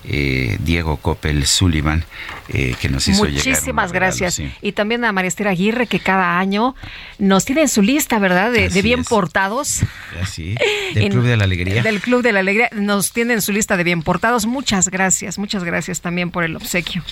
Eh, 0.08 0.58
Diego 0.60 0.98
Coppel 0.98 1.48
Sullivan, 1.48 2.06
eh, 2.50 2.76
que 2.80 2.90
nos 2.90 3.08
hizo 3.08 3.26
llegar. 3.26 3.44
Muchísimas 3.48 3.92
gracias. 3.92 4.40
Y 4.62 4.74
también 4.74 5.04
a 5.04 5.12
María 5.12 5.28
Esther 5.28 5.48
Aguirre, 5.48 5.88
que 5.88 6.00
cada 6.00 6.38
año 6.38 6.76
nos 7.18 7.46
tiene 7.46 7.62
en 7.62 7.68
su 7.68 7.82
lista, 7.82 8.20
¿verdad? 8.20 8.52
De, 8.52 8.70
bien 8.84 9.04
portados. 9.04 9.82
Así, 10.22 10.56
del 10.94 11.10
Club 11.10 11.24
de 11.24 11.38
la 11.38 11.46
Alegría. 11.46 11.82
Del 11.82 12.02
Club 12.02 12.22
de 12.22 12.34
la 12.34 12.42
Alegría. 12.42 12.70
Nos 12.74 13.14
tiene 13.14 13.34
en 13.34 13.42
su 13.42 13.52
lista 13.52 13.78
de 13.78 13.84
bien 13.84 14.04
portados. 14.04 14.46
Muchas 14.46 14.90
gracias, 14.90 15.40
muchas 15.40 15.64
gracias 15.64 16.02
también 16.02 16.30
por 16.30 16.44
el 16.44 16.56
obsequio. 16.56 17.04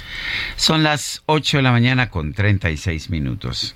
Son 0.55 0.72
las 0.81 1.21
8 1.27 1.57
de 1.57 1.63
la 1.63 1.71
mañana 1.71 2.09
con 2.09 2.33
36 2.33 3.11
minutos. 3.11 3.75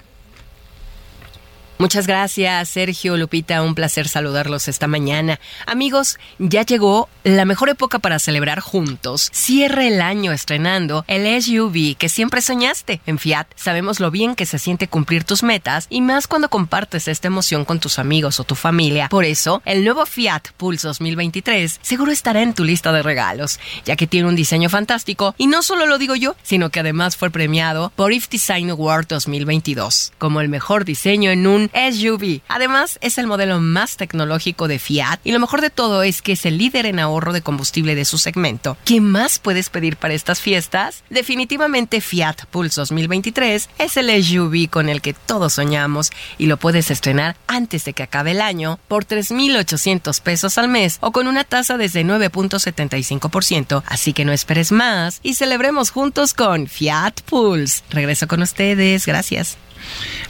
Muchas 1.79 2.07
gracias, 2.07 2.69
Sergio, 2.69 3.17
Lupita, 3.17 3.61
un 3.61 3.75
placer 3.75 4.07
saludarlos 4.07 4.67
esta 4.67 4.87
mañana. 4.87 5.39
Amigos, 5.67 6.17
ya 6.39 6.63
llegó 6.63 7.07
la 7.23 7.45
mejor 7.45 7.69
época 7.69 7.99
para 7.99 8.17
celebrar 8.17 8.61
juntos. 8.61 9.29
Cierre 9.31 9.89
el 9.89 10.01
año 10.01 10.31
estrenando 10.31 11.05
el 11.07 11.39
SUV 11.39 11.95
que 11.95 12.09
siempre 12.09 12.41
soñaste. 12.41 12.99
En 13.05 13.19
Fiat 13.19 13.45
sabemos 13.55 13.99
lo 13.99 14.09
bien 14.09 14.33
que 14.33 14.47
se 14.47 14.57
siente 14.57 14.87
cumplir 14.87 15.23
tus 15.23 15.43
metas 15.43 15.85
y 15.91 16.01
más 16.01 16.25
cuando 16.25 16.49
compartes 16.49 17.07
esta 17.07 17.27
emoción 17.27 17.63
con 17.63 17.79
tus 17.79 17.99
amigos 17.99 18.39
o 18.39 18.43
tu 18.43 18.55
familia. 18.55 19.07
Por 19.09 19.23
eso, 19.23 19.61
el 19.63 19.83
nuevo 19.83 20.07
Fiat 20.07 20.47
Pulse 20.57 20.87
2023 20.87 21.79
seguro 21.83 22.11
estará 22.11 22.41
en 22.41 22.55
tu 22.55 22.63
lista 22.63 22.91
de 22.91 23.03
regalos, 23.03 23.59
ya 23.85 23.95
que 23.95 24.07
tiene 24.07 24.27
un 24.27 24.35
diseño 24.35 24.69
fantástico 24.69 25.35
y 25.37 25.45
no 25.45 25.61
solo 25.61 25.85
lo 25.85 25.99
digo 25.99 26.15
yo, 26.15 26.35
sino 26.41 26.71
que 26.71 26.79
además 26.79 27.17
fue 27.17 27.29
premiado 27.29 27.91
por 27.95 28.13
IF 28.13 28.29
Design 28.29 28.71
Award 28.71 29.05
2022 29.09 30.13
como 30.17 30.41
el 30.41 30.49
mejor 30.49 30.83
diseño 30.83 31.29
en 31.29 31.45
un 31.45 31.66
SUV. 31.69 32.41
Además, 32.47 32.97
es 33.01 33.17
el 33.17 33.27
modelo 33.27 33.59
más 33.59 33.97
tecnológico 33.97 34.67
de 34.67 34.79
Fiat 34.79 35.19
y 35.23 35.31
lo 35.31 35.39
mejor 35.39 35.61
de 35.61 35.69
todo 35.69 36.03
es 36.03 36.21
que 36.21 36.33
es 36.33 36.45
el 36.45 36.57
líder 36.57 36.85
en 36.85 36.99
ahorro 36.99 37.33
de 37.33 37.41
combustible 37.41 37.95
de 37.95 38.05
su 38.05 38.17
segmento. 38.17 38.77
¿Qué 38.85 39.01
más 39.01 39.39
puedes 39.39 39.69
pedir 39.69 39.97
para 39.97 40.13
estas 40.13 40.39
fiestas? 40.39 41.03
Definitivamente 41.09 42.01
Fiat 42.01 42.45
Pulse 42.51 42.81
2023 42.81 43.69
es 43.77 43.97
el 43.97 44.23
SUV 44.23 44.69
con 44.69 44.89
el 44.89 45.01
que 45.01 45.13
todos 45.13 45.53
soñamos 45.53 46.11
y 46.37 46.45
lo 46.47 46.57
puedes 46.57 46.91
estrenar 46.91 47.35
antes 47.47 47.85
de 47.85 47.93
que 47.93 48.03
acabe 48.03 48.31
el 48.31 48.41
año 48.41 48.79
por 48.87 49.05
3.800 49.05 50.21
pesos 50.21 50.57
al 50.57 50.67
mes 50.67 50.97
o 51.01 51.11
con 51.11 51.27
una 51.27 51.43
tasa 51.43 51.77
desde 51.77 52.03
9.75%. 52.03 53.83
Así 53.85 54.13
que 54.13 54.25
no 54.25 54.31
esperes 54.31 54.71
más 54.71 55.19
y 55.23 55.35
celebremos 55.35 55.91
juntos 55.91 56.33
con 56.33 56.67
Fiat 56.67 57.21
Pulse. 57.21 57.83
Regreso 57.89 58.27
con 58.27 58.41
ustedes. 58.41 59.05
Gracias. 59.05 59.57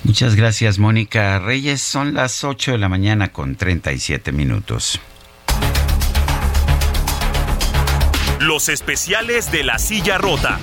Muchas 0.03 0.35
gracias, 0.35 0.79
Mónica 0.79 1.39
Reyes. 1.39 1.81
Son 1.81 2.13
las 2.13 2.43
8 2.43 2.73
de 2.73 2.77
la 2.77 2.89
mañana 2.89 3.31
con 3.31 3.55
37 3.55 4.31
minutos. 4.31 4.99
Los 8.39 8.69
especiales 8.69 9.51
de 9.51 9.63
la 9.63 9.79
silla 9.79 10.17
rota. 10.17 10.59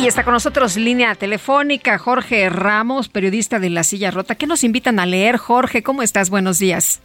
Y 0.00 0.06
está 0.06 0.22
con 0.22 0.34
nosotros 0.34 0.76
línea 0.76 1.14
telefónica 1.14 1.98
Jorge 1.98 2.48
Ramos, 2.50 3.08
periodista 3.08 3.58
de 3.58 3.70
La 3.70 3.82
Silla 3.82 4.10
Rota. 4.12 4.36
¿Qué 4.36 4.46
nos 4.46 4.62
invitan 4.62 5.00
a 5.00 5.06
leer, 5.06 5.38
Jorge? 5.38 5.82
¿Cómo 5.82 6.02
estás? 6.02 6.30
Buenos 6.30 6.58
días. 6.60 7.00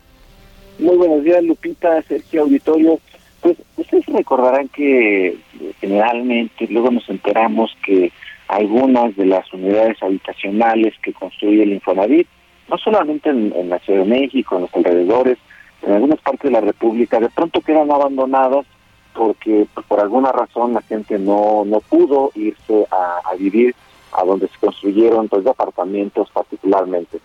Muy 0.77 0.95
buenos 0.97 1.23
días, 1.23 1.43
Lupita, 1.43 2.01
Sergio 2.03 2.43
Auditorio. 2.43 2.99
Pues 3.43 3.57
ustedes 3.75 4.05
recordarán 4.05 4.69
que 4.69 5.37
generalmente 5.81 6.65
luego 6.69 6.91
nos 6.91 7.07
enteramos 7.09 7.75
que 7.85 8.11
algunas 8.47 9.15
de 9.17 9.25
las 9.25 9.51
unidades 9.53 10.01
habitacionales 10.01 10.93
que 11.03 11.11
construye 11.11 11.63
el 11.63 11.73
Infonavit, 11.73 12.27
no 12.69 12.77
solamente 12.77 13.29
en, 13.29 13.69
la 13.69 13.79
Ciudad 13.79 13.99
de 13.99 14.05
México, 14.05 14.55
en 14.55 14.61
los 14.61 14.73
alrededores, 14.73 15.37
en 15.81 15.91
algunas 15.91 16.21
partes 16.21 16.43
de 16.43 16.51
la 16.51 16.61
República 16.61 17.19
de 17.19 17.29
pronto 17.29 17.59
quedan 17.59 17.91
abandonadas 17.91 18.65
porque 19.13 19.67
pues, 19.73 19.85
por 19.87 19.99
alguna 19.99 20.31
razón 20.31 20.73
la 20.73 20.81
gente 20.81 21.19
no, 21.19 21.63
no 21.65 21.81
pudo 21.81 22.31
irse 22.35 22.87
a, 22.91 23.35
vivir 23.37 23.75
a 24.13 24.23
donde 24.23 24.47
se 24.47 24.57
construyeron 24.57 25.27
pues, 25.27 25.45
apartamentos 25.45 26.29
particularmente. 26.31 27.19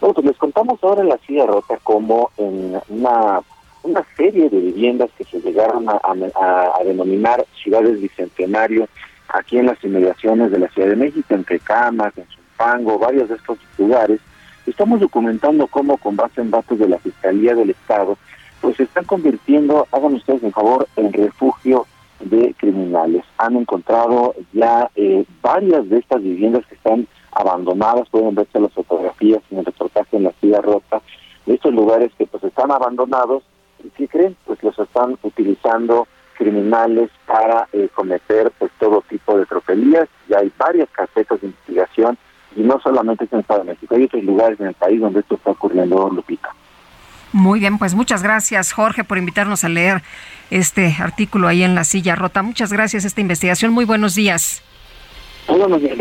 Bueno, 0.00 0.14
pues 0.14 0.26
les 0.26 0.36
contamos 0.36 0.82
ahora 0.82 1.02
en 1.02 1.10
la 1.10 1.18
silla 1.18 1.46
rota 1.46 1.78
como 1.82 2.30
en 2.38 2.80
una, 2.88 3.40
una 3.82 4.04
serie 4.16 4.48
de 4.48 4.60
viviendas 4.60 5.10
que 5.16 5.24
se 5.24 5.40
llegaron 5.40 5.88
a, 5.88 6.84
denominar 6.84 7.44
ciudades 7.62 8.00
bicentenario 8.00 8.88
aquí 9.28 9.58
en 9.58 9.66
las 9.66 9.82
inmediaciones 9.84 10.50
de 10.50 10.58
la 10.58 10.68
Ciudad 10.68 10.88
de 10.88 10.96
México, 10.96 11.34
entre 11.34 11.58
Camas, 11.60 12.12
en 12.16 12.26
Zumpango, 12.26 12.98
varios 12.98 13.28
de 13.28 13.36
estos 13.36 13.58
lugares. 13.78 14.20
Estamos 14.66 15.00
documentando 15.00 15.66
cómo 15.66 15.96
con 15.98 16.16
base 16.16 16.40
en 16.40 16.50
datos 16.50 16.78
de 16.78 16.88
la 16.88 16.98
Fiscalía 16.98 17.54
del 17.54 17.70
Estado 17.70 18.16
pues 18.60 18.76
se 18.76 18.82
están 18.84 19.04
convirtiendo, 19.04 19.86
hagan 19.90 20.14
ustedes 20.14 20.42
un 20.42 20.52
favor, 20.52 20.86
en 20.96 21.12
refugio 21.12 21.86
de 22.20 22.54
criminales. 22.58 23.24
Han 23.38 23.56
encontrado 23.56 24.34
ya 24.52 24.90
eh, 24.94 25.24
varias 25.40 25.88
de 25.88 25.98
estas 25.98 26.22
viviendas 26.22 26.66
que 26.66 26.74
están 26.74 27.06
abandonadas, 27.32 28.08
pueden 28.10 28.34
verse 28.34 28.60
las 28.60 28.72
fotografías 28.72 29.42
en 29.50 29.58
el 29.58 29.64
reportaje 29.64 30.16
en 30.16 30.24
la 30.24 30.32
ciudad 30.32 30.62
rota, 30.62 31.00
de 31.46 31.54
estos 31.54 31.72
lugares 31.72 32.12
que 32.18 32.26
pues 32.26 32.44
están 32.44 32.70
abandonados 32.70 33.42
y 33.84 33.88
que 33.90 34.08
creen, 34.08 34.36
pues 34.44 34.62
los 34.62 34.78
están 34.78 35.18
utilizando 35.22 36.06
criminales 36.34 37.10
para 37.26 37.68
eh, 37.72 37.88
cometer 37.94 38.50
pues 38.58 38.72
todo 38.78 39.02
tipo 39.08 39.36
de 39.36 39.46
tropelías. 39.46 40.08
Ya 40.28 40.38
hay 40.38 40.50
varias 40.56 40.88
carpetas 40.90 41.40
de 41.40 41.48
investigación 41.48 42.16
y 42.56 42.62
no 42.62 42.80
solamente 42.80 43.28
en 43.30 43.40
Estado 43.40 43.60
de 43.60 43.72
México, 43.72 43.94
hay 43.94 44.04
otros 44.04 44.24
lugares 44.24 44.58
en 44.60 44.68
el 44.68 44.74
país 44.74 45.00
donde 45.00 45.20
esto 45.20 45.34
está 45.34 45.50
ocurriendo, 45.50 46.08
Lupita. 46.10 46.54
Muy 47.32 47.60
bien, 47.60 47.78
pues 47.78 47.94
muchas 47.94 48.22
gracias 48.22 48.72
Jorge 48.72 49.04
por 49.04 49.18
invitarnos 49.18 49.62
a 49.62 49.68
leer 49.68 50.02
este 50.50 50.96
artículo 50.98 51.46
ahí 51.46 51.62
en 51.62 51.74
la 51.74 51.84
silla 51.84 52.16
rota. 52.16 52.42
Muchas 52.42 52.72
gracias 52.72 53.04
esta 53.04 53.20
investigación. 53.20 53.72
Muy 53.72 53.84
buenos 53.84 54.14
días. 54.14 54.62
Muy 55.48 55.58
buenos 55.58 55.80
días, 55.80 55.96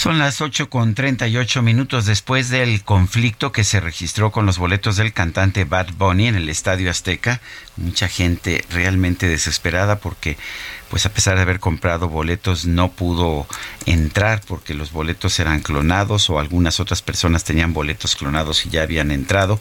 son 0.00 0.18
las 0.18 0.40
8 0.40 0.70
con 0.70 0.94
38 0.94 1.60
minutos 1.60 2.06
después 2.06 2.48
del 2.48 2.82
conflicto 2.84 3.52
que 3.52 3.64
se 3.64 3.80
registró 3.80 4.32
con 4.32 4.46
los 4.46 4.56
boletos 4.56 4.96
del 4.96 5.12
cantante 5.12 5.64
Bad 5.64 5.88
Bunny 5.98 6.26
en 6.26 6.36
el 6.36 6.48
Estadio 6.48 6.90
Azteca. 6.90 7.42
Mucha 7.76 8.08
gente 8.08 8.64
realmente 8.70 9.28
desesperada 9.28 9.98
porque, 9.98 10.38
pues 10.88 11.04
a 11.04 11.12
pesar 11.12 11.36
de 11.36 11.42
haber 11.42 11.60
comprado 11.60 12.08
boletos, 12.08 12.64
no 12.64 12.92
pudo 12.92 13.46
entrar 13.84 14.40
porque 14.48 14.72
los 14.72 14.90
boletos 14.90 15.38
eran 15.38 15.60
clonados 15.60 16.30
o 16.30 16.38
algunas 16.38 16.80
otras 16.80 17.02
personas 17.02 17.44
tenían 17.44 17.74
boletos 17.74 18.16
clonados 18.16 18.64
y 18.64 18.70
ya 18.70 18.84
habían 18.84 19.10
entrado. 19.10 19.60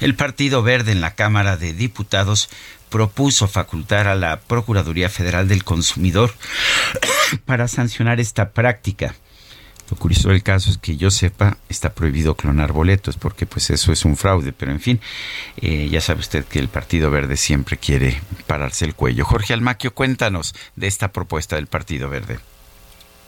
El 0.00 0.14
Partido 0.14 0.62
Verde 0.62 0.92
en 0.92 1.00
la 1.00 1.14
Cámara 1.14 1.56
de 1.56 1.72
Diputados 1.72 2.50
propuso 2.90 3.48
facultar 3.48 4.06
a 4.06 4.16
la 4.16 4.38
Procuraduría 4.40 5.08
Federal 5.08 5.48
del 5.48 5.64
Consumidor 5.64 6.34
para 7.46 7.68
sancionar 7.68 8.20
esta 8.20 8.50
práctica. 8.50 9.14
Lo 9.90 9.96
curioso 9.96 10.28
del 10.28 10.42
caso 10.42 10.70
es 10.70 10.78
que 10.78 10.96
yo 10.96 11.10
sepa, 11.10 11.56
está 11.68 11.94
prohibido 11.94 12.34
clonar 12.34 12.72
boletos, 12.72 13.16
porque 13.16 13.46
pues 13.46 13.70
eso 13.70 13.90
es 13.90 14.04
un 14.04 14.16
fraude, 14.16 14.52
pero 14.52 14.70
en 14.70 14.80
fin, 14.80 15.00
eh, 15.56 15.88
ya 15.90 16.00
sabe 16.00 16.20
usted 16.20 16.44
que 16.44 16.58
el 16.58 16.68
Partido 16.68 17.10
Verde 17.10 17.36
siempre 17.36 17.78
quiere 17.78 18.20
pararse 18.46 18.84
el 18.84 18.94
cuello. 18.94 19.24
Jorge 19.24 19.54
Almaquio, 19.54 19.94
cuéntanos 19.94 20.54
de 20.76 20.86
esta 20.86 21.12
propuesta 21.12 21.56
del 21.56 21.68
Partido 21.68 22.10
Verde. 22.10 22.38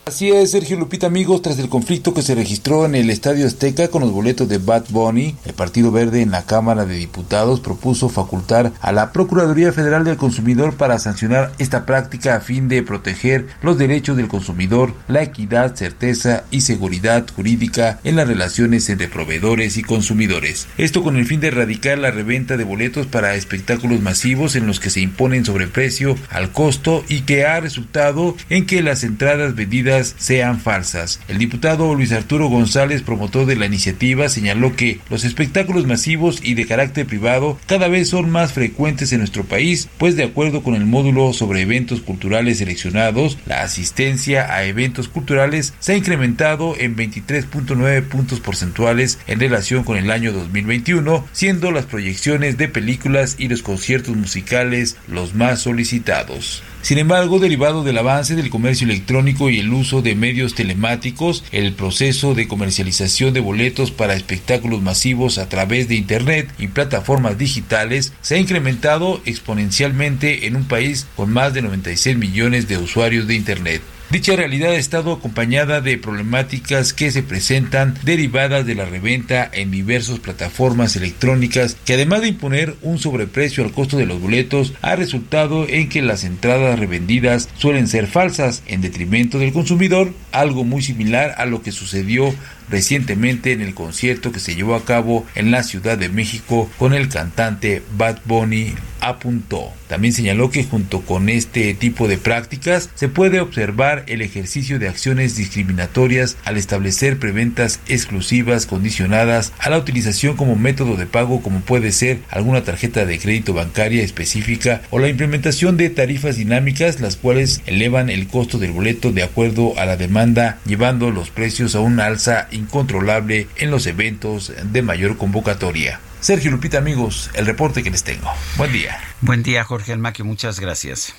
Así 0.06 0.30
es, 0.30 0.52
Sergio 0.52 0.78
Lupita, 0.78 1.06
amigos, 1.06 1.42
tras 1.42 1.58
el 1.58 1.68
conflicto 1.68 2.14
que 2.14 2.22
se 2.22 2.34
registró 2.34 2.86
en 2.86 2.94
el 2.94 3.10
Estadio 3.10 3.46
Azteca 3.46 3.88
con 3.88 4.00
los 4.00 4.10
boletos 4.10 4.48
de 4.48 4.56
Bad 4.56 4.86
Bunny, 4.88 5.36
el 5.44 5.52
Partido 5.52 5.92
Verde 5.92 6.22
en 6.22 6.30
la 6.30 6.46
Cámara 6.46 6.86
de 6.86 6.94
Diputados 6.94 7.60
propuso 7.60 8.08
facultar 8.08 8.72
a 8.80 8.92
la 8.92 9.12
Procuraduría 9.12 9.72
Federal 9.72 10.04
del 10.04 10.16
Consumidor 10.16 10.74
para 10.74 10.98
sancionar 10.98 11.52
esta 11.58 11.84
práctica 11.84 12.34
a 12.34 12.40
fin 12.40 12.66
de 12.66 12.82
proteger 12.82 13.48
los 13.62 13.76
derechos 13.76 14.16
del 14.16 14.26
consumidor, 14.26 14.94
la 15.06 15.22
equidad, 15.22 15.76
certeza 15.76 16.44
y 16.50 16.62
seguridad 16.62 17.26
jurídica 17.36 18.00
en 18.02 18.16
las 18.16 18.26
relaciones 18.26 18.88
entre 18.88 19.06
proveedores 19.06 19.76
y 19.76 19.82
consumidores. 19.82 20.66
Esto 20.78 21.02
con 21.02 21.16
el 21.18 21.26
fin 21.26 21.40
de 21.40 21.48
erradicar 21.48 21.98
la 21.98 22.10
reventa 22.10 22.56
de 22.56 22.64
boletos 22.64 23.06
para 23.06 23.34
espectáculos 23.34 24.00
masivos 24.00 24.56
en 24.56 24.66
los 24.66 24.80
que 24.80 24.90
se 24.90 25.00
imponen 25.00 25.44
sobreprecio 25.44 26.16
al 26.30 26.52
costo 26.52 27.04
y 27.06 27.20
que 27.20 27.44
ha 27.44 27.60
resultado 27.60 28.34
en 28.48 28.66
que 28.66 28.82
las 28.82 29.04
entradas 29.04 29.54
vendidas 29.54 29.89
sean 30.18 30.60
falsas. 30.60 31.20
El 31.28 31.38
diputado 31.38 31.94
Luis 31.94 32.12
Arturo 32.12 32.48
González, 32.48 33.02
promotor 33.02 33.46
de 33.46 33.56
la 33.56 33.66
iniciativa, 33.66 34.28
señaló 34.28 34.76
que 34.76 35.00
los 35.10 35.24
espectáculos 35.24 35.86
masivos 35.86 36.40
y 36.42 36.54
de 36.54 36.66
carácter 36.66 37.06
privado 37.06 37.58
cada 37.66 37.88
vez 37.88 38.08
son 38.08 38.30
más 38.30 38.52
frecuentes 38.52 39.12
en 39.12 39.18
nuestro 39.18 39.44
país, 39.44 39.88
pues 39.98 40.16
de 40.16 40.24
acuerdo 40.24 40.62
con 40.62 40.74
el 40.74 40.86
módulo 40.86 41.32
sobre 41.32 41.62
eventos 41.62 42.00
culturales 42.00 42.58
seleccionados, 42.58 43.38
la 43.46 43.62
asistencia 43.62 44.54
a 44.54 44.64
eventos 44.64 45.08
culturales 45.08 45.74
se 45.80 45.92
ha 45.92 45.96
incrementado 45.96 46.74
en 46.78 46.96
23.9 46.96 48.02
puntos 48.04 48.40
porcentuales 48.40 49.18
en 49.26 49.40
relación 49.40 49.84
con 49.84 49.96
el 49.96 50.10
año 50.10 50.32
2021, 50.32 51.26
siendo 51.32 51.70
las 51.70 51.86
proyecciones 51.86 52.56
de 52.56 52.68
películas 52.68 53.36
y 53.38 53.48
los 53.48 53.62
conciertos 53.62 54.16
musicales 54.16 54.96
los 55.08 55.34
más 55.34 55.60
solicitados. 55.60 56.62
Sin 56.82 56.98
embargo, 56.98 57.38
derivado 57.38 57.84
del 57.84 57.98
avance 57.98 58.34
del 58.34 58.48
comercio 58.48 58.86
electrónico 58.86 59.50
y 59.50 59.58
el 59.58 59.72
uso 59.72 60.00
de 60.00 60.14
medios 60.14 60.54
telemáticos, 60.54 61.44
el 61.52 61.74
proceso 61.74 62.34
de 62.34 62.48
comercialización 62.48 63.34
de 63.34 63.40
boletos 63.40 63.90
para 63.90 64.14
espectáculos 64.14 64.80
masivos 64.80 65.38
a 65.38 65.48
través 65.48 65.88
de 65.88 65.96
Internet 65.96 66.48
y 66.58 66.68
plataformas 66.68 67.36
digitales 67.36 68.12
se 68.22 68.36
ha 68.36 68.38
incrementado 68.38 69.20
exponencialmente 69.26 70.46
en 70.46 70.56
un 70.56 70.64
país 70.64 71.06
con 71.16 71.32
más 71.32 71.52
de 71.52 71.62
96 71.62 72.16
millones 72.16 72.66
de 72.66 72.78
usuarios 72.78 73.26
de 73.26 73.34
Internet. 73.34 73.82
Dicha 74.10 74.34
realidad 74.34 74.72
ha 74.72 74.76
estado 74.76 75.12
acompañada 75.12 75.80
de 75.80 75.96
problemáticas 75.96 76.92
que 76.92 77.12
se 77.12 77.22
presentan 77.22 77.94
derivadas 78.02 78.66
de 78.66 78.74
la 78.74 78.84
reventa 78.84 79.48
en 79.52 79.70
diversas 79.70 80.18
plataformas 80.18 80.96
electrónicas 80.96 81.76
que 81.84 81.94
además 81.94 82.22
de 82.22 82.28
imponer 82.28 82.74
un 82.82 82.98
sobreprecio 82.98 83.62
al 83.62 83.70
costo 83.70 83.96
de 83.98 84.06
los 84.06 84.20
boletos 84.20 84.74
ha 84.82 84.96
resultado 84.96 85.64
en 85.68 85.88
que 85.88 86.02
las 86.02 86.24
entradas 86.24 86.80
revendidas 86.80 87.48
suelen 87.56 87.86
ser 87.86 88.08
falsas 88.08 88.64
en 88.66 88.80
detrimento 88.80 89.38
del 89.38 89.52
consumidor, 89.52 90.12
algo 90.32 90.64
muy 90.64 90.82
similar 90.82 91.36
a 91.38 91.46
lo 91.46 91.62
que 91.62 91.70
sucedió 91.70 92.34
recientemente 92.70 93.52
en 93.52 93.60
el 93.60 93.74
concierto 93.74 94.32
que 94.32 94.40
se 94.40 94.54
llevó 94.54 94.74
a 94.74 94.84
cabo 94.84 95.26
en 95.34 95.50
la 95.50 95.62
Ciudad 95.62 95.98
de 95.98 96.08
México 96.08 96.70
con 96.78 96.94
el 96.94 97.08
cantante 97.08 97.82
Bad 97.96 98.20
Bunny 98.24 98.74
apuntó. 99.00 99.72
También 99.88 100.14
señaló 100.14 100.50
que 100.50 100.62
junto 100.62 101.00
con 101.00 101.28
este 101.28 101.74
tipo 101.74 102.06
de 102.06 102.18
prácticas 102.18 102.90
se 102.94 103.08
puede 103.08 103.40
observar 103.40 104.04
el 104.06 104.22
ejercicio 104.22 104.78
de 104.78 104.88
acciones 104.88 105.36
discriminatorias 105.36 106.36
al 106.44 106.56
establecer 106.56 107.18
preventas 107.18 107.80
exclusivas 107.88 108.66
condicionadas 108.66 109.52
a 109.58 109.70
la 109.70 109.78
utilización 109.78 110.36
como 110.36 110.54
método 110.54 110.96
de 110.96 111.06
pago 111.06 111.42
como 111.42 111.60
puede 111.60 111.92
ser 111.92 112.20
alguna 112.30 112.62
tarjeta 112.62 113.04
de 113.04 113.18
crédito 113.18 113.52
bancaria 113.52 114.04
específica 114.04 114.82
o 114.90 114.98
la 114.98 115.08
implementación 115.08 115.76
de 115.76 115.90
tarifas 115.90 116.36
dinámicas 116.36 117.00
las 117.00 117.16
cuales 117.16 117.62
elevan 117.66 118.10
el 118.10 118.28
costo 118.28 118.58
del 118.58 118.72
boleto 118.72 119.10
de 119.12 119.24
acuerdo 119.24 119.76
a 119.78 119.86
la 119.86 119.96
demanda 119.96 120.58
llevando 120.66 121.10
los 121.10 121.30
precios 121.30 121.74
a 121.74 121.80
una 121.80 122.06
alza 122.06 122.46
incontrolable 122.60 123.48
en 123.56 123.70
los 123.70 123.86
eventos 123.86 124.52
de 124.62 124.82
mayor 124.82 125.16
convocatoria. 125.16 126.00
Sergio 126.20 126.50
Lupita, 126.50 126.78
amigos, 126.78 127.30
el 127.34 127.46
reporte 127.46 127.82
que 127.82 127.90
les 127.90 128.04
tengo. 128.04 128.30
Buen 128.56 128.72
día. 128.72 128.98
Buen 129.22 129.42
día, 129.42 129.64
Jorge 129.64 129.92
Almaque, 129.92 130.22
muchas 130.22 130.60
gracias. 130.60 131.14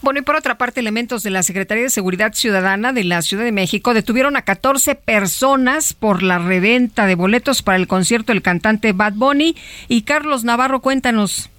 Bueno, 0.00 0.20
y 0.20 0.22
por 0.22 0.36
otra 0.36 0.58
parte, 0.58 0.80
elementos 0.80 1.22
de 1.22 1.30
la 1.30 1.42
Secretaría 1.42 1.84
de 1.84 1.90
Seguridad 1.90 2.34
Ciudadana 2.34 2.92
de 2.92 3.04
la 3.04 3.22
Ciudad 3.22 3.44
de 3.44 3.52
México 3.52 3.94
detuvieron 3.94 4.36
a 4.36 4.42
14 4.42 4.94
personas 4.94 5.92
por 5.94 6.22
la 6.22 6.38
reventa 6.38 7.06
de 7.06 7.14
boletos 7.14 7.62
para 7.62 7.76
el 7.76 7.86
concierto 7.86 8.32
del 8.32 8.42
cantante 8.42 8.92
Bad 8.92 9.14
Bunny. 9.14 9.56
Y 9.88 10.02
Carlos 10.02 10.44
Navarro, 10.44 10.80
cuéntanos. 10.80 11.50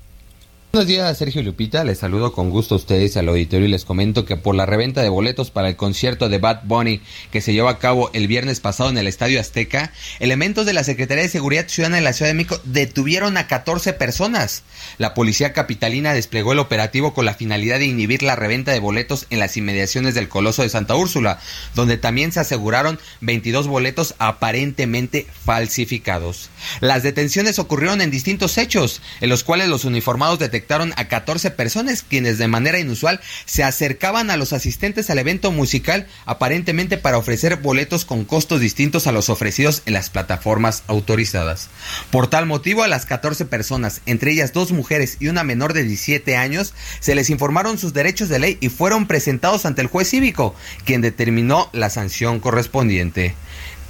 Buenos 0.76 0.88
días, 0.88 1.16
Sergio 1.20 1.44
Lupita. 1.44 1.84
Les 1.84 2.00
saludo 2.00 2.34
con 2.34 2.50
gusto 2.50 2.74
a 2.74 2.78
ustedes 2.80 3.16
al 3.16 3.30
auditorio 3.30 3.68
y 3.68 3.70
les 3.70 3.86
comento 3.86 4.26
que 4.26 4.38
por 4.38 4.56
la 4.56 4.66
reventa 4.66 5.04
de 5.04 5.10
boletos 5.10 5.52
para 5.52 5.70
el 5.70 5.76
concierto 5.76 6.30
de 6.30 6.40
Bad 6.40 6.62
Bunny 6.64 7.00
que 7.32 7.42
se 7.42 7.54
llevó 7.54 7.70
a 7.70 7.78
cabo 7.78 8.10
el 8.14 8.28
viernes 8.28 8.60
pasado 8.60 8.90
en 8.90 8.98
el 8.98 9.06
Estadio 9.06 9.40
Azteca, 9.40 9.94
elementos 10.20 10.66
de 10.66 10.74
la 10.74 10.84
Secretaría 10.84 11.22
de 11.22 11.30
Seguridad 11.30 11.68
Ciudadana 11.68 11.98
de 11.98 12.02
la 12.02 12.14
Ciudad 12.14 12.32
de 12.32 12.34
México 12.34 12.60
detuvieron 12.64 13.38
a 13.38 13.46
14 13.46 13.94
personas. 13.94 14.64
La 14.98 15.14
policía 15.14 15.54
capitalina 15.54 16.12
desplegó 16.16 16.54
el 16.54 16.60
operativo 16.60 17.14
con 17.14 17.26
la 17.26 17.36
finalidad 17.36 17.78
de 17.78 17.86
inhibir 17.86 18.24
la 18.24 18.36
reventa 18.36 18.72
de 18.72 18.80
boletos 18.80 19.28
en 19.30 19.38
las 19.38 19.56
inmediaciones 19.56 20.16
del 20.16 20.28
Coloso 20.28 20.64
de 20.64 20.70
Santa 20.70 20.96
Úrsula, 20.96 21.40
donde 21.76 21.98
también 21.98 22.32
se 22.32 22.40
aseguraron 22.40 23.00
22 23.22 23.68
boletos 23.68 24.16
aparentemente 24.18 25.28
falsificados. 25.46 26.50
Las 26.80 27.04
detenciones 27.04 27.60
ocurrieron 27.60 28.02
en 28.02 28.10
distintos 28.10 28.58
hechos, 28.58 29.04
en 29.22 29.30
los 29.30 29.44
cuales 29.44 29.68
los 29.68 29.86
uniformados 29.86 30.40
detectaron 30.40 30.63
a 30.96 31.08
14 31.08 31.52
personas 31.52 32.04
quienes 32.08 32.38
de 32.38 32.48
manera 32.48 32.80
inusual 32.80 33.20
se 33.46 33.64
acercaban 33.64 34.32
a 34.32 34.38
los 34.38 34.54
asistentes 34.54 35.10
al 35.10 35.20
evento 35.20 35.52
musical 35.52 36.08
aparentemente 36.26 36.98
para 36.98 37.18
ofrecer 37.18 37.58
boletos 37.58 38.06
con 38.06 38.26
costos 38.26 38.60
distintos 38.60 39.06
a 39.06 39.12
los 39.12 39.30
ofrecidos 39.30 39.84
en 39.86 39.94
las 39.94 40.10
plataformas 40.10 40.84
autorizadas. 40.88 41.70
Por 42.12 42.28
tal 42.28 42.46
motivo 42.46 42.84
a 42.84 42.88
las 42.88 43.06
14 43.06 43.46
personas, 43.46 44.02
entre 44.06 44.32
ellas 44.32 44.54
dos 44.54 44.72
mujeres 44.72 45.18
y 45.20 45.28
una 45.28 45.44
menor 45.44 45.74
de 45.74 45.84
17 45.84 46.36
años, 46.38 46.74
se 47.00 47.16
les 47.16 47.30
informaron 47.30 47.78
sus 47.78 47.94
derechos 47.94 48.30
de 48.30 48.40
ley 48.40 48.58
y 48.62 48.70
fueron 48.70 49.08
presentados 49.08 49.66
ante 49.66 49.82
el 49.82 49.88
juez 49.88 50.10
cívico, 50.10 50.56
quien 50.86 51.02
determinó 51.02 51.70
la 51.74 51.90
sanción 51.90 52.40
correspondiente. 52.40 53.36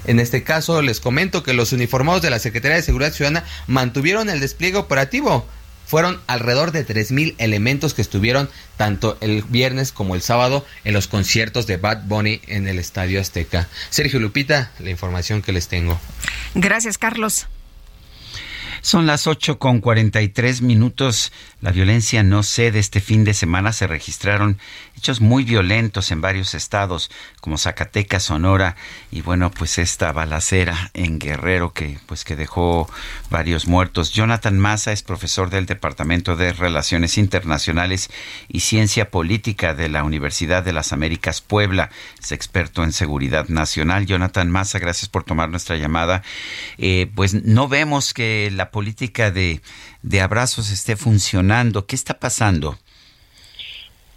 En 0.05 0.19
este 0.19 0.43
caso, 0.43 0.81
les 0.81 0.99
comento 0.99 1.43
que 1.43 1.53
los 1.53 1.71
uniformados 1.71 2.21
de 2.21 2.29
la 2.29 2.39
Secretaría 2.39 2.75
de 2.75 2.83
Seguridad 2.83 3.13
Ciudadana 3.13 3.45
mantuvieron 3.67 4.29
el 4.29 4.41
despliegue 4.41 4.77
operativo. 4.77 5.47
Fueron 5.93 6.19
alrededor 6.25 6.71
de 6.71 6.87
3.000 6.87 7.35
elementos 7.37 7.93
que 7.93 8.01
estuvieron 8.01 8.49
tanto 8.77 9.15
el 9.21 9.43
viernes 9.43 9.91
como 9.91 10.15
el 10.15 10.23
sábado 10.23 10.65
en 10.85 10.95
los 10.95 11.07
conciertos 11.07 11.67
de 11.67 11.77
Bad 11.77 12.05
Bunny 12.05 12.41
en 12.47 12.67
el 12.67 12.79
Estadio 12.79 13.21
Azteca. 13.21 13.69
Sergio 13.91 14.19
Lupita, 14.19 14.71
la 14.79 14.89
información 14.89 15.43
que 15.43 15.51
les 15.51 15.67
tengo. 15.67 16.01
Gracias, 16.55 16.97
Carlos. 16.97 17.45
Son 18.81 19.05
las 19.05 19.27
8 19.27 19.59
con 19.59 19.81
43 19.81 20.63
minutos. 20.63 21.31
La 21.61 21.71
violencia 21.71 22.23
no 22.23 22.41
cede. 22.41 22.79
Este 22.79 22.99
fin 22.99 23.23
de 23.23 23.35
semana 23.35 23.71
se 23.71 23.85
registraron 23.85 24.57
hechos 25.03 25.19
muy 25.19 25.43
violentos 25.43 26.11
en 26.11 26.21
varios 26.21 26.53
estados, 26.53 27.11
como 27.41 27.57
Zacatecas, 27.57 28.23
Sonora, 28.23 28.77
y 29.11 29.19
bueno, 29.19 29.51
pues 29.51 29.77
esta 29.77 30.13
balacera 30.13 30.91
en 30.93 31.19
Guerrero 31.19 31.73
que, 31.73 31.99
pues 32.05 32.23
que 32.23 32.37
dejó 32.37 32.89
varios 33.29 33.67
muertos. 33.67 34.11
Jonathan 34.13 34.57
Massa 34.57 34.93
es 34.93 35.03
profesor 35.03 35.49
del 35.49 35.65
Departamento 35.65 36.37
de 36.37 36.53
Relaciones 36.53 37.17
Internacionales 37.17 38.09
y 38.47 38.61
Ciencia 38.61 39.11
Política 39.11 39.73
de 39.73 39.89
la 39.89 40.05
Universidad 40.05 40.63
de 40.63 40.71
las 40.71 40.93
Américas 40.93 41.41
Puebla. 41.41 41.89
Es 42.21 42.31
experto 42.31 42.85
en 42.85 42.93
seguridad 42.93 43.49
nacional. 43.49 44.05
Jonathan 44.05 44.49
Massa, 44.49 44.79
gracias 44.79 45.09
por 45.09 45.25
tomar 45.25 45.49
nuestra 45.49 45.75
llamada. 45.75 46.23
Eh, 46.77 47.11
pues 47.13 47.33
no 47.33 47.67
vemos 47.67 48.13
que 48.13 48.49
la 48.53 48.71
política 48.71 49.31
de, 49.31 49.61
de 50.01 50.21
abrazos 50.21 50.71
esté 50.71 50.95
funcionando. 50.95 51.87
¿Qué 51.87 51.97
está 51.97 52.21
pasando? 52.21 52.79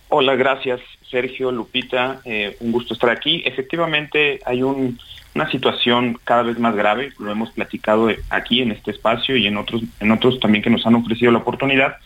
Hola, 0.09 0.37
gracias 0.37 0.81
Sergio, 1.11 1.51
Lupita, 1.51 2.21
eh, 2.25 2.57
un 2.61 2.73
gusto 2.73 2.95
estar 2.95 3.11
aquí. 3.11 3.43
Efectivamente 3.45 4.41
hay 4.45 4.63
un, 4.63 4.99
una 5.35 5.51
situación 5.51 6.19
cada 6.25 6.43
vez 6.43 6.59
más 6.59 6.75
grave, 6.75 7.13
lo 7.19 7.31
hemos 7.31 7.51
platicado 7.51 8.09
aquí 8.31 8.63
en 8.63 8.71
este 8.71 8.91
espacio 8.91 9.37
y 9.37 9.47
en 9.47 9.57
otros, 9.57 9.83
en 10.01 10.11
otros 10.11 10.41
también 10.41 10.63
que 10.63 10.71
nos 10.71 10.87
han 10.87 10.95
ofrecido 10.95 11.33
la 11.33 11.39
oportunidad 11.39 11.97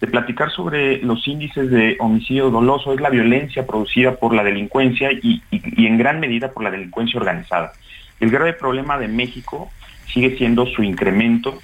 de 0.00 0.06
platicar 0.06 0.50
sobre 0.50 0.98
los 1.02 1.26
índices 1.28 1.70
de 1.70 1.96
homicidio 2.00 2.50
doloso, 2.50 2.94
es 2.94 3.00
la 3.00 3.10
violencia 3.10 3.66
producida 3.66 4.16
por 4.16 4.34
la 4.34 4.42
delincuencia 4.42 5.12
y, 5.12 5.42
y 5.50 5.86
en 5.86 5.98
gran 5.98 6.20
medida 6.20 6.52
por 6.52 6.64
la 6.64 6.70
delincuencia 6.70 7.20
organizada. 7.20 7.72
El 8.18 8.30
grave 8.30 8.54
problema 8.54 8.98
de 8.98 9.08
México 9.08 9.70
sigue 10.06 10.36
siendo 10.38 10.66
su 10.66 10.82
incremento 10.82 11.58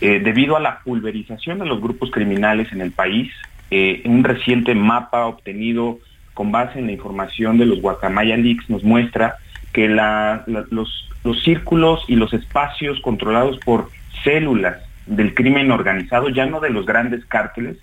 eh, 0.00 0.20
debido 0.20 0.56
a 0.56 0.60
la 0.60 0.80
pulverización 0.80 1.58
de 1.58 1.66
los 1.66 1.80
grupos 1.80 2.10
criminales 2.10 2.70
en 2.72 2.80
el 2.80 2.92
país, 2.92 3.32
eh, 3.70 4.02
un 4.04 4.24
reciente 4.24 4.74
mapa 4.74 5.26
obtenido 5.26 5.98
con 6.34 6.52
base 6.52 6.78
en 6.78 6.86
la 6.86 6.92
información 6.92 7.58
de 7.58 7.66
los 7.66 7.80
Guacamaya 7.80 8.36
Leaks 8.36 8.70
nos 8.70 8.84
muestra 8.84 9.36
que 9.72 9.88
los, 9.88 11.08
los 11.24 11.42
círculos 11.42 12.04
y 12.08 12.16
los 12.16 12.32
espacios 12.32 13.00
controlados 13.00 13.58
por 13.58 13.90
células 14.22 14.78
del 15.06 15.34
crimen 15.34 15.70
organizado, 15.70 16.28
ya 16.28 16.46
no 16.46 16.60
de 16.60 16.70
los 16.70 16.86
grandes 16.86 17.24
cárteles, 17.26 17.76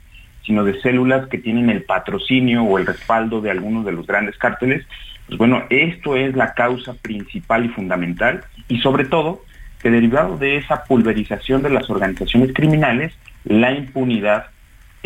sino 0.46 0.64
de 0.64 0.80
células 0.82 1.28
que 1.28 1.38
tienen 1.38 1.70
el 1.70 1.84
patrocinio 1.84 2.64
o 2.64 2.78
el 2.78 2.86
respaldo 2.86 3.42
de 3.42 3.52
algunos 3.52 3.86
de 3.86 3.92
los 3.92 4.06
grandes 4.06 4.38
cárteles, 4.38 4.86
pues 5.28 5.38
bueno, 5.38 5.64
esto 5.70 6.16
es 6.16 6.36
la 6.36 6.54
causa 6.54 6.94
principal 6.94 7.66
y 7.66 7.70
fundamental 7.70 8.44
y 8.68 8.80
sobre 8.80 9.06
todo 9.06 9.42
que 9.82 9.90
derivado 9.90 10.38
de 10.38 10.58
esa 10.58 10.84
pulverización 10.84 11.64
de 11.64 11.72
las 11.72 11.90
organizaciones 11.90 12.54
criminales, 12.54 13.14
la 13.44 13.72
impunidad, 13.72 14.48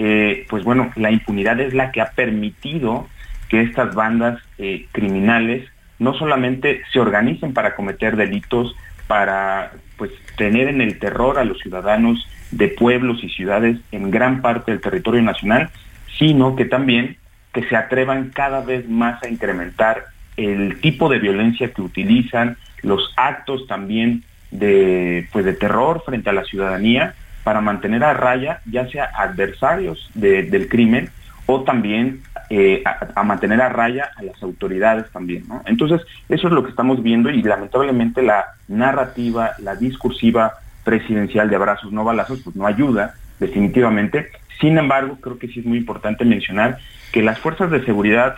eh, 0.01 0.45
pues 0.49 0.63
bueno, 0.63 0.93
la 0.95 1.11
impunidad 1.11 1.59
es 1.59 1.73
la 1.73 1.91
que 1.91 1.99
ha 1.99 2.11
permitido 2.11 3.09
que 3.49 3.61
estas 3.61 3.93
bandas 3.93 4.41
eh, 4.57 4.85
criminales 4.93 5.67
no 5.99 6.13
solamente 6.13 6.84
se 6.93 7.01
organicen 7.01 7.53
para 7.53 7.76
cometer 7.76 8.15
delitos, 8.15 8.73
para 9.07 9.73
pues 9.97 10.11
tener 10.38 10.69
en 10.69 10.80
el 10.80 10.99
terror 10.99 11.38
a 11.38 11.43
los 11.43 11.59
ciudadanos 11.59 12.26
de 12.51 12.69
pueblos 12.69 13.21
y 13.26 13.30
ciudades 13.30 13.77
en 13.91 14.09
gran 14.09 14.41
parte 14.41 14.71
del 14.71 14.80
territorio 14.80 15.21
nacional, 15.21 15.69
sino 16.17 16.55
que 16.55 16.63
también 16.63 17.17
que 17.53 17.63
se 17.63 17.76
atrevan 17.76 18.30
cada 18.30 18.61
vez 18.61 18.88
más 18.88 19.21
a 19.21 19.27
incrementar 19.27 20.05
el 20.38 20.80
tipo 20.80 21.09
de 21.09 21.19
violencia 21.19 21.73
que 21.73 21.81
utilizan, 21.81 22.55
los 22.84 23.13
actos 23.17 23.67
también 23.67 24.23
de, 24.49 25.27
pues 25.34 25.43
de 25.43 25.55
terror 25.55 26.01
frente 26.05 26.30
a 26.30 26.34
la 26.34 26.45
ciudadanía 26.45 27.15
para 27.49 27.61
mantener 27.61 28.03
a 28.03 28.13
raya 28.13 28.61
ya 28.69 28.88
sea 28.89 29.09
adversarios 29.11 30.11
del 30.13 30.69
crimen 30.69 31.09
o 31.47 31.63
también 31.63 32.21
eh, 32.51 32.84
a, 32.85 33.23
mantener 33.23 33.59
a 33.59 33.69
raya 33.69 34.11
a 34.17 34.21
las 34.21 34.43
autoridades 34.43 35.11
también. 35.11 35.45
Entonces, 35.65 35.99
eso 36.30 36.47
es 36.47 36.53
lo 36.53 36.63
que 36.63 36.69
estamos 36.69 37.01
viendo 37.01 37.31
y 37.31 37.41
lamentablemente 37.41 38.21
la 38.21 38.45
narrativa, 38.67 39.53
la 39.57 39.76
discursiva 39.76 40.59
presidencial 40.84 41.49
de 41.49 41.55
abrazos 41.55 41.91
no 41.91 42.03
balazos, 42.03 42.39
pues 42.43 42.55
no 42.55 42.67
ayuda 42.67 43.15
definitivamente. 43.39 44.27
Sin 44.61 44.77
embargo, 44.77 45.17
creo 45.19 45.39
que 45.39 45.47
sí 45.47 45.61
es 45.61 45.65
muy 45.65 45.80
importante 45.80 46.26
mencionar 46.26 46.77
que 47.11 47.23
las 47.23 47.39
fuerzas 47.39 47.71
de 47.71 47.84
seguridad, 47.84 48.35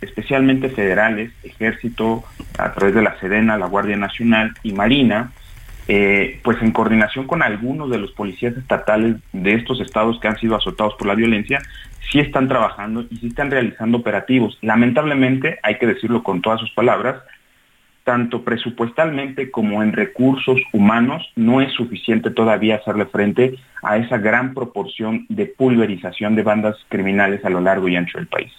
especialmente 0.00 0.70
federales, 0.70 1.30
ejército, 1.42 2.24
a 2.56 2.72
través 2.72 2.94
de 2.94 3.02
la 3.02 3.20
Sedena, 3.20 3.58
la 3.58 3.66
Guardia 3.66 3.98
Nacional 3.98 4.54
y 4.62 4.72
Marina, 4.72 5.32
eh, 5.88 6.40
pues 6.42 6.60
en 6.62 6.72
coordinación 6.72 7.26
con 7.26 7.42
algunos 7.42 7.90
de 7.90 7.98
los 7.98 8.12
policías 8.12 8.56
estatales 8.56 9.16
de 9.32 9.54
estos 9.54 9.80
estados 9.80 10.18
que 10.20 10.28
han 10.28 10.38
sido 10.38 10.56
azotados 10.56 10.94
por 10.94 11.06
la 11.06 11.14
violencia, 11.14 11.60
sí 12.10 12.18
están 12.18 12.48
trabajando 12.48 13.04
y 13.10 13.16
sí 13.18 13.28
están 13.28 13.50
realizando 13.50 13.98
operativos. 13.98 14.58
Lamentablemente, 14.62 15.58
hay 15.62 15.78
que 15.78 15.86
decirlo 15.86 16.22
con 16.22 16.42
todas 16.42 16.60
sus 16.60 16.70
palabras, 16.72 17.22
tanto 18.04 18.44
presupuestalmente 18.44 19.50
como 19.50 19.82
en 19.82 19.92
recursos 19.92 20.58
humanos, 20.72 21.28
no 21.34 21.60
es 21.60 21.72
suficiente 21.72 22.30
todavía 22.30 22.76
hacerle 22.76 23.06
frente 23.06 23.58
a 23.82 23.96
esa 23.96 24.18
gran 24.18 24.54
proporción 24.54 25.26
de 25.28 25.46
pulverización 25.46 26.36
de 26.36 26.42
bandas 26.42 26.76
criminales 26.88 27.44
a 27.44 27.50
lo 27.50 27.60
largo 27.60 27.88
y 27.88 27.96
ancho 27.96 28.18
del 28.18 28.28
país. 28.28 28.52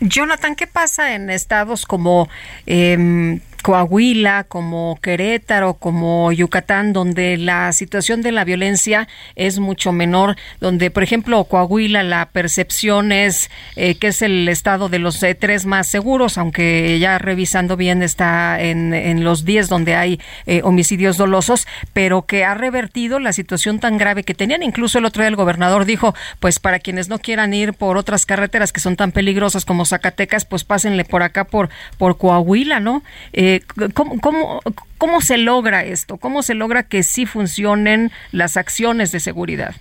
Jonathan, 0.00 0.54
¿qué 0.54 0.68
pasa 0.68 1.14
en 1.16 1.28
estados 1.28 1.86
como 1.86 2.28
eh, 2.66 3.40
Coahuila, 3.68 4.44
como 4.44 4.98
Querétaro, 5.02 5.74
como 5.74 6.32
Yucatán, 6.32 6.94
donde 6.94 7.36
la 7.36 7.70
situación 7.74 8.22
de 8.22 8.32
la 8.32 8.44
violencia 8.44 9.08
es 9.36 9.58
mucho 9.58 9.92
menor, 9.92 10.36
donde, 10.58 10.90
por 10.90 11.02
ejemplo, 11.02 11.44
Coahuila, 11.44 12.02
la 12.02 12.30
percepción 12.30 13.12
es 13.12 13.50
eh, 13.76 13.96
que 13.96 14.06
es 14.06 14.22
el 14.22 14.48
estado 14.48 14.88
de 14.88 14.98
los 14.98 15.22
eh, 15.22 15.34
tres 15.34 15.66
más 15.66 15.86
seguros, 15.86 16.38
aunque 16.38 16.98
ya 16.98 17.18
revisando 17.18 17.76
bien 17.76 18.02
está 18.02 18.58
en, 18.58 18.94
en 18.94 19.22
los 19.22 19.44
10 19.44 19.68
donde 19.68 19.96
hay 19.96 20.18
eh, 20.46 20.62
homicidios 20.64 21.18
dolosos, 21.18 21.66
pero 21.92 22.22
que 22.22 22.46
ha 22.46 22.54
revertido 22.54 23.18
la 23.18 23.34
situación 23.34 23.80
tan 23.80 23.98
grave 23.98 24.24
que 24.24 24.32
tenían. 24.32 24.62
Incluso 24.62 24.96
el 24.98 25.04
otro 25.04 25.20
día 25.20 25.28
el 25.28 25.36
gobernador 25.36 25.84
dijo, 25.84 26.14
pues 26.40 26.58
para 26.58 26.78
quienes 26.78 27.10
no 27.10 27.18
quieran 27.18 27.52
ir 27.52 27.74
por 27.74 27.98
otras 27.98 28.24
carreteras 28.24 28.72
que 28.72 28.80
son 28.80 28.96
tan 28.96 29.12
peligrosas 29.12 29.66
como 29.66 29.84
Zacatecas, 29.84 30.46
pues 30.46 30.64
pásenle 30.64 31.04
por 31.04 31.22
acá 31.22 31.44
por, 31.44 31.68
por 31.98 32.16
Coahuila, 32.16 32.80
¿no? 32.80 33.02
Eh, 33.34 33.57
¿cómo, 33.94 34.60
cómo, 34.98 35.20
se 35.20 35.38
logra 35.38 35.84
esto? 35.84 36.16
¿Cómo 36.16 36.42
se 36.42 36.54
logra 36.54 36.82
que 36.84 37.02
sí 37.02 37.26
funcionen 37.26 38.10
las 38.32 38.56
acciones 38.56 39.12
de 39.12 39.20
seguridad? 39.20 39.74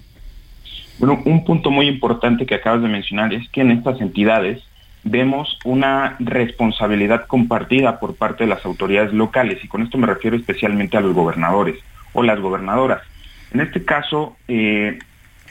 Bueno, 1.00 1.22
un 1.26 1.46
punto 1.46 1.70
muy 1.70 1.88
importante 1.88 2.46
que 2.46 2.56
acabas 2.56 2.82
de 2.82 2.88
mencionar 2.88 3.34
es 3.34 3.48
que 3.50 3.62
en 3.62 3.72
estas 3.72 4.02
entidades 4.02 4.64
vemos 5.04 5.60
una 5.64 6.16
responsabilidad 6.20 7.28
compartida 7.28 8.00
por 8.00 8.16
parte 8.16 8.44
de 8.44 8.50
las 8.50 8.66
autoridades 8.66 9.14
locales 9.14 9.64
y 9.64 9.68
con 9.68 9.84
esto 9.84 9.98
me 9.98 10.08
refiero 10.08 10.36
especialmente 10.36 10.98
a 10.98 11.02
los 11.02 11.14
gobernadores 11.14 11.78
o 12.14 12.24
las 12.24 12.40
gobernadoras. 12.40 13.02
En 13.52 13.62
este 13.62 13.86
caso, 13.86 14.36
eh, 14.48 15.00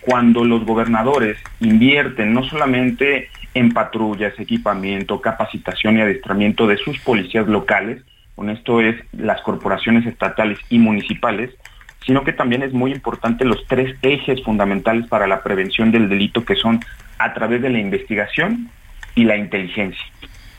cuando 0.01 0.45
los 0.45 0.65
gobernadores 0.65 1.39
invierten 1.61 2.33
no 2.33 2.45
solamente 2.45 3.29
en 3.55 3.73
patrullas, 3.73 4.39
equipamiento, 4.39 5.21
capacitación 5.21 5.97
y 5.97 6.03
adiestramiento 6.03 6.67
de 6.67 6.77
sus 6.77 6.99
policías 7.01 7.49
locales, 7.49 8.03
con 8.37 8.51
esto 8.51 8.81
es 8.81 8.95
las 9.13 9.41
corporaciones 9.41 10.07
estatales 10.07 10.59
y 10.69 10.79
municipales, 10.79 11.51
sino 12.05 12.23
que 12.23 12.33
también 12.33 12.63
es 12.63 12.73
muy 12.73 12.93
importante 12.93 13.45
los 13.45 13.67
tres 13.67 13.97
ejes 14.03 14.45
fundamentales 14.45 15.09
para 15.09 15.27
la 15.27 15.43
prevención 15.43 15.91
del 15.91 16.09
delito 16.09 16.45
que 16.45 16.55
son 16.55 16.81
a 17.19 17.35
través 17.35 17.63
de 17.63 17.71
la 17.71 17.81
investigación 17.81 18.71
y 19.15 19.25
la 19.25 19.37
inteligencia. 19.37 20.05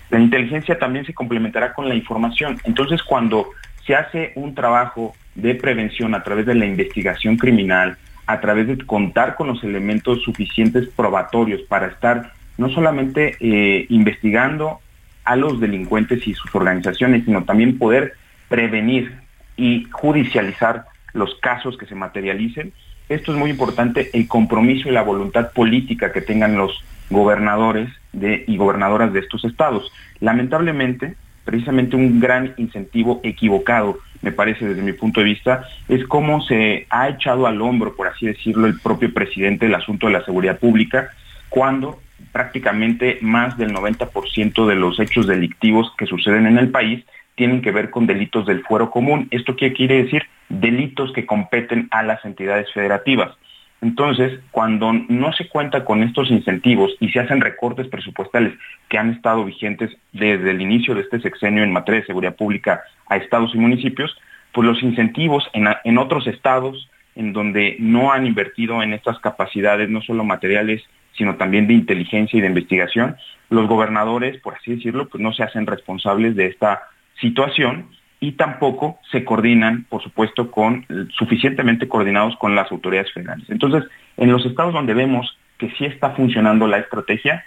La 0.09 0.19
inteligencia 0.19 0.79
también 0.79 1.05
se 1.05 1.13
complementará 1.13 1.73
con 1.73 1.87
la 1.87 1.95
información. 1.95 2.59
Entonces, 2.63 3.03
cuando 3.03 3.49
se 3.85 3.95
hace 3.95 4.31
un 4.35 4.55
trabajo 4.55 5.15
de 5.35 5.55
prevención 5.55 6.15
a 6.15 6.23
través 6.23 6.45
de 6.45 6.55
la 6.55 6.65
investigación 6.65 7.37
criminal, 7.37 7.97
a 8.25 8.41
través 8.41 8.67
de 8.67 8.77
contar 8.85 9.35
con 9.35 9.47
los 9.47 9.63
elementos 9.63 10.21
suficientes 10.23 10.89
probatorios 10.89 11.61
para 11.61 11.87
estar 11.87 12.33
no 12.57 12.69
solamente 12.69 13.37
eh, 13.39 13.85
investigando 13.89 14.79
a 15.27 15.35
los 15.35 15.59
delincuentes 15.59 16.25
y 16.25 16.33
sus 16.33 16.55
organizaciones, 16.55 17.25
sino 17.25 17.43
también 17.43 17.77
poder 17.77 18.13
prevenir 18.47 19.11
y 19.57 19.85
judicializar 19.91 20.85
los 21.13 21.35
casos 21.41 21.77
que 21.77 21.85
se 21.85 21.95
materialicen. 21.95 22.71
Esto 23.09 23.33
es 23.33 23.37
muy 23.37 23.49
importante, 23.49 24.09
el 24.13 24.27
compromiso 24.29 24.87
y 24.87 24.93
la 24.93 25.01
voluntad 25.01 25.51
política 25.51 26.13
que 26.13 26.21
tengan 26.21 26.55
los 26.55 26.81
gobernadores 27.09 27.89
y 28.13 28.55
gobernadoras 28.55 29.11
de 29.11 29.19
estos 29.19 29.43
estados. 29.43 29.91
Lamentablemente, 30.21 31.15
precisamente 31.43 31.97
un 31.97 32.21
gran 32.21 32.53
incentivo 32.55 33.19
equivocado, 33.23 33.99
me 34.21 34.31
parece 34.31 34.65
desde 34.65 34.81
mi 34.81 34.93
punto 34.93 35.19
de 35.19 35.25
vista, 35.25 35.65
es 35.89 36.05
cómo 36.07 36.41
se 36.41 36.87
ha 36.89 37.09
echado 37.09 37.47
al 37.47 37.61
hombro, 37.61 37.97
por 37.97 38.07
así 38.07 38.27
decirlo, 38.27 38.65
el 38.65 38.79
propio 38.79 39.13
presidente 39.13 39.65
el 39.65 39.75
asunto 39.75 40.07
de 40.07 40.13
la 40.13 40.23
seguridad 40.23 40.57
pública, 40.57 41.09
cuando 41.49 41.99
prácticamente 42.37 43.17
más 43.21 43.57
del 43.57 43.73
90% 43.73 44.67
de 44.67 44.75
los 44.75 44.99
hechos 44.99 45.25
delictivos 45.25 45.91
que 45.97 46.05
suceden 46.05 46.45
en 46.45 46.59
el 46.59 46.69
país 46.69 47.03
tienen 47.33 47.63
que 47.63 47.71
ver 47.71 47.89
con 47.89 48.05
delitos 48.05 48.45
del 48.45 48.63
fuero 48.63 48.91
común. 48.91 49.27
¿Esto 49.31 49.55
qué 49.55 49.73
quiere 49.73 50.03
decir? 50.03 50.21
Delitos 50.47 51.11
que 51.13 51.25
competen 51.25 51.87
a 51.89 52.03
las 52.03 52.23
entidades 52.25 52.71
federativas. 52.71 53.35
Entonces, 53.81 54.39
cuando 54.51 54.93
no 54.93 55.33
se 55.33 55.49
cuenta 55.49 55.83
con 55.83 56.03
estos 56.03 56.29
incentivos 56.29 56.91
y 56.99 57.09
se 57.09 57.21
hacen 57.21 57.41
recortes 57.41 57.87
presupuestales 57.87 58.53
que 58.87 58.99
han 58.99 59.13
estado 59.13 59.43
vigentes 59.43 59.89
desde 60.13 60.51
el 60.51 60.61
inicio 60.61 60.93
de 60.93 61.01
este 61.01 61.19
sexenio 61.19 61.63
en 61.63 61.73
materia 61.73 62.01
de 62.01 62.05
seguridad 62.07 62.35
pública 62.35 62.83
a 63.07 63.17
estados 63.17 63.55
y 63.55 63.57
municipios, 63.57 64.15
pues 64.51 64.67
los 64.67 64.83
incentivos 64.83 65.43
en, 65.53 65.67
en 65.83 65.97
otros 65.97 66.27
estados 66.27 66.87
en 67.15 67.33
donde 67.33 67.77
no 67.79 68.11
han 68.11 68.27
invertido 68.27 68.83
en 68.83 68.93
estas 68.93 69.17
capacidades, 69.17 69.89
no 69.89 70.03
solo 70.03 70.23
materiales, 70.23 70.83
sino 71.17 71.35
también 71.35 71.67
de 71.67 71.73
inteligencia 71.73 72.37
y 72.37 72.41
de 72.41 72.47
investigación, 72.47 73.17
los 73.49 73.67
gobernadores, 73.67 74.39
por 74.41 74.55
así 74.55 74.75
decirlo, 74.75 75.07
pues 75.07 75.21
no 75.21 75.33
se 75.33 75.43
hacen 75.43 75.65
responsables 75.65 76.35
de 76.35 76.47
esta 76.47 76.83
situación 77.19 77.87
y 78.19 78.33
tampoco 78.33 78.99
se 79.11 79.23
coordinan, 79.23 79.85
por 79.89 80.01
supuesto, 80.01 80.51
con 80.51 80.85
suficientemente 81.17 81.87
coordinados 81.87 82.35
con 82.37 82.55
las 82.55 82.71
autoridades 82.71 83.11
federales. 83.13 83.49
Entonces, 83.49 83.83
en 84.17 84.31
los 84.31 84.45
estados 84.45 84.73
donde 84.73 84.93
vemos 84.93 85.37
que 85.57 85.71
sí 85.71 85.85
está 85.85 86.11
funcionando 86.11 86.67
la 86.67 86.77
estrategia, 86.77 87.43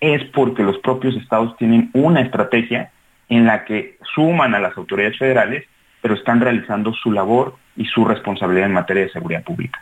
es 0.00 0.22
porque 0.30 0.62
los 0.62 0.78
propios 0.78 1.16
estados 1.16 1.56
tienen 1.56 1.90
una 1.92 2.20
estrategia 2.20 2.90
en 3.28 3.46
la 3.46 3.64
que 3.64 3.98
suman 4.14 4.54
a 4.54 4.60
las 4.60 4.76
autoridades 4.76 5.18
federales, 5.18 5.64
pero 6.02 6.14
están 6.14 6.40
realizando 6.40 6.92
su 6.92 7.10
labor 7.12 7.56
y 7.76 7.86
su 7.86 8.04
responsabilidad 8.04 8.66
en 8.66 8.74
materia 8.74 9.04
de 9.04 9.10
seguridad 9.10 9.42
pública. 9.42 9.80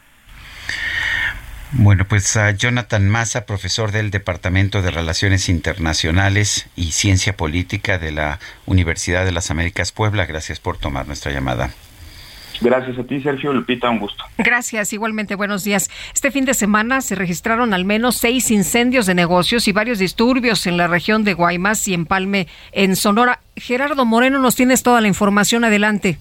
Bueno, 1.75 2.05
pues 2.07 2.37
a 2.37 2.51
Jonathan 2.51 3.09
Massa, 3.09 3.47
profesor 3.47 3.93
del 3.93 4.11
Departamento 4.11 4.83
de 4.83 4.91
Relaciones 4.91 5.49
Internacionales 5.49 6.67
y 6.77 6.93
Ciencia 6.93 7.35
Política 7.35 7.99
de 7.99 8.13
la 8.13 8.41
Universidad 8.67 9.25
de 9.25 9.33
las 9.33 9.51
Américas 9.51 9.91
Puebla, 9.91 10.27
gracias 10.27 10.61
por 10.61 10.77
tomar 10.77 11.07
nuestra 11.07 11.33
llamada. 11.33 11.71
Gracias 12.61 12.99
a 12.99 13.05
ti, 13.05 13.23
Sergio 13.23 13.55
Lupita, 13.55 13.89
un 13.89 14.01
gusto. 14.01 14.23
Gracias, 14.37 14.93
igualmente, 14.93 15.35
buenos 15.35 15.65
días. 15.65 15.89
Este 16.13 16.31
fin 16.31 16.45
de 16.45 16.53
semana 16.53 17.01
se 17.01 17.15
registraron 17.15 17.73
al 17.73 17.87
menos 17.87 18.19
seis 18.19 18.51
incendios 18.51 19.07
de 19.07 19.15
negocios 19.15 19.67
y 19.67 19.73
varios 19.73 19.99
disturbios 19.99 20.67
en 20.67 20.77
la 20.77 20.89
región 20.89 21.25
de 21.25 21.33
Guaymas 21.33 21.89
y 21.89 21.95
Empalme, 21.95 22.49
en 22.73 22.97
Sonora. 22.97 23.41
Gerardo 23.57 24.05
Moreno, 24.05 24.39
nos 24.39 24.57
tienes 24.57 24.83
toda 24.83 25.01
la 25.01 25.09
información, 25.09 25.65
adelante. 25.65 26.19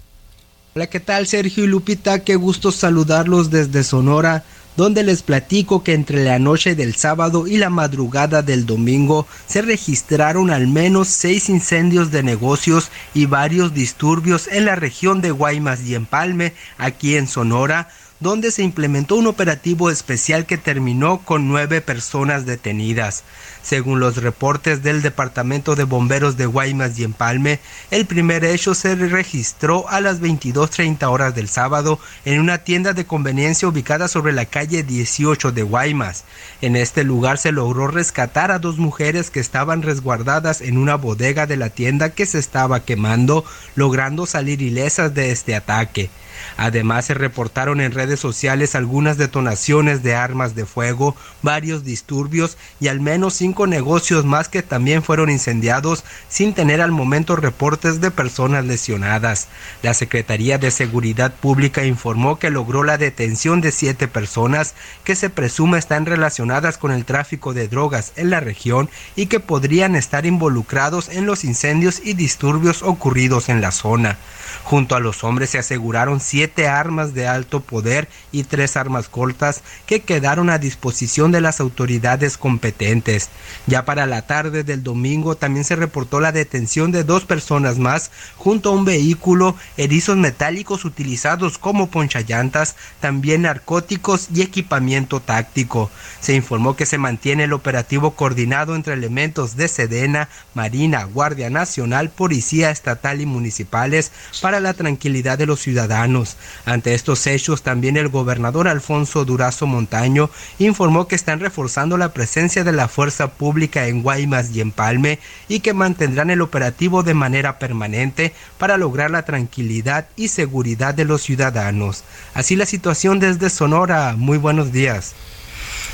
Hola, 0.73 0.87
¿qué 0.87 1.01
tal, 1.01 1.27
Sergio 1.27 1.65
y 1.65 1.67
Lupita? 1.67 2.23
Qué 2.23 2.37
gusto 2.37 2.71
saludarlos 2.71 3.51
desde 3.51 3.83
Sonora 3.83 4.45
donde 4.77 5.03
les 5.03 5.23
platico 5.23 5.83
que 5.83 5.93
entre 5.93 6.23
la 6.23 6.39
noche 6.39 6.75
del 6.75 6.95
sábado 6.95 7.47
y 7.47 7.57
la 7.57 7.69
madrugada 7.69 8.41
del 8.41 8.65
domingo 8.65 9.27
se 9.47 9.61
registraron 9.61 10.49
al 10.49 10.67
menos 10.67 11.07
seis 11.07 11.49
incendios 11.49 12.11
de 12.11 12.23
negocios 12.23 12.89
y 13.13 13.25
varios 13.25 13.73
disturbios 13.73 14.47
en 14.47 14.65
la 14.65 14.75
región 14.75 15.21
de 15.21 15.31
Guaymas 15.31 15.81
y 15.83 15.95
Empalme, 15.95 16.53
aquí 16.77 17.15
en 17.15 17.27
Sonora, 17.27 17.89
donde 18.21 18.51
se 18.51 18.61
implementó 18.61 19.15
un 19.15 19.27
operativo 19.27 19.89
especial 19.89 20.45
que 20.45 20.57
terminó 20.57 21.17
con 21.25 21.47
nueve 21.47 21.81
personas 21.81 22.45
detenidas. 22.45 23.23
Según 23.63 23.99
los 23.99 24.17
reportes 24.17 24.83
del 24.83 25.01
Departamento 25.01 25.75
de 25.75 25.83
Bomberos 25.83 26.37
de 26.37 26.45
Guaymas 26.45 26.97
y 26.97 27.03
Empalme, 27.03 27.59
el 27.89 28.05
primer 28.05 28.45
hecho 28.45 28.75
se 28.75 28.95
registró 28.95 29.89
a 29.89 30.01
las 30.01 30.21
22.30 30.21 31.03
horas 31.09 31.35
del 31.35 31.49
sábado 31.49 31.99
en 32.23 32.39
una 32.39 32.59
tienda 32.59 32.93
de 32.93 33.05
conveniencia 33.05 33.67
ubicada 33.67 34.07
sobre 34.07 34.33
la 34.33 34.45
calle 34.45 34.83
18 34.83 35.51
de 35.51 35.63
Guaymas. 35.63 36.23
En 36.61 36.75
este 36.75 37.03
lugar 37.03 37.39
se 37.39 37.51
logró 37.51 37.87
rescatar 37.87 38.51
a 38.51 38.59
dos 38.59 38.77
mujeres 38.77 39.31
que 39.31 39.39
estaban 39.39 39.81
resguardadas 39.81 40.61
en 40.61 40.77
una 40.77 40.95
bodega 40.95 41.47
de 41.47 41.57
la 41.57 41.69
tienda 41.69 42.11
que 42.11 42.27
se 42.27 42.37
estaba 42.37 42.81
quemando, 42.81 43.43
logrando 43.75 44.27
salir 44.27 44.61
ilesas 44.61 45.13
de 45.15 45.31
este 45.31 45.55
ataque. 45.55 46.11
Además, 46.57 47.05
se 47.05 47.13
reportaron 47.13 47.81
en 47.81 47.91
redes 47.91 48.19
sociales 48.19 48.75
algunas 48.75 49.17
detonaciones 49.17 50.03
de 50.03 50.15
armas 50.15 50.55
de 50.55 50.65
fuego, 50.65 51.15
varios 51.41 51.83
disturbios 51.83 52.57
y 52.79 52.87
al 52.87 52.99
menos 52.99 53.33
cinco 53.33 53.67
negocios 53.67 54.25
más 54.25 54.49
que 54.49 54.61
también 54.61 55.03
fueron 55.03 55.29
incendiados 55.29 56.03
sin 56.29 56.53
tener 56.53 56.81
al 56.81 56.91
momento 56.91 57.35
reportes 57.35 58.01
de 58.01 58.11
personas 58.11 58.65
lesionadas. 58.65 59.47
La 59.81 59.93
Secretaría 59.93 60.57
de 60.57 60.71
Seguridad 60.71 61.33
Pública 61.33 61.85
informó 61.85 62.37
que 62.37 62.49
logró 62.49 62.83
la 62.83 62.97
detención 62.97 63.61
de 63.61 63.71
siete 63.71 64.07
personas 64.07 64.75
que 65.03 65.15
se 65.15 65.29
presume 65.29 65.77
están 65.77 66.05
relacionadas 66.05 66.77
con 66.77 66.91
el 66.91 67.05
tráfico 67.05 67.53
de 67.53 67.67
drogas 67.67 68.13
en 68.15 68.29
la 68.29 68.39
región 68.39 68.89
y 69.15 69.27
que 69.27 69.39
podrían 69.39 69.95
estar 69.95 70.25
involucrados 70.25 71.09
en 71.09 71.25
los 71.25 71.43
incendios 71.43 72.01
y 72.03 72.13
disturbios 72.13 72.83
ocurridos 72.83 73.49
en 73.49 73.61
la 73.61 73.71
zona. 73.71 74.17
Junto 74.63 74.95
a 74.95 74.99
los 74.99 75.23
hombres 75.23 75.49
se 75.49 75.59
aseguraron 75.59 76.19
siete 76.19 76.40
armas 76.67 77.13
de 77.13 77.27
alto 77.27 77.59
poder 77.59 78.07
y 78.31 78.43
tres 78.43 78.77
armas 78.77 79.09
cortas 79.09 79.61
que 79.85 80.01
quedaron 80.01 80.49
a 80.49 80.57
disposición 80.57 81.31
de 81.31 81.41
las 81.41 81.59
autoridades 81.59 82.37
competentes. 82.37 83.29
Ya 83.67 83.85
para 83.85 84.05
la 84.05 84.23
tarde 84.23 84.63
del 84.63 84.83
domingo 84.83 85.35
también 85.35 85.65
se 85.65 85.75
reportó 85.75 86.19
la 86.19 86.31
detención 86.31 86.91
de 86.91 87.03
dos 87.03 87.25
personas 87.25 87.77
más 87.77 88.11
junto 88.37 88.69
a 88.69 88.73
un 88.73 88.85
vehículo, 88.85 89.55
erizos 89.77 90.17
metálicos 90.17 90.85
utilizados 90.85 91.57
como 91.57 91.89
ponchallantas, 91.89 92.75
también 92.99 93.43
narcóticos 93.43 94.27
y 94.33 94.41
equipamiento 94.41 95.19
táctico. 95.19 95.89
Se 96.19 96.33
informó 96.33 96.75
que 96.75 96.85
se 96.85 96.97
mantiene 96.97 97.45
el 97.45 97.53
operativo 97.53 98.11
coordinado 98.11 98.75
entre 98.75 98.93
elementos 98.93 99.55
de 99.55 99.67
Sedena, 99.67 100.29
Marina, 100.53 101.03
Guardia 101.05 101.49
Nacional, 101.49 102.09
Policía 102.09 102.71
Estatal 102.71 103.21
y 103.21 103.25
municipales 103.25 104.11
para 104.41 104.59
la 104.59 104.73
tranquilidad 104.73 105.37
de 105.37 105.45
los 105.45 105.59
ciudadanos. 105.59 106.30
Ante 106.65 106.93
estos 106.93 107.25
hechos, 107.27 107.63
también 107.63 107.97
el 107.97 108.09
gobernador 108.09 108.67
Alfonso 108.67 109.25
Durazo 109.25 109.67
Montaño 109.67 110.29
informó 110.59 111.07
que 111.07 111.15
están 111.15 111.39
reforzando 111.39 111.97
la 111.97 112.13
presencia 112.13 112.63
de 112.63 112.71
la 112.71 112.87
fuerza 112.87 113.31
pública 113.31 113.87
en 113.87 114.03
Guaymas 114.03 114.51
y 114.51 114.61
en 114.61 114.71
Palme 114.71 115.19
y 115.47 115.59
que 115.61 115.73
mantendrán 115.73 116.29
el 116.29 116.41
operativo 116.41 117.03
de 117.03 117.13
manera 117.13 117.59
permanente 117.59 118.33
para 118.57 118.77
lograr 118.77 119.11
la 119.11 119.23
tranquilidad 119.23 120.07
y 120.15 120.27
seguridad 120.27 120.93
de 120.93 121.05
los 121.05 121.21
ciudadanos. 121.21 122.03
Así 122.33 122.55
la 122.55 122.65
situación 122.65 123.19
desde 123.19 123.49
Sonora. 123.49 124.15
Muy 124.17 124.37
buenos 124.37 124.71
días. 124.71 125.15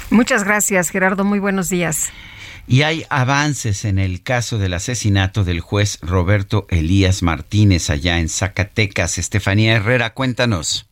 Muchas 0.09 0.43
gracias, 0.43 0.89
Gerardo. 0.89 1.23
Muy 1.23 1.39
buenos 1.39 1.69
días. 1.69 2.11
Y 2.69 2.81
hay 2.81 3.03
avances 3.10 3.85
en 3.85 3.98
el 3.98 4.22
caso 4.22 4.57
del 4.57 4.73
asesinato 4.73 5.45
del 5.45 5.61
juez 5.61 5.99
Roberto 6.02 6.68
Elías 6.69 7.23
Martínez 7.23 7.89
allá 7.89 8.19
en 8.19 8.27
Zacatecas. 8.27 9.18
Estefanía 9.18 9.77
Herrera, 9.77 10.14
cuéntanos. 10.14 10.85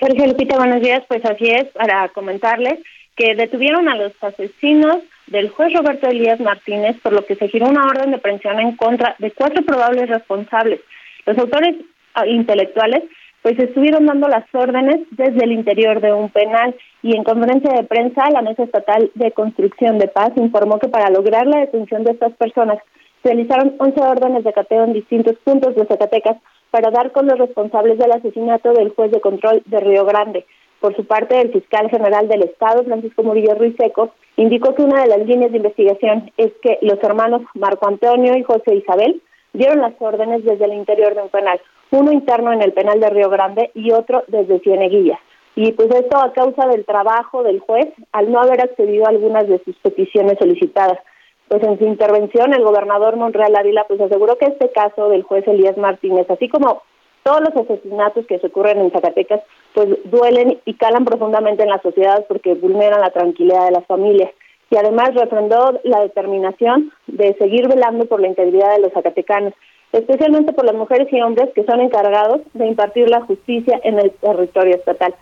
Sergio 0.00 0.26
Lupita, 0.26 0.56
buenos 0.56 0.80
días. 0.80 1.02
Pues 1.08 1.22
así 1.26 1.44
es, 1.46 1.66
para 1.74 2.08
comentarles 2.08 2.78
que 3.16 3.34
detuvieron 3.34 3.90
a 3.90 3.96
los 3.96 4.12
asesinos 4.22 5.02
del 5.26 5.50
juez 5.50 5.74
Roberto 5.74 6.08
Elías 6.08 6.40
Martínez, 6.40 6.96
por 7.02 7.12
lo 7.12 7.26
que 7.26 7.36
se 7.36 7.48
giró 7.48 7.68
una 7.68 7.86
orden 7.86 8.10
de 8.10 8.18
prisión 8.18 8.58
en 8.58 8.74
contra 8.74 9.14
de 9.18 9.30
cuatro 9.30 9.62
probables 9.64 10.08
responsables. 10.08 10.80
Los 11.26 11.36
autores 11.36 11.76
ah, 12.14 12.26
intelectuales 12.26 13.02
pues 13.42 13.58
estuvieron 13.58 14.06
dando 14.06 14.28
las 14.28 14.44
órdenes 14.54 15.00
desde 15.10 15.44
el 15.44 15.52
interior 15.52 16.00
de 16.00 16.12
un 16.12 16.30
penal 16.30 16.74
y 17.02 17.16
en 17.16 17.24
conferencia 17.24 17.72
de 17.72 17.84
prensa 17.84 18.30
la 18.30 18.42
Mesa 18.42 18.62
Estatal 18.62 19.10
de 19.14 19.32
Construcción 19.32 19.98
de 19.98 20.08
Paz 20.08 20.30
informó 20.36 20.78
que 20.78 20.88
para 20.88 21.10
lograr 21.10 21.46
la 21.46 21.60
detención 21.60 22.04
de 22.04 22.12
estas 22.12 22.32
personas 22.34 22.78
realizaron 23.24 23.74
11 23.78 24.00
órdenes 24.00 24.44
de 24.44 24.52
cateo 24.52 24.84
en 24.84 24.92
distintos 24.92 25.36
puntos 25.44 25.74
de 25.74 25.86
Zacatecas 25.86 26.36
para 26.70 26.90
dar 26.90 27.12
con 27.12 27.26
los 27.26 27.38
responsables 27.38 27.98
del 27.98 28.12
asesinato 28.12 28.72
del 28.72 28.90
juez 28.90 29.10
de 29.10 29.20
control 29.20 29.62
de 29.66 29.80
Río 29.80 30.04
Grande. 30.04 30.46
Por 30.80 30.96
su 30.96 31.04
parte, 31.04 31.40
el 31.40 31.52
fiscal 31.52 31.88
general 31.90 32.26
del 32.28 32.42
Estado, 32.42 32.82
Francisco 32.82 33.22
Murillo 33.22 33.54
Ruiz 33.54 33.76
Seco, 33.76 34.14
indicó 34.36 34.74
que 34.74 34.82
una 34.82 35.02
de 35.02 35.08
las 35.08 35.26
líneas 35.26 35.52
de 35.52 35.58
investigación 35.58 36.32
es 36.36 36.50
que 36.62 36.78
los 36.82 37.00
hermanos 37.04 37.42
Marco 37.54 37.86
Antonio 37.86 38.36
y 38.36 38.42
José 38.42 38.74
Isabel 38.74 39.20
dieron 39.52 39.80
las 39.80 39.94
órdenes 39.98 40.44
desde 40.44 40.64
el 40.64 40.74
interior 40.74 41.14
de 41.14 41.22
un 41.22 41.28
penal, 41.28 41.60
uno 41.90 42.12
interno 42.12 42.52
en 42.52 42.62
el 42.62 42.72
penal 42.72 43.00
de 43.00 43.10
Río 43.10 43.28
Grande 43.28 43.70
y 43.74 43.92
otro 43.92 44.24
desde 44.28 44.60
Cieneguilla. 44.60 45.18
Y 45.54 45.72
pues 45.72 45.90
esto 45.94 46.18
a 46.18 46.32
causa 46.32 46.66
del 46.66 46.84
trabajo 46.86 47.42
del 47.42 47.60
juez 47.60 47.88
al 48.12 48.32
no 48.32 48.40
haber 48.40 48.62
accedido 48.62 49.06
a 49.06 49.10
algunas 49.10 49.46
de 49.46 49.62
sus 49.64 49.76
peticiones 49.76 50.38
solicitadas. 50.38 50.98
Pues 51.48 51.62
en 51.62 51.78
su 51.78 51.84
intervención 51.84 52.54
el 52.54 52.64
gobernador 52.64 53.16
Monreal 53.16 53.54
Ávila 53.54 53.84
pues 53.86 54.00
aseguró 54.00 54.38
que 54.38 54.46
este 54.46 54.70
caso 54.70 55.10
del 55.10 55.22
juez 55.22 55.46
Elías 55.46 55.76
Martínez, 55.76 56.30
así 56.30 56.48
como 56.48 56.82
todos 57.22 57.40
los 57.40 57.54
asesinatos 57.54 58.26
que 58.26 58.38
se 58.38 58.46
ocurren 58.46 58.80
en 58.80 58.90
Zacatecas, 58.90 59.42
pues 59.74 59.88
duelen 60.04 60.60
y 60.64 60.74
calan 60.74 61.04
profundamente 61.04 61.62
en 61.62 61.68
la 61.68 61.80
sociedad 61.82 62.24
porque 62.26 62.54
vulneran 62.54 63.00
la 63.00 63.10
tranquilidad 63.10 63.66
de 63.66 63.72
las 63.72 63.86
familias. 63.86 64.30
Y 64.72 64.76
además 64.78 65.14
refrendó 65.14 65.78
la 65.84 66.00
determinación 66.00 66.92
de 67.06 67.34
seguir 67.34 67.68
velando 67.68 68.06
por 68.06 68.22
la 68.22 68.28
integridad 68.28 68.74
de 68.74 68.80
los 68.80 68.92
zacatecanos, 68.94 69.52
especialmente 69.92 70.54
por 70.54 70.64
las 70.64 70.74
mujeres 70.74 71.12
y 71.12 71.20
hombres 71.20 71.50
que 71.54 71.64
son 71.64 71.82
encargados 71.82 72.40
de 72.54 72.68
impartir 72.68 73.10
la 73.10 73.20
justicia 73.20 73.78
en 73.84 73.98
el 73.98 74.10
territorio 74.12 74.76
estatal. 74.76 75.14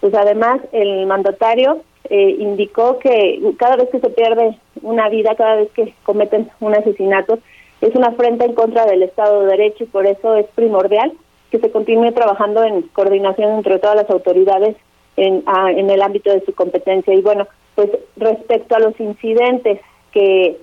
Pues 0.00 0.12
además 0.12 0.60
el 0.72 1.06
mandatario 1.06 1.82
eh, 2.10 2.34
indicó 2.40 2.98
que 2.98 3.40
cada 3.56 3.76
vez 3.76 3.90
que 3.90 4.00
se 4.00 4.10
pierde 4.10 4.58
una 4.82 5.08
vida, 5.08 5.36
cada 5.36 5.54
vez 5.54 5.70
que 5.70 5.94
cometen 6.02 6.50
un 6.58 6.74
asesinato, 6.74 7.38
es 7.82 7.94
una 7.94 8.08
afrenta 8.08 8.44
en 8.44 8.54
contra 8.54 8.86
del 8.86 9.04
Estado 9.04 9.42
de 9.42 9.50
Derecho 9.52 9.84
y 9.84 9.86
por 9.86 10.04
eso 10.04 10.34
es 10.34 10.46
primordial 10.56 11.12
que 11.52 11.60
se 11.60 11.70
continúe 11.70 12.10
trabajando 12.10 12.64
en 12.64 12.82
coordinación 12.88 13.52
entre 13.52 13.78
todas 13.78 13.94
las 13.94 14.10
autoridades 14.10 14.74
en, 15.16 15.44
en 15.46 15.90
el 15.90 16.02
ámbito 16.02 16.32
de 16.32 16.44
su 16.44 16.52
competencia. 16.52 17.14
Y 17.14 17.22
bueno, 17.22 17.46
pues 17.76 17.90
respecto 18.16 18.74
a 18.74 18.80
los 18.80 18.98
incidentes 18.98 19.80
que 20.12 20.56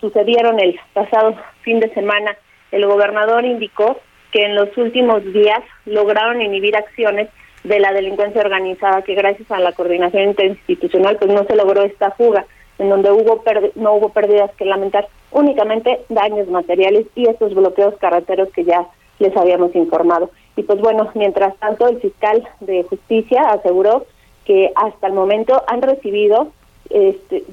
sucedieron 0.00 0.58
el 0.58 0.78
pasado 0.92 1.36
fin 1.62 1.78
de 1.78 1.92
semana, 1.94 2.36
el 2.72 2.86
gobernador 2.86 3.44
indicó 3.44 3.98
que 4.32 4.44
en 4.44 4.56
los 4.56 4.76
últimos 4.76 5.22
días 5.32 5.60
lograron 5.84 6.42
inhibir 6.42 6.76
acciones 6.76 7.28
de 7.62 7.78
la 7.78 7.92
delincuencia 7.92 8.40
organizada 8.40 9.02
que 9.02 9.14
gracias 9.14 9.50
a 9.50 9.60
la 9.60 9.72
coordinación 9.72 10.30
interinstitucional 10.30 11.16
pues 11.18 11.30
no 11.30 11.44
se 11.44 11.54
logró 11.54 11.82
esta 11.82 12.10
fuga 12.10 12.44
en 12.78 12.88
donde 12.88 13.12
hubo 13.12 13.42
no 13.76 13.94
hubo 13.94 14.08
pérdidas 14.08 14.50
que 14.56 14.64
lamentar, 14.64 15.06
únicamente 15.30 16.00
daños 16.08 16.48
materiales 16.48 17.06
y 17.14 17.28
estos 17.28 17.54
bloqueos 17.54 17.94
carreteros 17.98 18.48
que 18.50 18.64
ya 18.64 18.86
les 19.20 19.36
habíamos 19.36 19.74
informado. 19.76 20.30
Y 20.56 20.62
pues 20.62 20.80
bueno, 20.80 21.08
mientras 21.14 21.56
tanto, 21.58 21.86
el 21.86 22.00
fiscal 22.00 22.46
de 22.60 22.82
justicia 22.84 23.42
aseguró 23.42 24.06
que 24.44 24.72
hasta 24.74 25.06
el 25.06 25.12
momento 25.12 25.62
han 25.66 25.82
recibido 25.82 26.52
este, 26.90 27.44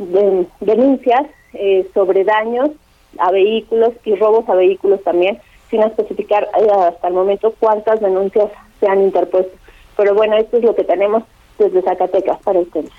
denuncias 0.60 1.28
eh, 1.54 1.88
sobre 1.94 2.24
daños 2.24 2.72
a 3.18 3.32
vehículos 3.32 3.94
y 4.06 4.16
robos 4.16 4.48
a 4.50 4.56
vehículos 4.56 5.04
también, 5.04 5.40
sin 5.70 5.82
especificar 5.84 6.44
eh, 6.44 6.68
hasta 6.72 7.08
el 7.08 7.14
momento 7.14 7.54
cuántas 7.60 8.00
denuncias 8.00 8.50
se 8.80 8.88
han 8.88 9.02
interpuesto. 9.02 9.56
Pero 9.98 10.16
bueno, 10.16 10.38
esto 10.38 10.58
es 10.58 10.64
lo 10.64 10.76
que 10.76 10.84
tenemos 10.84 11.24
desde 11.58 11.82
Zacatecas 11.82 12.40
para 12.44 12.60
ustedes. 12.60 12.92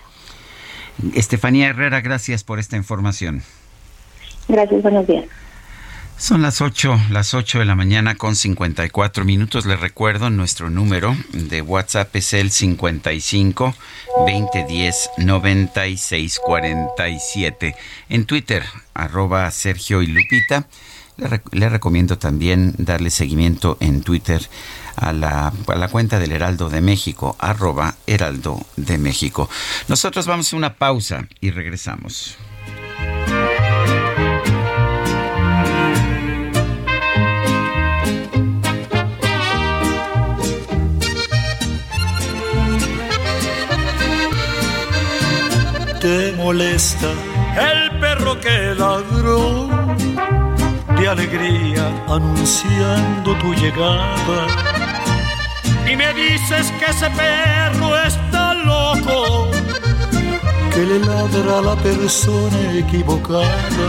Estefanía 1.15 1.69
Herrera, 1.69 2.01
gracias 2.01 2.45
por 2.45 2.59
esta 2.59 2.77
información. 2.77 3.43
Gracias, 4.49 4.83
buenos 4.83 5.07
días. 5.07 5.27
Son 6.23 6.41
las 6.41 6.61
8, 6.61 7.07
las 7.11 7.35
8 7.35 7.59
de 7.59 7.65
la 7.65 7.75
mañana 7.75 8.15
con 8.15 8.37
54 8.37 9.25
minutos. 9.25 9.67
Les 9.67 9.81
recuerdo, 9.81 10.31
nuestro 10.31 10.71
número 10.71 11.17
de 11.33 11.63
WhatsApp 11.63 12.15
es 12.15 12.33
el 12.33 12.53
55 12.53 13.75
2010 14.25 15.11
96 15.19 16.39
47. 16.47 17.75
En 18.09 18.25
Twitter, 18.25 18.65
arroba 18.95 19.51
Sergio 19.51 20.01
y 20.01 20.07
Lupita. 20.07 20.69
Le, 21.51 21.69
recomiendo 21.69 22.17
también 22.19 22.77
darle 22.79 23.11
seguimiento 23.11 23.77
en 23.81 24.05
Twitter 24.05 24.49
a 24.95 25.13
la, 25.13 25.53
a 25.67 25.75
la, 25.75 25.89
cuenta 25.89 26.21
del 26.21 26.31
Heraldo 26.31 26.71
de 26.71 26.83
México, 26.83 27.35
arroba 27.41 27.97
Heraldo 28.07 28.65
de 28.77 28.97
México. 28.97 29.51
Nosotros 29.89 30.29
vamos 30.29 30.53
a 30.53 30.57
una 30.57 30.75
pausa 30.75 31.27
y 31.41 31.51
regresamos. 31.51 32.39
Molesta 46.43 47.11
el 47.57 47.99
perro 48.01 48.39
que 48.41 48.75
ladró 48.75 49.69
de 50.99 51.09
alegría 51.09 51.85
anunciando 52.09 53.35
tu 53.43 53.55
llegada. 53.55 54.41
Y 55.91 55.97
me 55.97 56.13
dices 56.15 56.73
que 56.79 56.87
ese 56.95 57.09
perro 57.11 57.91
está 58.11 58.55
loco, 58.55 59.51
que 60.73 60.83
le 60.91 60.99
ladra 60.99 61.59
a 61.59 61.63
la 61.63 61.77
persona 61.77 62.61
equivocada. 62.77 63.87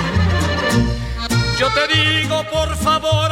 Yo 1.60 1.68
te 1.78 1.84
digo, 1.96 2.44
por 2.52 2.76
favor, 2.78 3.32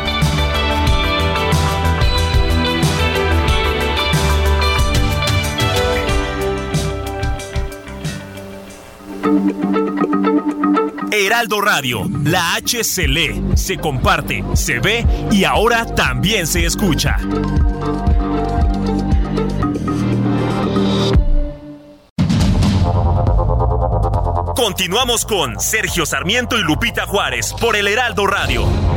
Heraldo 11.31 11.61
Radio, 11.61 12.09
la 12.25 12.55
H 12.55 12.83
se 12.83 13.07
lee, 13.07 13.41
se 13.55 13.77
comparte, 13.77 14.43
se 14.53 14.79
ve 14.79 15.05
y 15.31 15.45
ahora 15.45 15.85
también 15.85 16.45
se 16.45 16.65
escucha. 16.65 17.17
Continuamos 24.57 25.25
con 25.25 25.57
Sergio 25.57 26.05
Sarmiento 26.05 26.57
y 26.57 26.63
Lupita 26.63 27.05
Juárez 27.05 27.53
por 27.53 27.77
el 27.77 27.87
Heraldo 27.87 28.27
Radio. 28.27 28.90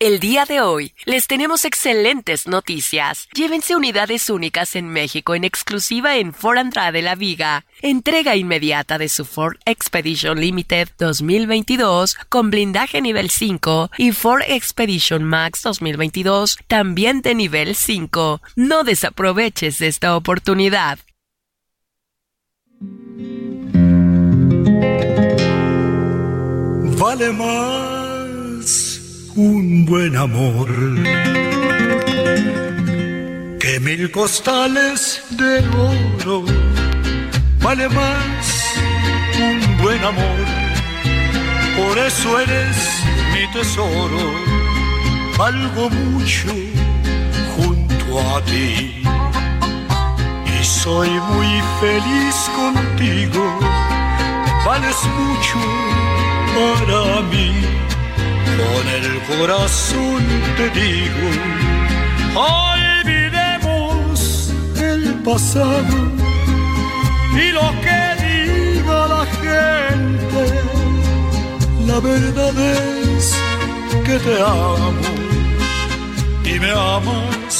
El 0.00 0.20
día 0.20 0.44
de 0.44 0.60
hoy 0.60 0.94
les 1.06 1.26
tenemos 1.26 1.64
excelentes 1.64 2.46
noticias. 2.46 3.26
Llévense 3.34 3.74
unidades 3.74 4.30
únicas 4.30 4.76
en 4.76 4.88
México 4.88 5.34
en 5.34 5.42
exclusiva 5.42 6.18
en 6.18 6.32
Ford 6.32 6.58
Andrade 6.58 7.02
La 7.02 7.16
Viga. 7.16 7.66
Entrega 7.82 8.36
inmediata 8.36 8.96
de 8.96 9.08
su 9.08 9.24
Ford 9.24 9.56
Expedition 9.64 10.40
Limited 10.40 10.90
2022 11.00 12.16
con 12.28 12.48
blindaje 12.48 13.00
nivel 13.00 13.28
5 13.28 13.90
y 13.98 14.12
Ford 14.12 14.42
Expedition 14.46 15.24
Max 15.24 15.64
2022 15.64 16.58
también 16.68 17.20
de 17.20 17.34
nivel 17.34 17.74
5. 17.74 18.40
No 18.54 18.84
desaproveches 18.84 19.80
esta 19.80 20.14
oportunidad. 20.16 21.00
Vale 27.00 27.32
más 27.32 28.07
un 29.38 29.84
buen 29.84 30.16
amor. 30.16 30.68
Que 33.60 33.78
mil 33.78 34.10
costales 34.10 35.22
de 35.30 35.58
oro 35.68 36.44
vale 37.62 37.88
más 37.88 38.44
un 39.38 39.78
buen 39.80 40.02
amor. 40.02 40.44
Por 41.76 41.98
eso 41.98 42.40
eres 42.40 42.76
mi 43.32 43.44
tesoro. 43.52 44.22
Valgo 45.38 45.88
mucho 45.88 46.48
junto 47.54 48.18
a 48.34 48.42
ti. 48.44 49.02
Y 50.52 50.64
soy 50.64 51.10
muy 51.10 51.52
feliz 51.80 52.36
contigo. 52.56 53.44
Vales 54.66 54.98
mucho 55.16 55.58
para 56.56 57.20
mí 57.30 57.87
con 58.58 58.84
el 58.88 59.08
corazón 59.30 60.22
te 60.56 60.66
digo, 60.80 61.28
olvidemos 62.50 64.14
el 64.76 65.02
pasado 65.22 65.96
y 67.42 67.46
lo 67.58 67.66
que 67.84 68.00
diga 68.24 68.98
la 69.14 69.24
gente. 69.42 70.42
La 71.86 71.98
verdad 72.00 72.54
es 72.58 73.24
que 74.06 74.16
te 74.18 74.34
amo 74.42 75.08
y 76.44 76.54
me 76.58 76.70
amas 76.70 77.54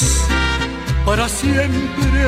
para 1.05 1.29
siempre 1.29 2.21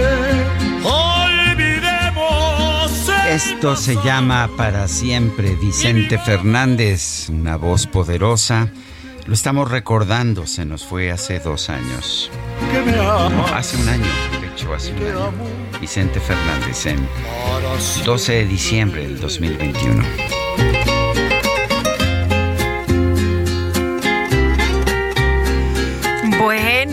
Esto 3.32 3.78
se 3.78 3.96
llama 4.04 4.50
para 4.58 4.90
siempre 4.90 5.56
Vicente 5.56 6.18
Fernández, 6.18 7.30
una 7.30 7.56
voz 7.56 7.88
poderosa. 7.88 8.68
Lo 9.26 9.34
estamos 9.34 9.72
recordando, 9.72 10.46
se 10.46 10.66
nos 10.66 10.86
fue 10.86 11.12
hace 11.12 11.40
dos 11.40 11.70
años. 11.70 12.30
hace 13.54 13.78
un 13.78 13.88
año, 13.88 14.04
de 14.42 14.48
hecho, 14.48 14.74
hace 14.74 14.92
un 14.92 15.04
año. 15.04 15.32
Vicente 15.80 16.20
Fernández 16.20 16.86
en 16.88 17.08
12 18.04 18.34
de 18.34 18.46
diciembre 18.46 19.04
del 19.04 19.22
2021. 19.22 20.04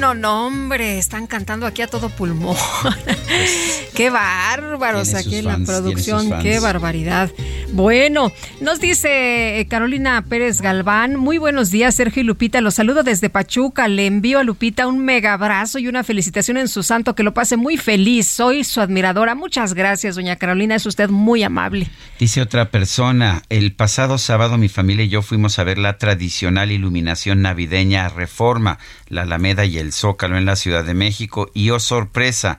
Bueno, 0.09 0.23
no, 0.23 0.47
hombre, 0.47 0.97
están 0.97 1.27
cantando 1.27 1.67
aquí 1.67 1.83
a 1.83 1.87
todo 1.87 2.09
pulmón. 2.09 2.57
qué 3.95 4.09
bárbaros 4.09 5.13
aquí 5.13 5.37
en 5.37 5.45
la 5.45 5.59
producción, 5.59 6.33
qué 6.41 6.61
barbaridad. 6.61 7.31
Bueno, 7.73 8.33
nos 8.63 8.81
dice 8.81 9.61
eh, 9.61 9.67
Carolina 9.67 10.25
Pérez 10.27 10.63
Galván, 10.63 11.17
muy 11.17 11.37
buenos 11.37 11.71
días 11.71 11.95
Sergio 11.95 12.23
y 12.23 12.25
Lupita, 12.25 12.63
los 12.63 12.75
saludo 12.75 13.03
desde 13.03 13.29
Pachuca, 13.29 13.89
le 13.89 14.07
envío 14.07 14.39
a 14.39 14.45
Lupita 14.45 14.87
un 14.87 15.01
mega 15.01 15.35
abrazo 15.35 15.79
y 15.79 15.87
una 15.87 16.03
felicitación 16.03 16.57
en 16.57 16.69
su 16.69 16.83
santo, 16.83 17.15
que 17.15 17.23
lo 17.23 17.35
pase 17.35 17.59
muy 17.59 17.77
feliz, 17.77 18.27
soy 18.27 18.65
su 18.65 18.81
admiradora, 18.81 19.35
muchas 19.35 19.75
gracias 19.75 20.17
doña 20.17 20.37
Carolina, 20.37 20.77
es 20.77 20.87
usted 20.87 21.11
muy 21.11 21.43
amable. 21.43 21.91
Dice 22.19 22.41
otra 22.41 22.71
persona, 22.71 23.43
el 23.51 23.75
pasado 23.75 24.17
sábado 24.17 24.57
mi 24.57 24.71
familia 24.71 25.05
y 25.05 25.11
yo 25.11 25.21
fuimos 25.21 25.59
a 25.59 25.65
ver 25.65 25.77
la 25.77 25.99
tradicional 25.99 26.73
iluminación 26.73 27.43
navideña 27.43 28.09
Reforma, 28.09 28.79
la 29.09 29.23
Alameda 29.23 29.67
y 29.67 29.77
el 29.77 29.93
Zócalo 29.99 30.39
en 30.39 30.45
la 30.45 30.57
Ciudad 30.57 30.85
de 30.85 30.95
México 30.95 31.51
y 31.55 31.71
oh 31.71 31.81
sorpresa, 31.81 32.59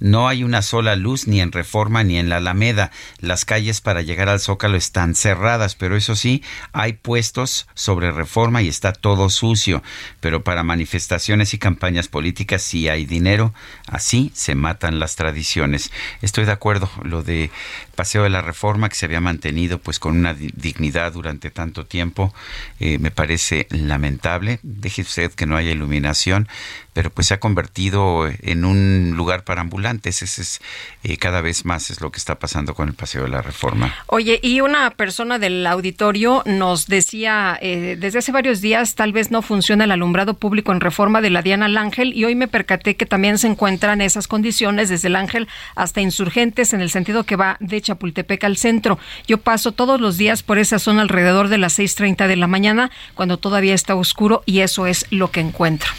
no 0.00 0.28
hay 0.28 0.44
una 0.44 0.60
sola 0.62 0.96
luz 0.96 1.26
ni 1.26 1.40
en 1.40 1.52
Reforma 1.52 2.04
ni 2.04 2.18
en 2.18 2.28
la 2.28 2.36
Alameda. 2.36 2.90
Las 3.20 3.44
calles 3.44 3.80
para 3.80 4.02
llegar 4.02 4.28
al 4.28 4.40
Zócalo 4.40 4.76
están 4.76 5.14
cerradas, 5.14 5.76
pero 5.76 5.96
eso 5.96 6.14
sí, 6.14 6.42
hay 6.72 6.94
puestos 6.94 7.66
sobre 7.74 8.12
Reforma 8.12 8.60
y 8.60 8.68
está 8.68 8.92
todo 8.92 9.30
sucio. 9.30 9.82
Pero 10.20 10.44
para 10.44 10.62
manifestaciones 10.62 11.54
y 11.54 11.58
campañas 11.58 12.08
políticas 12.08 12.62
sí 12.62 12.88
hay 12.88 13.06
dinero. 13.06 13.54
Así 13.86 14.30
se 14.34 14.54
matan 14.54 14.98
las 14.98 15.16
tradiciones. 15.16 15.90
Estoy 16.20 16.44
de 16.44 16.52
acuerdo. 16.52 16.90
Lo 17.02 17.22
de 17.22 17.50
Paseo 17.94 18.22
de 18.22 18.30
la 18.30 18.40
Reforma 18.40 18.88
que 18.88 18.94
se 18.94 19.06
había 19.06 19.20
mantenido 19.20 19.78
pues 19.78 19.98
con 19.98 20.16
una 20.16 20.34
dignidad 20.34 21.12
durante 21.12 21.50
tanto 21.50 21.84
tiempo 21.84 22.34
eh, 22.80 22.98
me 22.98 23.10
parece 23.10 23.66
lamentable. 23.70 24.60
Deje 24.62 25.02
usted 25.02 25.32
que 25.32 25.46
no 25.46 25.56
haya 25.56 25.72
iluminación, 25.72 26.48
pero 26.92 27.10
pues 27.10 27.28
se 27.28 27.34
ha 27.34 27.40
convertido 27.40 28.28
en 28.40 28.64
un 28.64 29.14
lugar 29.16 29.44
para 29.44 29.60
ambulantes. 29.60 30.22
Ese 30.22 30.42
es 30.42 30.60
eh, 31.02 31.16
cada 31.16 31.40
vez 31.40 31.64
más 31.64 31.90
es 31.90 32.00
lo 32.00 32.10
que 32.10 32.18
está 32.18 32.38
pasando 32.38 32.74
con 32.74 32.88
el 32.88 32.94
Paseo 32.94 33.24
de 33.24 33.30
la 33.30 33.42
Reforma. 33.42 33.94
Oye, 34.06 34.38
y 34.42 34.60
una 34.60 34.90
persona 34.90 35.38
del 35.38 35.66
auditorio 35.66 36.42
nos 36.46 36.86
decía, 36.86 37.58
eh, 37.60 37.96
desde 37.98 38.20
hace 38.20 38.32
varios 38.32 38.60
días 38.60 38.94
tal 38.94 39.12
vez 39.12 39.30
no 39.30 39.42
funciona 39.42 39.84
el 39.84 39.90
alumbrado 39.90 40.34
público 40.34 40.72
en 40.72 40.80
Reforma 40.80 41.20
de 41.20 41.30
la 41.30 41.42
Diana 41.42 41.68
Ángel 41.76 42.12
y 42.14 42.24
hoy 42.24 42.34
me 42.34 42.48
percaté 42.48 42.96
que 42.96 43.06
también 43.06 43.38
se 43.38 43.46
encuentran 43.46 44.00
esas 44.00 44.28
condiciones 44.28 44.88
desde 44.88 45.08
el 45.08 45.16
Ángel 45.16 45.48
hasta 45.74 46.00
Insurgentes 46.00 46.72
en 46.72 46.80
el 46.80 46.90
sentido 46.90 47.24
que 47.24 47.36
va 47.36 47.56
de 47.60 47.76
Chapultepec 47.84 48.42
al 48.42 48.56
centro. 48.56 48.98
Yo 49.28 49.38
paso 49.38 49.72
todos 49.72 50.00
los 50.00 50.16
días 50.16 50.42
por 50.42 50.58
esa 50.58 50.80
zona 50.80 51.02
alrededor 51.02 51.48
de 51.48 51.58
las 51.58 51.78
6.30 51.78 52.26
de 52.26 52.36
la 52.36 52.48
mañana 52.48 52.90
cuando 53.14 53.38
todavía 53.38 53.74
está 53.74 53.94
oscuro 53.94 54.42
y 54.46 54.60
eso 54.60 54.86
es 54.86 55.06
lo 55.10 55.30
que 55.30 55.40
encuentro. 55.40 55.90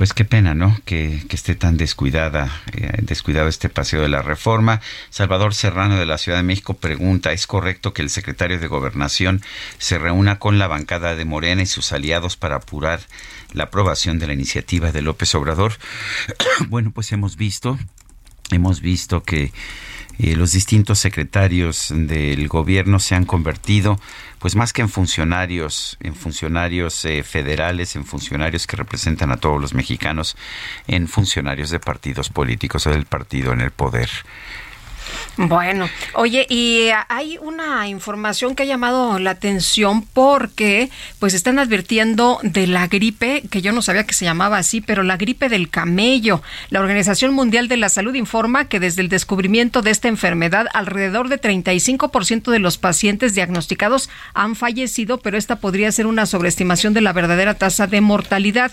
Pues 0.00 0.14
qué 0.14 0.24
pena, 0.24 0.54
¿no? 0.54 0.80
Que, 0.86 1.26
esté 1.28 1.54
tan 1.54 1.76
descuidada, 1.76 2.50
eh, 2.72 2.90
descuidado 3.02 3.48
este 3.48 3.68
paseo 3.68 4.00
de 4.00 4.08
la 4.08 4.22
reforma. 4.22 4.80
Salvador 5.10 5.52
Serrano 5.52 5.98
de 5.98 6.06
la 6.06 6.16
Ciudad 6.16 6.38
de 6.38 6.42
México 6.42 6.72
pregunta, 6.72 7.32
¿es 7.32 7.46
correcto 7.46 7.92
que 7.92 8.00
el 8.00 8.08
secretario 8.08 8.58
de 8.58 8.66
Gobernación 8.66 9.42
se 9.76 9.98
reúna 9.98 10.38
con 10.38 10.58
la 10.58 10.68
bancada 10.68 11.16
de 11.16 11.26
Morena 11.26 11.60
y 11.60 11.66
sus 11.66 11.92
aliados 11.92 12.38
para 12.38 12.56
apurar 12.56 13.00
la 13.52 13.64
aprobación 13.64 14.18
de 14.18 14.28
la 14.28 14.32
iniciativa 14.32 14.90
de 14.90 15.02
López 15.02 15.34
Obrador? 15.34 15.74
bueno, 16.68 16.92
pues 16.92 17.12
hemos 17.12 17.36
visto, 17.36 17.78
hemos 18.50 18.80
visto 18.80 19.22
que 19.22 19.52
eh, 20.18 20.36
los 20.36 20.52
distintos 20.52 20.98
secretarios 20.98 21.92
del 21.94 22.48
gobierno 22.48 22.98
se 22.98 23.14
han 23.14 23.24
convertido 23.24 23.98
pues 24.38 24.56
más 24.56 24.72
que 24.72 24.80
en 24.80 24.88
funcionarios, 24.88 25.98
en 26.00 26.14
funcionarios 26.14 27.04
eh, 27.04 27.22
federales, 27.22 27.94
en 27.94 28.06
funcionarios 28.06 28.66
que 28.66 28.76
representan 28.76 29.30
a 29.30 29.36
todos 29.36 29.60
los 29.60 29.74
mexicanos, 29.74 30.36
en 30.86 31.08
funcionarios 31.08 31.70
de 31.70 31.78
partidos 31.78 32.30
políticos 32.30 32.86
o 32.86 32.90
del 32.90 33.04
partido 33.04 33.52
en 33.52 33.60
el 33.60 33.70
poder. 33.70 34.08
Bueno, 35.36 35.88
oye, 36.14 36.46
y 36.48 36.88
hay 37.08 37.38
una 37.40 37.88
información 37.88 38.54
que 38.54 38.64
ha 38.64 38.66
llamado 38.66 39.18
la 39.18 39.30
atención 39.30 40.02
porque 40.02 40.90
pues 41.18 41.34
están 41.34 41.58
advirtiendo 41.58 42.38
de 42.42 42.66
la 42.66 42.88
gripe, 42.88 43.42
que 43.50 43.62
yo 43.62 43.72
no 43.72 43.82
sabía 43.82 44.04
que 44.04 44.14
se 44.14 44.24
llamaba 44.24 44.58
así, 44.58 44.80
pero 44.80 45.02
la 45.02 45.16
gripe 45.16 45.48
del 45.48 45.70
camello. 45.70 46.42
La 46.68 46.80
Organización 46.80 47.32
Mundial 47.34 47.68
de 47.68 47.76
la 47.76 47.88
Salud 47.88 48.14
informa 48.14 48.66
que 48.66 48.80
desde 48.80 49.02
el 49.02 49.08
descubrimiento 49.08 49.82
de 49.82 49.90
esta 49.90 50.08
enfermedad, 50.08 50.66
alrededor 50.74 51.28
de 51.28 51.40
35% 51.40 52.50
de 52.50 52.58
los 52.58 52.78
pacientes 52.78 53.34
diagnosticados 53.34 54.10
han 54.34 54.56
fallecido, 54.56 55.18
pero 55.18 55.36
esta 55.36 55.56
podría 55.56 55.90
ser 55.92 56.06
una 56.06 56.26
sobreestimación 56.26 56.94
de 56.94 57.00
la 57.00 57.12
verdadera 57.12 57.54
tasa 57.54 57.86
de 57.86 58.00
mortalidad. 58.00 58.72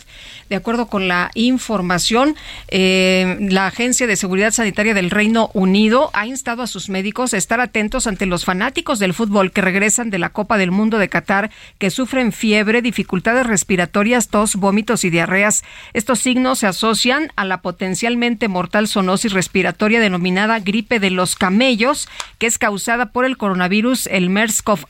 De 0.50 0.56
acuerdo 0.56 0.88
con 0.88 1.08
la 1.08 1.32
información, 1.34 2.36
eh, 2.68 3.38
la 3.40 3.68
Agencia 3.68 4.08
de 4.08 4.16
Seguridad 4.16 4.52
Sanitaria 4.52 4.94
del 4.94 5.10
Reino 5.10 5.50
Unido 5.54 6.10
ha 6.14 6.27
instado 6.28 6.62
a 6.62 6.68
sus 6.68 6.90
médicos 6.90 7.34
a 7.34 7.38
estar 7.38 7.60
atentos 7.60 8.08
ante 8.08 8.26
los 8.26 8.45
fanáticos 8.45 8.99
del 8.99 9.14
fútbol 9.14 9.52
que 9.52 9.62
regresan 9.62 10.10
de 10.10 10.20
la 10.20 10.30
Copa 10.30 10.58
del 10.58 10.72
Mundo 10.72 10.98
de 10.98 11.10
Qatar, 11.10 11.49
que 11.80 11.90
sufren 11.90 12.32
fiebre, 12.32 12.82
dificultades 12.82 13.48
respiratorias, 13.48 14.30
tos, 14.30 14.56
vómitos 14.56 15.04
y 15.04 15.10
diarreas. 15.10 15.64
Estos 15.94 16.20
signos 16.20 16.60
se 16.60 16.68
asocian 16.68 17.32
a 17.36 17.45
la 17.45 17.62
potencialmente 17.62 18.48
mortal 18.48 18.88
zoonosis 18.88 19.34
respiratoria 19.34 19.99
denominada 19.99 20.60
gripe 20.60 20.99
de 20.99 21.10
los 21.10 21.36
camellos, 21.36 22.08
que 22.38 22.48
es 22.48 22.58
causada 22.58 23.12
por 23.12 23.26
el 23.26 23.38
coronavirus, 23.38 24.08
el 24.08 24.30
MERS-CoV. 24.30 24.86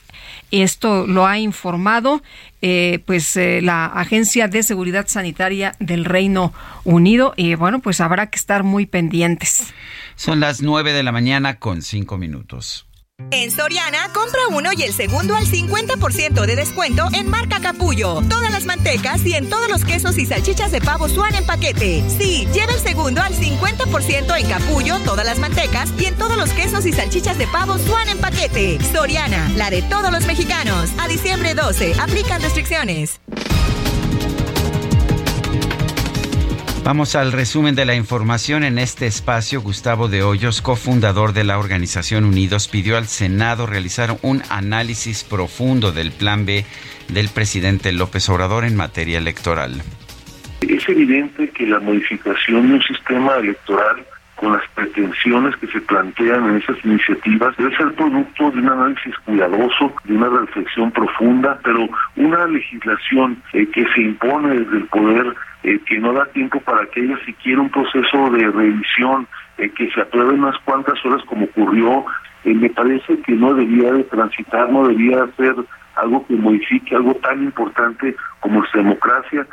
Esto 0.50 1.06
lo 1.06 1.26
ha 1.26 1.38
informado 1.38 2.22
eh, 2.60 3.02
pues 3.06 3.36
eh, 3.36 3.60
la 3.62 3.86
Agencia 3.86 4.48
de 4.48 4.62
Seguridad 4.62 5.06
Sanitaria 5.06 5.74
del 5.78 6.04
Reino 6.04 6.52
Unido 6.84 7.34
y 7.36 7.54
bueno, 7.54 7.78
pues 7.80 8.00
habrá 8.00 8.28
que 8.30 8.36
estar 8.36 8.64
muy 8.64 8.86
pendientes. 8.86 9.72
Son 10.16 10.40
las 10.40 10.60
nueve 10.62 10.92
de 10.92 11.02
la 11.02 11.12
mañana 11.12 11.58
con 11.58 11.82
cinco 11.82 12.18
minutos. 12.18 12.87
En 13.30 13.50
Soriana, 13.50 14.10
compra 14.14 14.40
uno 14.50 14.70
y 14.72 14.84
el 14.84 14.94
segundo 14.94 15.34
al 15.34 15.44
50% 15.44 16.46
de 16.46 16.56
descuento 16.56 17.08
en 17.12 17.28
marca 17.28 17.60
Capullo. 17.60 18.22
Todas 18.28 18.50
las 18.50 18.64
mantecas 18.64 19.24
y 19.26 19.34
en 19.34 19.50
todos 19.50 19.68
los 19.68 19.84
quesos 19.84 20.16
y 20.16 20.24
salchichas 20.24 20.70
de 20.70 20.80
pavo 20.80 21.08
suan 21.08 21.34
en 21.34 21.44
paquete. 21.44 22.02
Sí, 22.08 22.48
lleva 22.54 22.72
el 22.72 22.80
segundo 22.80 23.20
al 23.20 23.34
50% 23.34 24.38
en 24.38 24.48
Capullo, 24.48 24.98
todas 25.00 25.26
las 25.26 25.38
mantecas 25.38 25.92
y 25.98 26.06
en 26.06 26.14
todos 26.14 26.38
los 26.38 26.50
quesos 26.50 26.86
y 26.86 26.92
salchichas 26.92 27.36
de 27.36 27.46
pavo 27.48 27.76
suan 27.78 28.08
en 28.08 28.18
paquete. 28.18 28.78
Soriana, 28.92 29.50
la 29.56 29.68
de 29.68 29.82
todos 29.82 30.10
los 30.10 30.24
mexicanos. 30.26 30.90
A 30.98 31.06
diciembre 31.08 31.54
12, 31.54 31.94
aplican 32.00 32.40
restricciones. 32.40 33.20
Vamos 36.88 37.16
al 37.16 37.32
resumen 37.32 37.74
de 37.74 37.84
la 37.84 37.96
información 37.96 38.64
en 38.64 38.78
este 38.78 39.06
espacio. 39.06 39.60
Gustavo 39.60 40.08
de 40.08 40.22
Hoyos, 40.22 40.62
cofundador 40.62 41.34
de 41.34 41.44
la 41.44 41.58
organización 41.58 42.24
Unidos, 42.24 42.66
pidió 42.66 42.96
al 42.96 43.04
Senado 43.04 43.66
realizar 43.66 44.16
un 44.22 44.40
análisis 44.48 45.22
profundo 45.22 45.92
del 45.92 46.12
plan 46.12 46.46
B 46.46 46.64
del 47.12 47.28
presidente 47.28 47.92
López 47.92 48.26
Obrador 48.30 48.64
en 48.64 48.74
materia 48.74 49.18
electoral. 49.18 49.82
Es 50.62 50.88
evidente 50.88 51.50
que 51.50 51.66
la 51.66 51.78
modificación 51.78 52.68
de 52.68 52.74
un 52.76 52.82
sistema 52.82 53.34
electoral 53.34 54.06
con 54.36 54.52
las 54.52 54.62
pretensiones 54.74 55.56
que 55.56 55.66
se 55.66 55.82
plantean 55.82 56.48
en 56.48 56.56
esas 56.56 56.82
iniciativas 56.86 57.54
debe 57.58 57.76
ser 57.76 57.92
producto 57.96 58.50
de 58.50 58.60
un 58.60 58.68
análisis 58.70 59.14
cuidadoso, 59.26 59.92
de 60.04 60.14
una 60.14 60.30
reflexión 60.30 60.90
profunda, 60.92 61.58
pero 61.62 61.86
una 62.16 62.46
legislación 62.46 63.42
eh, 63.52 63.66
que 63.74 63.84
se 63.94 64.00
impone 64.00 64.60
desde 64.60 64.78
el 64.78 64.84
poder 64.84 65.34
eh, 65.62 65.80
que 65.86 65.98
no 65.98 66.12
da 66.12 66.24
tiempo 66.26 66.60
para 66.60 66.86
que 66.86 67.00
haya 67.00 67.18
siquiera 67.24 67.60
un 67.60 67.70
proceso 67.70 68.30
de 68.30 68.46
revisión, 68.50 69.26
eh, 69.58 69.70
que 69.70 69.90
se 69.90 70.00
apruebe 70.00 70.34
unas 70.34 70.56
cuantas 70.64 71.04
horas 71.04 71.22
como 71.26 71.46
ocurrió, 71.46 72.04
eh, 72.44 72.54
me 72.54 72.70
parece 72.70 73.20
que 73.22 73.32
no 73.32 73.54
debía 73.54 73.92
de 73.92 74.04
transitar, 74.04 74.70
no 74.70 74.86
debía 74.86 75.26
ser 75.36 75.56
algo 75.96 76.24
que 76.26 76.34
modifique 76.34 76.94
algo 76.94 77.14
tan 77.16 77.42
importante 77.42 78.14
como 78.40 78.64
su 78.66 78.78
democracia. 78.78 79.46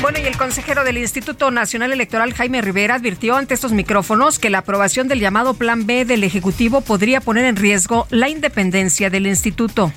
Bueno, 0.00 0.18
y 0.18 0.26
el 0.26 0.38
consejero 0.38 0.82
del 0.84 0.96
Instituto 0.96 1.50
Nacional 1.50 1.92
Electoral, 1.92 2.32
Jaime 2.32 2.62
Rivera, 2.62 2.94
advirtió 2.94 3.36
ante 3.36 3.52
estos 3.52 3.72
micrófonos 3.72 4.38
que 4.38 4.48
la 4.48 4.58
aprobación 4.58 5.08
del 5.08 5.20
llamado 5.20 5.52
Plan 5.52 5.86
B 5.86 6.06
del 6.06 6.24
Ejecutivo 6.24 6.80
podría 6.80 7.20
poner 7.20 7.44
en 7.44 7.56
riesgo 7.56 8.06
la 8.08 8.30
independencia 8.30 9.10
del 9.10 9.26
instituto. 9.26 9.92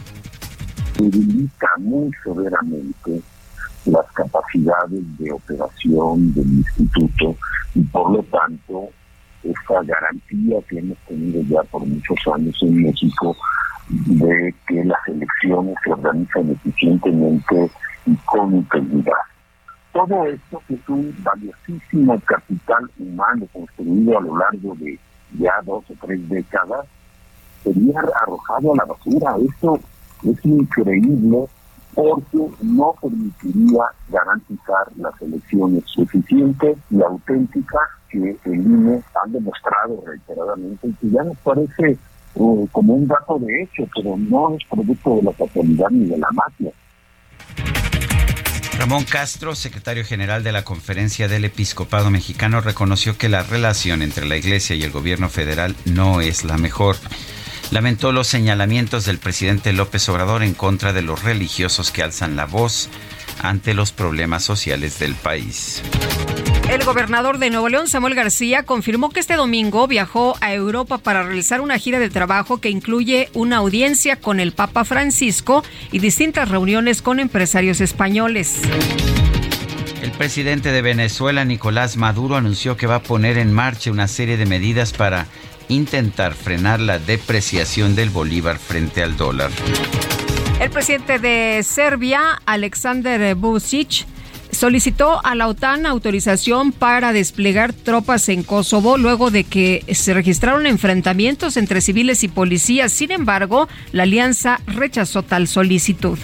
Debilita 1.00 1.68
muy 1.78 2.12
severamente 2.22 3.24
las 3.86 4.06
capacidades 4.14 5.18
de 5.18 5.32
operación 5.32 6.34
del 6.34 6.48
instituto 6.48 7.36
y 7.76 7.82
por 7.84 8.12
lo 8.12 8.24
tanto 8.24 8.90
esta 9.44 9.84
garantía 9.84 10.58
que 10.70 10.80
hemos 10.80 10.98
tenido 11.08 11.42
ya 11.44 11.64
por 11.64 11.86
muchos 11.86 12.18
años 12.34 12.58
en 12.62 12.84
México 12.84 13.36
de 13.90 14.56
que 14.68 14.86
las 14.86 15.08
elecciones 15.08 15.76
se 15.84 15.92
organizan 15.92 16.52
eficientemente 16.52 17.70
y 18.06 18.16
con 18.26 18.56
integridad. 18.56 19.14
Todo 19.92 20.26
esto 20.26 20.62
que 20.68 20.76
es 20.76 20.90
un 20.90 21.16
valiosísimo 21.20 22.20
capital 22.22 22.90
humano 22.98 23.46
construido 23.52 24.18
a 24.18 24.22
lo 24.22 24.38
largo 24.38 24.76
de 24.76 24.98
ya 25.40 25.54
dos 25.66 25.84
o 25.90 25.94
tres 26.06 26.28
décadas, 26.30 26.86
sería 27.64 28.00
arrojado 28.22 28.74
a 28.74 28.78
la 28.78 28.86
basura. 28.86 29.36
Esto 29.48 29.80
es 30.24 30.46
increíble 30.46 31.48
porque 31.94 32.40
no 32.62 32.96
permitiría 33.02 33.84
garantizar 34.10 34.92
las 34.98 35.22
elecciones 35.22 35.84
suficientes 35.86 36.78
y 36.90 37.02
auténticas 37.02 37.90
que 38.10 38.38
el 38.46 38.56
INE 38.56 39.02
han 39.24 39.32
demostrado 39.32 40.04
reiteradamente 40.06 40.88
y 40.88 40.94
que 40.94 41.10
ya 41.10 41.24
nos 41.24 41.38
parece 41.40 41.92
eh, 42.36 42.68
como 42.72 42.94
un 42.94 43.08
dato 43.08 43.38
de 43.40 43.64
hecho, 43.64 43.84
pero 43.96 44.18
no 44.18 44.56
es 44.56 44.64
producto 44.70 45.18
de 45.18 45.24
la 45.24 45.34
casualidad 45.34 45.90
ni 45.92 46.06
de 46.06 46.18
la 46.18 46.28
magia. 46.32 46.72
Ramón 48.78 49.04
Castro, 49.04 49.56
secretario 49.56 50.04
general 50.04 50.44
de 50.44 50.52
la 50.52 50.64
Conferencia 50.64 51.28
del 51.28 51.46
Episcopado 51.46 52.10
Mexicano, 52.10 52.60
reconoció 52.60 53.18
que 53.18 53.30
la 53.30 53.44
relación 53.44 54.02
entre 54.02 54.26
la 54.26 54.36
Iglesia 54.36 54.76
y 54.76 54.84
el 54.84 54.92
gobierno 54.92 55.30
federal 55.30 55.76
no 55.86 56.22
es 56.22 56.44
la 56.44 56.58
mejor 56.58 56.98
lamentó 57.74 58.12
los 58.12 58.28
señalamientos 58.28 59.06
del 59.06 59.18
presidente 59.18 59.74
López 59.74 60.08
Obrador 60.08 60.44
en 60.44 60.54
contra 60.54 60.94
de 60.94 61.02
los 61.02 61.24
religiosos 61.24 61.90
que 61.90 62.04
alzan 62.04 62.36
la 62.36 62.46
voz 62.46 62.88
ante 63.42 63.74
los 63.74 63.92
problemas 63.92 64.44
sociales 64.44 65.00
del 65.00 65.16
país. 65.16 65.82
El 66.70 66.86
gobernador 66.86 67.40
de 67.40 67.50
Nuevo 67.50 67.70
León, 67.70 67.88
Samuel 67.88 68.14
García, 68.14 68.62
confirmó 68.62 69.10
que 69.10 69.20
este 69.20 69.36
domingo 69.36 69.88
viajó 69.88 70.38
a 70.40 70.54
Europa 70.54 71.00
para 71.00 71.24
realizar 71.24 71.62
una 71.62 71.80
gira 71.80 71.98
de 71.98 72.12
trabajo 72.12 72.62
que 72.62 72.70
incluye 72.70 73.30
una 73.34 73.58
audiencia 73.58 74.18
con 74.18 74.40
el 74.40 74.52
Papa 74.52 74.86
Francisco 74.86 75.64
y 75.92 75.98
distintas 75.98 76.50
reuniones 76.50 77.02
con 77.02 77.20
empresarios 77.20 77.82
españoles. 77.82 78.62
El 80.04 80.12
presidente 80.12 80.72
de 80.72 80.82
Venezuela, 80.82 81.44
Nicolás 81.44 81.98
Maduro, 81.98 82.36
anunció 82.36 82.78
que 82.78 82.88
va 82.88 82.96
a 82.96 83.04
poner 83.04 83.38
en 83.38 83.52
marcha 83.52 83.90
una 83.90 84.08
serie 84.08 84.38
de 84.38 84.46
medidas 84.46 84.94
para 84.94 85.28
intentar 85.68 86.34
frenar 86.34 86.80
la 86.80 87.00
depreciación 87.00 87.96
del 87.96 88.10
bolívar 88.10 88.58
frente 88.58 89.04
al 89.04 89.18
dólar. 89.18 89.52
El 90.60 90.70
presidente 90.70 91.20
de 91.20 91.62
Serbia, 91.64 92.42
Alexander 92.46 93.36
Vucic, 93.36 94.06
solicitó 94.52 95.26
a 95.26 95.36
la 95.36 95.48
OTAN 95.48 95.86
autorización 95.86 96.72
para 96.72 97.12
desplegar 97.12 97.74
tropas 97.74 98.30
en 98.30 98.44
Kosovo 98.44 98.98
luego 98.98 99.32
de 99.32 99.44
que 99.44 99.84
se 99.94 100.14
registraron 100.14 100.66
enfrentamientos 100.66 101.58
entre 101.58 101.82
civiles 101.82 102.24
y 102.24 102.28
policías. 102.28 102.92
Sin 102.92 103.12
embargo, 103.12 103.68
la 103.92 104.04
alianza 104.04 104.60
rechazó 104.68 105.24
tal 105.24 105.48
solicitud. 105.48 106.18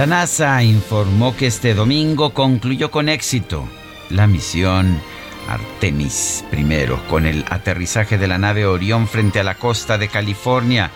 La 0.00 0.06
NASA 0.06 0.62
informó 0.62 1.36
que 1.36 1.46
este 1.46 1.74
domingo 1.74 2.32
concluyó 2.32 2.90
con 2.90 3.10
éxito 3.10 3.68
la 4.08 4.26
misión 4.26 4.98
Artemis 5.46 6.42
I 6.52 6.86
con 7.10 7.26
el 7.26 7.44
aterrizaje 7.50 8.16
de 8.16 8.26
la 8.26 8.38
nave 8.38 8.64
Orión 8.64 9.06
frente 9.06 9.40
a 9.40 9.44
la 9.44 9.56
costa 9.56 9.98
de 9.98 10.08
California 10.08 10.90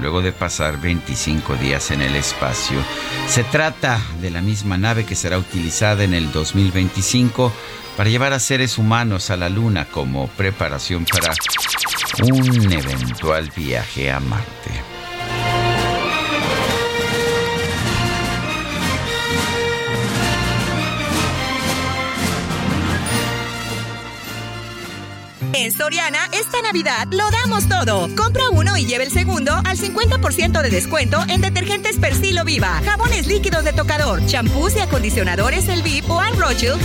luego 0.00 0.22
de 0.22 0.32
pasar 0.32 0.80
25 0.80 1.54
días 1.54 1.92
en 1.92 2.02
el 2.02 2.16
espacio. 2.16 2.80
Se 3.28 3.44
trata 3.44 4.00
de 4.20 4.32
la 4.32 4.42
misma 4.42 4.76
nave 4.76 5.06
que 5.06 5.14
será 5.14 5.38
utilizada 5.38 6.02
en 6.02 6.12
el 6.12 6.32
2025 6.32 7.52
para 7.96 8.10
llevar 8.10 8.32
a 8.32 8.40
seres 8.40 8.76
humanos 8.76 9.30
a 9.30 9.36
la 9.36 9.48
Luna 9.50 9.84
como 9.84 10.26
preparación 10.30 11.04
para 11.04 11.32
un 12.24 12.72
eventual 12.72 13.52
viaje 13.54 14.10
a 14.10 14.18
Marte. 14.18 14.97
Soriana, 25.78 26.18
esta 26.32 26.60
Navidad 26.60 27.06
lo 27.12 27.30
damos 27.30 27.68
todo. 27.68 28.08
Compra 28.16 28.50
uno 28.50 28.76
y 28.76 28.84
lleve 28.84 29.04
el 29.04 29.12
segundo 29.12 29.54
al 29.64 29.78
50% 29.78 30.60
de 30.60 30.70
descuento 30.70 31.22
en 31.28 31.40
detergentes 31.40 31.98
Persilo 31.98 32.44
Viva, 32.44 32.82
jabones 32.84 33.28
líquidos 33.28 33.62
de 33.62 33.72
tocador, 33.72 34.26
champús 34.26 34.74
y 34.74 34.80
acondicionadores 34.80 35.68
El 35.68 35.82
VIP 35.82 36.10
o 36.10 36.18
Anne 36.18 36.36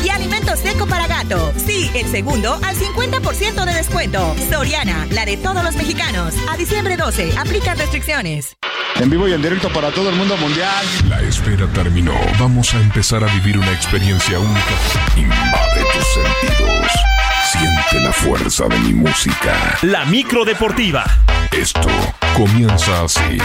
y 0.05 0.09
alimento 0.09 0.55
seco 0.55 0.85
para 0.85 1.07
gato. 1.07 1.51
Sí, 1.65 1.89
el 1.95 2.05
segundo 2.11 2.53
al 2.63 2.75
50% 2.75 3.65
de 3.65 3.73
descuento. 3.73 4.35
Soriana, 4.51 5.07
la 5.09 5.25
de 5.25 5.37
todos 5.37 5.63
los 5.63 5.75
mexicanos. 5.75 6.35
A 6.47 6.55
diciembre 6.55 6.95
12, 6.95 7.35
aplica 7.35 7.73
restricciones. 7.73 8.57
En 8.97 9.09
vivo 9.09 9.27
y 9.27 9.33
en 9.33 9.41
directo 9.41 9.73
para 9.73 9.89
todo 9.91 10.11
el 10.11 10.15
mundo 10.15 10.37
mundial. 10.37 10.85
La 11.09 11.19
espera 11.21 11.67
terminó. 11.73 12.13
Vamos 12.39 12.71
a 12.75 12.79
empezar 12.79 13.23
a 13.23 13.33
vivir 13.33 13.57
una 13.57 13.71
experiencia 13.71 14.37
única. 14.37 14.75
Invade 15.17 15.83
tus 15.93 16.05
sentidos. 16.13 17.22
Siente 17.53 17.99
la 18.03 18.11
fuerza 18.11 18.67
de 18.67 18.79
mi 18.79 18.93
música. 18.93 19.77
La 19.83 20.05
micro 20.05 20.43
deportiva. 20.43 21.03
Esto 21.51 21.87
comienza 22.35 23.03
así. 23.03 23.37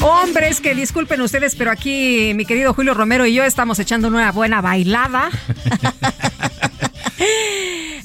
Hombres, 0.00 0.60
que 0.60 0.76
disculpen 0.76 1.20
ustedes, 1.20 1.56
pero 1.56 1.72
aquí 1.72 2.30
mi 2.36 2.46
querido 2.46 2.74
Julio 2.74 2.94
Romero 2.94 3.26
y 3.26 3.34
yo 3.34 3.42
estamos 3.42 3.80
echando 3.80 4.06
una 4.06 4.30
buena 4.30 4.60
bailada. 4.60 5.30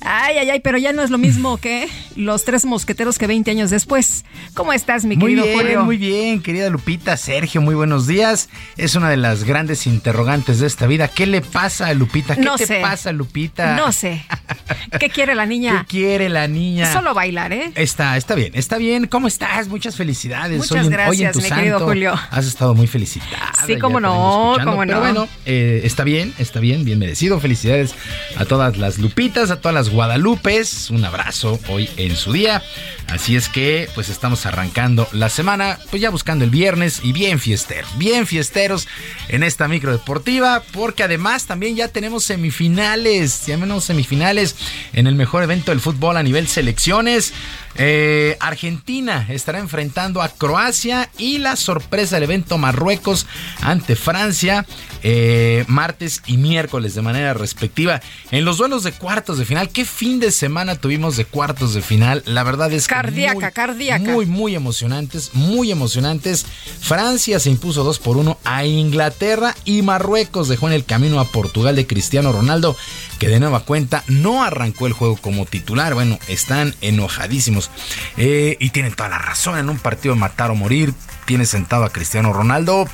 Ay, 0.09 0.37
ay, 0.37 0.49
ay, 0.51 0.59
pero 0.61 0.77
ya 0.77 0.93
no 0.93 1.03
es 1.03 1.09
lo 1.09 1.17
mismo 1.17 1.57
que 1.57 1.89
los 2.15 2.45
tres 2.45 2.63
mosqueteros 2.63 3.17
que 3.17 3.27
20 3.27 3.51
años 3.51 3.69
después. 3.69 4.23
¿Cómo 4.53 4.71
estás, 4.71 5.03
mi 5.03 5.17
querido 5.17 5.41
muy 5.41 5.49
bien, 5.49 5.59
Julio? 5.59 5.83
Muy 5.83 5.97
bien, 5.97 6.41
querida 6.41 6.69
Lupita, 6.69 7.17
Sergio, 7.17 7.59
muy 7.61 7.75
buenos 7.75 8.07
días. 8.07 8.47
Es 8.77 8.95
una 8.95 9.09
de 9.09 9.17
las 9.17 9.43
grandes 9.43 9.85
interrogantes 9.85 10.59
de 10.61 10.67
esta 10.67 10.87
vida. 10.87 11.09
¿Qué 11.09 11.27
le 11.27 11.41
pasa 11.41 11.87
a 11.87 11.93
Lupita? 11.93 12.35
¿Qué 12.35 12.41
No 12.41 12.55
te 12.55 12.65
sé. 12.65 12.79
pasa, 12.79 13.11
Lupita? 13.11 13.75
No 13.75 13.91
sé. 13.91 14.23
¿Qué 14.99 15.09
quiere 15.09 15.35
la 15.35 15.45
niña? 15.45 15.81
¿Qué 15.81 15.97
quiere 15.97 16.29
la 16.29 16.47
niña? 16.47 16.93
Solo 16.93 17.13
bailar, 17.13 17.51
¿eh? 17.51 17.73
Está, 17.75 18.15
está 18.15 18.33
bien, 18.33 18.53
está 18.55 18.77
bien. 18.77 19.07
¿Cómo 19.07 19.27
estás? 19.27 19.67
Muchas 19.67 19.97
felicidades. 19.97 20.57
Muchas 20.57 20.71
hoy 20.71 20.77
en, 20.77 20.85
hoy 20.85 20.87
en 20.87 20.91
gracias, 20.93 21.33
tu 21.33 21.41
mi 21.41 21.49
querido 21.49 21.79
santo 21.79 21.85
Julio. 21.85 22.15
Has 22.31 22.45
estado 22.45 22.73
muy 22.73 22.87
felicitada. 22.87 23.51
Sí, 23.65 23.77
cómo 23.77 23.99
no, 23.99 24.55
cómo 24.63 24.79
Pero 24.79 24.93
no. 24.95 24.99
bueno, 25.01 25.27
eh, 25.45 25.81
está 25.83 26.05
bien, 26.05 26.33
está 26.37 26.61
bien, 26.61 26.85
bien 26.85 26.97
merecido. 26.97 27.41
Felicidades 27.41 27.93
a 28.37 28.45
todas 28.45 28.77
las 28.77 28.99
Lupitas, 28.99 29.51
a 29.51 29.59
todas 29.59 29.75
las 29.75 29.89
Guadalupes. 29.97 30.91
Un 30.91 31.03
abrazo 31.05 31.59
hoy 31.69 31.89
en 31.97 32.15
su 32.15 32.31
día. 32.31 32.61
Así 33.09 33.37
es 33.37 33.47
que, 33.47 33.89
pues 33.95 34.09
estamos 34.09 34.45
arrancando 34.45 35.07
la 35.13 35.29
semana, 35.29 35.79
pues 35.89 36.01
ya 36.01 36.09
buscando 36.09 36.43
el 36.43 36.51
viernes 36.51 36.99
y 37.03 37.13
bien 37.13 37.39
fiesteros, 37.39 37.89
bien 37.97 38.27
fiesteros 38.27 38.87
en 39.29 39.43
esta 39.43 39.69
micro 39.69 39.93
deportiva, 39.93 40.61
porque 40.73 41.03
además 41.03 41.45
también 41.45 41.77
ya 41.77 41.87
tenemos 41.87 42.25
semifinales, 42.25 43.45
ya 43.45 43.55
tenemos 43.55 43.85
semifinales 43.85 44.57
en 44.91 45.07
el 45.07 45.15
mejor 45.15 45.43
evento 45.43 45.71
del 45.71 45.79
fútbol 45.79 46.17
a 46.17 46.23
nivel 46.23 46.47
selecciones. 46.47 47.33
Eh, 47.79 48.35
Argentina 48.39 49.27
estará 49.29 49.59
enfrentando 49.59 50.21
a 50.21 50.29
Croacia 50.29 51.09
y 51.17 51.37
la 51.37 51.55
sorpresa 51.55 52.15
del 52.15 52.23
evento 52.23 52.57
Marruecos 52.57 53.27
ante 53.61 53.95
Francia 53.95 54.65
eh, 55.03 55.63
martes 55.67 56.23
y 56.25 56.37
miércoles 56.37 56.95
de 56.95 57.01
manera 57.01 57.33
respectiva. 57.33 58.01
En 58.31 58.45
los 58.45 58.57
duelos 58.57 58.83
de 58.83 58.91
cuartos 58.91 59.37
de 59.37 59.45
final, 59.45 59.69
¿qué 59.69 59.85
fin 59.85 60.19
de 60.19 60.31
semana 60.31 60.75
tuvimos 60.75 61.17
de 61.17 61.25
cuartos 61.25 61.73
de 61.75 61.81
final? 61.81 62.23
La 62.25 62.43
verdad 62.43 62.71
es 62.73 62.87
que 62.87 62.95
Cardíaca, 63.01 63.33
muy, 63.39 63.51
cardíaca. 63.51 64.11
Muy, 64.11 64.25
muy 64.25 64.55
emocionantes, 64.55 65.31
muy 65.33 65.71
emocionantes. 65.71 66.45
Francia 66.81 67.39
se 67.39 67.49
impuso 67.49 67.83
2 67.83 67.99
por 67.99 68.17
1 68.17 68.37
a 68.43 68.65
Inglaterra 68.65 69.55
y 69.65 69.81
Marruecos 69.81 70.47
dejó 70.47 70.67
en 70.67 70.73
el 70.73 70.85
camino 70.85 71.19
a 71.19 71.25
Portugal 71.25 71.75
de 71.75 71.87
Cristiano 71.87 72.31
Ronaldo, 72.31 72.75
que 73.19 73.27
de 73.27 73.39
nueva 73.39 73.61
cuenta 73.61 74.03
no 74.07 74.43
arrancó 74.43 74.87
el 74.87 74.93
juego 74.93 75.17
como 75.17 75.45
titular. 75.45 75.93
Bueno, 75.93 76.19
están 76.27 76.75
enojadísimos 76.81 77.69
eh, 78.17 78.57
y 78.59 78.69
tienen 78.71 78.93
toda 78.93 79.09
la 79.09 79.19
razón. 79.19 79.57
En 79.57 79.69
un 79.69 79.77
partido 79.79 80.13
de 80.15 80.19
matar 80.19 80.51
o 80.51 80.55
morir, 80.55 80.93
tiene 81.25 81.45
sentado 81.45 81.83
a 81.83 81.89
Cristiano 81.89 82.33
Ronaldo. 82.33 82.87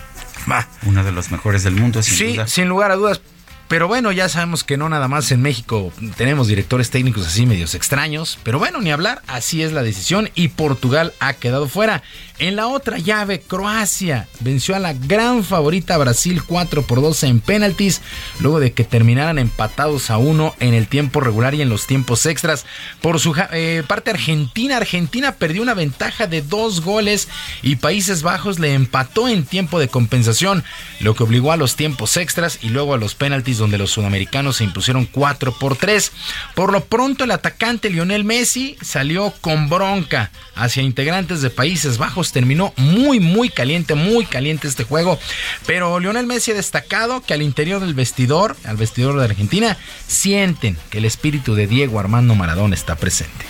Bah, 0.46 0.68
Uno 0.86 1.04
de 1.04 1.12
los 1.12 1.32
mejores 1.32 1.64
del 1.64 1.76
mundo, 1.76 2.04
sin 2.04 2.16
sí, 2.18 2.34
duda. 2.34 2.48
sin 2.48 2.68
lugar 2.68 2.92
a 2.92 2.96
dudas. 2.96 3.22
Pero 3.68 3.88
bueno, 3.88 4.12
ya 4.12 4.30
sabemos 4.30 4.64
que 4.64 4.78
no 4.78 4.90
nada 4.90 5.08
más 5.08 5.32
en 5.32 5.42
México 5.42 5.92
tenemos 6.16 6.48
directores 6.48 6.90
técnicos 6.90 7.26
así 7.26 7.46
medios 7.46 7.76
extraños. 7.76 8.38
Pero 8.44 8.60
bueno, 8.60 8.82
ni 8.82 8.92
hablar, 8.92 9.22
así 9.28 9.64
es 9.64 9.72
la 9.72 9.84
decisión 9.84 10.30
y 10.36 10.50
Portugal 10.50 11.14
ha 11.20 11.34
quedado 11.34 11.68
fuera. 11.68 12.04
En 12.44 12.58
la 12.58 12.68
otra 12.68 12.98
llave, 12.98 13.40
Croacia 13.40 14.28
venció 14.42 14.76
a 14.76 14.80
la 14.80 14.92
gran 14.92 15.46
favorita 15.46 15.98
Brasil 15.98 16.44
4 16.44 16.86
por 16.86 17.00
12 17.00 17.28
en 17.28 17.40
penaltis, 17.40 18.02
luego 18.42 18.60
de 18.60 18.74
que 18.74 18.84
terminaran 18.84 19.40
empatados 19.40 20.10
a 20.10 20.18
uno 20.18 20.54
en 20.60 20.74
el 20.74 20.90
tiempo 20.90 21.22
regular 21.22 21.56
y 21.56 21.62
en 21.62 21.70
los 21.70 21.88
tiempos 21.88 22.26
extras. 22.26 22.66
Por 23.00 23.22
su 23.22 23.34
eh, 23.54 23.84
parte, 23.88 24.12
Argentina, 24.12 24.76
Argentina 24.76 25.36
perdió 25.36 25.62
una 25.62 25.74
ventaja 25.74 26.28
de 26.28 26.42
dos 26.42 26.82
goles 26.82 27.30
y 27.62 27.78
Países 27.78 28.24
Bajos 28.24 28.60
le 28.60 28.74
empató 28.74 29.30
en 29.30 29.46
tiempo 29.46 29.80
de 29.80 29.88
compensación, 29.88 30.66
lo 31.00 31.16
que 31.16 31.24
obligó 31.24 31.54
a 31.54 31.58
los 31.58 31.78
tiempos 31.78 32.18
extras 32.18 32.60
y 32.62 32.68
luego 32.68 32.94
a 32.94 32.98
los 32.98 33.16
penaltis 33.16 33.58
donde 33.58 33.78
los 33.78 33.92
sudamericanos 33.92 34.58
se 34.58 34.66
impusieron 34.66 35.06
4 35.06 35.58
por 35.60 35.78
3. 35.78 36.12
Por 36.56 36.74
lo 36.74 36.84
pronto, 36.84 37.24
el 37.24 37.32
atacante 37.32 37.90
Lionel 37.90 38.26
Messi 38.26 38.76
salió 38.82 39.34
con 39.40 39.70
bronca 39.70 40.30
hacia 40.56 40.84
integrantes 40.84 41.42
de 41.42 41.50
Países 41.50 41.98
Bajos 41.98 42.33
terminó 42.34 42.74
muy, 42.76 43.22
muy 43.22 43.50
caliente, 43.50 43.96
muy 43.96 44.26
caliente 44.26 44.68
este 44.68 44.84
juego. 44.84 45.18
Pero 45.66 46.00
Lionel 46.00 46.28
Messi 46.28 46.52
ha 46.52 46.56
destacado 46.56 47.22
que 47.22 47.34
al 47.34 47.42
interior 47.42 47.80
del 47.80 47.94
vestidor, 47.94 48.58
al 48.66 48.76
vestidor 48.76 49.18
de 49.18 49.24
Argentina, 49.24 49.78
sienten 50.08 50.78
que 50.90 50.98
el 50.98 51.06
espíritu 51.06 51.56
de 51.56 51.68
Diego 51.68 52.00
Armando 52.00 52.36
Maradona 52.36 52.76
está 52.76 52.96
presente. 52.96 53.46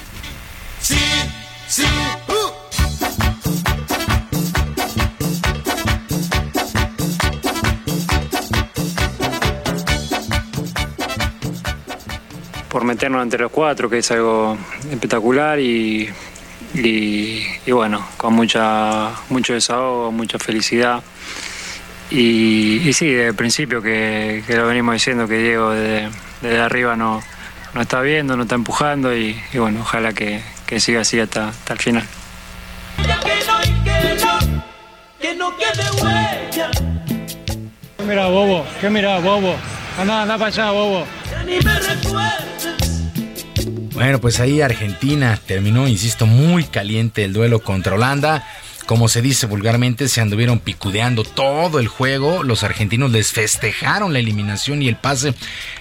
Sí, 0.81 0.99
sí, 1.67 1.83
uh. 2.27 2.43
por 12.73 12.85
meternos 12.85 13.21
entre 13.21 13.43
los 13.43 13.51
cuatro, 13.51 13.87
que 13.87 13.99
es 13.99 14.11
algo 14.11 14.57
espectacular 14.91 15.59
y 15.59 16.09
y, 16.73 17.71
bueno, 17.71 18.05
con 18.17 18.33
mucha, 18.33 19.11
mucho 19.29 19.53
desahogo, 19.53 20.11
mucha 20.11 20.39
felicidad. 20.39 21.03
Y, 22.09 22.87
y 22.87 22.93
sí, 22.93 23.07
desde 23.07 23.29
el 23.29 23.35
principio 23.35 23.81
que, 23.81 24.43
lo 24.47 24.67
venimos 24.67 24.93
diciendo, 24.93 25.27
que 25.27 25.37
Diego 25.37 25.71
desde, 25.71 26.59
arriba 26.59 26.95
no, 26.95 27.21
no 27.73 27.81
está 27.81 28.01
viendo, 28.01 28.35
no 28.35 28.43
está 28.43 28.55
empujando 28.55 29.15
y, 29.15 29.39
bueno, 29.53 29.81
ojalá 29.81 30.13
que, 30.13 30.41
siga 30.79 31.01
así 31.01 31.19
hasta, 31.19 31.49
hasta 31.49 31.73
el 31.73 31.79
final. 31.79 32.03
¿Qué 37.97 38.03
mira, 38.09 38.27
bobo? 38.27 38.65
¿Qué 38.81 38.89
mira, 38.89 39.19
bobo? 39.19 39.55
Anda, 39.99 40.23
anda 40.23 40.37
para 40.37 40.47
allá, 40.47 40.71
bobo. 40.71 41.05
Bueno, 43.93 44.19
pues 44.19 44.39
ahí 44.39 44.61
Argentina 44.61 45.39
terminó, 45.45 45.87
insisto, 45.87 46.25
muy 46.25 46.63
caliente 46.63 47.23
el 47.23 47.33
duelo 47.33 47.59
contra 47.59 47.93
Holanda 47.93 48.43
como 48.85 49.07
se 49.07 49.21
dice 49.21 49.45
vulgarmente, 49.45 50.07
se 50.07 50.21
anduvieron 50.21 50.59
picudeando 50.59 51.23
todo 51.23 51.79
el 51.79 51.87
juego. 51.87 52.43
Los 52.43 52.63
argentinos 52.63 53.11
les 53.11 53.31
festejaron 53.31 54.13
la 54.13 54.19
eliminación 54.19 54.81
y 54.81 54.87
el 54.87 54.97
pase 54.97 55.33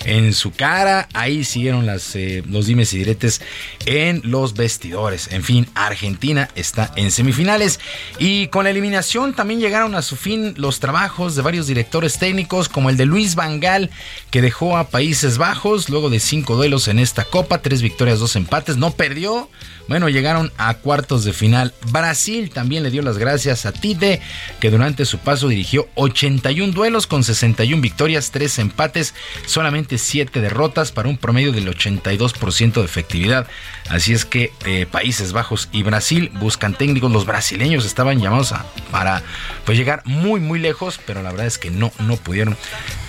en 0.05 0.33
su 0.33 0.53
cara. 0.53 1.09
Ahí 1.13 1.45
siguieron 1.45 1.85
las, 1.85 2.15
eh, 2.15 2.43
los 2.47 2.67
dimes 2.67 2.93
y 2.93 2.99
diretes 2.99 3.41
en 3.87 4.21
los 4.25 4.55
vestidores. 4.55 5.33
En 5.33 5.43
fin, 5.43 5.67
Argentina 5.75 6.49
está 6.55 6.93
en 6.97 7.11
semifinales. 7.11 7.81
Y 8.19 8.47
con 8.49 8.65
la 8.65 8.71
eliminación 8.71 9.35
también 9.35 9.61
llegaron 9.61 9.95
a 9.95 10.03
su 10.03 10.17
fin 10.17 10.55
los 10.57 10.81
trabajos 10.81 11.35
de 11.35 11.43
varios 11.43 11.67
directores 11.67 12.19
técnicos, 12.19 12.69
como 12.69 12.91
el 12.91 12.97
de 12.97 13.07
Luis 13.07 13.35
Vangal, 13.35 13.91
que 14.31 14.43
dejó 14.43 14.77
a 14.77 14.89
Países 14.89 15.39
Bajos 15.39 15.89
luego 15.89 16.09
de 16.09 16.21
cinco 16.21 16.57
duelos 16.57 16.89
en 16.89 16.99
esta 16.99 17.25
copa, 17.25 17.63
tres 17.63 17.83
victorias, 17.83 18.21
dos 18.21 18.37
empates. 18.37 18.77
No 18.77 18.93
perdió 18.93 19.49
bueno, 19.93 20.09
llegaron 20.09 20.51
a 20.57 20.73
cuartos 20.73 21.23
de 21.23 21.35
final. 21.35 21.75
Brasil 21.91 22.49
también 22.49 22.83
le 22.83 22.91
dio 22.91 23.03
las 23.03 23.19
gracias 23.19 23.67
a 23.67 23.73
Tite, 23.73 24.23
que 24.59 24.71
durante 24.71 25.05
su 25.05 25.19
paso 25.19 25.49
dirigió 25.49 25.87
81 25.97 26.73
duelos 26.73 27.07
con 27.07 27.23
61 27.23 27.83
victorias, 27.83 28.31
3 28.31 28.61
empates, 28.61 29.13
solamente 29.45 29.99
7 29.99 30.41
derrotas 30.41 30.93
para 30.93 31.11
un 31.11 31.19
promedio 31.19 31.53
del 31.53 31.69
82% 31.69 32.73
de 32.73 32.85
efectividad. 32.87 33.47
Así 33.91 34.15
es 34.15 34.25
que 34.25 34.51
eh, 34.65 34.87
Países 34.91 35.35
Bajos 35.35 35.69
y 35.73 35.83
Brasil 35.83 36.31
buscan 36.41 36.73
técnicos. 36.73 37.13
Los 37.13 37.27
brasileños 37.27 37.85
estaban 37.85 38.19
llamados 38.19 38.53
a, 38.53 38.65
para 38.91 39.23
pues, 39.67 39.77
llegar 39.77 40.01
muy, 40.07 40.41
muy 40.41 40.59
lejos, 40.59 41.01
pero 41.05 41.23
la 41.23 41.33
verdad 41.33 41.47
es 41.47 41.59
que 41.59 41.71
no, 41.71 41.93
no 41.99 42.17
pudieron 42.17 42.57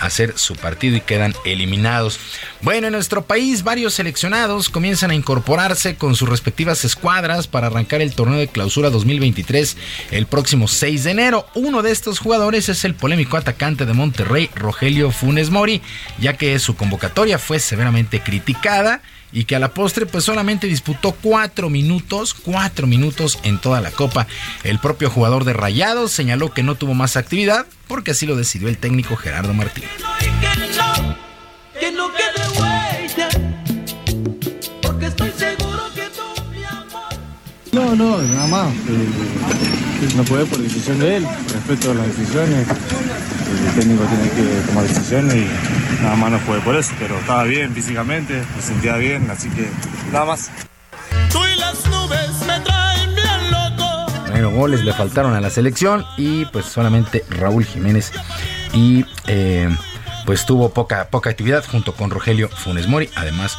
hacer 0.01 0.37
su 0.37 0.57
partido 0.57 0.97
y 0.97 1.01
quedan 1.01 1.33
eliminados. 1.45 2.19
Bueno, 2.61 2.87
en 2.87 2.93
nuestro 2.93 3.23
país 3.23 3.63
varios 3.63 3.93
seleccionados 3.93 4.67
comienzan 4.67 5.11
a 5.11 5.15
incorporarse 5.15 5.95
con 5.95 6.17
sus 6.17 6.27
respectivas 6.27 6.72
escuadras 6.73 7.47
para 7.47 7.67
arrancar 7.67 8.01
el 8.01 8.15
torneo 8.15 8.39
de 8.39 8.47
clausura 8.47 8.89
2023 8.89 9.77
el 10.11 10.25
próximo 10.25 10.67
6 10.67 11.03
de 11.03 11.11
enero. 11.11 11.45
Uno 11.53 11.81
de 11.81 11.91
estos 11.91 12.19
jugadores 12.19 12.69
es 12.69 12.83
el 12.85 12.95
polémico 12.95 13.37
atacante 13.37 13.85
de 13.85 13.93
Monterrey, 13.93 14.49
Rogelio 14.55 15.11
Funes 15.11 15.49
Mori, 15.49 15.81
ya 16.19 16.37
que 16.37 16.57
su 16.59 16.75
convocatoria 16.75 17.37
fue 17.37 17.59
severamente 17.59 18.21
criticada 18.21 19.01
y 19.31 19.45
que 19.45 19.55
a 19.55 19.59
la 19.59 19.73
postre 19.73 20.05
pues 20.05 20.23
solamente 20.23 20.67
disputó 20.67 21.11
cuatro 21.11 21.69
minutos, 21.69 22.33
cuatro 22.33 22.87
minutos 22.87 23.39
en 23.43 23.59
toda 23.59 23.81
la 23.81 23.91
copa. 23.91 24.27
El 24.63 24.79
propio 24.79 25.09
jugador 25.09 25.43
de 25.43 25.53
Rayados 25.53 26.11
señaló 26.11 26.53
que 26.53 26.63
no 26.63 26.75
tuvo 26.75 26.93
más 26.93 27.17
actividad 27.17 27.65
porque 27.87 28.11
así 28.11 28.25
lo 28.25 28.35
decidió 28.35 28.67
el 28.67 28.77
técnico 28.77 29.15
Gerardo 29.15 29.53
Martín. 29.53 29.83
No, 37.73 37.95
no, 37.95 38.19
nada 38.21 38.47
más. 38.47 38.67
Eh, 38.71 40.09
no 40.15 40.23
puede 40.23 40.45
por 40.45 40.59
decisión 40.59 40.99
de 40.99 41.17
él. 41.17 41.27
Respeto 41.51 41.91
a 41.91 41.95
las 41.95 42.07
decisiones. 42.07 42.67
El 42.67 43.73
técnico 43.73 44.03
tiene 44.03 44.29
que 44.29 44.67
tomar 44.67 44.83
decisiones 44.83 45.35
y 45.35 46.03
nada 46.03 46.15
más 46.15 46.31
no 46.31 46.37
puede 46.39 46.61
por 46.61 46.75
eso. 46.75 46.93
Pero 46.99 47.17
estaba 47.17 47.43
bien 47.45 47.73
físicamente, 47.73 48.43
me 48.55 48.61
sentía 48.61 48.95
bien, 48.97 49.27
así 49.31 49.49
que 49.49 49.67
nada 50.11 50.25
más. 50.25 50.51
Tú 51.31 51.39
y 51.45 51.59
las 51.59 51.83
nubes 51.87 52.29
me 52.45 52.59
traen 52.59 53.15
bien 53.15 53.51
loco. 53.51 54.11
Bueno, 54.29 54.51
goles 54.51 54.83
le 54.83 54.93
faltaron 54.93 55.33
a 55.33 55.41
la 55.41 55.49
selección 55.49 56.05
y 56.15 56.45
pues 56.45 56.65
solamente 56.65 57.25
Raúl 57.29 57.65
Jiménez 57.65 58.11
y 58.73 59.03
eh, 59.25 59.67
pues 60.27 60.45
tuvo 60.45 60.69
poca, 60.69 61.07
poca 61.09 61.31
actividad 61.31 61.65
junto 61.65 61.95
con 61.95 62.11
Rogelio 62.11 62.49
Funes 62.49 62.87
Mori, 62.87 63.09
además 63.15 63.57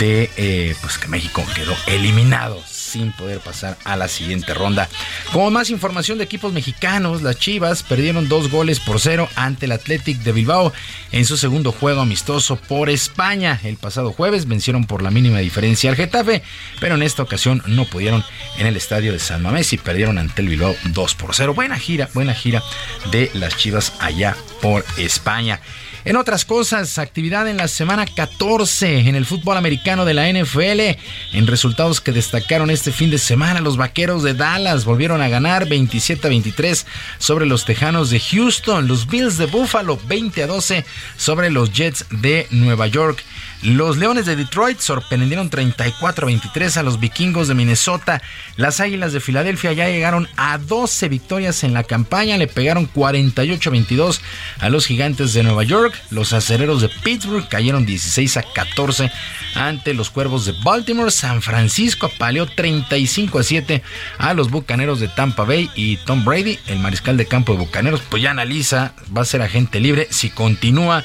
de 0.00 0.30
eh, 0.36 0.74
pues 0.80 0.98
que 0.98 1.06
México 1.06 1.44
quedó 1.54 1.74
eliminado 1.86 2.60
sin 2.96 3.12
poder 3.12 3.40
pasar 3.40 3.76
a 3.84 3.94
la 3.96 4.08
siguiente 4.08 4.54
ronda. 4.54 4.88
Como 5.32 5.50
más 5.50 5.68
información 5.68 6.16
de 6.16 6.24
equipos 6.24 6.52
mexicanos, 6.52 7.22
las 7.22 7.38
Chivas 7.38 7.82
perdieron 7.82 8.28
dos 8.28 8.50
goles 8.50 8.80
por 8.80 9.00
cero 9.00 9.28
ante 9.36 9.66
el 9.66 9.72
Athletic 9.72 10.18
de 10.20 10.32
Bilbao 10.32 10.72
en 11.12 11.26
su 11.26 11.36
segundo 11.36 11.72
juego 11.72 12.00
amistoso 12.00 12.56
por 12.56 12.88
España. 12.88 13.60
El 13.64 13.76
pasado 13.76 14.12
jueves 14.12 14.48
vencieron 14.48 14.86
por 14.86 15.02
la 15.02 15.10
mínima 15.10 15.40
diferencia 15.40 15.90
al 15.90 15.96
Getafe, 15.96 16.42
pero 16.80 16.94
en 16.94 17.02
esta 17.02 17.22
ocasión 17.22 17.62
no 17.66 17.84
pudieron 17.84 18.24
en 18.56 18.66
el 18.66 18.76
estadio 18.76 19.12
de 19.12 19.18
San 19.18 19.42
Mamés 19.42 19.72
y 19.74 19.78
perdieron 19.78 20.16
ante 20.16 20.40
el 20.40 20.48
Bilbao 20.48 20.74
2 20.84 21.14
por 21.16 21.34
0. 21.34 21.52
Buena 21.52 21.78
gira, 21.78 22.08
buena 22.14 22.34
gira 22.34 22.62
de 23.10 23.30
las 23.34 23.56
Chivas 23.58 23.92
allá 24.00 24.36
por 24.62 24.84
España. 24.96 25.60
En 26.06 26.14
otras 26.14 26.44
cosas, 26.44 26.98
actividad 26.98 27.48
en 27.48 27.56
la 27.56 27.66
semana 27.66 28.06
14 28.06 29.08
en 29.08 29.16
el 29.16 29.26
fútbol 29.26 29.56
americano 29.56 30.04
de 30.04 30.14
la 30.14 30.30
NFL. 30.32 31.00
En 31.32 31.48
resultados 31.48 32.00
que 32.00 32.12
destacaron 32.12 32.70
este 32.70 32.92
fin 32.92 33.10
de 33.10 33.18
semana, 33.18 33.60
los 33.60 33.76
vaqueros 33.76 34.22
de 34.22 34.32
Dallas 34.32 34.84
volvieron 34.84 35.20
a 35.20 35.28
ganar 35.28 35.68
27 35.68 36.24
a 36.24 36.30
23 36.30 36.86
sobre 37.18 37.44
los 37.44 37.64
Tejanos 37.64 38.10
de 38.10 38.20
Houston, 38.20 38.86
los 38.86 39.08
Bills 39.08 39.36
de 39.36 39.46
Buffalo 39.46 39.98
20 40.06 40.44
a 40.44 40.46
12 40.46 40.84
sobre 41.16 41.50
los 41.50 41.72
Jets 41.72 42.06
de 42.10 42.46
Nueva 42.52 42.86
York. 42.86 43.24
Los 43.66 43.96
Leones 43.96 44.26
de 44.26 44.36
Detroit 44.36 44.78
sorprendieron 44.78 45.50
34-23 45.50 46.76
a 46.76 46.84
los 46.84 47.00
Vikingos 47.00 47.48
de 47.48 47.54
Minnesota. 47.54 48.22
Las 48.56 48.78
Águilas 48.78 49.12
de 49.12 49.18
Filadelfia 49.18 49.72
ya 49.72 49.88
llegaron 49.88 50.28
a 50.36 50.56
12 50.58 51.08
victorias 51.08 51.64
en 51.64 51.74
la 51.74 51.82
campaña, 51.82 52.38
le 52.38 52.46
pegaron 52.46 52.88
48-22 52.88 54.20
a 54.60 54.68
los 54.70 54.86
Gigantes 54.86 55.34
de 55.34 55.42
Nueva 55.42 55.64
York. 55.64 56.00
Los 56.10 56.32
Acereros 56.32 56.80
de 56.80 56.90
Pittsburgh 57.02 57.48
cayeron 57.48 57.86
16 57.86 58.36
a 58.36 58.44
14 58.44 59.10
ante 59.56 59.94
los 59.94 60.10
Cuervos 60.10 60.46
de 60.46 60.54
Baltimore. 60.62 61.10
San 61.10 61.42
Francisco 61.42 62.06
apaleó 62.06 62.46
35 62.46 63.40
a 63.40 63.42
7 63.42 63.82
a 64.18 64.34
los 64.34 64.48
Bucaneros 64.48 65.00
de 65.00 65.08
Tampa 65.08 65.42
Bay 65.42 65.68
y 65.74 65.96
Tom 65.96 66.24
Brady, 66.24 66.60
el 66.68 66.78
mariscal 66.78 67.16
de 67.16 67.26
campo 67.26 67.54
de 67.54 67.58
Bucaneros, 67.58 68.00
pues 68.08 68.22
ya 68.22 68.30
analiza, 68.30 68.92
va 69.14 69.22
a 69.22 69.24
ser 69.24 69.42
agente 69.42 69.80
libre 69.80 70.06
si 70.12 70.30
continúa 70.30 71.04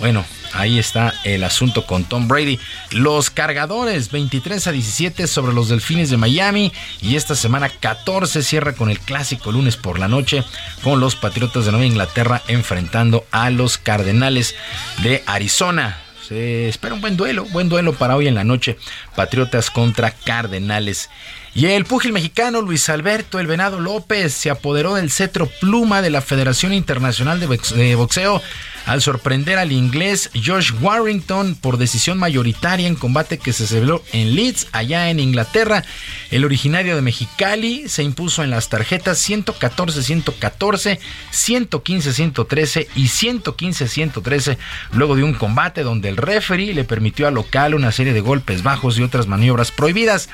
bueno, 0.00 0.24
Ahí 0.52 0.78
está 0.78 1.14
el 1.24 1.44
asunto 1.44 1.86
con 1.86 2.04
Tom 2.04 2.28
Brady. 2.28 2.58
Los 2.90 3.30
cargadores 3.30 4.10
23 4.10 4.66
a 4.66 4.72
17 4.72 5.26
sobre 5.26 5.52
los 5.52 5.68
Delfines 5.68 6.10
de 6.10 6.16
Miami 6.16 6.72
y 7.00 7.16
esta 7.16 7.34
semana 7.34 7.68
14 7.68 8.42
cierra 8.42 8.72
con 8.72 8.90
el 8.90 8.98
clásico 8.98 9.52
lunes 9.52 9.76
por 9.76 9.98
la 9.98 10.08
noche 10.08 10.44
con 10.82 11.00
los 11.00 11.16
Patriotas 11.16 11.66
de 11.66 11.72
Nueva 11.72 11.86
Inglaterra 11.86 12.42
enfrentando 12.48 13.24
a 13.30 13.50
los 13.50 13.78
Cardenales 13.78 14.54
de 15.02 15.22
Arizona. 15.26 15.98
Se 16.28 16.68
espera 16.68 16.94
un 16.94 17.00
buen 17.00 17.16
duelo, 17.16 17.46
buen 17.46 17.70
duelo 17.70 17.94
para 17.94 18.14
hoy 18.14 18.26
en 18.26 18.34
la 18.34 18.44
noche. 18.44 18.76
Patriotas 19.16 19.70
contra 19.70 20.10
Cardenales. 20.10 21.08
Y 21.54 21.66
el 21.66 21.86
púgil 21.86 22.12
mexicano 22.12 22.60
Luis 22.60 22.88
Alberto 22.90 23.40
El 23.40 23.46
Venado 23.46 23.80
López 23.80 24.34
se 24.34 24.50
apoderó 24.50 24.94
del 24.94 25.10
cetro 25.10 25.46
pluma 25.46 26.02
de 26.02 26.10
la 26.10 26.20
Federación 26.20 26.74
Internacional 26.74 27.40
de 27.40 27.94
Boxeo 27.96 28.42
al 28.88 29.02
sorprender 29.02 29.58
al 29.58 29.70
inglés 29.70 30.30
Josh 30.34 30.72
Warrington 30.80 31.54
por 31.56 31.76
decisión 31.76 32.16
mayoritaria 32.18 32.88
en 32.88 32.94
combate 32.94 33.36
que 33.36 33.52
se 33.52 33.66
celebró 33.66 34.02
en 34.12 34.34
Leeds, 34.34 34.68
allá 34.72 35.10
en 35.10 35.20
Inglaterra. 35.20 35.84
El 36.30 36.46
originario 36.46 36.96
de 36.96 37.02
Mexicali 37.02 37.88
se 37.88 38.02
impuso 38.02 38.42
en 38.42 38.50
las 38.50 38.70
tarjetas 38.70 39.28
114-114, 39.28 40.98
115-113 41.32 42.86
y 42.94 43.04
115-113 43.04 44.56
luego 44.92 45.16
de 45.16 45.22
un 45.22 45.34
combate 45.34 45.82
donde 45.82 46.08
el 46.08 46.16
referee 46.16 46.72
le 46.72 46.84
permitió 46.84 47.28
al 47.28 47.34
local 47.34 47.74
una 47.74 47.92
serie 47.92 48.14
de 48.14 48.22
golpes 48.22 48.62
bajos 48.62 48.98
y 48.98 49.02
otras 49.02 49.26
maniobras 49.26 49.70
prohibidas. 49.70 50.30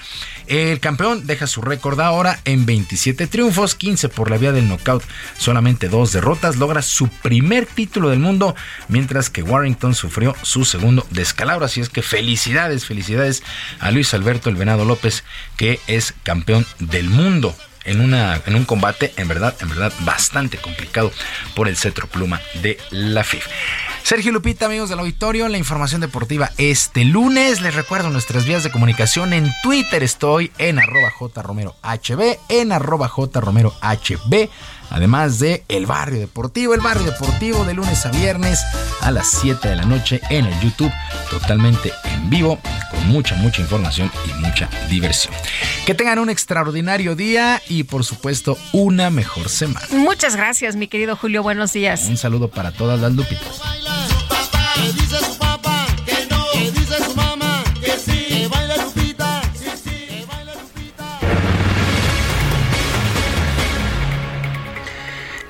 El 0.46 0.78
campeón 0.78 1.26
deja 1.26 1.46
su 1.46 1.62
récord 1.62 1.98
ahora 2.00 2.38
en 2.44 2.66
27 2.66 3.26
triunfos, 3.26 3.74
15 3.74 4.10
por 4.10 4.30
la 4.30 4.36
vía 4.36 4.52
del 4.52 4.68
knockout, 4.68 5.02
solamente 5.38 5.88
dos 5.88 6.12
derrotas, 6.12 6.56
logra 6.56 6.82
su 6.82 7.08
primer 7.08 7.64
título 7.64 8.10
del 8.10 8.18
mundo, 8.18 8.43
mientras 8.88 9.30
que 9.30 9.42
Warrington 9.42 9.94
sufrió 9.94 10.34
su 10.42 10.64
segundo 10.64 11.06
descalabro. 11.10 11.64
Así 11.64 11.80
es 11.80 11.88
que 11.88 12.02
felicidades, 12.02 12.84
felicidades 12.84 13.42
a 13.80 13.90
Luis 13.90 14.12
Alberto 14.12 14.50
El 14.50 14.56
Venado 14.56 14.84
López, 14.84 15.24
que 15.56 15.80
es 15.86 16.14
campeón 16.22 16.66
del 16.78 17.08
mundo 17.08 17.54
en, 17.84 18.00
una, 18.00 18.40
en 18.46 18.54
un 18.54 18.64
combate 18.64 19.12
en 19.16 19.28
verdad, 19.28 19.54
en 19.60 19.68
verdad 19.68 19.92
bastante 20.00 20.58
complicado 20.58 21.12
por 21.54 21.68
el 21.68 21.76
cetro 21.76 22.06
pluma 22.08 22.40
de 22.62 22.78
la 22.90 23.24
FIF. 23.24 23.46
Sergio 24.02 24.32
Lupita, 24.32 24.66
amigos 24.66 24.90
del 24.90 24.98
auditorio, 24.98 25.48
la 25.48 25.56
información 25.56 26.02
deportiva 26.02 26.50
este 26.58 27.04
lunes. 27.04 27.62
Les 27.62 27.74
recuerdo 27.74 28.10
nuestras 28.10 28.44
vías 28.44 28.62
de 28.62 28.70
comunicación. 28.70 29.32
En 29.32 29.50
Twitter 29.62 30.02
estoy 30.02 30.52
en 30.58 30.78
arroba 30.78 31.10
jromerohb, 31.10 32.38
en 32.50 32.72
arroba 32.72 33.08
jromerohb 33.08 34.50
además 34.90 35.38
de 35.38 35.64
El 35.68 35.86
Barrio 35.86 36.20
Deportivo, 36.20 36.74
El 36.74 36.80
Barrio 36.80 37.04
Deportivo 37.04 37.64
de 37.64 37.74
lunes 37.74 38.06
a 38.06 38.10
viernes 38.10 38.60
a 39.00 39.10
las 39.10 39.30
7 39.40 39.68
de 39.68 39.76
la 39.76 39.84
noche 39.84 40.20
en 40.30 40.46
el 40.46 40.60
YouTube, 40.60 40.92
totalmente 41.30 41.92
en 42.04 42.30
vivo, 42.30 42.58
con 42.90 43.08
mucha, 43.08 43.34
mucha 43.36 43.60
información 43.60 44.10
y 44.28 44.32
mucha 44.44 44.68
diversión. 44.88 45.34
Que 45.86 45.94
tengan 45.94 46.18
un 46.18 46.30
extraordinario 46.30 47.16
día 47.16 47.62
y 47.68 47.84
por 47.84 48.04
supuesto 48.04 48.56
una 48.72 49.10
mejor 49.10 49.48
semana. 49.48 49.86
Muchas 49.90 50.36
gracias, 50.36 50.76
mi 50.76 50.88
querido 50.88 51.16
Julio, 51.16 51.42
buenos 51.42 51.72
días. 51.72 52.06
Un 52.08 52.16
saludo 52.16 52.48
para 52.48 52.72
todas 52.72 53.00
las 53.00 53.12
lupitas. 53.12 53.60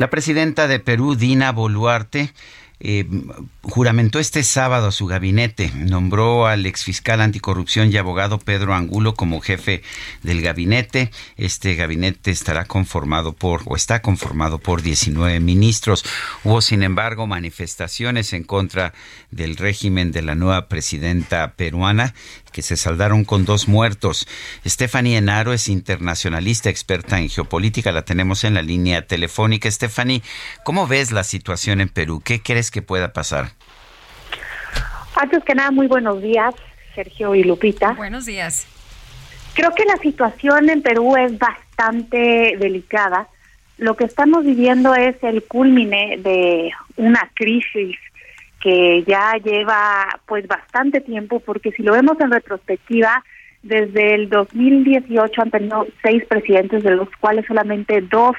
La 0.05 0.10
presidenta 0.10 0.68
de 0.68 0.81
Perú, 0.81 1.14
Dina 1.14 1.51
Boluarte, 1.51 2.35
eh, 2.78 3.09
juramentó 3.65 4.19
este 4.19 4.43
sábado 4.43 4.93
su 4.93 5.07
gabinete, 5.07 5.73
nombró 5.74 6.47
al 6.47 6.66
exfiscal 6.66 7.20
anticorrupción 7.20 7.93
y 7.93 7.97
abogado 7.97 8.39
Pedro 8.39 8.74
Angulo 8.74 9.15
como 9.15 9.41
jefe 9.41 9.82
del 10.23 10.43
gabinete. 10.43 11.11
Este 11.36 11.74
gabinete 11.74 12.31
estará 12.31 12.66
conformado 12.66 13.32
por, 13.32 13.62
o 13.65 13.77
está 13.77 14.03
conformado 14.03 14.59
por 14.59 14.82
19 14.82 15.41
ministros. 15.41 16.05
Hubo, 16.45 16.61
sin 16.61 16.82
embargo, 16.82 17.27
manifestaciones 17.27 18.32
en 18.32 18.45
contra 18.45 18.93
del 19.31 19.57
régimen 19.57 20.12
de 20.12 20.23
la 20.23 20.35
nueva 20.35 20.69
presidenta 20.69 21.55
peruana 21.55 22.15
que 22.53 22.62
se 22.62 22.77
saldaron 22.77 23.24
con 23.24 23.45
dos 23.45 23.66
muertos. 23.66 24.28
Stephanie 24.65 25.16
Enaro 25.16 25.53
es 25.53 25.69
internacionalista 25.69 26.70
experta 26.70 27.19
en 27.19 27.28
geopolítica, 27.28 27.91
la 27.91 28.05
tenemos 28.05 28.45
en 28.45 28.55
la 28.55 28.62
línea 28.62 29.07
telefónica. 29.07 29.69
Stephanie, 29.70 30.23
¿cómo 30.65 30.86
ves 30.86 31.11
la 31.11 31.24
situación 31.24 31.81
en 31.81 31.89
Perú? 31.89 32.23
¿Qué 32.24 32.41
crees 32.43 32.70
que 32.70 32.81
pueda 32.81 33.12
pasar? 33.12 33.53
Antes 35.16 35.45
que 35.45 35.55
nada, 35.55 35.70
muy 35.70 35.86
buenos 35.86 36.20
días, 36.20 36.55
Sergio 36.95 37.35
y 37.35 37.45
Lupita. 37.45 37.93
Buenos 37.93 38.27
días. 38.27 38.66
Creo 39.55 39.73
que 39.74 39.85
la 39.85 39.97
situación 39.99 40.69
en 40.69 40.82
Perú 40.82 41.16
es 41.16 41.39
bastante 41.39 42.57
delicada. 42.59 43.28
Lo 43.78 43.97
que 43.97 44.05
estamos 44.05 44.45
viviendo 44.45 44.95
es 44.95 45.16
el 45.23 45.45
culmine 45.45 46.19
de 46.19 46.73
una 46.97 47.31
crisis 47.35 47.97
que 48.61 49.05
ya 49.07 49.35
lleva 49.45 50.20
pues 50.27 50.49
bastante 50.49 51.01
tiempo, 51.01 51.39
porque 51.41 51.70
si 51.73 51.82
lo 51.82 51.93
vemos 51.93 52.19
en 52.20 52.32
retrospectiva, 52.32 53.23
desde 53.62 54.15
el 54.15 54.28
2018 54.28 55.43
han 55.43 55.51
tenido 55.51 55.86
seis 56.03 56.24
presidentes, 56.27 56.82
de 56.82 56.97
los 56.97 57.09
cuales 57.20 57.47
solamente 57.47 58.01
dos 58.01 58.36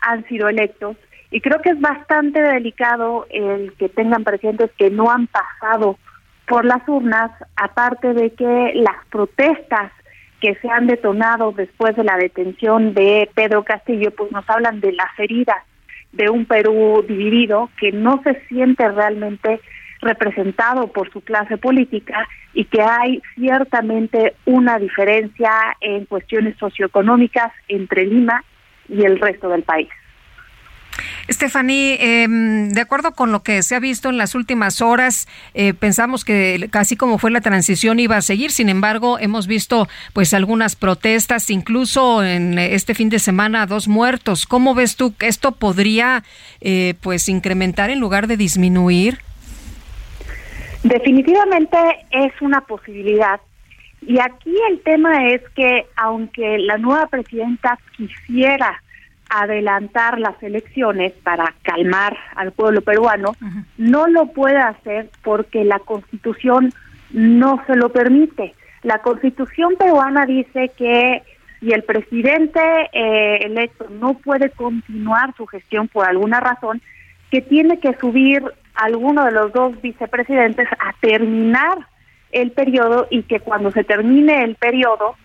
han 0.00 0.26
sido 0.28 0.48
electos. 0.48 0.96
Y 1.30 1.40
creo 1.40 1.60
que 1.60 1.70
es 1.70 1.80
bastante 1.80 2.40
delicado 2.40 3.26
el 3.30 3.74
que 3.74 3.88
tengan 3.88 4.24
presidentes 4.24 4.70
que 4.78 4.90
no 4.90 5.10
han 5.10 5.26
pasado 5.26 5.98
por 6.46 6.64
las 6.64 6.86
urnas, 6.88 7.30
aparte 7.56 8.14
de 8.14 8.30
que 8.30 8.72
las 8.74 9.04
protestas 9.10 9.92
que 10.40 10.54
se 10.56 10.68
han 10.68 10.86
detonado 10.86 11.52
después 11.52 11.96
de 11.96 12.04
la 12.04 12.16
detención 12.16 12.94
de 12.94 13.28
Pedro 13.34 13.64
Castillo, 13.64 14.10
pues 14.10 14.30
nos 14.32 14.48
hablan 14.48 14.80
de 14.80 14.92
las 14.92 15.18
heridas 15.18 15.62
de 16.12 16.30
un 16.30 16.46
Perú 16.46 17.04
dividido 17.06 17.70
que 17.78 17.92
no 17.92 18.20
se 18.22 18.40
siente 18.48 18.88
realmente 18.88 19.60
representado 20.00 20.88
por 20.88 21.10
su 21.10 21.20
clase 21.22 21.56
política 21.56 22.28
y 22.52 22.64
que 22.64 22.82
hay 22.82 23.22
ciertamente 23.34 24.34
una 24.44 24.78
diferencia 24.78 25.50
en 25.80 26.04
cuestiones 26.04 26.56
socioeconómicas 26.58 27.52
entre 27.68 28.06
Lima 28.06 28.44
y 28.88 29.04
el 29.04 29.18
resto 29.18 29.48
del 29.48 29.62
país. 29.62 29.88
Stephanie, 31.30 31.98
em, 32.00 32.70
de 32.70 32.80
acuerdo 32.80 33.12
con 33.12 33.32
lo 33.32 33.42
que 33.42 33.62
se 33.62 33.74
ha 33.74 33.80
visto 33.80 34.08
en 34.08 34.16
las 34.16 34.34
últimas 34.34 34.80
horas, 34.80 35.28
eh, 35.54 35.74
pensamos 35.74 36.24
que 36.24 36.68
casi 36.70 36.96
como 36.96 37.18
fue 37.18 37.30
la 37.30 37.40
transición 37.40 37.98
iba 37.98 38.16
a 38.16 38.22
seguir. 38.22 38.50
Sin 38.50 38.68
embargo, 38.68 39.18
hemos 39.18 39.46
visto 39.46 39.88
pues 40.12 40.34
algunas 40.34 40.76
protestas, 40.76 41.50
incluso 41.50 42.22
en 42.22 42.58
este 42.58 42.94
fin 42.94 43.08
de 43.08 43.18
semana 43.18 43.66
dos 43.66 43.88
muertos. 43.88 44.46
¿Cómo 44.46 44.74
ves 44.74 44.96
tú 44.96 45.14
que 45.16 45.26
esto 45.28 45.52
podría 45.52 46.22
eh, 46.60 46.94
pues 47.00 47.28
incrementar 47.28 47.90
en 47.90 48.00
lugar 48.00 48.26
de 48.26 48.36
disminuir? 48.36 49.18
Definitivamente 50.82 51.76
es 52.10 52.32
una 52.40 52.60
posibilidad. 52.60 53.40
Y 54.02 54.20
aquí 54.20 54.54
el 54.70 54.80
tema 54.82 55.26
es 55.28 55.42
que 55.56 55.86
aunque 55.96 56.58
la 56.58 56.78
nueva 56.78 57.06
presidenta 57.08 57.78
quisiera 57.96 58.80
adelantar 59.28 60.18
las 60.18 60.40
elecciones 60.42 61.12
para 61.22 61.54
calmar 61.62 62.16
al 62.34 62.52
pueblo 62.52 62.80
peruano, 62.80 63.34
no 63.76 64.06
lo 64.06 64.26
puede 64.26 64.58
hacer 64.58 65.10
porque 65.22 65.64
la 65.64 65.78
constitución 65.80 66.72
no 67.10 67.62
se 67.66 67.76
lo 67.76 67.90
permite. 67.90 68.54
La 68.82 68.98
constitución 68.98 69.74
peruana 69.78 70.26
dice 70.26 70.70
que 70.76 71.22
si 71.60 71.72
el 71.72 71.82
presidente 71.82 72.60
eh, 72.92 73.38
electo 73.42 73.86
no 73.90 74.14
puede 74.14 74.50
continuar 74.50 75.34
su 75.36 75.46
gestión 75.46 75.88
por 75.88 76.06
alguna 76.06 76.40
razón, 76.40 76.80
que 77.30 77.40
tiene 77.40 77.80
que 77.80 77.96
subir 77.98 78.42
alguno 78.74 79.24
de 79.24 79.32
los 79.32 79.52
dos 79.52 79.80
vicepresidentes 79.82 80.68
a 80.72 80.92
terminar 81.00 81.78
el 82.30 82.52
periodo 82.52 83.08
y 83.10 83.22
que 83.22 83.40
cuando 83.40 83.70
se 83.70 83.84
termine 83.84 84.44
el 84.44 84.54
periodo 84.56 85.16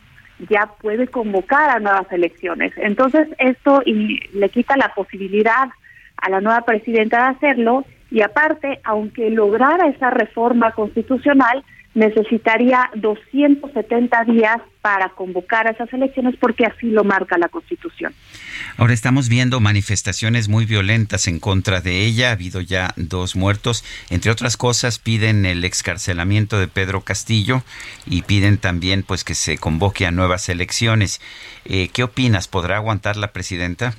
ya 0.49 0.69
puede 0.81 1.07
convocar 1.07 1.69
a 1.69 1.79
nuevas 1.79 2.11
elecciones. 2.11 2.73
Entonces, 2.77 3.27
esto 3.37 3.81
le 3.85 4.49
quita 4.49 4.77
la 4.77 4.93
posibilidad 4.93 5.69
a 6.17 6.29
la 6.29 6.41
nueva 6.41 6.61
presidenta 6.61 7.17
de 7.17 7.35
hacerlo 7.37 7.85
y 8.09 8.21
aparte, 8.21 8.79
aunque 8.83 9.29
lograra 9.29 9.87
esa 9.87 10.09
reforma 10.09 10.71
constitucional, 10.71 11.63
necesitaría 11.93 12.89
270 12.95 14.23
días 14.25 14.57
para 14.81 15.09
convocar 15.09 15.67
a 15.67 15.71
esas 15.71 15.91
elecciones 15.93 16.35
porque 16.39 16.65
así 16.65 16.87
lo 16.87 17.03
marca 17.03 17.37
la 17.37 17.49
Constitución. 17.49 18.13
Ahora 18.77 18.93
estamos 18.93 19.29
viendo 19.29 19.59
manifestaciones 19.59 20.47
muy 20.47 20.65
violentas 20.65 21.27
en 21.27 21.39
contra 21.39 21.81
de 21.81 22.05
ella. 22.05 22.29
Ha 22.29 22.33
habido 22.33 22.61
ya 22.61 22.93
dos 22.95 23.35
muertos. 23.35 23.83
Entre 24.09 24.31
otras 24.31 24.57
cosas, 24.57 24.99
piden 24.99 25.45
el 25.45 25.65
excarcelamiento 25.65 26.59
de 26.59 26.67
Pedro 26.67 27.01
Castillo 27.01 27.63
y 28.05 28.21
piden 28.23 28.57
también 28.57 29.03
pues 29.03 29.23
que 29.23 29.35
se 29.35 29.57
convoque 29.57 30.05
a 30.05 30.11
nuevas 30.11 30.47
elecciones. 30.49 31.21
Eh, 31.65 31.89
¿Qué 31.93 32.03
opinas? 32.03 32.47
¿Podrá 32.47 32.77
aguantar 32.77 33.17
la 33.17 33.33
presidenta? 33.33 33.93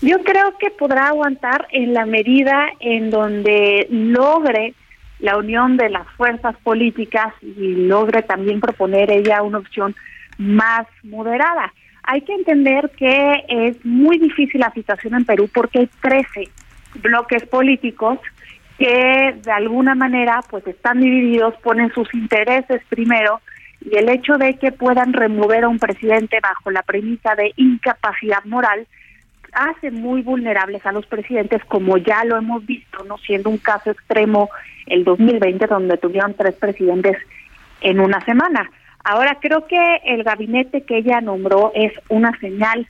Yo 0.00 0.22
creo 0.22 0.56
que 0.58 0.70
podrá 0.70 1.08
aguantar 1.08 1.66
en 1.72 1.92
la 1.92 2.06
medida 2.06 2.68
en 2.78 3.10
donde 3.10 3.86
logre 3.90 4.74
la 5.20 5.36
unión 5.36 5.76
de 5.76 5.90
las 5.90 6.06
fuerzas 6.16 6.56
políticas 6.62 7.32
y 7.42 7.86
logre 7.86 8.22
también 8.22 8.60
proponer 8.60 9.10
ella 9.10 9.42
una 9.42 9.58
opción 9.58 9.94
más 10.38 10.86
moderada. 11.02 11.72
Hay 12.04 12.22
que 12.22 12.34
entender 12.34 12.90
que 12.96 13.44
es 13.48 13.84
muy 13.84 14.18
difícil 14.18 14.60
la 14.60 14.72
situación 14.72 15.14
en 15.14 15.24
Perú 15.24 15.50
porque 15.52 15.80
hay 15.80 15.90
13 16.00 16.48
bloques 17.02 17.44
políticos 17.46 18.18
que 18.78 19.34
de 19.42 19.52
alguna 19.52 19.94
manera 19.94 20.40
pues 20.48 20.66
están 20.66 21.00
divididos, 21.00 21.54
ponen 21.62 21.92
sus 21.92 22.12
intereses 22.14 22.80
primero 22.88 23.40
y 23.80 23.96
el 23.96 24.08
hecho 24.08 24.34
de 24.38 24.56
que 24.56 24.72
puedan 24.72 25.12
remover 25.12 25.64
a 25.64 25.68
un 25.68 25.78
presidente 25.78 26.38
bajo 26.40 26.70
la 26.70 26.82
premisa 26.82 27.34
de 27.34 27.52
incapacidad 27.56 28.44
moral 28.44 28.86
hace 29.52 29.90
muy 29.90 30.22
vulnerables 30.22 30.84
a 30.86 30.92
los 30.92 31.06
presidentes, 31.06 31.64
como 31.64 31.96
ya 31.96 32.24
lo 32.24 32.36
hemos 32.36 32.64
visto, 32.64 33.04
no 33.04 33.18
siendo 33.18 33.50
un 33.50 33.58
caso 33.58 33.90
extremo 33.90 34.48
el 34.86 35.04
2020, 35.04 35.66
donde 35.66 35.96
tuvieron 35.98 36.34
tres 36.34 36.54
presidentes 36.56 37.16
en 37.80 38.00
una 38.00 38.24
semana. 38.24 38.70
Ahora 39.04 39.38
creo 39.40 39.66
que 39.66 40.00
el 40.04 40.22
gabinete 40.22 40.82
que 40.82 40.98
ella 40.98 41.20
nombró 41.20 41.72
es 41.74 41.92
una 42.08 42.36
señal 42.40 42.86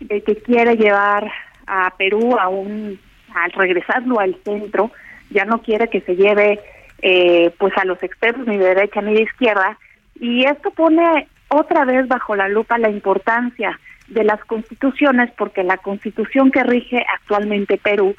de 0.00 0.22
que 0.22 0.36
quiere 0.36 0.76
llevar 0.76 1.30
a 1.66 1.94
Perú 1.96 2.36
a 2.38 2.48
un, 2.48 2.98
al 3.34 3.52
regresarlo 3.52 4.20
al 4.20 4.36
centro, 4.44 4.90
ya 5.30 5.44
no 5.44 5.62
quiere 5.62 5.88
que 5.88 6.00
se 6.02 6.16
lleve 6.16 6.60
eh, 7.00 7.52
pues 7.58 7.72
a 7.76 7.84
los 7.84 8.02
extremos 8.02 8.46
ni 8.46 8.58
de 8.58 8.74
derecha 8.74 9.00
ni 9.00 9.14
de 9.14 9.22
izquierda, 9.22 9.78
y 10.20 10.44
esto 10.44 10.70
pone 10.70 11.28
otra 11.48 11.84
vez 11.84 12.06
bajo 12.08 12.34
la 12.36 12.48
lupa 12.48 12.78
la 12.78 12.90
importancia 12.90 13.78
de 14.12 14.24
las 14.24 14.44
constituciones, 14.44 15.30
porque 15.36 15.62
la 15.62 15.78
constitución 15.78 16.50
que 16.50 16.62
rige 16.62 17.04
actualmente 17.20 17.78
Perú 17.78 18.14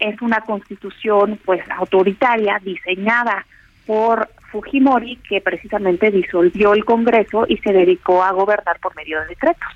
es 0.00 0.20
una 0.20 0.40
constitución 0.40 1.38
pues 1.44 1.62
autoritaria 1.70 2.58
diseñada 2.62 3.46
por 3.86 4.28
Fujimori 4.50 5.16
que 5.28 5.40
precisamente 5.40 6.10
disolvió 6.10 6.74
el 6.74 6.84
Congreso 6.84 7.44
y 7.48 7.58
se 7.58 7.72
dedicó 7.72 8.22
a 8.22 8.32
gobernar 8.32 8.78
por 8.80 8.94
medio 8.96 9.20
de 9.20 9.26
decretos. 9.26 9.68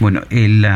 Bueno, 0.00 0.22
el, 0.30 0.66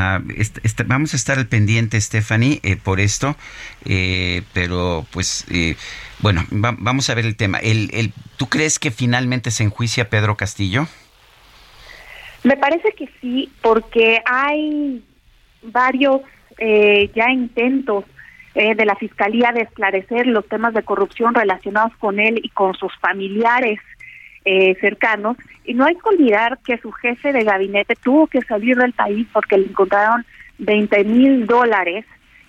vamos 0.87 1.13
a 1.13 1.17
estar 1.17 1.39
al 1.39 1.47
pendiente, 1.47 2.01
Stephanie, 2.01 2.61
eh, 2.63 2.77
por 2.77 3.01
esto, 3.01 3.37
eh, 3.85 4.43
pero 4.53 5.07
pues, 5.11 5.45
eh, 5.51 5.77
bueno, 6.21 6.45
vamos 6.51 7.11
a 7.11 7.15
ver 7.15 7.27
el 7.27 7.37
tema. 7.37 7.59
El, 7.59 7.91
el, 7.93 8.13
¿Tú 8.37 8.49
crees 8.49 8.79
que 8.79 8.91
finalmente 8.91 9.51
se 9.51 9.65
enjuicia 9.65 10.09
Pedro 10.09 10.37
Castillo? 10.37 10.89
Me 12.45 12.57
parece 12.57 12.93
que 12.93 13.09
sí, 13.21 13.51
porque 13.63 14.23
hay 14.25 15.03
varios 15.63 16.21
eh, 16.59 17.11
ya 17.15 17.31
intentos 17.31 18.05
eh, 18.55 18.75
de 18.75 18.87
la 18.87 18.97
Fiscalía 18.97 19.53
de 19.53 19.63
esclarecer 19.63 20.27
los 20.27 20.47
temas 20.49 20.75
de 20.75 20.83
corrupción 20.83 21.35
relacionados 21.35 21.95
con 21.99 22.19
él 22.19 22.41
y 22.43 22.49
con 22.49 22.75
sus 22.75 22.93
familiares 22.99 23.79
eh, 24.45 24.77
cercanos. 24.81 25.37
Y 25.65 25.75
no 25.75 25.85
hay 25.85 25.95
que 25.95 26.09
olvidar 26.09 26.59
que 26.65 26.79
su 26.79 26.91
jefe 26.93 27.33
de 27.33 27.45
gabinete 27.45 27.95
tuvo 27.97 28.27
que 28.27 28.41
salir 28.43 28.77
del 28.77 28.93
país 28.93 29.27
porque 29.33 29.59
le 29.59 29.67
encontraron 29.67 30.25
20 30.59 31.05
mil 31.05 31.47
dólares 31.47 32.05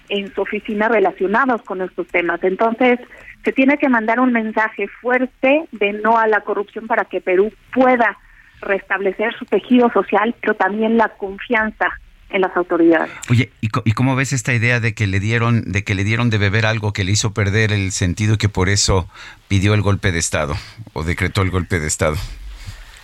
en 0.09 0.33
su 0.33 0.41
oficina 0.41 0.87
relacionados 0.87 1.61
con 1.63 1.81
estos 1.81 2.07
temas. 2.07 2.43
Entonces, 2.43 2.99
se 3.43 3.51
tiene 3.51 3.77
que 3.77 3.89
mandar 3.89 4.19
un 4.19 4.31
mensaje 4.31 4.87
fuerte 4.87 5.65
de 5.71 5.93
no 5.93 6.17
a 6.17 6.27
la 6.27 6.41
corrupción 6.41 6.87
para 6.87 7.05
que 7.05 7.21
Perú 7.21 7.51
pueda 7.73 8.17
restablecer 8.61 9.33
su 9.37 9.45
tejido 9.45 9.91
social, 9.91 10.35
pero 10.41 10.53
también 10.55 10.97
la 10.97 11.09
confianza 11.09 11.87
en 12.29 12.41
las 12.41 12.55
autoridades. 12.55 13.11
Oye, 13.29 13.51
¿y, 13.61 13.69
cómo 13.69 14.15
ves 14.15 14.33
esta 14.33 14.53
idea 14.53 14.79
de 14.79 14.93
que 14.93 15.07
le 15.07 15.19
dieron 15.19 15.71
de 15.71 15.83
que 15.83 15.95
le 15.95 16.03
dieron 16.03 16.29
de 16.29 16.37
beber 16.37 16.65
algo 16.65 16.93
que 16.93 17.03
le 17.03 17.11
hizo 17.11 17.33
perder 17.33 17.71
el 17.71 17.91
sentido 17.91 18.35
y 18.35 18.37
que 18.37 18.49
por 18.49 18.69
eso 18.69 19.09
pidió 19.47 19.73
el 19.73 19.81
golpe 19.81 20.11
de 20.11 20.19
estado 20.19 20.55
o 20.93 21.03
decretó 21.03 21.41
el 21.41 21.49
golpe 21.49 21.79
de 21.79 21.87
estado? 21.87 22.17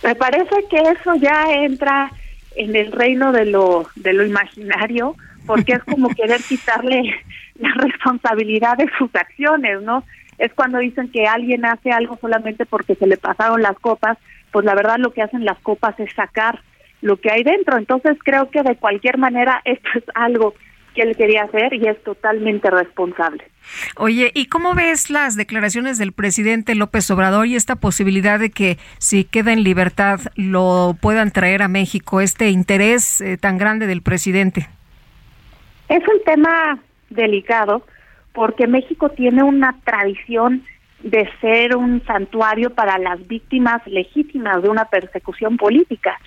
Me 0.04 0.14
parece 0.14 0.54
que 0.70 0.76
eso 0.76 1.14
ya 1.16 1.52
entra 1.52 2.10
en 2.54 2.76
el 2.76 2.92
reino 2.92 3.32
de 3.32 3.46
lo 3.46 3.86
de 3.96 4.12
lo 4.12 4.24
imaginario, 4.24 5.16
porque 5.44 5.72
es 5.72 5.84
como 5.84 6.08
querer 6.14 6.40
quitarle 6.42 7.02
la 7.58 7.72
responsabilidad 7.74 8.76
de 8.76 8.88
sus 8.96 9.12
acciones, 9.14 9.82
¿no? 9.82 10.04
Es 10.38 10.52
cuando 10.52 10.78
dicen 10.78 11.10
que 11.10 11.26
alguien 11.26 11.64
hace 11.64 11.90
algo 11.90 12.18
solamente 12.20 12.66
porque 12.66 12.94
se 12.94 13.06
le 13.06 13.16
pasaron 13.16 13.62
las 13.62 13.78
copas, 13.78 14.18
pues 14.52 14.64
la 14.64 14.74
verdad 14.74 14.96
lo 14.98 15.12
que 15.12 15.22
hacen 15.22 15.44
las 15.44 15.58
copas 15.60 15.98
es 15.98 16.12
sacar 16.14 16.60
lo 17.02 17.18
que 17.18 17.30
hay 17.30 17.42
dentro. 17.42 17.78
Entonces 17.78 18.16
creo 18.22 18.50
que 18.50 18.62
de 18.62 18.76
cualquier 18.76 19.18
manera 19.18 19.60
esto 19.64 19.88
es 19.94 20.04
algo 20.14 20.54
que 20.94 21.02
él 21.02 21.16
quería 21.16 21.42
hacer 21.42 21.74
y 21.74 21.86
es 21.86 22.02
totalmente 22.02 22.70
responsable. 22.70 23.44
Oye, 23.96 24.30
¿y 24.34 24.46
cómo 24.46 24.74
ves 24.74 25.10
las 25.10 25.36
declaraciones 25.36 25.98
del 25.98 26.12
presidente 26.12 26.74
López 26.74 27.10
Obrador 27.10 27.46
y 27.46 27.54
esta 27.54 27.76
posibilidad 27.76 28.38
de 28.40 28.50
que 28.50 28.78
si 28.98 29.24
queda 29.24 29.52
en 29.52 29.62
libertad 29.62 30.20
lo 30.36 30.96
puedan 31.00 31.32
traer 31.32 31.62
a 31.62 31.68
México, 31.68 32.20
este 32.20 32.48
interés 32.48 33.20
eh, 33.20 33.36
tan 33.36 33.58
grande 33.58 33.86
del 33.86 34.00
presidente? 34.00 34.68
Es 35.88 36.02
un 36.08 36.24
tema 36.24 36.78
delicado 37.10 37.84
porque 38.32 38.66
México 38.66 39.10
tiene 39.10 39.42
una 39.42 39.76
tradición 39.84 40.64
de 41.02 41.28
ser 41.40 41.76
un 41.76 42.02
santuario 42.06 42.70
para 42.70 42.98
las 42.98 43.26
víctimas 43.26 43.86
legítimas 43.86 44.62
de 44.62 44.68
una 44.68 44.86
persecución 44.86 45.56
política. 45.56 46.18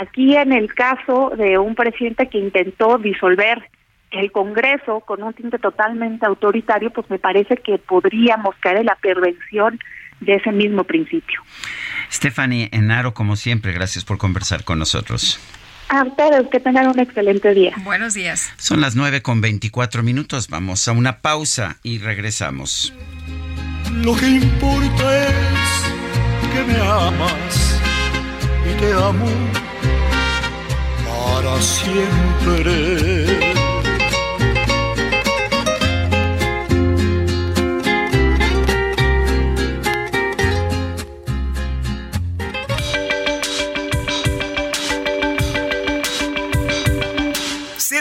Aquí 0.00 0.36
en 0.36 0.52
el 0.52 0.74
caso 0.74 1.32
de 1.36 1.58
un 1.58 1.74
presidente 1.74 2.28
que 2.28 2.38
intentó 2.38 2.98
disolver 2.98 3.68
el 4.10 4.32
Congreso 4.32 5.00
con 5.00 5.22
un 5.22 5.34
tinte 5.34 5.58
totalmente 5.58 6.26
autoritario, 6.26 6.90
pues 6.90 7.08
me 7.10 7.18
parece 7.18 7.56
que 7.56 7.78
podríamos 7.78 8.54
caer 8.60 8.78
en 8.78 8.86
la 8.86 8.96
pervención 8.96 9.78
de 10.20 10.34
ese 10.34 10.50
mismo 10.50 10.84
principio. 10.84 11.40
Stephanie 12.10 12.68
Enaro, 12.72 13.14
como 13.14 13.36
siempre, 13.36 13.72
gracias 13.72 14.04
por 14.04 14.18
conversar 14.18 14.64
con 14.64 14.78
nosotros. 14.78 15.38
A 15.90 16.04
ustedes, 16.04 16.48
que 16.48 16.60
tengan 16.60 16.88
un 16.88 16.98
excelente 16.98 17.54
día. 17.54 17.74
Buenos 17.82 18.12
días. 18.14 18.52
Son 18.58 18.80
las 18.80 18.94
9 18.94 19.22
con 19.22 19.40
24 19.40 20.02
minutos. 20.02 20.48
Vamos 20.48 20.86
a 20.86 20.92
una 20.92 21.20
pausa 21.20 21.78
y 21.82 21.98
regresamos. 21.98 22.92
Lo 24.04 24.14
que 24.14 24.26
importa 24.26 25.26
es 25.26 25.34
que 26.52 26.72
me 26.72 26.80
amas 26.80 27.80
y 28.64 28.80
te 28.80 28.92
amo 28.92 29.26
para 31.06 31.60
siempre. 31.60 33.57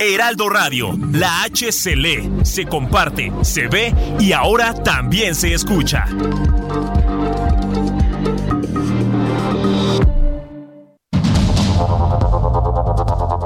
Heraldo 0.00 0.48
Radio, 0.48 0.96
la 1.12 1.42
H 1.42 1.72
se 1.72 1.96
lee, 1.96 2.30
se 2.42 2.66
comparte, 2.66 3.32
se 3.42 3.68
ve 3.68 3.94
y 4.20 4.32
ahora 4.32 4.74
también 4.74 5.34
se 5.34 5.52
escucha. 5.52 6.06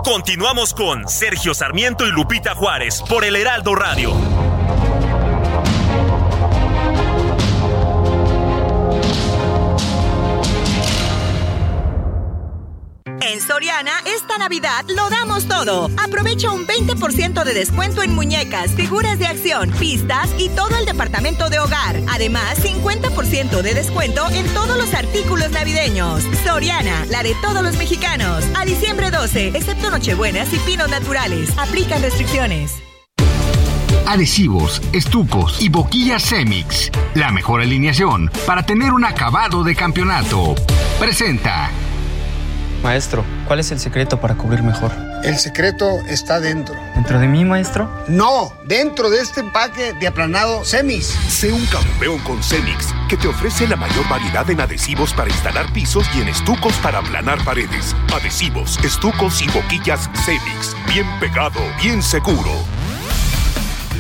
Continuamos 0.05 0.75
con 0.75 1.09
Sergio 1.09 1.55
Sarmiento 1.55 2.07
y 2.07 2.11
Lupita 2.11 2.55
Juárez 2.55 3.03
por 3.09 3.25
el 3.25 3.35
Heraldo 3.35 3.75
Radio. 3.75 4.13
En 13.23 13.41
Soriana, 13.41 13.93
Navidad 14.39 14.85
lo 14.89 15.11
damos 15.11 15.47
todo. 15.47 15.91
Aprovecha 16.03 16.51
un 16.51 16.67
20% 16.67 17.45
de 17.45 17.55
descuento 17.55 18.03
en 18.03 18.15
muñecas, 18.15 18.73
figuras 18.73 19.19
de 19.19 19.27
acción, 19.27 19.71
pistas 19.79 20.31
y 20.39 20.49
todo 20.51 20.77
el 20.79 20.85
departamento 20.85 21.51
de 21.51 21.59
hogar. 21.59 22.01
Además, 22.11 22.59
50% 22.63 23.63
de 23.63 23.75
descuento 23.75 24.29
en 24.31 24.47
todos 24.55 24.77
los 24.77 24.95
artículos 24.95 25.51
navideños. 25.51 26.25
Soriana, 26.45 27.05
la 27.07 27.23
de 27.23 27.35
todos 27.43 27.63
los 27.63 27.77
mexicanos. 27.77 28.45
A 28.55 28.65
diciembre 28.65 29.11
12, 29.11 29.49
excepto 29.49 29.91
Nochebuenas 29.91 30.53
y 30.53 30.59
Pinos 30.59 30.91
Naturales. 30.91 31.51
Aplican 31.59 32.03
restricciones. 32.03 32.83
adhesivos, 34.07 34.83
estucos 34.93 35.63
y 35.63 35.69
boquillas 35.69 36.23
Semix. 36.23 36.91
La 37.15 37.31
mejor 37.31 37.63
alineación 37.63 38.31
para 38.47 38.65
tener 38.65 38.93
un 38.93 39.05
acabado 39.05 39.65
de 39.65 39.75
campeonato. 39.75 40.55
Presenta. 40.99 41.71
Maestro, 42.83 43.25
¿cuál 43.47 43.61
es 43.61 43.71
el 43.71 43.79
secreto 43.79 44.21
para 44.21 44.35
cubrir 44.35 44.63
mejor? 44.63 44.91
El 45.23 45.39
secreto 45.39 46.01
está 46.09 46.41
dentro. 46.41 46.75
¿Dentro 46.97 47.21
de 47.21 47.29
mí, 47.29 47.45
maestro? 47.45 47.89
No, 48.09 48.53
dentro 48.65 49.09
de 49.09 49.21
este 49.21 49.41
empaque 49.41 49.93
de 49.93 50.09
aplanado 50.09 50.65
Semis. 50.65 51.07
Sé 51.29 51.53
un 51.53 51.65
campeón 51.67 52.19
con 52.21 52.43
Semix, 52.43 52.93
que 53.09 53.17
te 53.17 53.29
ofrece 53.29 53.69
la 53.69 53.77
mayor 53.77 54.09
variedad 54.09 54.51
en 54.51 54.61
adhesivos 54.61 55.13
para 55.15 55.31
instalar 55.31 55.73
pisos 55.73 56.07
y 56.17 56.23
en 56.23 56.29
estucos 56.29 56.75
para 56.83 56.99
aplanar 56.99 57.45
paredes. 57.45 57.95
Adhesivos, 58.13 58.79
estucos 58.85 59.41
y 59.43 59.49
boquillas 59.51 60.11
Semix. 60.25 60.77
Bien 60.93 61.07
pegado, 61.21 61.61
bien 61.81 62.03
seguro. 62.03 62.51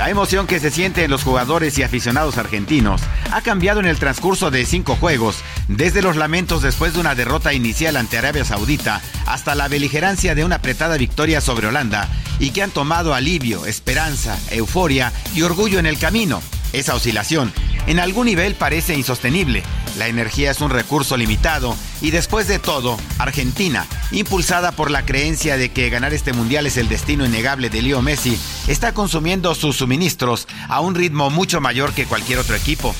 La 0.03 0.11
emoción 0.11 0.49
que 0.49 0.59
se 0.59 0.73
siente 0.73 1.05
en 1.05 1.13
los 1.13 1.23
jugadores 1.23 1.79
y 1.79 1.85
aficionados 1.85 2.37
argentinos 2.37 3.01
ha 3.31 3.41
cambiado 3.41 3.79
en 3.79 3.87
el 3.87 4.01
transcurso 4.01 4.51
de 4.51 4.67
cinco 4.67 4.97
juegos, 4.97 5.37
desde 5.69 6.03
los 6.03 6.17
lamentos 6.17 6.61
después 6.61 6.95
de 6.95 6.99
una 6.99 7.15
derrota 7.15 7.53
inicial 7.53 7.97
ante 7.97 8.19
Arabia 8.19 8.45
Saudita 8.45 9.01
hasta 9.27 9.55
la 9.55 9.69
beligerancia 9.69 10.35
de 10.35 10.45
una 10.45 10.57
apretada 10.57 10.97
victoria 10.97 11.41
sobre 11.41 11.69
Holanda 11.69 12.09
y 12.41 12.51
que 12.51 12.65
han 12.65 12.73
tomado 12.73 13.15
alivio, 13.15 13.65
esperanza, 13.65 14.37
euforia 14.51 15.13
y 15.37 15.43
orgullo 15.43 15.79
en 15.79 15.87
el 15.87 16.01
camino. 16.01 16.43
Esa 16.73 16.95
oscilación 16.95 17.53
en 17.87 17.99
algún 17.99 18.27
nivel 18.27 18.55
parece 18.55 18.95
insostenible. 18.95 19.63
La 19.99 20.09
energía 20.09 20.51
es 20.51 20.61
un 20.61 20.71
recurso 20.71 21.17
limitado 21.17 21.77
y 22.01 22.11
después 22.11 22.49
de 22.49 22.59
todo, 22.59 22.97
Argentina, 23.19 23.87
impulsada 24.11 24.73
por 24.73 24.91
la 24.91 25.05
creencia 25.05 25.57
de 25.57 25.71
que 25.71 25.91
ganar 25.91 26.15
este 26.15 26.33
mundial 26.33 26.67
es 26.67 26.77
el 26.77 26.89
destino 26.89 27.27
innegable 27.27 27.71
de 27.71 27.83
Leo 27.83 28.01
Messi, 28.01 28.39
está 28.69 28.95
consumiendo 28.95 29.55
sus 29.55 29.77
suministros 29.77 30.47
a 30.69 30.81
un 30.81 30.95
ritmo 30.95 31.29
mucho 31.31 31.61
mayor 31.61 31.93
que 31.93 32.07
cualquier 32.07 32.39
otro 32.39 32.55
equipo. 32.55 32.95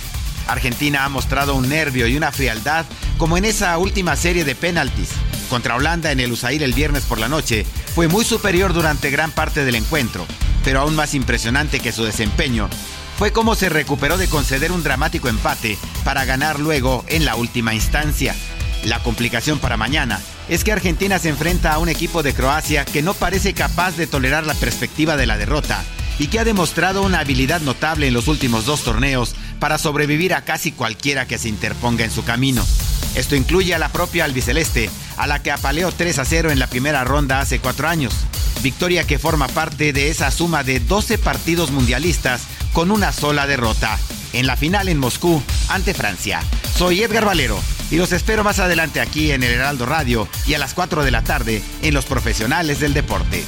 Argentina 0.49 1.05
ha 1.05 1.09
mostrado 1.09 1.55
un 1.55 1.69
nervio 1.69 2.07
y 2.09 2.17
una 2.17 2.33
frialdad 2.33 2.85
como 3.17 3.37
en 3.37 3.45
esa 3.45 3.79
última 3.79 4.17
serie 4.17 4.45
de 4.45 4.55
penaltis. 4.55 5.11
Contra 5.49 5.77
Holanda 5.77 6.11
en 6.13 6.21
el 6.21 6.33
USAIR 6.33 6.63
el 6.63 6.73
viernes 6.73 7.05
por 7.05 7.19
la 7.19 7.29
noche 7.29 7.65
fue 7.95 8.09
muy 8.09 8.25
superior 8.25 8.73
durante 8.73 9.11
gran 9.11 9.31
parte 9.31 9.65
del 9.65 9.77
encuentro, 9.77 10.27
pero 10.65 10.81
aún 10.81 10.97
más 10.97 11.15
impresionante 11.15 11.81
que 11.81 11.93
su 11.93 12.05
desempeño 12.05 12.69
fue 13.23 13.33
cómo 13.33 13.55
se 13.55 13.69
recuperó 13.69 14.19
de 14.19 14.27
conceder 14.27 14.73
un 14.73 14.83
dramático 14.83 15.29
empate 15.29 15.79
para 16.03 16.25
ganar 16.25 16.59
luego 16.59 17.05
en 17.07 17.25
la 17.25 17.37
última 17.37 17.73
instancia. 17.73 18.35
La 18.83 19.01
complicación 19.01 19.61
para 19.61 19.77
mañana 19.77 20.21
es 20.49 20.65
que 20.65 20.73
Argentina 20.73 21.21
se 21.21 21.29
enfrenta 21.29 21.73
a 21.73 21.79
un 21.79 21.89
equipo 21.89 22.25
de 22.25 22.35
Croacia 22.35 22.85
que 22.85 23.01
no 23.01 23.15
parece 23.15 23.55
capaz 23.55 23.93
de 23.93 24.09
tolerar 24.09 24.45
la 24.45 24.55
perspectiva 24.55 25.17
de 25.17 25.27
la 25.27 25.39
derrota 25.39 25.85
y 26.19 26.27
que 26.27 26.41
ha 26.41 26.45
demostrado 26.45 27.03
una 27.03 27.21
habilidad 27.21 27.61
notable 27.61 28.09
en 28.09 28.15
los 28.15 28.27
últimos 28.27 28.67
dos 28.67 28.83
torneos 28.83 29.37
para 29.61 29.79
sobrevivir 29.79 30.35
a 30.35 30.43
casi 30.43 30.73
cualquiera 30.73 31.29
que 31.29 31.39
se 31.39 31.49
interponga 31.49 32.05
en 32.05 32.11
su 32.11 32.25
camino. 32.25 32.67
Esto 33.15 33.37
incluye 33.37 33.73
a 33.73 33.79
la 33.79 33.93
propia 33.93 34.25
albiceleste, 34.25 34.91
a 35.17 35.29
la 35.29 35.41
que 35.45 35.53
apaleó 35.53 35.93
3 35.93 36.19
a 36.19 36.25
0 36.25 36.51
en 36.51 36.59
la 36.59 36.67
primera 36.67 37.05
ronda 37.05 37.39
hace 37.39 37.61
cuatro 37.61 37.87
años. 37.87 38.15
Victoria 38.63 39.05
que 39.05 39.19
forma 39.19 39.49
parte 39.49 39.93
de 39.93 40.09
esa 40.09 40.31
suma 40.31 40.65
de 40.65 40.81
12 40.81 41.19
partidos 41.19 41.71
mundialistas 41.71 42.43
con 42.73 42.91
una 42.91 43.13
sola 43.13 43.47
derrota. 43.47 43.99
En 44.33 44.47
la 44.47 44.57
final 44.57 44.89
en 44.89 44.99
Moscú 44.99 45.43
ante 45.69 45.95
Francia. 45.95 46.41
Soy 46.77 47.03
Edgar 47.03 47.25
Valero 47.25 47.59
y 47.91 47.97
los 47.97 48.13
espero 48.13 48.45
más 48.45 48.59
adelante 48.59 49.01
aquí 49.01 49.31
en 49.33 49.43
el 49.43 49.53
Heraldo 49.53 49.87
Radio 49.87 50.27
y 50.47 50.55
a 50.55 50.59
las 50.59 50.75
4 50.75 51.05
de 51.05 51.11
la 51.11 51.23
tarde 51.23 51.63
en 51.83 51.95
Los 51.95 52.07
Profesionales 52.07 52.81
del 52.81 52.95
Deporte. 52.95 53.45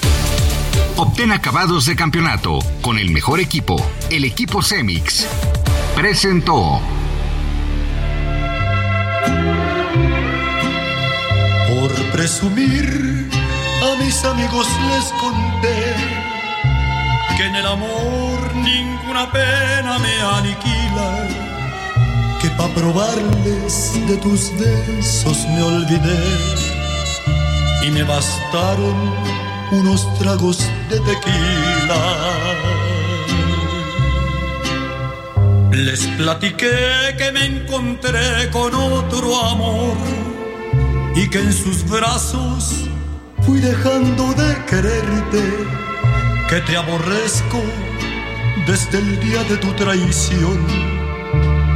Obtén 0.97 1.33
acabados 1.33 1.87
de 1.87 1.97
campeonato 1.97 2.59
con 2.83 2.99
el 2.99 3.11
mejor 3.11 3.41
equipo, 3.41 3.77
el 4.11 4.25
equipo 4.25 4.63
Semix. 4.63 5.27
Presentó. 5.97 6.81
Por 11.69 11.93
presumir, 12.13 13.29
a 13.83 14.03
mis 14.03 14.25
amigos 14.25 14.69
les 14.89 15.05
conté 15.21 15.95
que 17.37 17.47
en 17.47 17.57
el 17.57 17.67
amor 17.67 18.55
ninguna 19.15 19.31
pena 19.31 19.99
me 19.99 20.21
aniquila, 20.39 21.29
que 22.41 22.49
pa' 22.51 22.69
probarles 22.75 23.93
de 24.09 24.17
tus 24.17 24.51
besos 24.59 25.39
me 25.51 25.63
olvidé 25.63 26.19
y 27.87 27.91
me 27.91 28.03
bastaron 28.03 28.97
unos 29.71 30.03
tragos 30.19 30.59
de 30.91 30.99
tequila. 31.01 32.03
Les 35.71 36.07
platiqué 36.19 37.15
que 37.17 37.33
me 37.33 37.45
encontré 37.45 38.51
con 38.51 38.75
otro 38.75 39.45
amor 39.47 39.97
y 41.15 41.29
que 41.29 41.39
en 41.39 41.53
sus 41.53 41.89
brazos 41.89 42.89
fui 43.43 43.61
dejando 43.61 44.33
de 44.35 44.65
quererte, 44.67 45.43
que 46.49 46.61
te 46.63 46.77
aborrezco 46.77 47.61
desde 48.67 48.99
el 48.99 49.21
día 49.21 49.45
de 49.45 49.57
tu 49.59 49.73
traición 49.73 50.67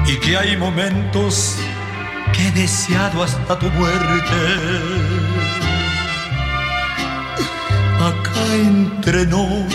y 0.07 0.17
que 0.17 0.37
hay 0.37 0.57
momentos 0.57 1.57
que 2.33 2.49
he 2.49 2.51
deseado 2.53 3.23
hasta 3.23 3.59
tu 3.59 3.67
muerte. 3.71 4.37
Acá 8.01 8.55
entre 8.55 9.27
nos. 9.27 9.67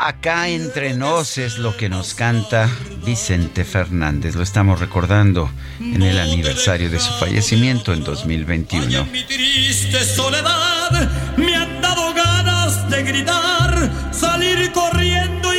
Acá 0.00 0.48
entre 0.48 0.94
nos 0.94 1.36
es 1.38 1.58
lo 1.58 1.76
que 1.76 1.88
nos 1.88 2.14
canta 2.14 2.70
Vicente 3.04 3.64
Fernández. 3.64 4.36
Lo 4.36 4.42
estamos 4.42 4.78
recordando 4.78 5.50
en 5.80 6.02
el 6.02 6.18
aniversario 6.20 6.88
de 6.90 7.00
su 7.00 7.12
fallecimiento 7.14 7.92
en 7.92 8.04
2021. 8.04 9.04
mi 9.06 9.24
triste 9.24 10.04
soledad 10.04 11.10
me 11.36 11.56
han 11.56 11.80
dado 11.80 12.14
ganas 12.14 12.88
de 12.88 13.02
gritar, 13.02 13.90
salir 14.12 14.70
corriendo 14.72 15.07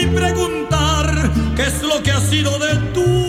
y 0.01 0.05
preguntar 0.07 1.31
qué 1.55 1.63
es 1.63 1.81
lo 1.81 2.01
que 2.01 2.11
ha 2.11 2.19
sido 2.19 2.57
de 2.59 2.75
vida. 2.93 3.28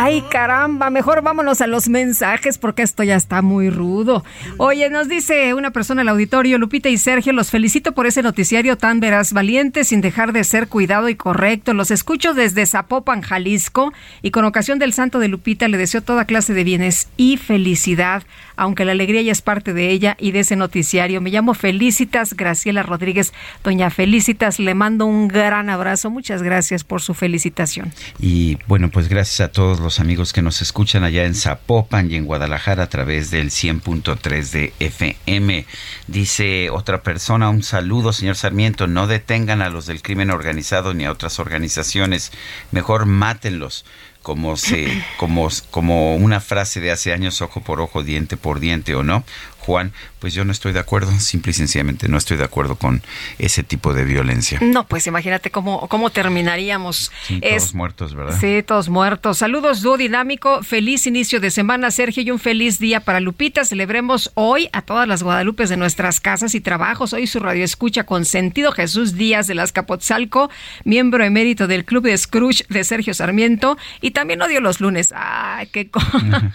Ay, 0.00 0.22
caramba, 0.30 0.90
mejor 0.90 1.22
vámonos 1.22 1.60
a 1.60 1.66
los 1.66 1.88
mensajes 1.88 2.56
porque 2.56 2.82
esto 2.82 3.02
ya 3.02 3.16
está 3.16 3.42
muy 3.42 3.68
rudo. 3.68 4.24
Oye, 4.56 4.88
nos 4.90 5.08
dice 5.08 5.54
una 5.54 5.72
persona 5.72 6.02
al 6.02 6.08
auditorio, 6.08 6.56
Lupita 6.56 6.88
y 6.88 6.96
Sergio, 6.98 7.32
los 7.32 7.50
felicito 7.50 7.90
por 7.90 8.06
ese 8.06 8.22
noticiario 8.22 8.78
tan 8.78 9.00
veraz, 9.00 9.32
valiente, 9.32 9.82
sin 9.82 10.00
dejar 10.00 10.32
de 10.32 10.44
ser 10.44 10.68
cuidado 10.68 11.08
y 11.08 11.16
correcto. 11.16 11.74
Los 11.74 11.90
escucho 11.90 12.32
desde 12.32 12.64
Zapopan, 12.64 13.22
Jalisco, 13.22 13.92
y 14.22 14.30
con 14.30 14.44
ocasión 14.44 14.78
del 14.78 14.92
Santo 14.92 15.18
de 15.18 15.26
Lupita 15.26 15.66
le 15.66 15.78
deseo 15.78 16.00
toda 16.00 16.26
clase 16.26 16.54
de 16.54 16.62
bienes 16.62 17.08
y 17.16 17.36
felicidad, 17.36 18.22
aunque 18.54 18.84
la 18.84 18.92
alegría 18.92 19.22
ya 19.22 19.32
es 19.32 19.42
parte 19.42 19.72
de 19.72 19.90
ella 19.90 20.16
y 20.20 20.30
de 20.30 20.40
ese 20.40 20.54
noticiario. 20.54 21.20
Me 21.20 21.30
llamo 21.30 21.54
Felicitas 21.54 22.34
Graciela 22.34 22.84
Rodríguez. 22.84 23.32
Doña 23.64 23.90
Felicitas, 23.90 24.60
le 24.60 24.74
mando 24.74 25.06
un 25.06 25.26
gran 25.26 25.70
abrazo. 25.70 26.08
Muchas 26.08 26.44
gracias 26.44 26.84
por 26.84 27.00
su 27.00 27.14
felicitación. 27.14 27.92
Y 28.20 28.58
bueno, 28.68 28.90
pues 28.90 29.08
gracias 29.08 29.40
a 29.40 29.50
todos 29.50 29.80
los 29.80 29.87
amigos 29.96 30.34
que 30.34 30.42
nos 30.42 30.60
escuchan 30.60 31.02
allá 31.02 31.24
en 31.24 31.34
Zapopan 31.34 32.10
y 32.10 32.16
en 32.16 32.26
Guadalajara 32.26 32.82
a 32.82 32.88
través 32.90 33.30
del 33.30 33.48
100.3 33.50 34.50
de 34.50 34.74
FM. 34.80 35.64
Dice 36.06 36.68
otra 36.68 37.02
persona, 37.02 37.48
un 37.48 37.62
saludo, 37.62 38.12
señor 38.12 38.36
Sarmiento, 38.36 38.86
no 38.86 39.06
detengan 39.06 39.62
a 39.62 39.70
los 39.70 39.86
del 39.86 40.02
crimen 40.02 40.30
organizado 40.30 40.92
ni 40.92 41.06
a 41.06 41.12
otras 41.12 41.38
organizaciones, 41.38 42.32
mejor 42.70 43.06
mátenlos 43.06 43.86
como 44.22 44.58
se 44.58 45.02
como 45.16 45.48
como 45.70 46.16
una 46.16 46.40
frase 46.40 46.80
de 46.80 46.90
hace 46.90 47.14
años 47.14 47.40
ojo 47.40 47.62
por 47.62 47.80
ojo 47.80 48.02
diente 48.02 48.36
por 48.36 48.60
diente 48.60 48.94
o 48.94 49.02
no 49.02 49.24
Juan 49.68 49.92
pues 50.18 50.32
yo 50.32 50.46
no 50.46 50.50
estoy 50.52 50.72
de 50.72 50.78
acuerdo 50.80 51.12
simple 51.20 51.50
y 51.50 51.54
sencillamente 51.54 52.08
no 52.08 52.16
estoy 52.16 52.38
de 52.38 52.44
acuerdo 52.44 52.76
con 52.76 53.02
ese 53.38 53.62
tipo 53.62 53.92
de 53.92 54.04
violencia 54.04 54.58
No, 54.62 54.86
pues 54.86 55.06
imagínate 55.06 55.50
cómo, 55.50 55.86
cómo 55.88 56.08
terminaríamos. 56.10 57.12
Sí, 57.26 57.38
Es- 57.42 57.58
todos 57.64 57.74
muertos 57.74 58.14
verdad 58.14 58.38
Sí, 58.40 58.62
todos 58.66 58.88
muertos. 58.88 59.38
Saludos, 59.38 59.82
dúo 59.82 59.96
dinámico. 59.98 60.62
Feliz 60.62 61.06
inicio 61.06 61.38
de 61.40 61.50
semana, 61.50 61.90
Sergio, 61.90 62.22
y 62.22 62.30
un 62.30 62.38
feliz 62.38 62.78
día 62.78 63.00
para 63.00 63.20
Lupita. 63.20 63.64
Celebremos 63.64 64.30
hoy 64.34 64.68
a 64.72 64.80
todas 64.82 65.06
las 65.06 65.22
Guadalupes 65.22 65.68
de 65.68 65.76
nuestras 65.76 66.20
casas 66.20 66.54
y 66.54 66.60
trabajos. 66.62 67.12
Hoy 67.12 67.26
su 67.26 67.38
radio 67.38 67.62
escucha 67.64 68.04
con 68.04 68.24
sentido 68.24 68.72
Jesús 68.72 69.14
Díaz 69.16 69.46
de 69.48 69.54
las 69.54 69.72
Capotzalco, 69.72 70.50
miembro 70.84 71.22
emérito 71.24 71.66
del 71.66 71.84
Club 71.84 72.04
de 72.04 72.16
Scrooge 72.16 72.64
de 72.70 72.84
Sergio 72.84 73.12
Sarmiento. 73.12 73.76
Y 74.00 74.12
también 74.12 74.40
odio 74.40 74.60
los 74.60 74.80
lunes. 74.80 75.12
¡Ay, 75.14 75.66
qué 75.68 75.90
cosa! 75.90 76.52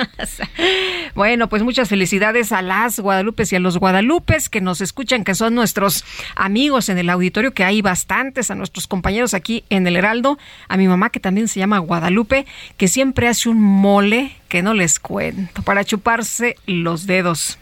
bueno, 1.16 1.48
pues 1.50 1.64
muchas 1.64 1.90
felicidades 1.90 2.52
a 2.52 2.62
las 2.62 3.00
Guadalupes 3.04 3.54
y 3.54 3.56
a 3.56 3.60
los 3.60 3.78
Guadalupes 3.78 4.50
que 4.50 4.62
nos 4.62 4.82
escuchan, 4.82 5.24
que 5.24 5.36
son 5.36 5.54
nuestros 5.54 6.04
amigos 6.36 6.90
en 6.90 6.98
el 6.98 7.10
auditorio, 7.10 7.54
que 7.54 7.64
hay 7.64 7.82
bastantes, 7.84 8.50
a 8.50 8.56
nuestros 8.56 8.88
compañeros 8.88 9.36
aquí 9.36 9.64
en 9.70 9.86
el 9.86 9.96
Heraldo, 9.96 10.40
a 10.68 10.78
mi 10.78 10.88
mamá 10.88 11.12
que 11.12 11.20
también 11.20 11.48
se 11.48 11.60
llama 11.60 11.78
Guadalupe, 11.78 12.48
que 12.78 12.88
siempre 12.88 13.28
hace 13.28 13.50
un 13.50 13.62
mole 13.62 14.36
que 14.50 14.64
no 14.64 14.74
les 14.74 15.00
cuento, 15.00 15.62
para 15.62 15.84
chuparse 15.84 16.56
los 16.66 17.06
dedos. 17.06 17.60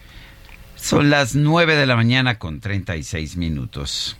son 0.76 1.10
las 1.10 1.34
9 1.34 1.76
de 1.76 1.86
la 1.86 1.96
mañana 1.96 2.38
con 2.38 2.60
36 2.60 3.36
minutos 3.36 4.16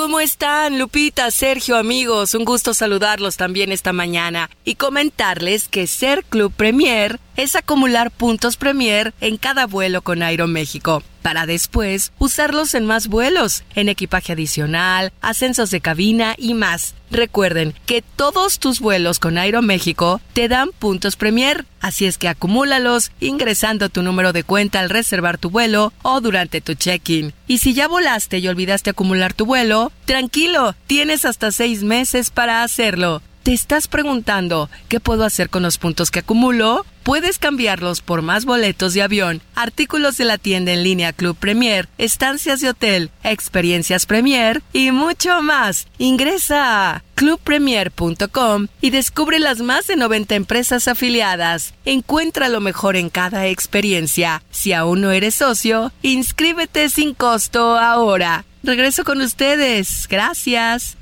¿cómo 0.00 0.18
están? 0.18 0.78
Lupita, 0.78 1.30
Sergio, 1.30 1.76
amigos, 1.76 2.32
un 2.32 2.46
gusto 2.46 2.72
saludarlos 2.72 3.36
también 3.36 3.70
esta 3.70 3.92
mañana 3.92 4.48
y 4.64 4.76
comentarles 4.76 5.68
que 5.68 5.86
ser 5.86 6.24
Club 6.24 6.50
Premier 6.56 7.20
es 7.36 7.56
acumular 7.56 8.10
puntos 8.10 8.56
Premier 8.56 9.14
en 9.20 9.36
cada 9.36 9.66
vuelo 9.66 10.02
con 10.02 10.22
Aeroméxico 10.22 11.02
para 11.22 11.46
después 11.46 12.12
usarlos 12.18 12.74
en 12.74 12.86
más 12.86 13.08
vuelos, 13.08 13.62
en 13.74 13.88
equipaje 13.88 14.32
adicional, 14.32 15.12
ascensos 15.20 15.70
de 15.70 15.80
cabina 15.80 16.34
y 16.38 16.54
más. 16.54 16.94
Recuerden 17.10 17.74
que 17.86 18.02
todos 18.02 18.58
tus 18.58 18.80
vuelos 18.80 19.18
con 19.18 19.36
Aeroméxico 19.36 20.20
te 20.32 20.48
dan 20.48 20.70
puntos 20.78 21.16
Premier, 21.16 21.66
así 21.80 22.06
es 22.06 22.18
que 22.18 22.28
acumúlalos 22.28 23.10
ingresando 23.20 23.88
tu 23.88 24.02
número 24.02 24.32
de 24.32 24.44
cuenta 24.44 24.80
al 24.80 24.90
reservar 24.90 25.38
tu 25.38 25.50
vuelo 25.50 25.92
o 26.02 26.20
durante 26.20 26.60
tu 26.60 26.74
check-in. 26.74 27.32
Y 27.46 27.58
si 27.58 27.74
ya 27.74 27.88
volaste 27.88 28.38
y 28.38 28.48
olvidaste 28.48 28.90
acumular 28.90 29.34
tu 29.34 29.44
vuelo, 29.44 29.92
tranquilo, 30.04 30.74
tienes 30.86 31.24
hasta 31.24 31.50
seis 31.50 31.82
meses 31.82 32.30
para 32.30 32.62
hacerlo. 32.62 33.22
¿Te 33.50 33.54
estás 33.54 33.88
preguntando 33.88 34.70
qué 34.88 35.00
puedo 35.00 35.24
hacer 35.24 35.50
con 35.50 35.64
los 35.64 35.76
puntos 35.76 36.12
que 36.12 36.20
acumulo? 36.20 36.86
Puedes 37.02 37.40
cambiarlos 37.40 38.00
por 38.00 38.22
más 38.22 38.44
boletos 38.44 38.94
de 38.94 39.02
avión, 39.02 39.42
artículos 39.56 40.16
de 40.18 40.24
la 40.24 40.38
tienda 40.38 40.70
en 40.70 40.84
línea 40.84 41.12
Club 41.12 41.36
Premier, 41.36 41.88
estancias 41.98 42.60
de 42.60 42.68
hotel, 42.68 43.10
experiencias 43.24 44.06
Premier 44.06 44.62
y 44.72 44.92
mucho 44.92 45.42
más. 45.42 45.88
Ingresa 45.98 46.94
a 46.94 47.02
clubpremier.com 47.16 48.68
y 48.80 48.90
descubre 48.90 49.40
las 49.40 49.58
más 49.58 49.88
de 49.88 49.96
90 49.96 50.36
empresas 50.36 50.86
afiliadas. 50.86 51.74
Encuentra 51.84 52.48
lo 52.48 52.60
mejor 52.60 52.94
en 52.94 53.10
cada 53.10 53.48
experiencia. 53.48 54.44
Si 54.52 54.72
aún 54.72 55.00
no 55.00 55.10
eres 55.10 55.34
socio, 55.34 55.90
inscríbete 56.02 56.88
sin 56.88 57.14
costo 57.14 57.76
ahora. 57.76 58.44
Regreso 58.62 59.02
con 59.02 59.20
ustedes. 59.20 60.06
Gracias. 60.08 60.99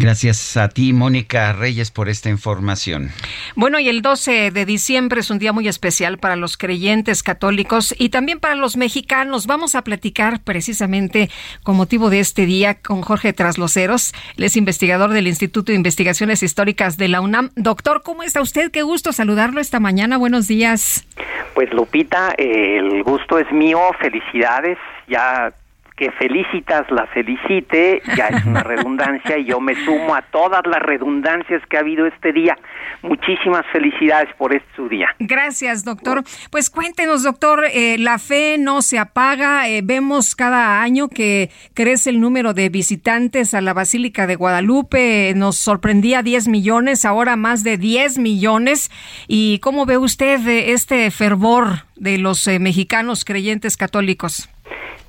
Gracias 0.00 0.56
a 0.56 0.68
ti, 0.68 0.92
Mónica 0.92 1.52
Reyes, 1.52 1.90
por 1.90 2.08
esta 2.08 2.30
información. 2.30 3.10
Bueno, 3.56 3.80
y 3.80 3.88
el 3.88 4.00
12 4.00 4.52
de 4.52 4.64
diciembre 4.64 5.18
es 5.18 5.30
un 5.30 5.40
día 5.40 5.52
muy 5.52 5.66
especial 5.66 6.18
para 6.18 6.36
los 6.36 6.56
creyentes 6.56 7.24
católicos 7.24 7.92
y 7.98 8.10
también 8.10 8.38
para 8.38 8.54
los 8.54 8.76
mexicanos. 8.76 9.48
Vamos 9.48 9.74
a 9.74 9.82
platicar 9.82 10.38
precisamente 10.44 11.30
con 11.64 11.76
motivo 11.76 12.10
de 12.10 12.20
este 12.20 12.46
día 12.46 12.74
con 12.80 13.02
Jorge 13.02 13.32
Trasloceros. 13.32 14.14
Él 14.36 14.44
es 14.44 14.56
investigador 14.56 15.10
del 15.10 15.26
Instituto 15.26 15.72
de 15.72 15.76
Investigaciones 15.76 16.44
Históricas 16.44 16.96
de 16.96 17.08
la 17.08 17.20
UNAM. 17.20 17.50
Doctor, 17.56 18.02
¿cómo 18.04 18.22
está 18.22 18.40
usted? 18.40 18.70
Qué 18.70 18.82
gusto 18.82 19.12
saludarlo 19.12 19.60
esta 19.60 19.80
mañana. 19.80 20.16
Buenos 20.16 20.46
días. 20.46 21.08
Pues 21.54 21.72
Lupita, 21.72 22.34
el 22.38 23.02
gusto 23.02 23.40
es 23.40 23.50
mío. 23.50 23.80
Felicidades. 24.00 24.78
Ya 25.08 25.52
que 25.98 26.12
felicitas 26.12 26.88
la 26.90 27.06
felicite, 27.08 28.00
ya 28.16 28.28
es 28.28 28.44
una 28.44 28.62
redundancia 28.74 29.36
y 29.36 29.46
yo 29.46 29.60
me 29.60 29.74
sumo 29.84 30.14
a 30.14 30.22
todas 30.22 30.62
las 30.66 30.80
redundancias 30.80 31.60
que 31.68 31.76
ha 31.76 31.80
habido 31.80 32.06
este 32.06 32.32
día. 32.32 32.56
Muchísimas 33.02 33.66
felicidades 33.72 34.32
por 34.36 34.54
este 34.54 34.68
su 34.76 34.88
día. 34.88 35.08
Gracias, 35.18 35.84
doctor. 35.84 36.22
Pues 36.50 36.70
cuéntenos, 36.70 37.22
doctor, 37.22 37.64
eh, 37.72 37.96
la 37.98 38.18
fe 38.18 38.56
no 38.58 38.82
se 38.82 38.98
apaga. 38.98 39.68
Eh, 39.68 39.80
vemos 39.82 40.34
cada 40.36 40.80
año 40.82 41.08
que 41.08 41.50
crece 41.74 42.10
el 42.10 42.20
número 42.20 42.54
de 42.54 42.68
visitantes 42.68 43.54
a 43.54 43.60
la 43.60 43.74
Basílica 43.74 44.26
de 44.26 44.36
Guadalupe. 44.36 45.32
Nos 45.34 45.56
sorprendía 45.56 46.22
10 46.22 46.48
millones, 46.48 47.04
ahora 47.04 47.36
más 47.36 47.64
de 47.64 47.76
10 47.76 48.18
millones. 48.18 48.90
¿Y 49.26 49.58
cómo 49.58 49.86
ve 49.86 49.98
usted 49.98 50.46
eh, 50.46 50.72
este 50.72 51.10
fervor 51.10 51.86
de 51.96 52.18
los 52.18 52.46
mexicanos 52.46 53.24
creyentes 53.24 53.76
católicos? 53.76 54.48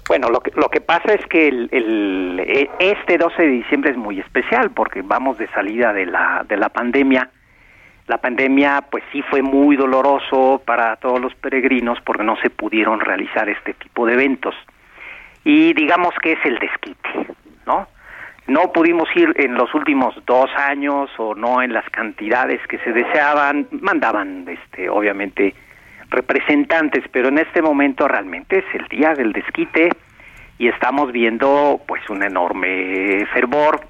Bueno, 0.10 0.30
lo 0.30 0.40
que, 0.40 0.52
lo 0.56 0.70
que 0.70 0.82
pasa 0.82 1.14
es 1.14 1.24
que 1.28 1.48
el, 1.48 1.70
el, 1.72 2.40
e, 2.40 2.68
este 2.80 3.20
12 3.20 3.44
de 3.44 3.48
diciembre 3.48 3.92
es 3.92 3.98
muy 3.98 4.20
especial 4.20 4.72
porque 4.72 5.04
vamos 5.04 5.38
de 5.38 5.48
salida 5.50 5.94
de 5.94 6.08
la, 6.08 6.44
de 6.50 6.58
la 6.58 6.70
pandemia. 6.70 7.30
La 8.08 8.18
pandemia 8.18 8.86
pues 8.90 9.04
sí 9.12 9.22
fue 9.22 9.44
muy 9.44 9.76
doloroso 9.76 10.64
para 10.66 10.96
todos 10.96 11.22
los 11.22 11.36
peregrinos 11.36 12.00
porque 12.04 12.24
no 12.24 12.38
se 12.38 12.50
pudieron 12.50 13.00
realizar 13.00 13.48
este 13.50 13.76
tipo 13.76 14.08
de 14.08 14.14
eventos. 14.14 14.56
Y 15.44 15.74
digamos 15.74 16.16
que 16.24 16.32
es 16.32 16.40
el 16.44 16.58
desquite, 16.58 17.28
¿no? 17.68 17.88
No 18.48 18.74
pudimos 18.74 19.08
ir 19.16 19.32
en 19.36 19.54
los 19.54 19.72
últimos 19.76 20.16
dos 20.26 20.50
años 20.56 21.12
o 21.20 21.36
no 21.36 21.62
en 21.62 21.72
las 21.72 21.88
cantidades 21.92 22.60
que 22.66 22.80
se 22.80 22.94
deseaban, 22.94 23.68
mandaban 23.70 24.48
este 24.50 24.90
obviamente 24.90 25.54
representantes, 26.10 27.04
pero 27.12 27.30
en 27.30 27.38
este 27.38 27.62
momento 27.62 28.08
realmente 28.08 28.60
es 28.60 28.66
el 28.74 28.88
día 28.88 29.14
del 29.14 29.34
desquite 29.34 29.90
y 30.58 30.68
estamos 30.68 31.12
viendo 31.12 31.82
pues 31.88 32.08
un 32.10 32.24
enorme 32.24 33.26
fervor. 33.34 33.82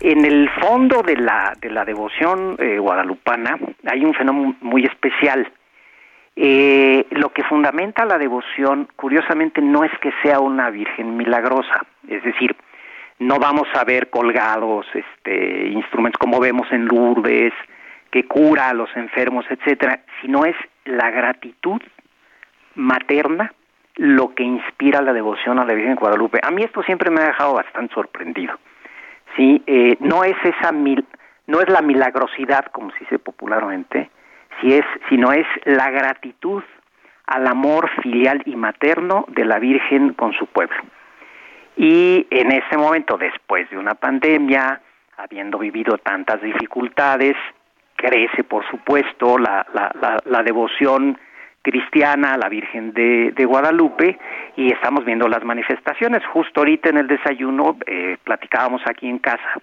En 0.00 0.24
el 0.24 0.48
fondo 0.60 1.02
de 1.02 1.16
la, 1.16 1.52
de 1.60 1.70
la 1.70 1.84
devoción 1.84 2.56
eh, 2.58 2.78
guadalupana 2.78 3.58
hay 3.86 4.04
un 4.04 4.14
fenómeno 4.14 4.56
muy 4.60 4.84
especial. 4.84 5.50
Eh, 6.36 7.06
lo 7.10 7.32
que 7.32 7.42
fundamenta 7.42 8.06
la 8.06 8.16
devoción, 8.16 8.88
curiosamente, 8.96 9.60
no 9.60 9.84
es 9.84 9.90
que 10.00 10.10
sea 10.22 10.40
una 10.40 10.70
Virgen 10.70 11.16
milagrosa, 11.16 11.84
es 12.08 12.22
decir, 12.22 12.56
no 13.18 13.38
vamos 13.38 13.68
a 13.74 13.84
ver 13.84 14.08
colgados 14.08 14.86
este, 14.94 15.68
instrumentos 15.68 16.18
como 16.18 16.40
vemos 16.40 16.66
en 16.72 16.86
Lourdes, 16.86 17.52
que 18.10 18.26
cura 18.26 18.68
a 18.68 18.74
los 18.74 18.94
enfermos, 18.96 19.44
etcétera, 19.48 20.00
sino 20.20 20.44
es 20.44 20.56
la 20.84 21.10
gratitud 21.10 21.80
materna 22.74 23.52
lo 23.96 24.34
que 24.34 24.42
inspira 24.42 25.02
la 25.02 25.12
devoción 25.12 25.58
a 25.58 25.64
la 25.64 25.74
Virgen 25.74 25.94
de 25.94 26.00
Guadalupe. 26.00 26.40
A 26.42 26.50
mí 26.50 26.62
esto 26.62 26.82
siempre 26.82 27.10
me 27.10 27.20
ha 27.20 27.26
dejado 27.26 27.54
bastante 27.54 27.94
sorprendido. 27.94 28.58
Sí, 29.36 29.62
eh, 29.66 29.96
no 30.00 30.24
es 30.24 30.36
esa 30.42 30.72
mil, 30.72 31.04
no 31.46 31.60
es 31.60 31.68
la 31.68 31.82
milagrosidad 31.82 32.66
como 32.66 32.90
se 32.92 33.00
dice 33.00 33.18
popularmente, 33.18 34.10
si 34.60 34.74
es, 34.74 34.84
sino 35.08 35.32
es 35.32 35.46
la 35.64 35.90
gratitud 35.90 36.62
al 37.26 37.46
amor 37.46 37.88
filial 38.02 38.42
y 38.44 38.56
materno 38.56 39.24
de 39.28 39.44
la 39.44 39.58
Virgen 39.58 40.14
con 40.14 40.32
su 40.32 40.46
pueblo. 40.46 40.82
Y 41.76 42.26
en 42.30 42.50
ese 42.52 42.76
momento, 42.76 43.16
después 43.16 43.70
de 43.70 43.78
una 43.78 43.94
pandemia, 43.94 44.80
habiendo 45.16 45.58
vivido 45.58 45.98
tantas 45.98 46.40
dificultades, 46.42 47.36
crece, 48.00 48.44
por 48.44 48.64
supuesto, 48.70 49.38
la, 49.38 49.66
la, 49.74 50.18
la, 50.24 50.42
devoción 50.42 51.18
cristiana 51.62 52.32
a 52.32 52.38
la 52.38 52.48
Virgen 52.48 52.92
de, 52.94 53.32
de, 53.32 53.44
Guadalupe 53.44 54.18
y 54.56 54.72
estamos 54.72 55.04
viendo 55.04 55.28
las 55.28 55.44
manifestaciones. 55.44 56.24
Justo 56.26 56.60
ahorita 56.60 56.88
en 56.88 56.98
el 56.98 57.06
desayuno 57.06 57.76
eh, 57.86 58.16
platicábamos 58.24 58.82
aquí 58.86 59.08
en 59.08 59.18
casa. 59.18 59.60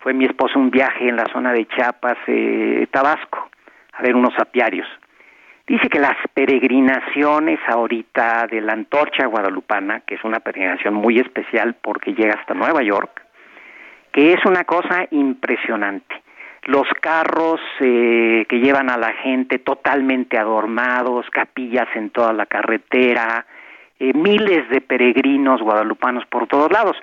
Fue 0.00 0.12
mi 0.12 0.24
esposo 0.24 0.58
un 0.58 0.70
viaje 0.70 1.08
en 1.08 1.16
la 1.16 1.26
zona 1.32 1.52
de 1.52 1.66
Chiapas, 1.66 2.18
eh, 2.26 2.86
Tabasco, 2.90 3.48
a 3.92 4.02
ver 4.02 4.16
unos 4.16 4.34
apiarios. 4.38 4.88
Dice 5.66 5.88
que 5.88 5.98
las 5.98 6.16
peregrinaciones 6.34 7.58
ahorita 7.68 8.46
de 8.48 8.60
la 8.60 8.72
antorcha 8.72 9.26
guadalupana, 9.26 10.00
que 10.00 10.14
es 10.14 10.24
una 10.24 10.40
peregrinación 10.40 10.94
muy 10.94 11.18
especial 11.18 11.74
porque 11.80 12.14
llega 12.14 12.34
hasta 12.34 12.54
Nueva 12.54 12.82
York, 12.82 13.22
que 14.12 14.32
es 14.32 14.44
una 14.44 14.64
cosa 14.64 15.06
impresionante 15.10 16.25
los 16.66 16.86
carros 17.00 17.60
eh, 17.80 18.44
que 18.48 18.58
llevan 18.58 18.90
a 18.90 18.98
la 18.98 19.12
gente 19.14 19.58
totalmente 19.60 20.36
adornados, 20.36 21.26
capillas 21.30 21.88
en 21.94 22.10
toda 22.10 22.32
la 22.32 22.46
carretera, 22.46 23.46
eh, 23.98 24.12
miles 24.12 24.68
de 24.70 24.80
peregrinos 24.80 25.62
guadalupanos 25.62 26.26
por 26.26 26.48
todos 26.48 26.70
lados. 26.70 26.96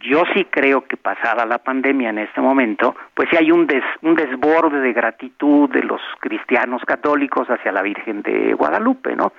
Yo 0.00 0.22
sí 0.32 0.44
creo 0.44 0.82
que 0.82 0.96
pasada 0.96 1.44
la 1.44 1.58
pandemia 1.58 2.10
en 2.10 2.18
este 2.18 2.40
momento, 2.40 2.94
pues 3.14 3.28
sí 3.30 3.36
hay 3.36 3.50
un, 3.50 3.68
un 4.02 4.14
desborde 4.14 4.80
de 4.80 4.92
gratitud 4.92 5.68
de 5.70 5.82
los 5.82 6.00
cristianos 6.20 6.82
católicos 6.84 7.48
hacia 7.48 7.72
la 7.72 7.82
Virgen 7.82 8.22
de 8.22 8.54
Guadalupe, 8.54 9.16
¿no? 9.16 9.32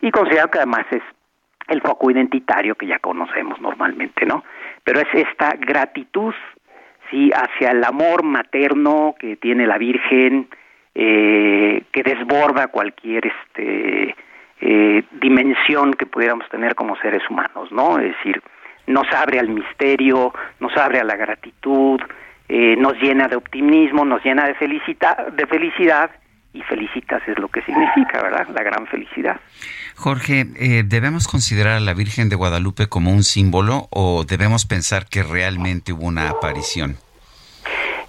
Y 0.00 0.12
considero 0.12 0.48
que 0.48 0.58
además 0.58 0.86
es 0.92 1.02
el 1.66 1.80
foco 1.82 2.12
identitario 2.12 2.76
que 2.76 2.86
ya 2.86 3.00
conocemos 3.00 3.60
normalmente, 3.60 4.24
¿no? 4.24 4.44
Pero 4.84 5.00
es 5.00 5.08
esta 5.12 5.56
gratitud 5.58 6.32
sí 7.10 7.30
hacia 7.32 7.70
el 7.70 7.84
amor 7.84 8.22
materno 8.22 9.14
que 9.18 9.36
tiene 9.36 9.66
la 9.66 9.78
Virgen 9.78 10.48
eh, 10.94 11.82
que 11.92 12.02
desborda 12.02 12.68
cualquier 12.68 13.26
este 13.26 14.14
eh, 14.60 15.02
dimensión 15.12 15.94
que 15.94 16.06
pudiéramos 16.06 16.48
tener 16.48 16.74
como 16.74 16.96
seres 16.96 17.22
humanos 17.28 17.70
no 17.72 17.98
es 17.98 18.16
decir 18.16 18.42
nos 18.86 19.06
abre 19.12 19.38
al 19.38 19.48
misterio 19.48 20.32
nos 20.60 20.76
abre 20.76 21.00
a 21.00 21.04
la 21.04 21.16
gratitud 21.16 22.00
eh, 22.48 22.76
nos 22.76 22.94
llena 23.00 23.28
de 23.28 23.36
optimismo 23.36 24.04
nos 24.04 24.24
llena 24.24 24.46
de 24.46 24.54
felicidad 24.54 25.28
de 25.32 25.46
felicidad 25.46 26.10
y 26.56 26.62
felicitas 26.62 27.22
es 27.28 27.38
lo 27.38 27.48
que 27.48 27.60
significa, 27.62 28.22
¿verdad? 28.22 28.48
La 28.48 28.62
gran 28.62 28.86
felicidad. 28.86 29.38
Jorge, 29.96 30.46
eh, 30.56 30.82
¿debemos 30.84 31.26
considerar 31.26 31.78
a 31.78 31.80
la 31.80 31.94
Virgen 31.94 32.28
de 32.28 32.36
Guadalupe 32.36 32.86
como 32.86 33.10
un 33.10 33.22
símbolo 33.22 33.88
o 33.90 34.24
debemos 34.24 34.66
pensar 34.66 35.06
que 35.06 35.22
realmente 35.22 35.92
hubo 35.92 36.06
una 36.06 36.28
aparición? 36.28 36.96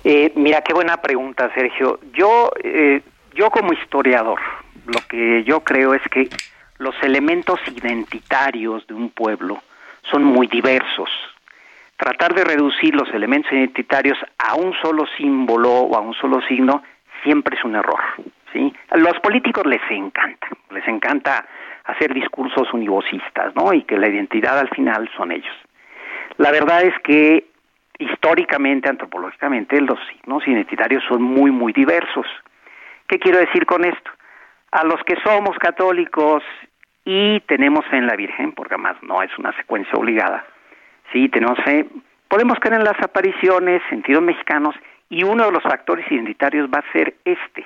Eh, 0.03 0.32
mira, 0.35 0.61
qué 0.61 0.74
buena 0.74 0.98
pregunta, 0.98 1.49
Sergio. 1.56 1.99
Yo, 2.14 2.51
eh, 2.64 3.01
yo 3.33 3.49
como 3.49 3.74
historiador, 3.74 4.40
lo 4.85 4.99
que 5.09 5.43
yo 5.45 5.61
creo 5.61 5.93
es 5.93 6.01
que 6.11 6.30
los 6.77 6.95
elementos 7.01 7.59
identitarios 7.67 8.85
de 8.88 8.93
un 8.93 9.09
pueblo 9.09 9.61
son 10.11 10.24
muy 10.24 10.48
diversos. 10.48 11.09
tratar 11.98 12.35
de 12.35 12.43
reducir 12.43 12.93
los 12.93 13.09
elementos 13.11 13.51
identitarios 13.51 14.19
a 14.38 14.53
un 14.53 14.72
solo 14.83 15.06
símbolo 15.17 15.72
o 15.72 15.95
a 15.95 15.99
un 15.99 16.14
solo 16.14 16.41
signo 16.48 16.83
siempre 17.24 17.57
es 17.57 17.64
un 17.64 17.75
error. 17.75 17.99
¿sí? 18.53 18.72
A 18.91 18.98
los 18.98 19.19
políticos 19.19 19.66
les 19.66 19.82
encanta, 19.90 20.48
les 20.69 20.88
encanta 20.88 21.43
hacer 21.88 22.14
discursos 22.14 22.72
univocistas, 22.74 23.56
¿no? 23.56 23.74
Y 23.74 23.83
que 23.83 23.98
la 23.98 24.07
identidad 24.07 24.59
al 24.59 24.69
final 24.69 25.09
son 25.16 25.32
ellos. 25.32 25.56
La 26.38 26.51
verdad 26.51 26.83
es 26.83 26.93
que 27.03 27.45
históricamente, 27.98 28.90
antropológicamente, 28.90 29.82
los 29.82 29.98
signos 30.09 30.48
identitarios 30.48 31.03
son 31.07 31.22
muy, 31.22 31.49
muy 31.49 31.74
diversos. 31.74 32.27
¿Qué 33.07 33.17
quiero 33.17 33.40
decir 33.40 33.66
con 33.66 33.85
esto? 33.85 34.11
A 34.72 34.83
los 34.83 35.01
que 35.06 35.16
somos 35.24 35.57
católicos 35.57 36.43
y 37.06 37.40
tenemos 37.41 37.85
fe 37.85 37.98
en 37.98 38.07
la 38.07 38.16
Virgen, 38.16 38.51
porque 38.51 38.75
además 38.75 38.98
no 39.01 39.24
es 39.24 39.32
una 39.40 39.56
secuencia 39.56 39.93
obligada, 39.93 40.45
sí, 41.14 41.30
tenemos 41.30 41.57
fe, 41.64 41.85
podemos 42.27 42.59
creer 42.59 42.82
en 42.82 42.85
las 42.85 43.01
apariciones, 43.01 43.82
sentidos 43.90 44.22
mexicanos, 44.22 44.75
y 45.09 45.24
uno 45.24 45.45
de 45.45 45.51
los 45.53 45.64
factores 45.64 46.06
identitarios 46.11 46.69
va 46.69 46.80
a 46.80 46.91
ser 46.91 47.16
este. 47.24 47.66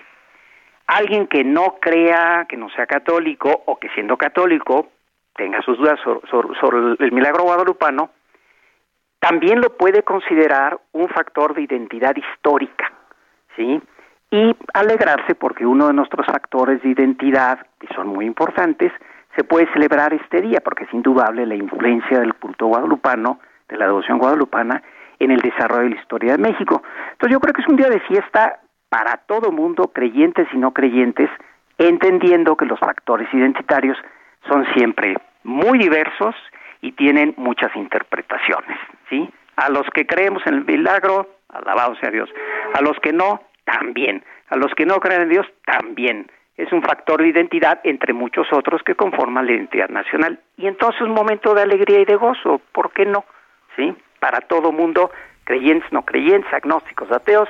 Alguien 0.92 1.28
que 1.28 1.46
no 1.46 1.78
crea, 1.80 2.46
que 2.50 2.58
no 2.58 2.70
sea 2.72 2.86
católico, 2.86 3.64
o 3.66 3.78
que 3.80 3.88
siendo 3.92 4.18
católico 4.18 4.90
tenga 5.34 5.62
sus 5.62 5.78
dudas 5.78 5.98
sobre, 6.02 6.96
el 7.00 7.12
milagro 7.14 7.44
guadalupano, 7.44 8.10
también 9.18 9.62
lo 9.62 9.78
puede 9.78 10.04
considerar 10.04 10.78
un 10.92 11.08
factor 11.08 11.54
de 11.54 11.62
identidad 11.62 12.14
histórica, 12.18 12.92
¿sí? 13.56 13.82
Y 14.32 14.54
alegrarse 14.74 15.34
porque 15.34 15.66
uno 15.66 15.88
de 15.88 15.94
nuestros 15.94 16.26
factores 16.26 16.82
de 16.84 16.90
identidad, 16.90 17.66
que 17.80 17.88
son 17.96 18.08
muy 18.08 18.26
importantes, 18.26 18.92
se 19.38 19.46
puede 19.46 19.72
celebrar 19.72 20.14
este 20.14 20.42
día, 20.42 20.60
porque 20.60 20.84
es 20.84 20.94
indudable 20.94 21.46
la 21.46 21.56
influencia 21.56 22.20
del 22.20 22.34
culto 22.34 22.66
guadalupano, 22.66 23.40
de 23.70 23.78
la 23.78 23.86
devoción 23.86 24.18
guadalupana, 24.18 24.84
en 25.20 25.32
el 25.32 25.40
desarrollo 25.40 25.84
de 25.84 25.92
la 25.92 26.02
historia 26.02 26.32
de 26.34 26.38
México. 26.40 26.84
Entonces 27.14 27.32
yo 27.32 27.40
creo 27.40 27.54
que 27.54 27.62
es 27.62 27.68
un 27.70 27.78
día 27.78 27.90
de 27.90 28.02
fiesta 28.02 28.60
para 28.92 29.16
todo 29.26 29.54
mundo, 29.54 29.94
creyentes 29.94 30.50
y 30.52 30.58
no 30.58 30.74
creyentes, 30.74 31.30
entendiendo 31.78 32.58
que 32.58 32.66
los 32.66 32.78
factores 32.78 33.34
identitarios 33.34 33.98
son 34.50 34.66
siempre 34.74 35.16
muy 35.44 35.80
diversos 35.80 36.36
y 36.82 36.92
tienen 36.92 37.34
muchas 37.38 37.74
interpretaciones, 37.78 38.78
¿sí? 39.10 39.30
A 39.56 39.70
los 39.70 39.90
que 39.94 40.06
creemos 40.06 40.46
en 40.46 40.56
el 40.56 40.66
milagro, 40.66 41.30
alabado 41.48 41.96
sea 42.02 42.12
Dios. 42.12 42.30
A 42.74 42.82
los 42.82 43.00
que 43.00 43.14
no, 43.14 43.42
también. 43.64 44.26
A 44.50 44.58
los 44.58 44.74
que 44.76 44.86
no 44.86 45.00
creen 45.00 45.22
en 45.22 45.30
Dios, 45.30 45.48
también 45.66 46.30
es 46.58 46.70
un 46.74 46.82
factor 46.82 47.22
de 47.22 47.30
identidad 47.30 47.80
entre 47.86 48.12
muchos 48.12 48.48
otros 48.52 48.84
que 48.84 48.96
conforman 48.96 49.46
la 49.46 49.54
identidad 49.54 49.88
nacional. 49.88 50.38
Y 50.58 50.68
entonces 50.68 51.00
un 51.02 51.12
momento 51.12 51.54
de 51.54 51.62
alegría 51.62 52.02
y 52.02 52.06
de 52.06 52.18
gozo, 52.18 52.60
¿por 52.74 52.92
qué 52.92 53.06
no? 53.06 53.24
¿Sí? 53.78 53.96
Para 54.20 54.42
todo 54.42 54.74
mundo, 54.74 55.12
creyentes, 55.52 55.92
no 55.92 56.04
creyentes, 56.04 56.52
agnósticos, 56.54 57.12
ateos, 57.12 57.50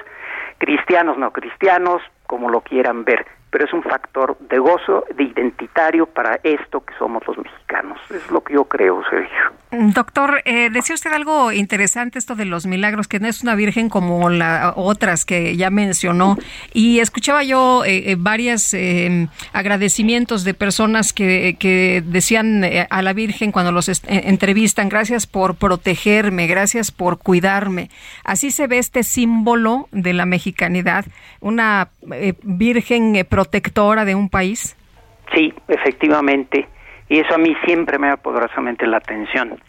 cristianos, 0.57 1.19
no 1.19 1.31
cristianos, 1.31 2.01
como 2.25 2.49
lo 2.49 2.61
quieran 2.61 3.05
ver 3.05 3.27
pero 3.51 3.65
es 3.65 3.73
un 3.73 3.83
factor 3.83 4.37
de 4.39 4.57
gozo, 4.57 5.05
de 5.15 5.23
identitario 5.23 6.05
para 6.05 6.39
esto 6.41 6.83
que 6.83 6.93
somos 6.97 7.21
los 7.27 7.37
mexicanos. 7.37 7.99
Es 8.09 8.31
lo 8.31 8.41
que 8.41 8.53
yo 8.53 8.63
creo, 8.63 9.03
Sergio. 9.09 9.61
Doctor, 9.71 10.41
eh, 10.43 10.69
decía 10.69 10.95
usted 10.95 11.13
algo 11.13 11.53
interesante 11.53 12.19
esto 12.19 12.35
de 12.35 12.43
los 12.43 12.65
milagros, 12.65 13.07
que 13.07 13.21
no 13.21 13.27
es 13.27 13.41
una 13.41 13.55
virgen 13.55 13.87
como 13.87 14.29
las 14.29 14.73
otras 14.75 15.23
que 15.23 15.55
ya 15.55 15.69
mencionó. 15.69 16.37
Y 16.73 16.99
escuchaba 16.99 17.43
yo 17.43 17.85
eh, 17.85 18.11
eh 18.11 18.15
varios 18.17 18.73
eh, 18.73 19.27
agradecimientos 19.53 20.43
de 20.43 20.53
personas 20.53 21.13
que, 21.13 21.55
que 21.57 22.03
decían 22.05 22.65
a 22.89 23.01
la 23.01 23.13
Virgen 23.13 23.51
cuando 23.51 23.71
los 23.71 23.89
entrevistan, 24.07 24.89
gracias 24.89 25.25
por 25.25 25.55
protegerme, 25.55 26.47
gracias 26.47 26.91
por 26.91 27.17
cuidarme. 27.19 27.89
Así 28.23 28.51
se 28.51 28.67
ve 28.67 28.77
este 28.77 29.03
símbolo 29.03 29.87
de 29.91 30.13
la 30.13 30.25
mexicanidad, 30.25 31.05
una 31.39 31.89
Virgen 32.43 33.25
protectora 33.41 34.05
de 34.05 34.13
un 34.13 34.29
país? 34.29 34.77
Sí, 35.33 35.53
efectivamente. 35.67 36.67
Y 37.09 37.19
eso 37.19 37.33
a 37.33 37.37
mí 37.37 37.55
siempre 37.65 37.97
me 37.97 38.07
da 38.07 38.17
poderosamente 38.17 38.85
la 38.85 38.97
atención. 38.97 39.59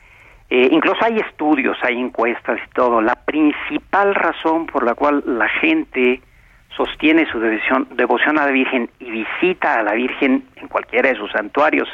Eh, 0.50 0.68
incluso 0.70 0.98
hay 1.02 1.16
estudios, 1.16 1.78
hay 1.82 1.98
encuestas 1.98 2.58
y 2.58 2.74
todo. 2.74 3.00
La 3.00 3.14
principal 3.14 4.14
razón 4.14 4.66
por 4.66 4.84
la 4.84 4.94
cual 4.94 5.22
la 5.26 5.48
gente 5.48 6.20
sostiene 6.76 7.26
su 7.30 7.40
devoción, 7.40 7.88
devoción 7.96 8.38
a 8.38 8.44
la 8.44 8.52
Virgen 8.52 8.90
y 9.00 9.10
visita 9.10 9.78
a 9.78 9.82
la 9.82 9.92
Virgen 9.92 10.44
en 10.56 10.68
cualquiera 10.68 11.08
de 11.08 11.16
sus 11.16 11.30
santuarios 11.32 11.88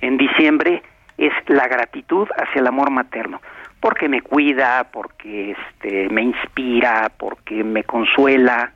en 0.00 0.16
diciembre 0.16 0.82
es 1.16 1.32
la 1.46 1.68
gratitud 1.68 2.28
hacia 2.36 2.60
el 2.60 2.66
amor 2.66 2.90
materno, 2.90 3.40
porque 3.80 4.08
me 4.08 4.20
cuida, 4.20 4.88
porque 4.92 5.52
este, 5.52 6.08
me 6.10 6.22
inspira, 6.22 7.10
porque 7.16 7.64
me 7.64 7.84
consuela, 7.84 8.72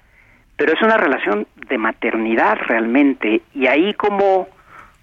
pero 0.61 0.75
es 0.75 0.83
una 0.83 0.99
relación 0.99 1.47
de 1.71 1.79
maternidad 1.79 2.59
realmente 2.67 3.41
y 3.55 3.67
ahí 3.67 3.95
como 3.95 4.47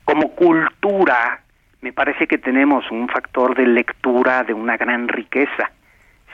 como 0.06 0.30
cultura 0.36 1.42
me 1.82 1.92
parece 1.92 2.28
que 2.28 2.38
tenemos 2.38 2.86
un 2.92 3.10
factor 3.10 3.56
de 3.56 3.66
lectura 3.66 4.44
de 4.44 4.54
una 4.54 4.78
gran 4.78 5.08
riqueza 5.08 5.72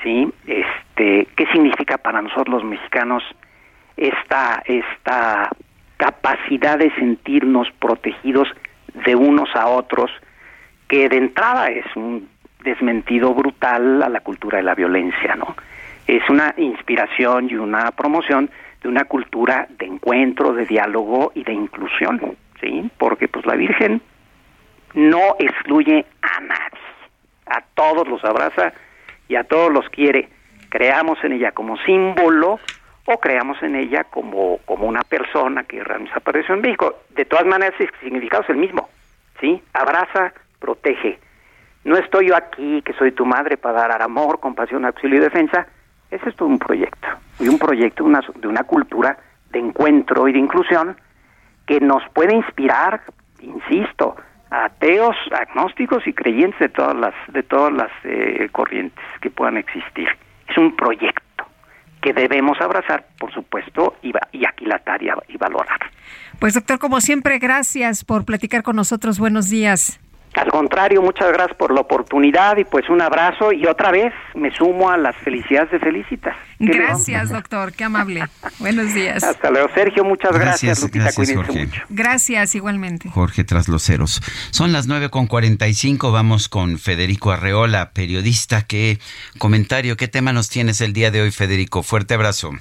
sí 0.03 0.29
este 0.45 1.29
qué 1.37 1.45
significa 1.53 1.97
para 1.97 2.21
nosotros 2.21 2.49
los 2.49 2.63
mexicanos 2.65 3.23
esta 3.95 4.61
esta 4.65 5.49
capacidad 5.95 6.77
de 6.77 6.93
sentirnos 6.95 7.71
protegidos 7.79 8.49
de 9.05 9.15
unos 9.15 9.55
a 9.55 9.67
otros 9.67 10.11
que 10.89 11.07
de 11.07 11.15
entrada 11.15 11.69
es 11.69 11.85
un 11.95 12.27
desmentido 12.61 13.33
brutal 13.33 14.03
a 14.03 14.09
la 14.09 14.19
cultura 14.19 14.57
de 14.57 14.63
la 14.63 14.75
violencia 14.75 15.33
no 15.37 15.55
es 16.07 16.29
una 16.29 16.53
inspiración 16.57 17.49
y 17.49 17.55
una 17.55 17.89
promoción 17.91 18.49
de 18.83 18.89
una 18.89 19.05
cultura 19.05 19.67
de 19.79 19.85
encuentro, 19.85 20.53
de 20.53 20.65
diálogo 20.65 21.31
y 21.33 21.43
de 21.43 21.53
inclusión, 21.53 22.37
¿sí? 22.61 22.91
Porque 22.97 23.27
pues 23.27 23.45
la 23.45 23.55
Virgen 23.55 24.01
no 24.93 25.35
excluye 25.39 26.05
a 26.21 26.41
nadie, 26.41 26.79
a 27.47 27.61
todos 27.73 28.07
los 28.07 28.23
abraza 28.23 28.73
y 29.27 29.35
a 29.35 29.45
todos 29.45 29.71
los 29.71 29.89
quiere. 29.89 30.29
Creamos 30.69 31.17
en 31.23 31.33
ella 31.33 31.51
como 31.51 31.77
símbolo 31.77 32.59
o 33.05 33.19
creamos 33.19 33.61
en 33.63 33.75
ella 33.75 34.03
como, 34.05 34.59
como 34.65 34.85
una 34.85 35.01
persona 35.01 35.63
que 35.63 35.83
realmente 35.83 36.17
apareció 36.17 36.55
en 36.55 36.61
México. 36.61 36.99
De 37.09 37.25
todas 37.25 37.45
maneras, 37.45 37.79
el 37.79 37.89
significado 38.01 38.43
es 38.43 38.49
el 38.49 38.57
mismo, 38.57 38.89
¿sí? 39.39 39.61
Abraza, 39.73 40.33
protege. 40.59 41.19
No 41.85 41.97
estoy 41.97 42.29
yo 42.29 42.35
aquí, 42.35 42.81
que 42.81 42.93
soy 42.93 43.11
tu 43.11 43.25
madre, 43.25 43.57
para 43.57 43.79
dar 43.81 44.01
amor, 44.01 44.39
compasión, 44.39 44.85
auxilio 44.85 45.17
y 45.17 45.21
defensa, 45.21 45.67
ese 46.13 46.29
es 46.29 46.35
todo 46.35 46.47
un 46.47 46.59
proyecto, 46.59 47.07
y 47.39 47.47
un 47.47 47.57
proyecto 47.57 48.03
una, 48.03 48.21
de 48.35 48.47
una 48.47 48.63
cultura 48.63 49.17
de 49.51 49.59
encuentro 49.59 50.27
y 50.27 50.33
de 50.33 50.39
inclusión 50.39 50.95
que 51.65 51.79
nos 51.79 52.03
puede 52.13 52.35
inspirar, 52.35 53.01
insisto, 53.41 54.15
a 54.51 54.65
ateos, 54.65 55.15
agnósticos 55.31 56.05
y 56.07 56.13
creyentes 56.13 56.59
de 56.59 56.69
todas 56.69 56.95
las, 56.95 57.13
de 57.29 57.43
todas 57.43 57.73
las 57.73 57.91
eh, 58.03 58.49
corrientes 58.51 59.03
que 59.21 59.29
puedan 59.29 59.57
existir. 59.57 60.07
Es 60.47 60.57
un 60.57 60.75
proyecto 60.75 61.45
que 62.01 62.13
debemos 62.13 62.59
abrazar, 62.61 63.07
por 63.17 63.33
supuesto, 63.33 63.95
y, 64.03 64.11
y 64.33 64.45
aquilatar 64.45 65.01
y 65.01 65.37
valorar. 65.37 65.79
Pues 66.39 66.53
doctor, 66.53 66.77
como 66.77 66.99
siempre, 66.99 67.39
gracias 67.39 68.03
por 68.03 68.25
platicar 68.25 68.61
con 68.61 68.75
nosotros. 68.75 69.17
Buenos 69.17 69.49
días. 69.49 69.99
Al 70.35 70.49
contrario, 70.49 71.01
muchas 71.01 71.31
gracias 71.31 71.55
por 71.57 71.71
la 71.71 71.81
oportunidad 71.81 72.57
y 72.57 72.63
pues 72.63 72.89
un 72.89 73.01
abrazo 73.01 73.51
y 73.51 73.67
otra 73.67 73.91
vez 73.91 74.11
me 74.33 74.49
sumo 74.55 74.89
a 74.89 74.97
las 74.97 75.15
felicidades 75.17 75.69
de 75.71 75.79
Felicitas. 75.79 76.35
Gracias, 76.57 77.29
doctor, 77.29 77.71
qué 77.73 77.83
amable. 77.83 78.23
Buenos 78.57 78.95
días. 78.95 79.23
Hasta 79.23 79.51
luego, 79.51 79.69
Sergio, 79.75 80.03
muchas 80.03 80.31
gracias. 80.33 80.79
Gracias, 80.91 81.15
gracias 81.15 81.35
Jorge. 81.35 81.69
Gracias, 81.89 82.55
igualmente. 82.55 83.09
Jorge 83.09 83.43
Trasloceros. 83.43 84.21
Son 84.49 84.71
las 84.71 84.87
nueve 84.87 85.09
con 85.09 85.29
cinco. 85.73 86.11
vamos 86.11 86.49
con 86.49 86.79
Federico 86.79 87.31
Arreola, 87.31 87.91
periodista. 87.91 88.63
¿Qué 88.65 88.97
comentario, 89.37 89.97
qué 89.97 90.07
tema 90.07 90.33
nos 90.33 90.49
tienes 90.49 90.81
el 90.81 90.93
día 90.93 91.11
de 91.11 91.21
hoy, 91.21 91.31
Federico? 91.31 91.83
Fuerte 91.83 92.15
abrazo. 92.15 92.51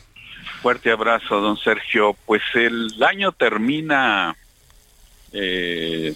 Fuerte 0.61 0.91
abrazo, 0.91 1.41
don 1.41 1.57
Sergio. 1.57 2.15
Pues 2.27 2.43
el 2.55 3.03
año 3.03 3.33
termina... 3.33 4.37
Eh, 5.33 6.15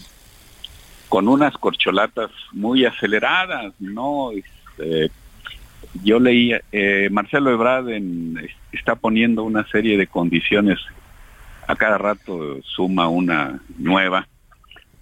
con 1.17 1.29
unas 1.29 1.57
corcholatas 1.57 2.31
muy 2.53 2.85
aceleradas, 2.85 3.73
¿no? 3.79 4.33
Este, 4.33 5.11
yo 6.05 6.21
leí, 6.21 6.53
eh, 6.73 7.09
Marcelo 7.11 7.51
Ebrard 7.51 7.89
está 8.71 8.97
poniendo 8.97 9.43
una 9.43 9.67
serie 9.67 9.97
de 9.97 10.09
condiciones, 10.09 10.79
a 11.67 11.75
cada 11.75 11.97
rato 11.97 12.61
suma 12.65 13.09
una 13.09 13.63
nueva 13.79 14.29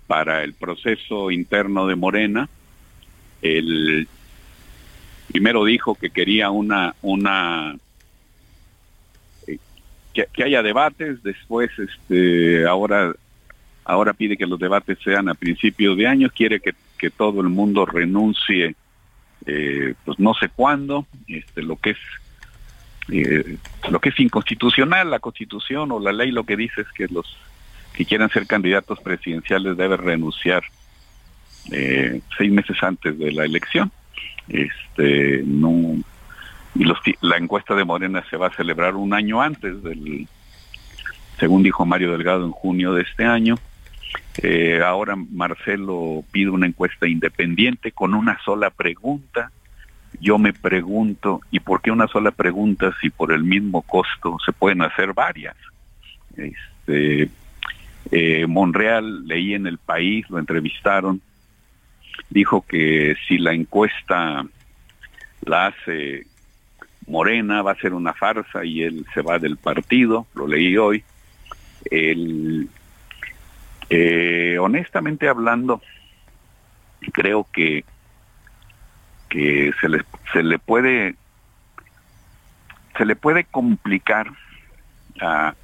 para 0.07 0.45
el 0.45 0.55
proceso 0.55 1.33
interno 1.33 1.89
de 1.89 1.97
Morena. 1.97 2.49
El 3.43 4.07
primero 5.33 5.65
dijo 5.65 5.97
que 5.97 6.11
quería 6.11 6.51
una, 6.51 6.95
una 7.03 7.75
eh, 9.49 9.59
que, 10.13 10.29
que, 10.33 10.45
haya 10.45 10.63
debates, 10.63 11.25
después 11.25 11.73
este, 11.77 12.69
ahora 12.69 13.17
ahora 13.85 14.13
pide 14.13 14.37
que 14.37 14.47
los 14.47 14.59
debates 14.59 14.99
sean 15.05 15.29
a 15.29 15.35
principios 15.35 15.97
de 15.97 16.07
año, 16.07 16.31
quiere 16.35 16.61
que, 16.61 16.75
todo 17.19 17.43
el 17.43 17.51
mundo 17.51 17.85
renuncie 17.85 18.77
eh, 19.45 19.93
pues 20.07 20.19
no 20.19 20.33
sé 20.33 20.49
cuándo, 20.49 21.07
este, 21.29 21.63
lo 21.63 21.77
que 21.77 21.91
es 21.91 21.99
eh, 23.11 23.59
lo 23.91 24.01
que 24.01 24.09
es 24.09 24.19
inconstitucional, 24.19 25.11
la 25.11 25.19
constitución 25.19 25.93
o 25.93 26.01
la 26.01 26.13
ley 26.13 26.31
lo 26.31 26.45
que 26.45 26.57
dice 26.57 26.81
es 26.81 26.87
que 26.93 27.07
los 27.09 27.37
que 27.93 28.07
quieran 28.07 28.31
ser 28.31 28.47
candidatos 28.47 29.01
presidenciales 29.01 29.77
deben 29.77 29.99
renunciar 29.99 30.63
eh, 31.71 32.23
seis 32.39 32.51
meses 32.51 32.83
antes 32.83 33.19
de 33.19 33.33
la 33.33 33.45
elección. 33.45 33.93
Este, 34.49 35.43
no, 35.45 35.97
y 36.75 36.85
los, 36.85 36.99
la 37.21 37.37
encuesta 37.37 37.75
de 37.75 37.85
Morena 37.85 38.25
se 38.29 38.37
va 38.37 38.49
a 38.49 38.57
celebrar 38.57 38.97
un 38.97 39.15
año 39.15 39.41
antes 39.41 39.83
del, 39.83 40.27
según 41.39 41.63
dijo 41.63 41.87
Mario 41.87 42.13
Delgado 42.13 42.45
en 42.45 42.53
junio 42.53 42.95
de 42.95 43.03
este 43.03 43.25
año. 43.25 43.57
Eh, 44.43 44.83
ahora 44.85 45.17
Marcelo 45.17 46.25
pide 46.33 46.51
una 46.51 46.67
encuesta 46.67 47.07
independiente 47.07 47.93
con 47.93 48.15
una 48.15 48.39
sola 48.45 48.71
pregunta. 48.71 49.51
Yo 50.21 50.39
me 50.39 50.53
pregunto, 50.53 51.41
¿y 51.51 51.61
por 51.61 51.81
qué 51.83 51.91
una 51.91 52.07
sola 52.09 52.31
pregunta 52.31 52.93
si 53.01 53.11
por 53.11 53.33
el 53.33 53.45
mismo 53.45 53.83
costo 53.83 54.37
se 54.45 54.53
pueden 54.53 54.83
hacer 54.83 55.13
varias? 55.13 55.57
Este, 56.37 57.29
eh, 58.11 58.47
Monreal, 58.47 59.27
leí 59.27 59.55
en 59.55 59.67
el 59.67 59.79
país, 59.79 60.29
lo 60.31 60.39
entrevistaron, 60.39 61.21
dijo 62.31 62.65
que 62.67 63.17
si 63.27 63.39
la 63.39 63.53
encuesta 63.53 64.45
la 65.45 65.67
hace 65.67 66.27
Morena 67.07 67.63
va 67.63 67.73
a 67.73 67.81
ser 67.81 67.93
una 67.93 68.15
farsa 68.15 68.65
y 68.65 68.83
él 68.83 69.05
se 69.15 69.23
va 69.23 69.39
del 69.39 69.57
partido, 69.57 70.27
lo 70.35 70.47
leí 70.47 70.77
hoy. 70.77 71.05
El, 71.91 72.69
eh, 73.91 74.57
honestamente 74.61 75.29
hablando, 75.29 75.81
creo 77.13 77.47
que, 77.53 77.85
que 79.29 79.73
se, 79.81 79.89
le, 79.89 80.05
se 80.33 80.43
le 80.43 80.59
puede 80.59 81.17
se 82.97 83.05
le 83.05 83.17
puede 83.17 83.45
complicar 83.45 84.31
a, 85.21 85.55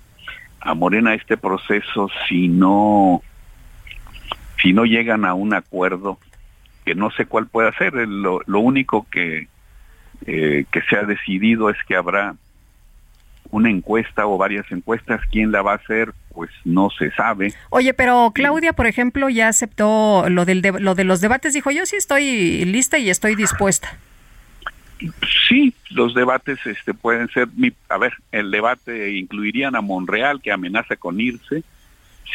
a 0.60 0.74
Morena 0.74 1.14
este 1.14 1.36
proceso 1.36 2.08
si 2.28 2.48
no 2.48 3.22
si 4.60 4.72
no 4.72 4.84
llegan 4.84 5.24
a 5.24 5.34
un 5.34 5.54
acuerdo 5.54 6.18
que 6.84 6.94
no 6.94 7.10
sé 7.10 7.26
cuál 7.26 7.46
puede 7.46 7.72
ser. 7.74 7.94
Lo, 7.94 8.40
lo 8.46 8.60
único 8.60 9.06
que 9.10 9.48
eh, 10.26 10.64
que 10.70 10.82
se 10.82 10.96
ha 10.96 11.02
decidido 11.02 11.70
es 11.70 11.76
que 11.84 11.96
habrá 11.96 12.34
una 13.50 13.70
encuesta 13.70 14.26
o 14.26 14.38
varias 14.38 14.70
encuestas. 14.70 15.20
¿Quién 15.30 15.52
la 15.52 15.62
va 15.62 15.72
a 15.72 15.76
hacer? 15.76 16.12
Pues 16.32 16.50
no 16.64 16.90
se 16.90 17.10
sabe. 17.12 17.52
Oye, 17.70 17.94
pero 17.94 18.32
Claudia, 18.34 18.72
por 18.72 18.86
ejemplo, 18.86 19.28
ya 19.28 19.48
aceptó 19.48 20.28
lo, 20.28 20.44
del 20.44 20.62
lo 20.78 20.94
de 20.94 21.04
los 21.04 21.20
debates. 21.20 21.54
Dijo, 21.54 21.70
yo 21.70 21.86
sí 21.86 21.96
estoy 21.96 22.64
lista 22.64 22.98
y 22.98 23.10
estoy 23.10 23.34
dispuesta. 23.34 23.96
Sí, 25.48 25.74
los 25.90 26.14
debates 26.14 26.58
este, 26.66 26.92
pueden 26.92 27.28
ser, 27.28 27.48
a 27.88 27.96
ver, 27.96 28.12
el 28.32 28.50
debate 28.50 29.16
incluirían 29.16 29.74
a 29.74 29.80
Monreal, 29.80 30.42
que 30.42 30.52
amenaza 30.52 30.96
con 30.96 31.20
irse. 31.20 31.62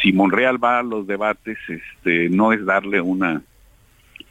Si 0.02 0.12
Monreal 0.12 0.62
va 0.62 0.80
a 0.80 0.82
los 0.82 1.06
debates, 1.06 1.58
este, 1.68 2.28
no 2.28 2.52
es 2.52 2.64
darle 2.64 3.00
una 3.00 3.42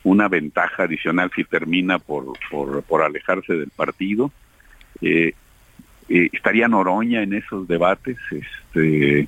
una 0.06 0.28
ventaja 0.28 0.84
adicional 0.84 1.32
si 1.36 1.44
termina 1.44 1.98
por, 1.98 2.34
por, 2.52 3.02
alejarse 3.02 3.54
del 3.54 3.72
partido. 3.72 4.32
Eh, 5.02 5.34
eh, 6.10 6.30
estaría 6.32 6.68
Noroña 6.68 7.22
en 7.22 7.34
esos 7.34 7.68
debates, 7.68 8.18
este, 8.32 9.28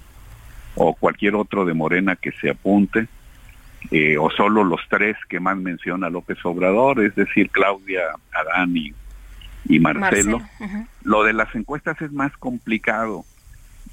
o 0.75 0.93
cualquier 0.93 1.35
otro 1.35 1.65
de 1.65 1.73
Morena 1.73 2.15
que 2.15 2.31
se 2.33 2.49
apunte, 2.49 3.07
eh, 3.91 4.17
o 4.17 4.29
solo 4.29 4.63
los 4.63 4.81
tres 4.89 5.15
que 5.29 5.39
más 5.39 5.57
menciona 5.57 6.09
López 6.09 6.37
Obrador, 6.43 7.03
es 7.03 7.15
decir, 7.15 7.49
Claudia, 7.49 8.01
Adán 8.33 8.75
y, 8.75 8.93
Marcelo. 9.79 10.41
Lo 11.03 11.23
de 11.23 11.33
las 11.33 11.53
encuestas 11.53 12.01
es 12.01 12.11
más 12.11 12.35
complicado 12.37 13.25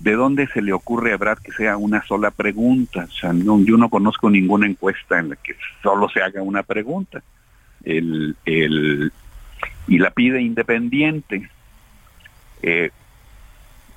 ¿de 0.00 0.12
dónde 0.12 0.46
se 0.48 0.62
le 0.62 0.72
ocurre 0.72 1.12
a 1.12 1.16
Brad 1.16 1.38
que 1.38 1.52
sea 1.52 1.76
una 1.76 2.02
sola 2.04 2.30
pregunta? 2.30 3.06
O 3.08 3.12
sea, 3.12 3.32
no, 3.32 3.60
yo 3.60 3.76
no 3.76 3.88
conozco 3.88 4.30
ninguna 4.30 4.66
encuesta 4.66 5.18
en 5.18 5.30
la 5.30 5.36
que 5.36 5.56
solo 5.82 6.08
se 6.08 6.22
haga 6.22 6.42
una 6.42 6.62
pregunta. 6.62 7.22
El, 7.82 8.36
el, 8.44 9.12
y 9.86 9.98
la 9.98 10.10
pide 10.10 10.40
independiente. 10.40 11.48
Eh, 12.66 12.90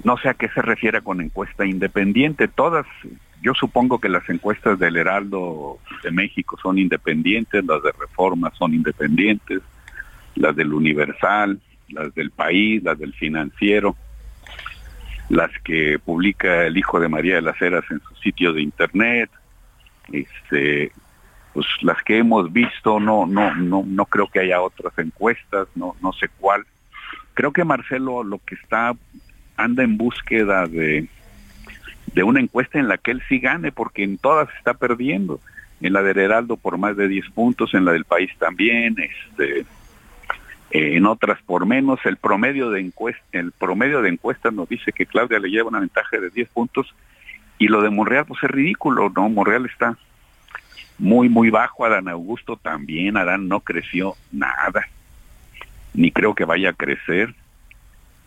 no 0.04 0.18
sé 0.18 0.30
a 0.30 0.34
qué 0.34 0.50
se 0.50 0.62
refiere 0.62 1.02
con 1.02 1.22
encuesta 1.22 1.66
independiente. 1.66 2.48
Todas, 2.48 2.86
yo 3.42 3.54
supongo 3.54 4.00
que 4.00 4.10
las 4.10 4.28
encuestas 4.30 4.78
del 4.78 4.98
Heraldo 4.98 5.80
de 6.04 6.12
México 6.12 6.58
son 6.62 6.78
independientes, 6.78 7.64
las 7.66 7.82
de 7.82 7.92
Reforma 8.00 8.52
son 8.58 8.74
independientes, 8.74 9.62
las 10.36 10.56
del 10.56 10.74
Universal, 10.74 11.60
las 11.90 12.14
del 12.14 12.32
País, 12.32 12.84
las 12.84 13.00
del 13.00 13.14
Financiero 13.14 13.96
las 15.30 15.52
que 15.64 16.00
publica 16.00 16.66
el 16.66 16.78
hijo 16.78 17.00
de 17.00 17.10
María 17.10 17.36
de 17.36 17.42
las 17.42 17.62
Heras 17.62 17.84
en 17.90 18.02
su 18.02 18.16
sitio 18.16 18.54
de 18.54 18.62
internet, 18.62 19.30
este, 20.12 20.92
pues 21.54 21.66
las 21.82 22.02
que 22.04 22.18
hemos 22.18 22.52
visto, 22.54 23.00
no, 23.00 23.26
no, 23.26 23.54
no, 23.56 23.84
no 23.86 24.06
creo 24.06 24.28
que 24.28 24.40
haya 24.40 24.62
otras 24.62 24.98
encuestas, 24.98 25.68
no, 25.76 25.96
no 26.02 26.14
sé 26.14 26.30
cuál. 26.40 26.66
Creo 27.38 27.54
que 27.54 27.64
Marcelo 27.64 28.24
lo 28.24 28.40
que 28.40 28.56
está, 28.56 28.96
anda 29.58 29.84
en 29.84 29.96
búsqueda 29.96 30.66
de, 30.66 31.08
de 32.12 32.24
una 32.24 32.40
encuesta 32.40 32.80
en 32.80 32.88
la 32.88 32.98
que 32.98 33.12
él 33.12 33.22
sí 33.30 33.38
gane, 33.38 33.72
porque 33.72 34.02
en 34.02 34.18
todas 34.18 34.50
está 34.58 34.74
perdiendo. 34.74 35.40
En 35.80 35.94
la 35.94 36.02
del 36.02 36.18
Heraldo 36.18 36.58
por 36.58 36.80
más 36.80 36.98
de 36.98 37.08
10 37.08 37.30
puntos, 37.30 37.76
en 37.76 37.86
la 37.86 37.92
del 37.92 38.06
país 38.06 38.32
también, 38.40 38.96
este, 38.98 39.68
en 40.72 41.06
otras 41.06 41.40
por 41.44 41.68
menos. 41.68 42.00
El 42.06 42.18
promedio 42.18 42.72
de 42.72 42.80
encuesta, 42.80 43.22
el 43.34 43.52
promedio 43.52 44.02
de 44.02 44.10
encuestas 44.10 44.52
nos 44.52 44.68
dice 44.68 44.92
que 44.92 45.06
Claudia 45.06 45.38
le 45.38 45.52
lleva 45.52 45.70
una 45.70 45.80
ventaja 45.80 46.18
de 46.18 46.32
10 46.32 46.50
puntos 46.50 46.92
y 47.60 47.68
lo 47.68 47.84
de 47.84 47.92
Monreal 47.92 48.26
pues 48.26 48.44
es 48.44 48.50
ridículo, 48.50 49.12
¿no? 49.16 49.30
Monreal 49.30 49.68
está 49.68 49.96
muy 50.98 51.30
muy 51.30 51.52
bajo, 51.52 51.86
Adán 51.86 52.08
Augusto 52.08 52.58
también, 52.58 53.16
Adán 53.16 53.48
no 53.48 53.60
creció 53.60 54.16
nada, 54.32 54.88
ni 55.98 56.12
creo 56.12 56.34
que 56.34 56.46
vaya 56.46 56.70
a 56.70 56.74
crecer. 56.74 57.36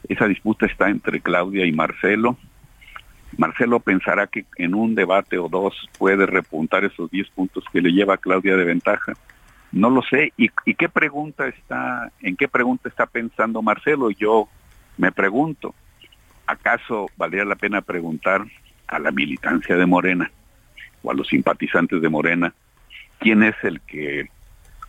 Esa 0.06 0.26
disputa 0.26 0.66
está 0.66 0.90
entre 0.90 1.20
Claudia 1.20 1.64
y 1.64 1.72
Marcelo. 1.72 2.36
Marcelo 3.38 3.80
pensará 3.80 4.26
que 4.26 4.44
en 4.56 4.74
un 4.74 4.94
debate 4.94 5.38
o 5.38 5.48
dos 5.48 5.88
puede 5.98 6.26
repuntar 6.26 6.84
esos 6.84 7.10
10 7.10 7.30
puntos 7.30 7.64
que 7.72 7.80
le 7.80 7.92
lleva 7.92 8.14
a 8.14 8.18
Claudia 8.18 8.56
de 8.56 8.64
ventaja 8.64 9.14
no 9.72 9.90
lo 9.90 10.02
sé. 10.02 10.32
¿Y, 10.36 10.48
qué 10.74 10.88
pregunta 10.88 11.46
está, 11.48 12.12
en 12.20 12.36
qué 12.36 12.48
pregunta 12.48 12.88
está 12.88 13.06
pensando 13.06 13.62
Marcelo? 13.62 14.10
Yo 14.10 14.48
me 14.96 15.12
pregunto, 15.12 15.74
¿acaso 16.46 17.06
valdría 17.16 17.44
la 17.44 17.56
pena 17.56 17.80
preguntar 17.80 18.44
a 18.86 18.98
la 18.98 19.10
militancia 19.10 19.76
de 19.76 19.86
Morena 19.86 20.30
o 21.02 21.10
a 21.10 21.14
los 21.14 21.28
simpatizantes 21.28 22.02
de 22.02 22.08
Morena 22.08 22.52
quién 23.18 23.42
es 23.42 23.54
el 23.62 23.80
que 23.82 24.28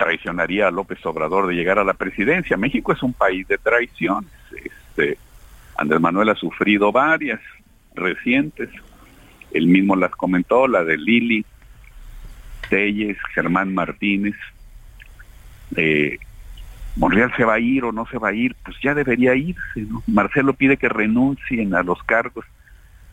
traicionaría 0.04 0.68
a 0.68 0.72
López 0.72 1.06
Obrador 1.06 1.48
de 1.48 1.54
llegar 1.54 1.78
a 1.78 1.84
la 1.84 1.94
presidencia? 1.94 2.58
México 2.58 2.92
es 2.92 3.04
un 3.04 3.14
país 3.14 3.48
de 3.48 3.60
traiciones. 3.60 4.32
Este, 4.52 5.18
Andrés 5.78 6.02
Manuel 6.02 6.30
ha 6.30 6.36
sufrido 6.36 6.92
varias 6.92 7.40
recientes. 7.94 8.70
Él 9.52 9.68
mismo 9.68 9.96
las 9.96 10.12
comentó, 10.12 10.68
la 10.68 10.84
de 10.84 10.98
Lili, 10.98 11.46
Telles, 12.70 13.18
Germán 13.34 13.74
Martínez, 13.76 14.36
Monreal 16.96 17.32
se 17.38 17.46
va 17.46 17.54
a 17.54 17.60
ir 17.60 17.84
o 17.84 17.92
no 17.92 18.06
se 18.08 18.18
va 18.18 18.30
a 18.30 18.34
ir, 18.34 18.56
pues 18.64 18.78
ya 18.84 18.94
debería 18.94 19.36
irse, 19.36 19.82
¿no? 19.82 20.04
Marcelo 20.08 20.54
pide 20.54 20.78
que 20.78 20.90
renuncien 20.90 21.74
a 21.74 21.84
los 21.84 22.02
cargos, 22.04 22.46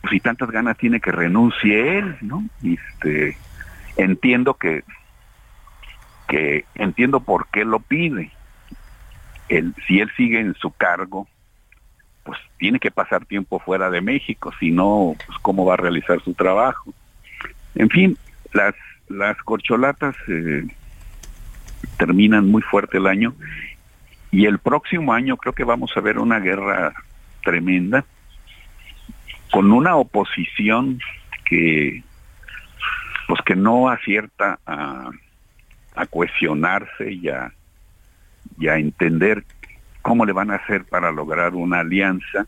pues 0.01 0.11
si 0.11 0.19
tantas 0.19 0.51
ganas 0.51 0.77
tiene 0.77 0.99
que 0.99 1.11
renuncie 1.11 1.99
él, 1.99 2.17
¿no? 2.21 2.43
Este, 2.63 3.37
entiendo 3.95 4.55
que, 4.55 4.83
que 6.29 6.63
entiendo 6.75 7.19
por 7.19 7.47
qué 7.47 7.65
lo 7.65 7.79
pide. 7.79 8.31
Él, 9.49 9.73
si 9.87 9.99
él 9.99 10.09
sigue 10.15 10.39
en 10.39 10.53
su 10.53 10.71
cargo, 10.71 11.27
pues 12.23 12.39
tiene 12.57 12.79
que 12.79 12.91
pasar 12.91 13.25
tiempo 13.25 13.59
fuera 13.59 13.89
de 13.89 13.99
México, 13.99 14.53
si 14.59 14.71
no, 14.71 15.15
pues 15.25 15.37
cómo 15.41 15.65
va 15.65 15.73
a 15.73 15.77
realizar 15.77 16.21
su 16.21 16.35
trabajo. 16.35 16.93
En 17.73 17.89
fin, 17.89 18.17
las, 18.53 18.75
las 19.07 19.37
corcholatas 19.39 20.15
eh, 20.27 20.67
terminan 21.97 22.49
muy 22.49 22.61
fuerte 22.61 22.97
el 22.97 23.07
año 23.07 23.33
y 24.31 24.45
el 24.45 24.59
próximo 24.59 25.13
año 25.13 25.35
creo 25.37 25.53
que 25.53 25.63
vamos 25.63 25.91
a 25.95 26.01
ver 26.01 26.19
una 26.19 26.39
guerra 26.39 26.93
tremenda 27.43 28.05
con 29.51 29.71
una 29.71 29.95
oposición 29.95 30.99
que 31.45 32.03
pues 33.27 33.41
que 33.43 33.55
no 33.55 33.89
acierta 33.89 34.59
a, 34.67 35.09
a 35.99 36.05
cohesionarse 36.05 37.11
y 37.11 37.27
a, 37.29 37.51
entender 38.77 39.43
cómo 40.01 40.25
le 40.25 40.31
van 40.31 40.51
a 40.51 40.55
hacer 40.55 40.85
para 40.85 41.11
lograr 41.11 41.55
una 41.55 41.79
alianza 41.79 42.47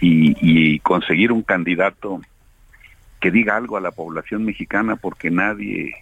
y, 0.00 0.34
y 0.40 0.78
conseguir 0.80 1.30
un 1.30 1.42
candidato 1.42 2.20
que 3.20 3.30
diga 3.30 3.56
algo 3.56 3.76
a 3.76 3.80
la 3.80 3.90
población 3.90 4.44
mexicana 4.44 4.96
porque 4.96 5.30
nadie 5.30 5.94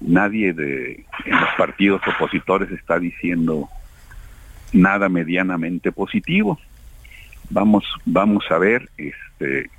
nadie 0.00 0.52
de 0.52 1.04
en 1.24 1.40
los 1.40 1.50
partidos 1.56 2.00
opositores 2.06 2.70
está 2.72 2.98
diciendo 2.98 3.68
nada 4.72 5.08
medianamente 5.08 5.92
positivo. 5.92 6.58
Vamos, 7.50 7.84
vamos 8.06 8.44
a 8.50 8.58
ver, 8.58 8.88
este, 8.96 9.70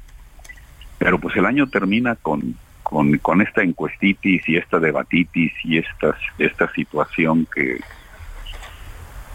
pero 1.00 1.20
pues 1.20 1.36
el 1.36 1.46
año 1.46 1.68
termina 1.68 2.16
con, 2.16 2.56
con, 2.84 3.18
con 3.18 3.42
esta 3.42 3.64
encuestitis 3.64 4.48
y 4.48 4.58
esta 4.58 4.80
debatitis 4.80 5.52
y 5.64 5.80
esta, 5.80 6.16
esta 6.38 6.72
situación 6.74 7.48
que, 7.54 7.80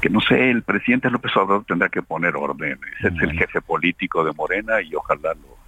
que 0.01 0.11
no 0.11 0.21
sé, 0.21 0.51
el 0.51 0.63
presidente 0.63 1.11
López 1.11 1.37
Obrador 1.37 1.65
tendrá 1.65 1.89
que 1.89 2.03
poner 2.03 2.37
orden. 2.37 2.79
Ese 2.99 3.09
es 3.09 3.23
el 3.23 3.33
jefe 3.33 3.61
político 3.61 4.23
de 4.25 4.33
Morena 4.33 4.81
y 4.81 4.95
ojalá 4.95 5.35
lo, 5.35 5.59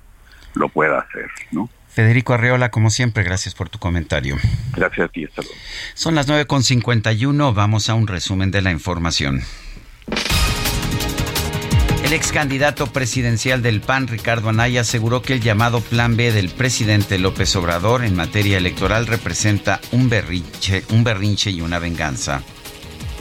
lo 0.55 0.69
pueda 0.69 1.01
hacer, 1.01 1.29
¿no? 1.51 1.69
Federico 1.89 2.35
Arreola, 2.35 2.71
como 2.71 2.89
siempre, 2.89 3.25
gracias 3.25 3.57
por 3.57 3.69
tu 3.69 3.81
comentario. 3.81 4.37
Gracias 4.77 5.09
a 5.09 5.09
ti, 5.09 5.25
hasta 5.25 5.43
luego. 5.43 5.57
Son 5.95 6.15
las 6.15 6.29
9.51, 6.29 7.53
vamos 7.53 7.91
a 7.91 7.95
un 7.95 8.07
resumen 8.07 8.53
de 8.53 8.63
la 8.63 8.71
información. 8.71 9.41
El 12.11 12.17
ex 12.17 12.33
candidato 12.33 12.89
presidencial 12.89 13.63
del 13.63 13.81
PAN, 13.81 14.09
Ricardo 14.09 14.49
Anaya, 14.49 14.81
aseguró 14.81 15.23
que 15.23 15.35
el 15.35 15.41
llamado 15.41 15.81
Plan 15.81 16.17
B 16.17 16.33
del 16.33 16.49
presidente 16.49 17.21
López 17.21 17.55
Obrador 17.55 18.05
en 18.05 18.17
materia 18.17 18.59
electoral 18.59 19.07
representa 19.07 19.81
un 19.93 20.09
berrinche, 20.09 20.83
un 20.91 21.05
berrinche 21.05 21.53
y 21.53 21.61
una 21.61 21.79
venganza. 21.79 22.43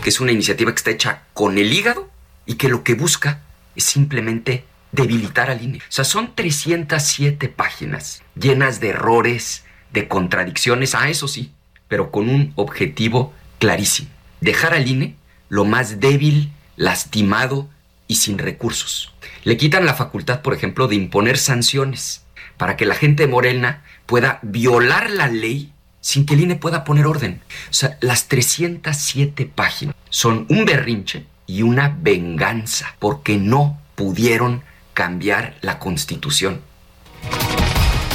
Que 0.01 0.09
es 0.09 0.19
una 0.19 0.32
iniciativa 0.32 0.72
que 0.72 0.77
está 0.77 0.90
hecha 0.90 1.22
con 1.35 1.59
el 1.59 1.72
hígado 1.72 2.09
y 2.48 2.56
que 2.56 2.68
lo 2.68 2.84
que 2.84 2.95
busca 2.95 3.43
es 3.76 3.84
simplemente 3.84 4.66
debilitar 4.92 5.51
al 5.51 5.61
INE. 5.61 5.77
O 5.77 5.92
sea, 5.92 6.03
son 6.03 6.34
307 6.34 7.48
páginas 7.48 8.24
llenas 8.34 8.80
de 8.80 8.90
errores, 8.90 9.66
de 9.93 10.08
contradicciones, 10.08 10.95
ah, 10.95 11.11
eso 11.11 11.27
sí, 11.27 11.53
pero 11.88 12.09
con 12.09 12.27
un 12.27 12.53
objetivo 12.56 13.35
clarísimo. 13.59 14.09
Dejar 14.42 14.74
al 14.74 14.88
INE 14.88 15.16
lo 15.48 15.64
más 15.64 16.00
débil, 16.00 16.51
lastimado 16.76 17.69
y 18.10 18.16
sin 18.16 18.38
recursos. 18.38 19.14
Le 19.46 19.56
quitan 19.56 19.86
la 19.86 19.94
facultad, 19.94 20.42
por 20.42 20.54
ejemplo, 20.54 20.90
de 20.90 20.96
imponer 20.96 21.38
sanciones 21.38 22.26
para 22.58 22.76
que 22.76 22.86
la 22.86 22.96
gente 22.96 23.24
de 23.24 23.32
Morena 23.32 23.84
pueda 24.06 24.40
violar 24.42 25.10
la 25.10 25.28
ley 25.28 25.72
sin 26.02 26.26
que 26.26 26.34
el 26.34 26.42
INE 26.42 26.56
pueda 26.56 26.84
poner 26.84 27.06
orden. 27.06 27.42
O 27.70 27.74
sea, 27.74 27.98
las 28.02 28.28
307 28.28 29.50
páginas 29.54 29.96
son 30.10 30.46
un 30.50 30.66
berrinche 30.66 31.26
y 31.46 31.62
una 31.62 31.96
venganza 32.02 32.96
porque 33.00 33.38
no 33.38 33.80
pudieron 33.96 34.64
cambiar 34.94 35.56
la 35.62 35.80
constitución. 35.80 36.62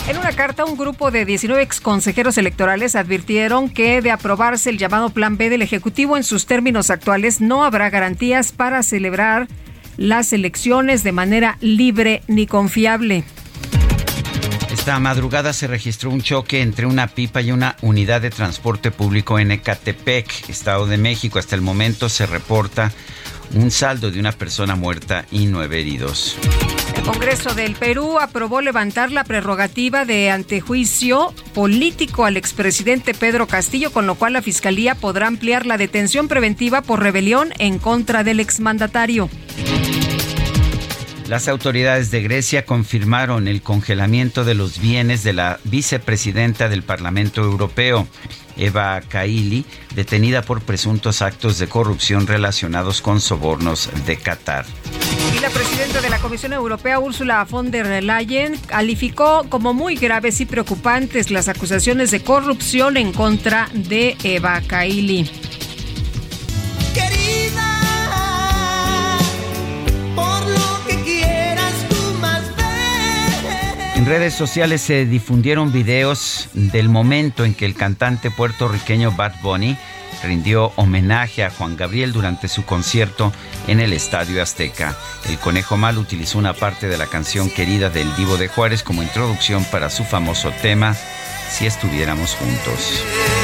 En 0.09 0.19
una 0.19 0.33
carta, 0.33 0.65
un 0.65 0.77
grupo 0.77 1.11
de 1.11 1.25
19 1.25 1.63
ex 1.63 1.81
consejeros 1.81 2.37
electorales 2.37 2.95
advirtieron 2.97 3.71
que 3.71 4.03
de 4.03 4.11
aprobarse 4.11 4.69
el 4.71 4.77
llamado 4.77 5.11
Plan 5.11 5.39
B 5.39 5.49
del 5.49 5.63
Ejecutivo 5.63 6.17
en 6.17 6.25
sus 6.25 6.47
términos 6.47 6.91
actuales, 6.91 7.41
no 7.41 7.65
habrá 7.65 7.89
garantías 7.89 8.53
para 8.53 8.83
celebrar 8.83 9.49
las 9.97 10.33
elecciones 10.33 11.03
de 11.03 11.13
manera 11.13 11.57
libre 11.61 12.23
ni 12.27 12.47
confiable. 12.47 13.25
Esta 14.71 14.99
madrugada 14.99 15.53
se 15.53 15.67
registró 15.67 16.11
un 16.11 16.21
choque 16.21 16.61
entre 16.61 16.85
una 16.85 17.07
pipa 17.07 17.41
y 17.41 17.53
una 17.53 17.77
unidad 17.81 18.21
de 18.21 18.31
transporte 18.31 18.91
público 18.91 19.39
en 19.39 19.51
Ecatepec, 19.51 20.51
Estado 20.51 20.87
de 20.87 20.99
México. 20.99 21.39
Hasta 21.39 21.55
el 21.55 21.63
momento 21.63 22.09
se 22.09 22.27
reporta 22.27 22.93
un 23.55 23.71
saldo 23.71 24.11
de 24.11 24.21
una 24.21 24.33
persona 24.33 24.77
muerta 24.77 25.27
y 25.31 25.47
nueve 25.47 25.81
heridos. 25.81 26.37
El 26.95 27.03
Congreso 27.03 27.55
del 27.55 27.75
Perú 27.75 28.19
aprobó 28.21 28.61
levantar 28.61 29.11
la 29.13 29.25
prerrogativa 29.25 30.05
de 30.05 30.31
antejuicio 30.31 31.35
político 31.53 32.25
al 32.25 32.37
expresidente 32.37 33.15
Pedro 33.15 33.47
Castillo, 33.47 33.93
con 33.93 34.07
lo 34.07 34.15
cual 34.15 34.35
la 34.35 34.43
Fiscalía 34.43 34.95
podrá 34.95 35.27
ampliar 35.27 35.67
la 35.67 35.77
detención 35.77 36.29
preventiva 36.29 36.83
por 36.83 37.03
rebelión 37.03 37.53
en 37.59 37.79
contra 37.79 38.25
del 38.25 38.41
exmandatario. 38.41 39.29
Las 41.29 41.49
autoridades 41.49 42.11
de 42.11 42.23
Grecia 42.23 42.67
confirmaron 42.67 43.49
el 43.49 43.63
congelamiento 43.63 44.45
de 44.45 44.55
los 44.55 44.79
bienes 44.79 45.23
de 45.23 45.33
la 45.33 45.59
vicepresidenta 45.65 46.69
del 46.69 46.83
Parlamento 46.83 47.41
Europeo, 47.41 48.07
Eva 48.59 49.01
Kaili, 49.01 49.65
detenida 49.95 50.43
por 50.43 50.61
presuntos 50.61 51.23
actos 51.23 51.59
de 51.59 51.67
corrupción 51.67 52.27
relacionados 52.27 53.01
con 53.01 53.21
sobornos 53.21 53.91
de 54.07 54.17
Qatar. 54.17 54.67
Y 55.35 55.41
la 55.41 55.51
presidenta 55.51 56.01
de 56.01 56.11
la 56.11 56.21
Comisión 56.21 56.53
Europea, 56.53 57.01
Ursula 57.01 57.45
von 57.45 57.73
der 57.73 58.05
Leyen, 58.05 58.57
calificó 58.69 59.45
como 59.49 59.75
muy 59.75 59.97
graves 59.97 60.41
y 60.41 60.47
preocupantes 60.47 61.33
las 61.33 61.49
acusaciones 61.49 62.13
de 62.13 62.23
corrupción 62.23 62.97
en 62.97 63.13
contra 63.13 63.69
de 63.73 64.17
Eva 64.23 64.61
Kaili. 64.65 65.29
En 73.97 74.07
redes 74.07 74.35
sociales 74.35 74.83
se 74.83 75.07
difundieron 75.07 75.73
videos 75.73 76.49
del 76.53 76.89
momento 76.89 77.45
en 77.45 77.55
que 77.55 77.65
el 77.65 77.75
cantante 77.75 78.31
puertorriqueño 78.31 79.11
Bad 79.13 79.41
Bunny 79.43 79.77
rindió 80.25 80.73
homenaje 80.77 81.45
a 81.45 81.51
Juan 81.51 81.77
Gabriel 81.77 82.13
durante 82.13 82.49
su 82.49 82.65
concierto 82.65 83.33
en 83.69 83.81
el 83.81 83.93
Estadio 83.93 84.43
Azteca. 84.43 84.97
El 85.29 85.39
Conejo 85.39 85.77
Mal 85.77 85.99
utilizó 85.99 86.39
una 86.39 86.55
parte 86.55 86.89
de 86.89 86.99
la 86.99 87.07
canción 87.07 87.49
querida 87.51 87.91
del 87.91 88.15
Divo 88.17 88.37
de 88.37 88.49
Juárez 88.49 88.83
como 88.83 89.03
introducción 89.03 89.65
para 89.67 89.91
su 89.91 90.05
famoso 90.05 90.51
tema 90.63 90.97
Si 91.51 91.67
estuviéramos 91.67 92.35
juntos. 92.35 93.44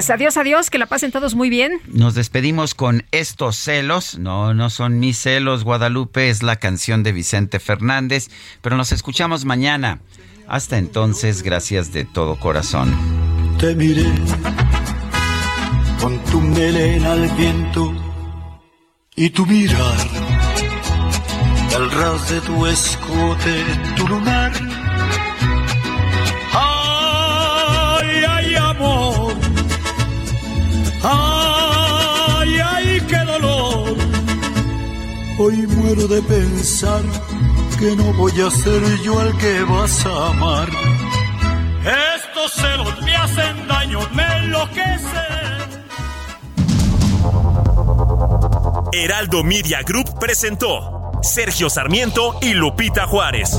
Pues 0.00 0.08
adiós, 0.08 0.38
adiós, 0.38 0.70
que 0.70 0.78
la 0.78 0.86
pasen 0.86 1.12
todos 1.12 1.34
muy 1.34 1.50
bien. 1.50 1.78
Nos 1.86 2.14
despedimos 2.14 2.74
con 2.74 3.04
estos 3.10 3.56
celos. 3.56 4.18
No, 4.18 4.54
no 4.54 4.70
son 4.70 4.98
mis 4.98 5.18
celos, 5.18 5.62
Guadalupe, 5.62 6.30
es 6.30 6.42
la 6.42 6.56
canción 6.56 7.02
de 7.02 7.12
Vicente 7.12 7.60
Fernández, 7.60 8.30
pero 8.62 8.78
nos 8.78 8.92
escuchamos 8.92 9.44
mañana. 9.44 10.00
Hasta 10.48 10.78
entonces, 10.78 11.42
gracias 11.42 11.92
de 11.92 12.06
todo 12.06 12.40
corazón. 12.40 12.96
Te 13.58 13.74
miré 13.74 14.06
con 16.00 16.18
tu 16.30 16.40
melena 16.40 17.12
al 17.12 17.28
viento 17.36 17.92
y 19.16 19.28
tu 19.28 19.44
mirar, 19.44 19.98
el 21.76 21.90
ras 21.90 22.30
de 22.30 22.40
tu 22.40 22.66
escote, 22.66 23.64
tu 23.98 24.08
lunar. 24.08 24.79
Ay, 31.02 32.58
ay, 32.64 33.00
qué 33.08 33.18
dolor. 33.18 33.96
Hoy 35.38 35.66
muero 35.66 36.06
de 36.06 36.20
pensar 36.22 37.02
que 37.78 37.96
no 37.96 38.12
voy 38.14 38.32
a 38.40 38.50
ser 38.50 38.82
yo 39.02 39.20
el 39.22 39.36
que 39.38 39.62
vas 39.62 40.04
a 40.04 40.28
amar. 40.28 40.68
Estos 41.82 42.52
celos 42.52 43.00
me 43.02 43.16
hacen 43.16 43.66
daño, 43.66 44.00
me 44.14 44.22
enloquecen. 44.38 45.40
Heraldo 48.92 49.42
Media 49.44 49.82
Group 49.82 50.18
presentó 50.18 51.12
Sergio 51.22 51.70
Sarmiento 51.70 52.38
y 52.42 52.52
Lupita 52.52 53.06
Juárez. 53.06 53.58